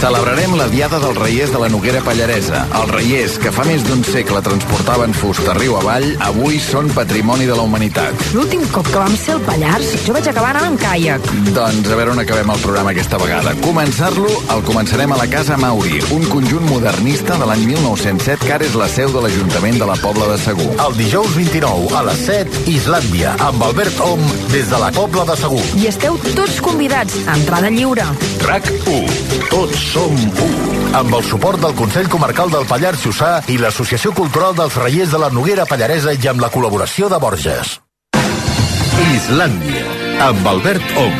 Celebrarem 0.00 0.54
la 0.56 0.64
Diada 0.72 0.96
dels 0.96 1.18
Reiers 1.18 1.50
de 1.52 1.58
la 1.60 1.68
Noguera 1.68 2.00
Pallaresa. 2.00 2.62
Els 2.78 2.88
reiers, 2.88 3.34
que 3.36 3.50
fa 3.52 3.66
més 3.68 3.82
d'un 3.84 4.00
segle 4.08 4.40
transportaven 4.40 5.12
fusta 5.12 5.52
riu 5.58 5.74
avall, 5.76 6.06
avui 6.24 6.56
són 6.64 6.88
patrimoni 6.96 7.44
de 7.44 7.52
la 7.52 7.66
humanitat. 7.68 8.22
L'últim 8.32 8.62
cop 8.72 8.88
que 8.88 8.96
vam 8.96 9.12
ser 9.20 9.34
al 9.34 9.42
Pallars, 9.44 9.90
jo 10.06 10.14
vaig 10.16 10.30
acabar 10.30 10.54
anant 10.54 10.70
amb 10.70 10.80
caiac. 10.80 11.28
Doncs 11.52 11.90
a 11.92 11.98
veure 11.98 12.14
on 12.14 12.22
acabem 12.22 12.52
el 12.54 12.62
programa 12.62 12.94
aquesta 12.94 13.20
vegada. 13.20 13.52
Començar-lo 13.60 14.30
el 14.54 14.64
començarem 14.70 15.12
a 15.12 15.18
la 15.20 15.26
Casa 15.28 15.58
Mauri, 15.60 16.00
un 16.16 16.24
conjunt 16.32 16.64
modernista 16.70 17.36
de 17.36 17.50
l'any 17.52 17.66
1907 17.68 18.48
que 18.48 18.56
ara 18.56 18.64
és 18.70 18.80
la 18.80 18.88
seu 18.88 19.12
de 19.12 19.26
l'Ajuntament 19.26 19.82
de 19.84 19.90
la 19.92 19.98
Pobla 20.00 20.30
de 20.32 20.40
Segur. 20.40 20.70
El 20.80 20.96
dijous 20.96 21.36
29 21.36 21.92
a 22.00 22.06
les 22.08 22.24
7 22.24 22.64
Islàndia 22.72 23.36
amb 23.50 23.68
Albert 23.68 24.00
Om 24.08 24.24
des 24.56 24.72
de 24.72 24.80
la 24.80 24.88
Pobla 24.96 25.28
de 25.28 25.36
Segur. 25.44 25.60
I 25.76 25.92
esteu 25.92 26.16
tots 26.32 26.56
convidats, 26.64 27.20
a 27.28 27.36
entrada 27.36 27.68
lliure. 27.68 28.08
RAC 28.48 28.72
1. 28.88 29.46
Tots 29.52 29.89
som 29.90 30.14
1. 30.14 30.94
Amb 30.94 31.14
el 31.18 31.24
suport 31.26 31.58
del 31.58 31.74
Consell 31.74 32.06
Comarcal 32.10 32.50
del 32.52 32.66
Pallars 32.70 33.02
Jussà 33.02 33.30
i 33.50 33.56
l'Associació 33.58 34.12
Cultural 34.14 34.54
dels 34.54 34.76
Reiers 34.78 35.10
de 35.10 35.18
la 35.18 35.30
Noguera 35.34 35.66
Pallaresa 35.66 36.14
i 36.14 36.28
amb 36.30 36.42
la 36.44 36.50
col·laboració 36.54 37.08
de 37.10 37.18
Borges. 37.18 37.72
Islàndia, 39.16 39.82
amb 40.28 40.46
Albert 40.46 40.94
Om. 41.00 41.18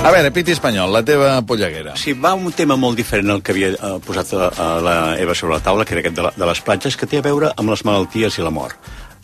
A 0.00 0.12
veure, 0.12 0.30
Piti 0.36 0.52
Espanyol, 0.52 0.92
la 0.92 1.04
teva 1.06 1.34
polleguera. 1.46 1.96
Sí, 1.96 2.12
va 2.12 2.34
un 2.36 2.52
tema 2.52 2.76
molt 2.76 3.00
diferent 3.00 3.32
al 3.32 3.44
que 3.44 3.56
havia 3.56 3.72
eh, 3.72 3.96
posat 4.04 4.34
a, 4.36 4.48
a 4.50 4.72
la 4.84 4.96
Eva 5.20 5.36
sobre 5.36 5.56
la 5.56 5.64
taula, 5.64 5.88
que 5.88 5.96
era 5.96 6.04
aquest 6.04 6.20
de, 6.20 6.28
la, 6.28 6.32
de 6.36 6.48
les 6.52 6.64
platges, 6.66 6.96
que 7.00 7.08
té 7.08 7.20
a 7.20 7.24
veure 7.24 7.54
amb 7.56 7.72
les 7.72 7.84
malalties 7.88 8.36
i 8.40 8.44
la 8.44 8.52
mort. 8.52 8.76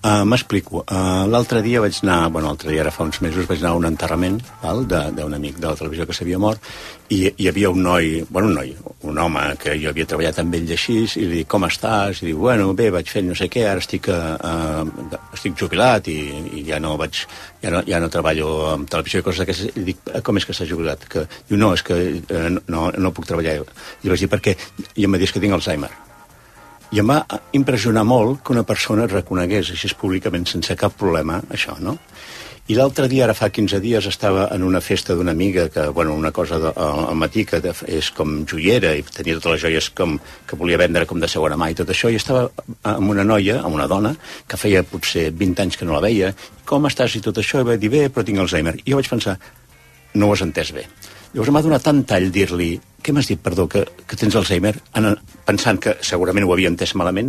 Uh, 0.07 0.23
M'explico. 0.23 0.85
Uh, 0.87 1.27
L'altre 1.27 1.59
dia 1.65 1.81
vaig 1.83 1.97
anar, 2.05 2.28
bueno, 2.31 2.47
l'altre 2.47 2.70
dia 2.70 2.85
era 2.85 2.93
fa 2.95 3.03
uns 3.03 3.16
mesos, 3.24 3.49
vaig 3.49 3.59
anar 3.59 3.73
a 3.73 3.78
un 3.81 3.89
enterrament 3.89 4.37
d'un 4.62 5.35
amic 5.35 5.57
de 5.59 5.66
la 5.66 5.74
televisió 5.74 6.07
que 6.07 6.15
s'havia 6.15 6.39
mort 6.39 6.62
i 7.11 7.19
hi 7.27 7.49
havia 7.51 7.73
un 7.74 7.83
noi, 7.83 8.23
bueno, 8.31 8.53
un 8.53 8.55
noi, 8.55 8.70
un 9.03 9.19
home 9.19 9.43
que 9.59 9.74
jo 9.83 9.91
havia 9.91 10.07
treballat 10.07 10.39
amb 10.39 10.55
ell 10.55 10.70
així 10.77 11.01
i 11.09 11.24
li 11.24 11.41
dic, 11.41 11.51
com 11.51 11.66
estàs? 11.66 12.23
I 12.23 12.28
diu, 12.28 12.39
bueno, 12.39 12.70
bé, 12.78 12.93
vaig 12.95 13.11
fent 13.11 13.27
no 13.27 13.35
sé 13.35 13.51
què, 13.51 13.66
ara 13.66 13.83
estic, 13.83 14.07
uh, 14.07 14.87
estic 15.35 15.59
jubilat 15.59 16.07
i, 16.15 16.19
i 16.55 16.65
ja 16.70 16.78
no 16.78 16.95
vaig, 17.03 17.27
ja 17.66 17.74
no, 17.74 17.83
ja 17.91 17.99
no 17.99 18.12
treballo 18.12 18.55
amb 18.77 18.87
televisió 18.95 19.24
i 19.24 19.27
coses 19.27 19.43
d'aquestes. 19.43 19.74
I 19.74 19.91
dic, 19.91 20.07
com 20.23 20.39
és 20.39 20.47
que 20.47 20.55
s'ha 20.55 20.70
jubilat? 20.70 21.11
Que, 21.11 21.27
diu, 21.51 21.59
no, 21.59 21.74
és 21.74 21.83
que 21.83 22.03
uh, 22.23 22.51
no, 22.55 22.93
no 22.95 23.16
puc 23.16 23.27
treballar. 23.27 23.59
I 23.59 24.15
vaig 24.15 24.23
dir, 24.23 24.31
per 24.31 24.45
què? 24.45 24.55
I 24.95 25.11
em 25.11 25.19
és 25.19 25.35
que 25.35 25.43
tinc 25.43 25.59
Alzheimer. 25.59 25.97
I 26.95 27.01
em 27.03 27.11
va 27.11 27.23
impressionar 27.57 28.05
molt 28.07 28.45
que 28.47 28.55
una 28.55 28.63
persona 28.67 29.09
reconegués 29.11 29.73
així 29.75 29.91
públicament, 29.99 30.47
sense 30.47 30.77
cap 30.79 30.95
problema, 30.99 31.41
això, 31.51 31.75
no? 31.83 31.97
I 32.67 32.75
l'altre 32.75 33.07
dia, 33.07 33.23
ara 33.29 33.35
fa 33.35 33.47
15 33.55 33.79
dies, 33.79 34.07
estava 34.11 34.49
en 34.51 34.65
una 34.67 34.81
festa 34.83 35.15
d'una 35.15 35.31
amiga 35.31 35.69
que, 35.71 35.85
bueno, 35.95 36.17
una 36.19 36.33
cosa 36.35 36.59
de, 36.59 36.73
al 36.75 37.15
matí 37.15 37.45
que 37.47 37.61
de, 37.63 37.71
és 37.87 38.09
com 38.11 38.41
joiera 38.43 38.91
i 38.99 39.05
tenia 39.07 39.37
totes 39.39 39.53
les 39.55 39.63
joies 39.63 39.89
com, 39.95 40.17
que 40.51 40.59
volia 40.59 40.81
vendre 40.83 41.07
com 41.07 41.23
de 41.23 41.31
segona 41.31 41.55
mà 41.55 41.71
i 41.71 41.77
tot 41.79 41.93
això, 41.95 42.11
i 42.11 42.19
estava 42.19 42.49
amb 42.83 43.15
una 43.15 43.23
noia, 43.23 43.61
amb 43.63 43.79
una 43.79 43.87
dona, 43.87 44.17
que 44.51 44.59
feia 44.59 44.83
potser 44.83 45.29
20 45.31 45.63
anys 45.63 45.79
que 45.79 45.87
no 45.87 45.95
la 45.95 46.03
veia, 46.03 46.33
com 46.67 46.91
estàs 46.91 47.15
i 47.15 47.23
tot 47.23 47.39
això? 47.39 47.63
I 47.63 47.71
va 47.71 47.79
dir, 47.79 47.93
bé, 47.93 48.09
però 48.11 48.27
tinc 48.27 48.43
Alzheimer. 48.43 48.81
I 48.83 48.91
jo 48.91 48.99
vaig 48.99 49.15
pensar, 49.15 49.39
no 50.19 50.27
ho 50.27 50.35
has 50.35 50.43
entès 50.43 50.75
bé. 50.75 50.89
Llavors 51.37 51.53
m'ha 51.53 51.61
donat 51.61 51.83
tant 51.85 51.99
tall 52.09 52.31
dir-li 52.33 52.71
què 53.05 53.13
m'has 53.13 53.29
dit, 53.29 53.37
perdó, 53.37 53.67
que, 53.69 53.83
que 54.09 54.17
tens 54.17 54.35
Alzheimer, 54.39 54.73
en, 54.97 55.11
pensant 55.45 55.77
que 55.85 55.93
segurament 56.01 56.47
ho 56.47 56.55
havia 56.55 56.71
entès 56.73 56.95
malament, 56.97 57.29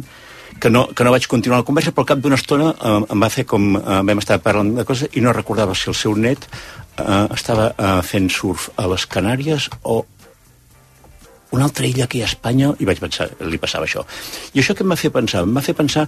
que 0.64 0.72
no, 0.72 0.86
que 0.96 1.04
no 1.04 1.12
vaig 1.12 1.28
continuar 1.28 1.60
la 1.60 1.68
conversa, 1.68 1.92
però 1.92 2.06
al 2.06 2.10
cap 2.14 2.22
d'una 2.24 2.40
estona 2.40 2.70
eh, 2.72 2.94
em 3.14 3.26
va 3.26 3.30
fer 3.34 3.44
com 3.52 3.76
eh, 3.76 4.00
vam 4.08 4.24
estar 4.24 4.40
parlant 4.46 4.72
de 4.80 4.88
coses 4.88 5.12
i 5.20 5.26
no 5.26 5.36
recordava 5.36 5.76
si 5.76 5.92
el 5.92 6.00
seu 6.00 6.16
net 6.16 6.48
eh, 6.48 7.28
estava 7.36 7.68
eh, 7.74 7.92
fent 8.08 8.32
surf 8.32 8.70
a 8.80 8.88
les 8.88 9.04
Canàries 9.12 9.68
o 9.84 10.00
una 11.52 11.68
altra 11.68 11.92
illa 11.92 12.08
aquí 12.08 12.24
a 12.24 12.32
Espanya 12.32 12.72
i 12.80 12.88
vaig 12.88 13.04
pensar, 13.04 13.28
li 13.44 13.60
passava 13.60 13.92
això. 13.92 14.08
I 14.56 14.64
això 14.64 14.72
que 14.72 14.88
em 14.88 14.96
va 14.96 15.00
fer 15.04 15.12
pensar? 15.12 15.44
Em 15.44 15.52
va 15.60 15.68
fer 15.68 15.76
pensar 15.76 16.08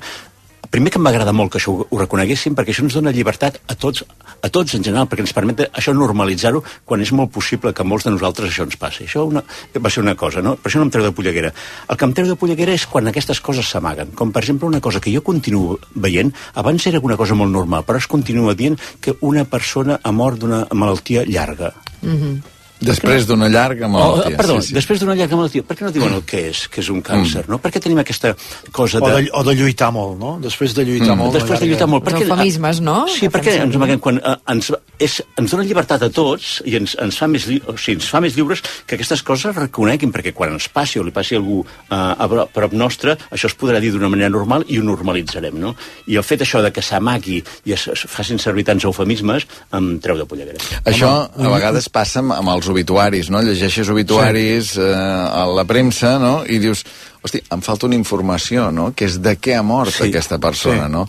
primer 0.70 0.91
que 0.94 1.02
m'agrada 1.02 1.34
molt 1.34 1.52
que 1.52 1.60
això 1.60 1.74
ho, 1.74 1.86
ho 1.90 2.00
reconeguéssim 2.00 2.56
perquè 2.58 2.74
això 2.74 2.84
ens 2.86 2.98
dona 2.98 3.14
llibertat 3.16 3.60
a 3.68 3.76
tots, 3.76 4.04
a 4.41 4.50
tots 4.54 4.76
en 4.78 4.84
general, 4.86 5.08
perquè 5.10 5.26
ens 5.26 5.34
permet 5.36 5.66
això 5.68 5.94
normalitzar-ho 5.96 6.62
quan 6.86 7.02
és 7.02 7.12
molt 7.16 7.32
possible 7.34 7.74
que 7.74 7.84
a 7.84 7.88
molts 7.88 8.06
de 8.08 8.14
nosaltres 8.14 8.52
això 8.52 8.68
ens 8.68 8.78
passi. 8.82 9.08
Això 9.08 9.26
una, 9.28 9.44
va 9.76 9.94
ser 9.94 10.04
una 10.04 10.16
cosa, 10.20 10.44
no? 10.46 10.56
Per 10.60 10.72
això 10.72 10.82
no 10.82 10.88
em 10.88 10.94
treu 10.94 11.08
de 11.08 11.14
polleguera. 11.16 11.54
El 11.90 11.98
que 11.98 12.08
em 12.10 12.14
treu 12.18 12.30
de 12.30 12.38
polleguera 12.40 12.76
és 12.76 12.86
quan 12.90 13.10
aquestes 13.10 13.41
coses 13.41 13.72
s'amaguen. 13.72 14.14
Com, 14.20 14.34
per 14.36 14.44
exemple, 14.46 14.70
una 14.70 14.84
cosa 14.84 15.02
que 15.02 15.14
jo 15.14 15.24
continuo 15.26 15.80
veient, 15.96 16.32
abans 16.62 16.88
era 16.88 17.02
una 17.04 17.18
cosa 17.18 17.38
molt 17.40 17.54
normal, 17.54 17.86
però 17.88 18.02
es 18.02 18.08
continua 18.08 18.56
dient 18.56 18.80
que 19.02 19.18
una 19.22 19.46
persona 19.50 20.00
ha 20.04 20.16
mort 20.16 20.40
d'una 20.40 20.66
malaltia 20.74 21.26
llarga. 21.26 21.74
Mm 22.02 22.16
-hmm. 22.16 22.59
Després 22.80 23.26
d'una 23.27 23.49
llarga 23.51 23.88
malaltia. 23.91 24.31
Oh, 24.34 24.38
perdó, 24.39 24.56
sí, 24.61 24.69
sí. 24.69 24.73
després 24.77 25.01
d'una 25.01 25.15
llarga 25.19 25.35
malaltia. 25.35 25.64
Per 25.68 25.76
què 25.76 25.84
no 25.84 25.91
diuen 25.91 26.14
el 26.15 26.23
que 26.27 26.45
és, 26.49 26.61
que 26.72 26.80
és 26.80 26.89
un 26.93 27.01
càncer, 27.03 27.43
mm. 27.43 27.51
no? 27.51 27.60
Per 27.60 27.72
què 27.76 27.81
tenim 27.84 27.99
aquesta 27.99 28.31
cosa 28.72 29.01
O 29.01 29.10
de... 29.10 29.15
de, 29.18 29.31
o 29.35 29.43
de 29.43 29.56
lluitar 29.60 29.89
molt, 29.95 30.15
no? 30.19 30.38
Després 30.43 30.76
de 30.77 30.85
lluitar 30.88 31.10
Mm. 31.10 31.18
molt. 31.19 31.34
Després 31.35 31.60
de 31.60 31.68
lluitar 31.68 31.88
molt. 31.91 32.06
Perquè- 32.06 32.23
eufemismes, 32.27 32.80
no? 32.85 33.07
Sí, 33.11 33.27
perquè 33.34 33.57
ens 33.64 33.76
amaguem 33.76 33.99
quan 33.99 34.22
eh, 34.23 34.35
ens, 34.53 34.72
és, 34.99 35.19
ens 35.39 35.51
dona 35.51 35.65
llibertat 35.68 36.03
a 36.07 36.10
tots 36.14 36.61
i 36.65 36.76
ens, 36.80 36.95
ens, 37.01 37.18
fa 37.19 37.27
més, 37.27 37.47
o 37.65 37.76
sigui, 37.76 37.97
ens 37.99 38.07
fa 38.10 38.22
més 38.23 38.38
lliures 38.38 38.64
que 38.85 38.95
aquestes 38.95 39.23
coses 39.27 39.49
es 39.51 39.57
reconeguin, 39.57 40.14
perquè 40.15 40.31
quan 40.38 40.53
ens 40.56 40.69
passi 40.72 40.99
o 40.99 41.03
li 41.03 41.11
passi 41.15 41.35
a 41.35 41.41
algú 41.41 41.60
eh, 41.65 41.95
a 41.95 42.27
prop, 42.53 42.73
nostre, 42.80 43.18
això 43.34 43.49
es 43.49 43.57
podrà 43.60 43.81
dir 43.84 43.91
d'una 43.91 44.07
manera 44.11 44.30
normal 44.31 44.64
i 44.69 44.80
ho 44.80 44.84
normalitzarem, 44.88 45.57
no? 45.60 45.73
I 46.07 46.15
el 46.22 46.23
fet 46.23 46.45
això 46.45 46.61
de 46.64 46.72
que 46.72 46.84
s'amagui 46.85 47.41
i 47.65 47.76
es, 47.76 47.88
es 47.91 48.06
facin 48.07 48.39
servir 48.39 48.64
tants 48.69 48.85
eufemismes 48.88 49.47
em 49.76 49.91
treu 50.03 50.19
de 50.19 50.27
polleguera. 50.30 50.61
Això 50.85 51.11
a 51.27 51.51
vegades 51.56 51.89
passa 51.89 52.22
amb 52.22 52.53
els 52.53 52.69
obituaris, 52.70 53.30
no? 53.30 53.41
Llegeixes 53.41 53.90
obituaris 53.90 54.76
eh, 54.78 54.94
a 54.96 55.46
la 55.50 55.66
premsa, 55.66 56.18
no? 56.22 56.44
I 56.48 56.60
dius, 56.64 56.86
hosti, 57.22 57.41
em 57.52 57.62
falta 57.66 57.88
una 57.90 57.96
informació, 58.00 58.70
no? 58.72 58.91
Que 58.96 59.06
és 59.10 59.20
de 59.22 59.36
què 59.38 59.58
ha 59.58 59.64
mort 59.64 59.91
sí. 59.94 60.08
aquesta 60.10 60.38
persona, 60.40 60.86
Sí. 60.88 60.91
no? 60.94 61.08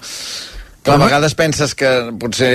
Clar, 0.83 0.95
a 0.97 1.05
vegades 1.05 1.35
penses 1.37 1.75
que 1.77 1.89
potser 2.17 2.49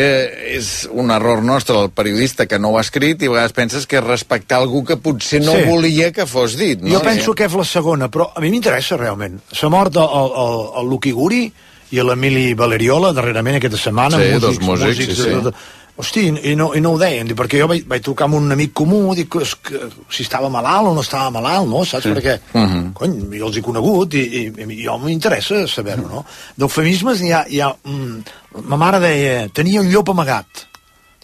és 0.58 0.88
un 0.90 1.12
error 1.14 1.44
nostre, 1.46 1.76
el 1.78 1.92
periodista 1.94 2.48
que 2.50 2.58
no 2.58 2.72
ho 2.74 2.80
ha 2.80 2.82
escrit, 2.82 3.22
i 3.22 3.28
a 3.30 3.34
vegades 3.36 3.54
penses 3.54 3.86
que 3.86 4.00
és 4.00 4.04
respectar 4.04 4.58
algú 4.58 4.82
que 4.84 4.98
potser 4.98 5.44
no 5.46 5.54
Sí. 5.54 5.62
volia 5.70 6.12
que 6.12 6.26
fos 6.26 6.56
dit, 6.58 6.82
no? 6.82 6.90
Jo 6.90 7.04
penso 7.06 7.36
que 7.38 7.46
és 7.46 7.54
la 7.54 7.64
segona, 7.64 8.10
però 8.10 8.32
a 8.34 8.42
mi 8.42 8.50
m'interessa 8.50 8.98
realment. 8.98 9.38
S'ha 9.54 9.70
mort 9.70 9.96
el, 9.96 10.10
el, 10.10 10.60
el 10.82 10.90
Luqui 10.90 11.12
Guri 11.14 11.44
i 11.92 12.02
l'Emili 12.02 12.56
Valeriola 12.58 13.14
darrerament 13.14 13.58
aquesta 13.60 13.78
setmana. 13.78 14.18
Sí, 14.18 14.32
músics, 14.34 14.42
dos 14.42 14.60
músics, 14.60 14.98
sí, 14.98 15.06
de- 15.06 15.16
sí. 15.16 15.30
de- 15.30 15.42
de- 15.52 15.54
Hosti, 15.98 16.26
i 16.28 16.56
no, 16.60 16.74
i 16.76 16.82
no 16.84 16.92
ho 16.92 16.98
deien, 17.00 17.24
dic, 17.30 17.38
perquè 17.40 17.62
jo 17.62 17.70
vaig, 17.72 17.86
vaig 17.88 18.02
trucar 18.04 18.26
amb 18.28 18.36
un 18.36 18.52
amic 18.52 18.74
comú, 18.76 19.14
dic 19.16 19.30
que, 19.32 19.40
és 19.46 19.54
que, 19.56 19.80
si 20.12 20.26
estava 20.26 20.50
malalt 20.52 20.90
o 20.90 20.94
no 20.94 21.00
estava 21.06 21.30
malalt, 21.32 21.70
no? 21.72 21.86
Saps? 21.88 22.04
Sí. 22.04 22.12
Perquè, 22.12 22.34
Mhm. 22.54 22.92
cony, 22.94 23.14
jo 23.40 23.48
els 23.48 23.58
he 23.58 23.62
conegut 23.64 24.14
i, 24.14 24.24
i, 24.42 24.44
i 24.76 24.84
jo 24.84 24.98
m'interessa 25.00 25.62
saber-ho, 25.72 26.04
no? 26.12 26.26
D'eufemismes 26.58 27.22
hi 27.24 27.32
ha... 27.32 27.46
Hi 27.48 27.62
ha 27.64 27.70
mm, 27.84 28.20
ma 28.68 28.76
mare 28.80 29.00
deia, 29.00 29.48
tenia 29.56 29.80
un 29.82 29.88
llop 29.92 30.10
amagat. 30.12 30.66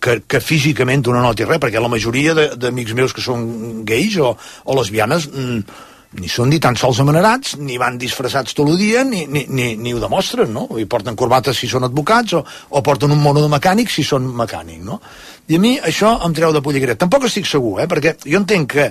que, 0.00 0.20
que 0.26 0.40
físicament 0.40 1.04
no 1.08 1.20
noti 1.20 1.44
res, 1.44 1.60
perquè 1.60 1.80
la 1.80 1.92
majoria 1.92 2.34
d'amics 2.34 2.96
meus 2.96 3.14
que 3.16 3.24
són 3.24 3.84
gais 3.88 4.16
o, 4.20 4.34
o 4.64 4.76
lesbianes 4.76 5.28
mm, 5.28 5.86
ni 6.18 6.26
són 6.26 6.48
ni 6.50 6.58
tan 6.58 6.74
sols 6.74 6.98
amanerats, 7.04 7.54
ni 7.62 7.76
van 7.78 7.98
disfressats 7.98 8.56
tot 8.56 8.68
el 8.72 8.80
dia, 8.80 9.04
ni, 9.06 9.26
ni, 9.30 9.44
ni, 9.46 9.68
ni 9.78 9.92
ho 9.94 10.00
demostren, 10.02 10.50
no? 10.50 10.64
I 10.80 10.88
porten 10.90 11.14
corbates 11.18 11.60
si 11.60 11.68
són 11.70 11.86
advocats, 11.86 12.34
o, 12.34 12.40
o 12.42 12.82
porten 12.82 13.14
un 13.14 13.20
mono 13.22 13.44
de 13.44 13.50
mecànic 13.52 13.92
si 13.94 14.02
són 14.06 14.26
mecànic, 14.40 14.80
no? 14.82 14.98
I 15.50 15.58
a 15.58 15.62
mi 15.62 15.72
això 15.78 16.12
em 16.26 16.34
treu 16.34 16.52
de 16.54 16.62
polleguera. 16.62 16.96
Tampoc 16.98 17.28
estic 17.28 17.46
segur, 17.46 17.76
eh? 17.82 17.86
Perquè 17.90 18.16
jo 18.24 18.40
entenc 18.40 18.74
que 18.74 18.88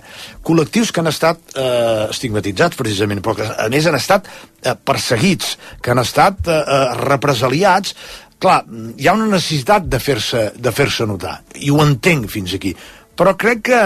col·lectius 0.47 0.93
que 0.95 1.03
han 1.03 1.11
estat 1.11 1.53
eh, 1.55 2.07
estigmatitzats, 2.07 2.79
precisament, 2.79 3.21
però 3.23 3.35
que 3.35 3.51
a 3.51 3.67
més 3.71 3.87
han 3.87 3.99
estat 3.99 4.27
eh, 4.31 4.75
perseguits, 4.75 5.57
que 5.83 5.91
han 5.91 6.03
estat 6.03 6.47
eh, 6.47 6.57
eh, 6.59 6.81
represaliats, 7.03 7.95
clar, 8.39 8.61
hi 8.95 9.07
ha 9.07 9.17
una 9.19 9.27
necessitat 9.27 9.91
de 9.91 9.99
fer-se 9.99 10.49
de 10.55 10.71
fer 10.75 10.87
notar, 11.07 11.41
i 11.59 11.71
ho 11.71 11.83
entenc 11.83 12.31
fins 12.31 12.55
aquí. 12.55 12.71
Però 13.19 13.35
crec 13.35 13.63
que, 13.67 13.83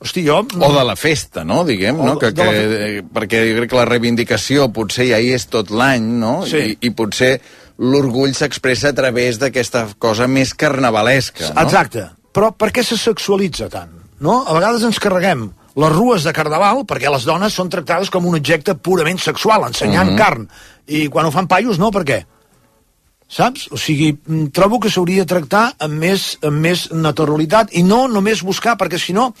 hosti, 0.00 0.24
jo... 0.26 0.40
O 0.60 0.72
de 0.72 0.84
la 0.84 0.96
festa, 0.96 1.44
no?, 1.44 1.64
diguem, 1.64 1.98
O 2.00 2.06
no? 2.06 2.16
Que, 2.18 2.32
que, 2.36 2.46
eh, 2.46 3.02
perquè 3.02 3.42
jo 3.48 3.58
crec 3.60 3.70
que 3.72 3.78
la 3.80 3.86
reivindicació 3.88 4.68
potser 4.72 5.08
ja 5.10 5.18
hi 5.22 5.32
és 5.36 5.46
tot 5.52 5.70
l'any, 5.70 6.04
no? 6.20 6.38
Sí. 6.46 6.62
I, 6.74 6.78
I 6.88 6.90
potser 6.96 7.36
l'orgull 7.78 8.32
s'expressa 8.36 8.90
a 8.92 8.96
través 8.96 9.38
d'aquesta 9.40 9.86
cosa 9.98 10.28
més 10.28 10.54
carnavalesca, 10.54 11.52
no? 11.52 11.62
Exacte. 11.66 12.08
Però 12.36 12.52
per 12.56 12.70
què 12.72 12.84
se 12.84 12.96
sexualitza 13.00 13.68
tant? 13.72 13.92
No? 14.20 14.42
A 14.48 14.54
vegades 14.56 14.84
ens 14.84 15.00
carreguem 15.00 15.50
les 15.76 15.92
rues 15.92 16.24
de 16.24 16.32
carnaval 16.32 16.84
perquè 16.88 17.10
les 17.12 17.24
dones 17.28 17.52
són 17.52 17.68
tractades 17.72 18.08
com 18.12 18.24
un 18.24 18.36
objecte 18.38 18.72
purament 18.80 19.18
sexual, 19.20 19.66
ensenyant 19.68 20.12
Mhm. 20.12 20.16
carn. 20.16 20.48
I 20.88 21.08
quan 21.12 21.26
ho 21.26 21.30
fan 21.30 21.46
paios, 21.48 21.78
no, 21.78 21.90
per 21.92 22.04
què? 22.04 22.22
Saps? 23.28 23.66
O 23.74 23.76
sigui, 23.76 24.12
mm, 24.14 24.52
trobo 24.54 24.78
que 24.78 24.88
s'hauria 24.88 25.24
de 25.24 25.26
tractar 25.26 25.74
amb 25.82 25.98
més, 25.98 26.38
amb 26.46 26.60
més 26.62 26.84
naturalitat 26.92 27.72
i 27.74 27.82
no 27.82 28.06
només 28.08 28.44
buscar, 28.46 28.76
perquè 28.78 29.00
si 29.02 29.12
no 29.12 29.34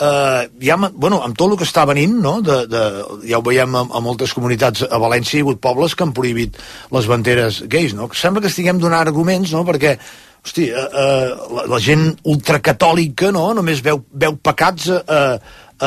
eh, 0.00 0.48
ja, 0.62 0.76
bueno, 0.92 1.20
amb 1.22 1.36
tot 1.38 1.52
el 1.52 1.60
que 1.60 1.68
està 1.68 1.84
venint, 1.88 2.18
no? 2.24 2.38
de, 2.44 2.62
de, 2.70 2.82
ja 3.28 3.38
ho 3.38 3.46
veiem 3.46 3.76
a, 3.78 3.84
a 3.84 4.02
moltes 4.04 4.34
comunitats, 4.36 4.86
a 4.88 5.00
València 5.02 5.38
hi 5.38 5.42
ha 5.42 5.48
hagut 5.48 5.62
pobles 5.62 5.94
que 5.94 6.06
han 6.06 6.14
prohibit 6.16 6.58
les 6.94 7.08
banderes 7.10 7.62
gais, 7.70 7.96
no? 7.98 8.10
Sembla 8.16 8.44
que 8.44 8.52
estiguem 8.52 8.80
donant 8.82 9.02
arguments, 9.02 9.54
no?, 9.54 9.64
perquè 9.68 9.96
hosti, 10.42 10.68
eh, 10.68 10.74
eh, 10.74 11.28
la, 11.54 11.66
la 11.70 11.80
gent 11.82 12.08
ultracatòlica 12.28 13.30
no? 13.34 13.52
només 13.54 13.82
veu, 13.84 14.02
veu 14.10 14.36
pecats 14.42 14.88
a, 14.90 15.00
a, 15.06 15.20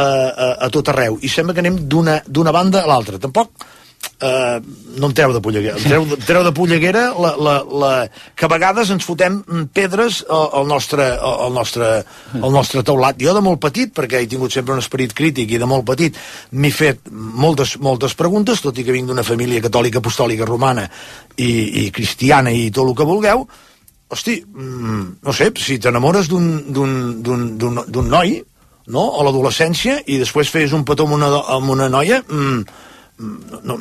a, 0.01 0.49
a 0.67 0.69
tot 0.71 0.93
arreu 0.93 1.19
i 1.21 1.31
sembla 1.31 1.55
que 1.55 1.63
anem 1.63 1.81
d'una 1.91 2.53
banda 2.55 2.83
a 2.83 2.89
l'altra 2.89 3.19
tampoc 3.19 3.51
eh, 4.21 4.59
no 4.99 5.09
em 5.09 5.13
treu 5.17 5.33
de 5.33 5.41
polleguera 5.43 5.77
em 5.77 5.83
treu, 5.83 6.05
em 6.15 6.23
treu 6.27 6.43
de 6.45 6.53
polleguera 6.55 7.03
la, 7.19 7.33
la, 7.35 7.55
la, 7.83 7.91
que 8.35 8.45
a 8.47 8.51
vegades 8.51 8.89
ens 8.93 9.03
fotem 9.07 9.41
pedres 9.75 10.21
al, 10.29 10.49
al, 10.61 10.67
nostre, 10.67 11.09
al, 11.19 11.51
nostre, 11.53 11.89
al 12.41 12.51
nostre 12.55 12.83
teulat 12.87 13.19
jo 13.21 13.33
de 13.35 13.43
molt 13.43 13.59
petit, 13.63 13.91
perquè 13.95 14.23
he 14.23 14.29
tingut 14.31 14.55
sempre 14.55 14.73
un 14.75 14.83
esperit 14.83 15.13
crític 15.17 15.51
i 15.51 15.59
de 15.61 15.67
molt 15.69 15.85
petit 15.87 16.17
m'he 16.51 16.71
fet 16.71 17.07
moltes, 17.11 17.77
moltes 17.83 18.15
preguntes 18.15 18.63
tot 18.63 18.77
i 18.77 18.87
que 18.87 18.95
vinc 18.95 19.11
d'una 19.11 19.23
família 19.27 19.63
catòlica 19.63 19.99
apostòlica 20.03 20.47
romana 20.47 20.87
i, 21.37 21.85
i 21.85 21.91
cristiana 21.91 22.51
i 22.55 22.69
tot 22.71 22.87
el 22.87 22.95
que 22.95 23.07
vulgueu 23.07 23.47
hosti, 24.07 24.37
mm, 24.45 25.05
no 25.25 25.33
sé, 25.33 25.51
si 25.57 25.79
t'enamores 25.81 26.27
d'un- 26.29 26.61
noi, 28.07 28.35
no?, 28.87 29.05
a 29.19 29.23
l'adolescència, 29.25 29.97
i 30.05 30.19
després 30.21 30.51
fes 30.53 30.73
un 30.77 30.85
petó 30.85 31.07
amb 31.07 31.17
una, 31.17 31.29
amb 31.55 31.69
una 31.73 31.89
noia, 31.89 32.21
mm, 32.21 32.61
no, 33.19 33.79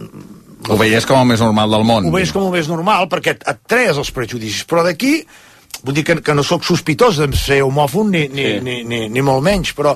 Ho 0.71 0.77
veies 0.81 1.05
com 1.05 1.19
el 1.21 1.27
més 1.29 1.41
normal 1.45 1.71
del 1.75 1.83
món. 1.85 2.07
ho 2.09 2.13
veus 2.15 2.31
com 2.33 2.47
el 2.47 2.53
més 2.55 2.69
normal, 2.71 3.09
perquè 3.13 3.35
et, 3.35 3.43
et 3.51 3.59
trees 3.69 3.99
els 4.01 4.11
prejudicis, 4.17 4.63
però 4.65 4.85
d'aquí 4.87 5.19
vull 5.85 5.93
dir 5.99 6.05
que, 6.07 6.15
que 6.25 6.33
no 6.35 6.43
sóc 6.47 6.65
sospitós 6.65 7.19
de 7.21 7.27
ser 7.37 7.59
homòfob 7.67 8.09
ni, 8.09 8.23
ni, 8.33 8.45
Sí. 8.47 8.53
sí. 8.55 8.61
ni, 8.65 8.77
ni, 8.89 9.01
ni 9.13 9.21
molt 9.27 9.43
menys, 9.45 9.75
però 9.77 9.93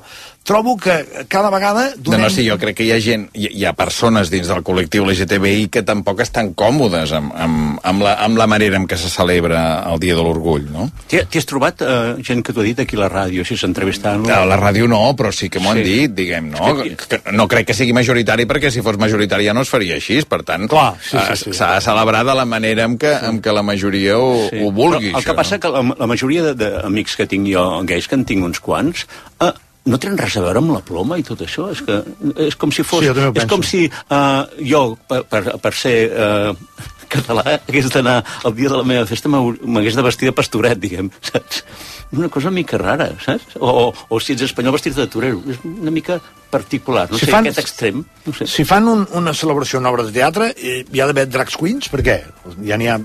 trobo 0.48 0.76
que 0.80 0.94
cada 1.28 1.50
vegada 1.52 1.90
No, 1.98 2.02
donem... 2.08 2.22
no, 2.24 2.30
sí, 2.32 2.46
jo 2.48 2.56
crec 2.58 2.78
que 2.80 2.86
hi 2.88 2.92
ha 2.94 2.98
gent, 3.04 3.26
hi, 3.36 3.50
hi 3.60 3.64
ha 3.68 3.74
persones 3.76 4.30
dins 4.32 4.48
del 4.48 4.62
col·lectiu 4.64 5.04
LGTBI 5.04 5.66
que 5.74 5.82
tampoc 5.84 6.22
estan 6.24 6.54
còmodes 6.56 7.12
amb, 7.18 7.34
amb, 7.36 7.78
amb, 7.84 8.02
la, 8.06 8.14
amb 8.24 8.40
la 8.40 8.46
manera 8.48 8.78
en 8.80 8.86
què 8.88 8.96
se 8.96 9.10
celebra 9.12 9.84
el 9.92 10.00
Dia 10.00 10.16
de 10.16 10.24
l'Orgull, 10.24 10.64
no? 10.72 10.88
T'hi 11.12 11.20
has 11.38 11.46
trobat 11.48 11.84
eh, 11.84 12.16
gent 12.24 12.40
que 12.46 12.54
t'ho 12.56 12.64
ha 12.64 12.68
dit 12.70 12.80
aquí 12.80 12.96
a 12.96 13.02
la 13.04 13.10
ràdio, 13.12 13.44
si 13.44 13.58
s'entrevistant... 13.60 14.24
A 14.32 14.40
la 14.48 14.56
ràdio 14.60 14.88
no, 14.88 15.02
però 15.18 15.30
sí 15.36 15.50
que 15.52 15.60
m'ho 15.60 15.74
han 15.74 15.82
Sí. 15.82 15.84
dit, 15.84 16.14
diguem, 16.16 16.48
no? 16.56 16.72
És 16.82 16.96
Que, 17.08 17.20
no 17.36 17.46
crec 17.46 17.68
que 17.68 17.76
sigui 17.76 17.92
majoritari, 17.96 18.46
perquè 18.48 18.72
si 18.72 18.80
fos 18.82 18.96
majoritari 18.98 19.46
ja 19.46 19.54
no 19.54 19.62
es 19.66 19.70
faria 19.70 19.94
així, 20.00 20.18
per 20.28 20.40
tant, 20.48 20.64
Clar, 20.72 20.94
sí, 21.02 21.12
sí, 21.18 21.20
eh, 21.20 21.36
sí. 21.44 21.52
s'ha 21.60 21.74
de 21.76 21.84
celebrar 21.84 22.24
de 22.26 22.34
la 22.40 22.44
manera 22.48 22.88
en 22.88 22.96
què, 22.98 23.12
en 23.28 23.38
què 23.44 23.52
la 23.54 23.62
majoria 23.62 24.16
ho, 24.18 24.48
Sí. 24.48 24.58
ho 24.64 24.72
vulgui, 24.72 25.12
Però 25.12 25.18
el 25.20 25.24
que 25.24 25.30
això, 25.32 25.36
passa 25.36 25.58
que 25.60 25.68
la, 25.76 25.84
la 25.98 26.06
majoria 26.10 26.42
de- 26.50 26.54
d'amics 26.58 27.16
que 27.20 27.26
tinc 27.30 27.46
jo, 27.52 27.68
gais, 27.84 28.08
que 28.08 28.16
en 28.16 28.24
tinc 28.24 28.44
uns 28.44 28.60
quants, 28.64 29.06
eh, 29.44 29.52
no 29.88 29.98
tenen 30.00 30.18
res 30.20 30.36
a 30.38 30.44
veure 30.44 30.60
amb 30.62 30.74
la 30.76 30.82
ploma 30.84 31.18
i 31.18 31.24
tot 31.26 31.40
això. 31.46 31.70
És, 31.72 31.82
que, 31.86 31.98
és 32.48 32.56
com 32.60 32.70
si 32.74 32.84
fos... 32.86 33.02
Sí, 33.04 33.10
jo 33.10 33.32
és 33.34 33.48
com 33.50 33.64
si 33.66 33.86
eh, 33.88 34.62
jo, 34.68 34.84
per, 35.08 35.24
per, 35.30 35.42
per 35.64 35.74
ser 35.76 35.96
eh, 36.12 36.54
català, 37.08 37.44
hagués 37.66 37.88
d'anar 37.92 38.18
el 38.44 38.54
dia 38.58 38.68
de 38.68 38.80
la 38.82 38.84
meva 38.84 39.06
festa 39.08 39.30
m'hagués 39.32 39.96
de 39.96 40.04
vestir 40.04 40.28
de 40.28 40.34
pastoret, 40.36 40.76
diguem, 40.80 41.08
saps? 41.30 41.62
Una 42.12 42.28
cosa 42.32 42.48
una 42.48 42.56
mica 42.60 42.78
rara, 42.80 43.10
saps? 43.24 43.56
O, 43.60 43.68
o, 43.68 43.86
o 44.08 44.20
si 44.20 44.32
ets 44.36 44.46
espanyol 44.46 44.72
vestir 44.76 44.94
de 44.96 45.04
torero. 45.12 45.42
És 45.48 45.58
una 45.64 45.92
mica 45.92 46.18
particular, 46.52 47.06
no 47.10 47.18
Si 47.20 47.26
sé, 47.26 47.32
fan- 47.32 47.44
aquest 47.48 47.60
extrem. 47.60 48.04
No 48.24 48.32
sé. 48.36 48.46
Si 48.48 48.64
fan 48.68 48.88
un, 48.88 49.02
una 49.18 49.34
celebració, 49.36 49.80
una 49.82 49.90
obra 49.92 50.06
de 50.08 50.14
teatre, 50.16 50.52
eh, 50.56 50.78
hi 50.88 51.02
ha 51.04 51.08
d'haver 51.10 51.26
drag 51.28 51.52
queens, 51.52 51.90
per 51.92 52.00
què? 52.06 52.16
Ja 52.64 52.78
n'hi 52.80 52.88
ha 52.88 52.96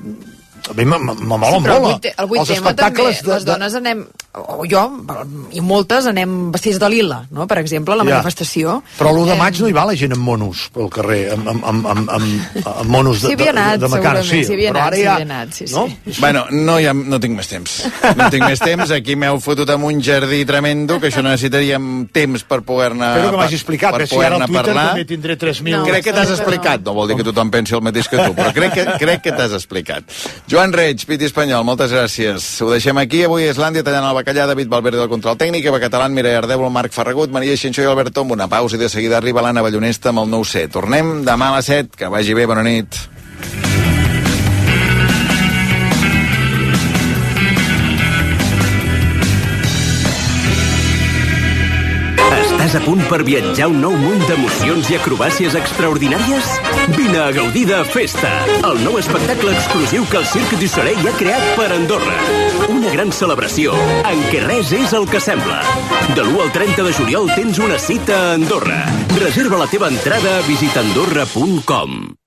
a 0.70 0.74
mi 0.78 0.86
me 0.86 0.98
mola 0.98 1.58
sí, 1.58 1.64
molt. 1.68 1.68
El 1.68 1.84
8, 1.84 2.14
el 2.24 2.30
8 2.40 2.76
també, 2.80 3.04
de, 3.04 3.32
les 3.34 3.46
dones 3.46 3.74
anem, 3.76 4.04
o 4.40 4.64
jo, 4.70 4.84
i 5.52 5.62
moltes 5.62 6.08
anem 6.08 6.52
vestits 6.54 6.80
de 6.80 6.90
lila, 6.90 7.20
no? 7.36 7.48
per 7.50 7.60
exemple, 7.60 7.94
a 7.94 8.00
la 8.00 8.06
ja. 8.08 8.18
manifestació. 8.18 8.78
Però 8.98 9.12
l'1 9.12 9.34
de 9.34 9.38
maig 9.40 9.60
no 9.60 9.70
hi 9.70 9.76
va 9.76 9.86
la 9.90 9.96
gent 10.00 10.16
amb 10.16 10.24
monos 10.24 10.68
pel 10.74 10.88
carrer, 10.94 11.22
amb, 11.36 11.50
amb, 11.52 11.68
amb, 11.72 11.90
amb, 11.94 12.14
amb, 12.16 12.70
amb 12.72 12.94
monos 12.96 13.26
de, 13.26 13.34
de, 13.36 13.50
de, 13.52 13.66
de 13.84 13.92
Macar. 13.92 14.16
Sí, 14.24 14.44
sí, 14.48 14.58
però 14.62 14.86
ara 14.88 15.02
ja... 15.02 15.18
Anat, 15.24 15.52
sí, 15.58 15.68
sí. 15.68 15.76
No? 15.76 15.86
Bueno, 16.20 16.46
no, 16.52 16.78
ja, 16.82 16.96
no 16.96 17.20
tinc 17.24 17.38
més 17.38 17.52
temps. 17.52 17.76
No 18.18 18.30
tinc 18.32 18.48
més 18.48 18.64
temps. 18.64 18.96
Aquí 18.96 19.18
m'heu 19.20 19.40
fotut 19.44 19.70
amb 19.74 19.90
un 19.90 20.02
jardí 20.04 20.44
tremendo, 20.48 21.00
que 21.04 21.12
això 21.12 21.24
necessitaríem 21.26 22.08
temps 22.16 22.48
per 22.48 22.62
poder-ne 22.66 23.12
Espero 23.14 23.36
que 23.36 23.42
m'hagi 23.42 23.60
explicat, 23.60 23.98
per 23.98 24.08
si 24.08 24.20
ara 24.20 24.40
al 24.40 24.48
Twitter 24.48 24.64
parlar. 24.72 24.88
també 24.94 25.06
tindré 25.12 25.38
3.000... 25.40 25.76
No, 25.76 25.84
crec 25.90 26.08
que 26.08 26.16
t'has 26.16 26.34
explicat. 26.38 26.84
No. 26.84 26.92
no 26.92 26.98
vol 27.02 27.12
dir 27.12 27.20
que 27.20 27.28
tothom 27.28 27.52
pensi 27.54 27.76
el 27.78 27.84
mateix 27.86 28.10
que 28.12 28.20
tu, 28.22 28.36
però 28.38 28.50
crec 28.56 28.76
que, 28.78 28.88
crec 29.02 29.24
que 29.28 29.36
t'has 29.36 29.56
explicat. 29.60 30.08
Joan 30.54 30.70
Reig, 30.70 31.02
Piti 31.10 31.26
Espanyol, 31.26 31.64
moltes 31.66 31.90
gràcies. 31.90 32.44
Ho 32.62 32.68
deixem 32.70 33.00
aquí. 33.02 33.24
Avui 33.26 33.48
Islàndia 33.50 33.82
tallant 33.82 34.06
el 34.06 34.14
bacallà, 34.14 34.44
David 34.46 34.70
Valverde 34.70 35.00
del 35.02 35.10
control 35.10 35.40
tècnic, 35.40 35.66
Eva 35.66 35.80
Català, 35.82 36.06
Mireia 36.14 36.44
Ardeu, 36.44 36.68
Marc 36.70 36.94
Ferragut, 36.94 37.34
Maria 37.34 37.58
Xinxó 37.58 37.82
i 37.82 37.90
Albert 37.90 38.14
Tom. 38.14 38.38
Una 38.38 38.46
pausa 38.46 38.78
i 38.78 38.84
de 38.84 38.92
seguida 38.94 39.18
arriba 39.18 39.42
l'Anna 39.42 39.66
Ballonesta 39.66 40.14
amb 40.14 40.22
el 40.22 40.30
nou 40.30 40.46
set. 40.46 40.70
Tornem 40.78 41.24
demà 41.26 41.50
a 41.50 41.58
les 41.58 41.74
7. 41.74 41.98
Que 41.98 42.14
vagi 42.14 42.38
bé, 42.38 42.46
bona 42.46 42.62
nit. 42.70 43.02
Estàs 52.74 52.88
a 52.88 52.90
punt 52.90 53.04
per 53.06 53.20
viatjar 53.22 53.68
un 53.70 53.76
nou 53.84 53.94
munt 53.94 54.24
d'emocions 54.26 54.88
i 54.90 54.96
acrobàcies 54.98 55.54
extraordinàries? 55.60 56.48
Vine 56.96 57.20
a 57.22 57.28
gaudir 57.36 57.68
de 57.70 57.84
Festa, 57.86 58.32
el 58.66 58.80
nou 58.82 58.98
espectacle 58.98 59.54
exclusiu 59.54 60.08
que 60.10 60.18
el 60.18 60.26
Cirque 60.32 60.58
du 60.58 60.66
Soleil 60.72 61.06
ha 61.06 61.14
creat 61.20 61.46
per 61.60 61.68
Andorra. 61.76 62.18
Una 62.74 62.96
gran 62.96 63.14
celebració 63.14 63.78
en 64.10 64.26
què 64.32 64.42
res 64.48 64.74
és 64.74 64.98
el 64.98 65.06
que 65.06 65.22
sembla. 65.22 65.62
De 66.18 66.26
l'1 66.26 66.48
al 66.48 66.52
30 66.58 66.90
de 66.90 66.98
juliol 66.98 67.30
tens 67.36 67.62
una 67.62 67.78
cita 67.78 68.18
a 68.18 68.34
Andorra. 68.40 68.82
Reserva 69.22 69.62
la 69.62 69.70
teva 69.70 69.94
entrada 69.94 70.40
a 70.40 70.44
visitandorra.com. 70.50 72.23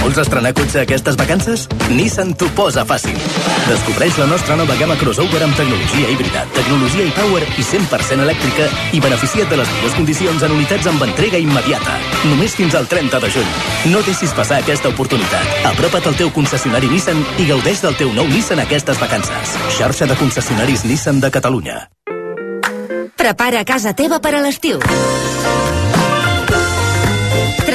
Vols 0.00 0.18
estrenar 0.22 0.52
cotxe 0.56 0.80
aquestes 0.82 1.16
vacances? 1.20 1.66
Nissan 1.92 2.32
t'ho 2.38 2.48
posa 2.56 2.84
fàcil. 2.88 3.16
Descobreix 3.68 4.16
la 4.18 4.26
nostra 4.30 4.56
nova 4.58 4.76
gamma 4.80 4.96
crossover 5.00 5.42
amb 5.44 5.56
tecnologia 5.58 6.08
híbrida, 6.10 6.44
tecnologia 6.56 7.04
i 7.06 7.12
power 7.16 7.42
i 7.44 7.64
100% 7.66 8.24
elèctrica 8.24 8.68
i 8.96 9.02
beneficia't 9.04 9.50
de 9.52 9.60
les 9.60 9.72
millors 9.76 9.96
condicions 9.98 10.46
en 10.46 10.56
unitats 10.56 10.88
amb 10.90 11.04
entrega 11.06 11.38
immediata. 11.38 11.98
Només 12.30 12.56
fins 12.58 12.74
al 12.78 12.88
30 12.90 13.20
de 13.22 13.32
juny. 13.36 13.52
No 13.92 14.02
deixis 14.06 14.34
passar 14.36 14.60
aquesta 14.60 14.90
oportunitat. 14.90 15.54
Apropa't 15.72 16.10
al 16.10 16.18
teu 16.18 16.32
concessionari 16.34 16.90
Nissan 16.90 17.22
i 17.38 17.46
gaudeix 17.50 17.84
del 17.84 17.98
teu 18.00 18.12
nou 18.16 18.28
Nissan 18.30 18.64
aquestes 18.64 19.00
vacances. 19.00 19.56
Xarxa 19.78 20.10
de 20.10 20.18
concessionaris 20.20 20.84
Nissan 20.88 21.20
de 21.20 21.30
Catalunya. 21.30 21.84
Prepara 23.20 23.66
casa 23.68 23.92
teva 23.92 24.18
per 24.24 24.32
a 24.38 24.40
l'estiu. 24.40 24.80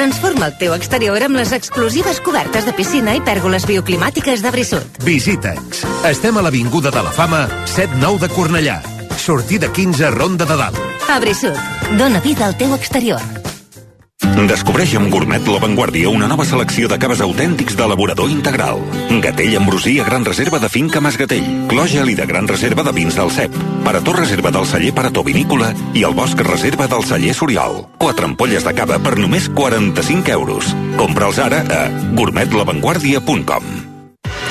Transforma 0.06 0.52
el 0.52 0.57
teu 0.61 0.73
exterior 0.76 1.23
amb 1.26 1.40
les 1.40 1.49
exclusives 1.56 2.19
cobertes 2.22 2.68
de 2.68 2.73
piscina 2.77 3.15
i 3.18 3.23
pèrgoles 3.26 3.64
bioclimàtiques 3.65 4.44
de 4.45 4.52
Brissut. 4.53 4.99
Visita'ns. 5.02 5.80
Estem 6.06 6.38
a 6.38 6.44
l'Avinguda 6.45 6.91
de 6.94 7.02
la 7.07 7.14
Fama, 7.15 7.40
7-9 7.73 8.22
de 8.22 8.30
Cornellà. 8.36 8.76
Sortida 9.18 9.72
15, 9.73 10.11
Ronda 10.14 10.45
de 10.45 10.60
Dalt. 10.61 10.77
A 11.10 11.18
Brissut. 11.26 11.57
Dóna 11.98 12.22
vida 12.22 12.45
al 12.45 12.53
teu 12.61 12.77
exterior. 12.77 13.44
Descobreix 14.50 14.94
amb 15.00 15.10
Gourmet 15.12 15.48
La 15.48 15.60
Vanguardia 15.60 16.10
una 16.12 16.28
nova 16.28 16.46
selecció 16.48 16.90
de 16.92 16.98
caves 17.00 17.22
autèntics 17.24 17.76
d'elaborador 17.76 18.30
integral. 18.32 18.82
Gatell 19.24 19.56
Ambrosia 19.60 20.04
Gran 20.08 20.26
Reserva 20.28 20.60
de 20.60 20.70
Finca 20.70 21.02
Mas 21.02 21.18
Gatell. 21.20 21.48
Clògel 21.72 22.12
i 22.12 22.18
de 22.20 22.28
Gran 22.30 22.48
Reserva 22.48 22.84
de 22.84 22.94
Vins 22.96 23.16
del 23.16 23.32
Cep. 23.32 23.56
Parató 23.86 24.14
Reserva 24.14 24.52
del 24.52 24.68
celler 24.68 24.94
Parató 24.96 25.24
Vinícola 25.24 25.74
i 25.94 26.04
el 26.04 26.16
Bosc 26.16 26.40
Reserva 26.48 26.88
del 26.92 27.04
celler 27.08 27.34
Soriol. 27.34 27.82
Quatre 27.98 28.28
ampolles 28.30 28.68
de 28.68 28.76
cava 28.78 29.00
per 29.00 29.18
només 29.18 29.50
45 29.50 30.32
euros. 30.36 30.72
Compra'ls 31.00 31.42
ara 31.48 31.66
a 31.66 31.84
gourmetlavanguardia.com 32.16 33.85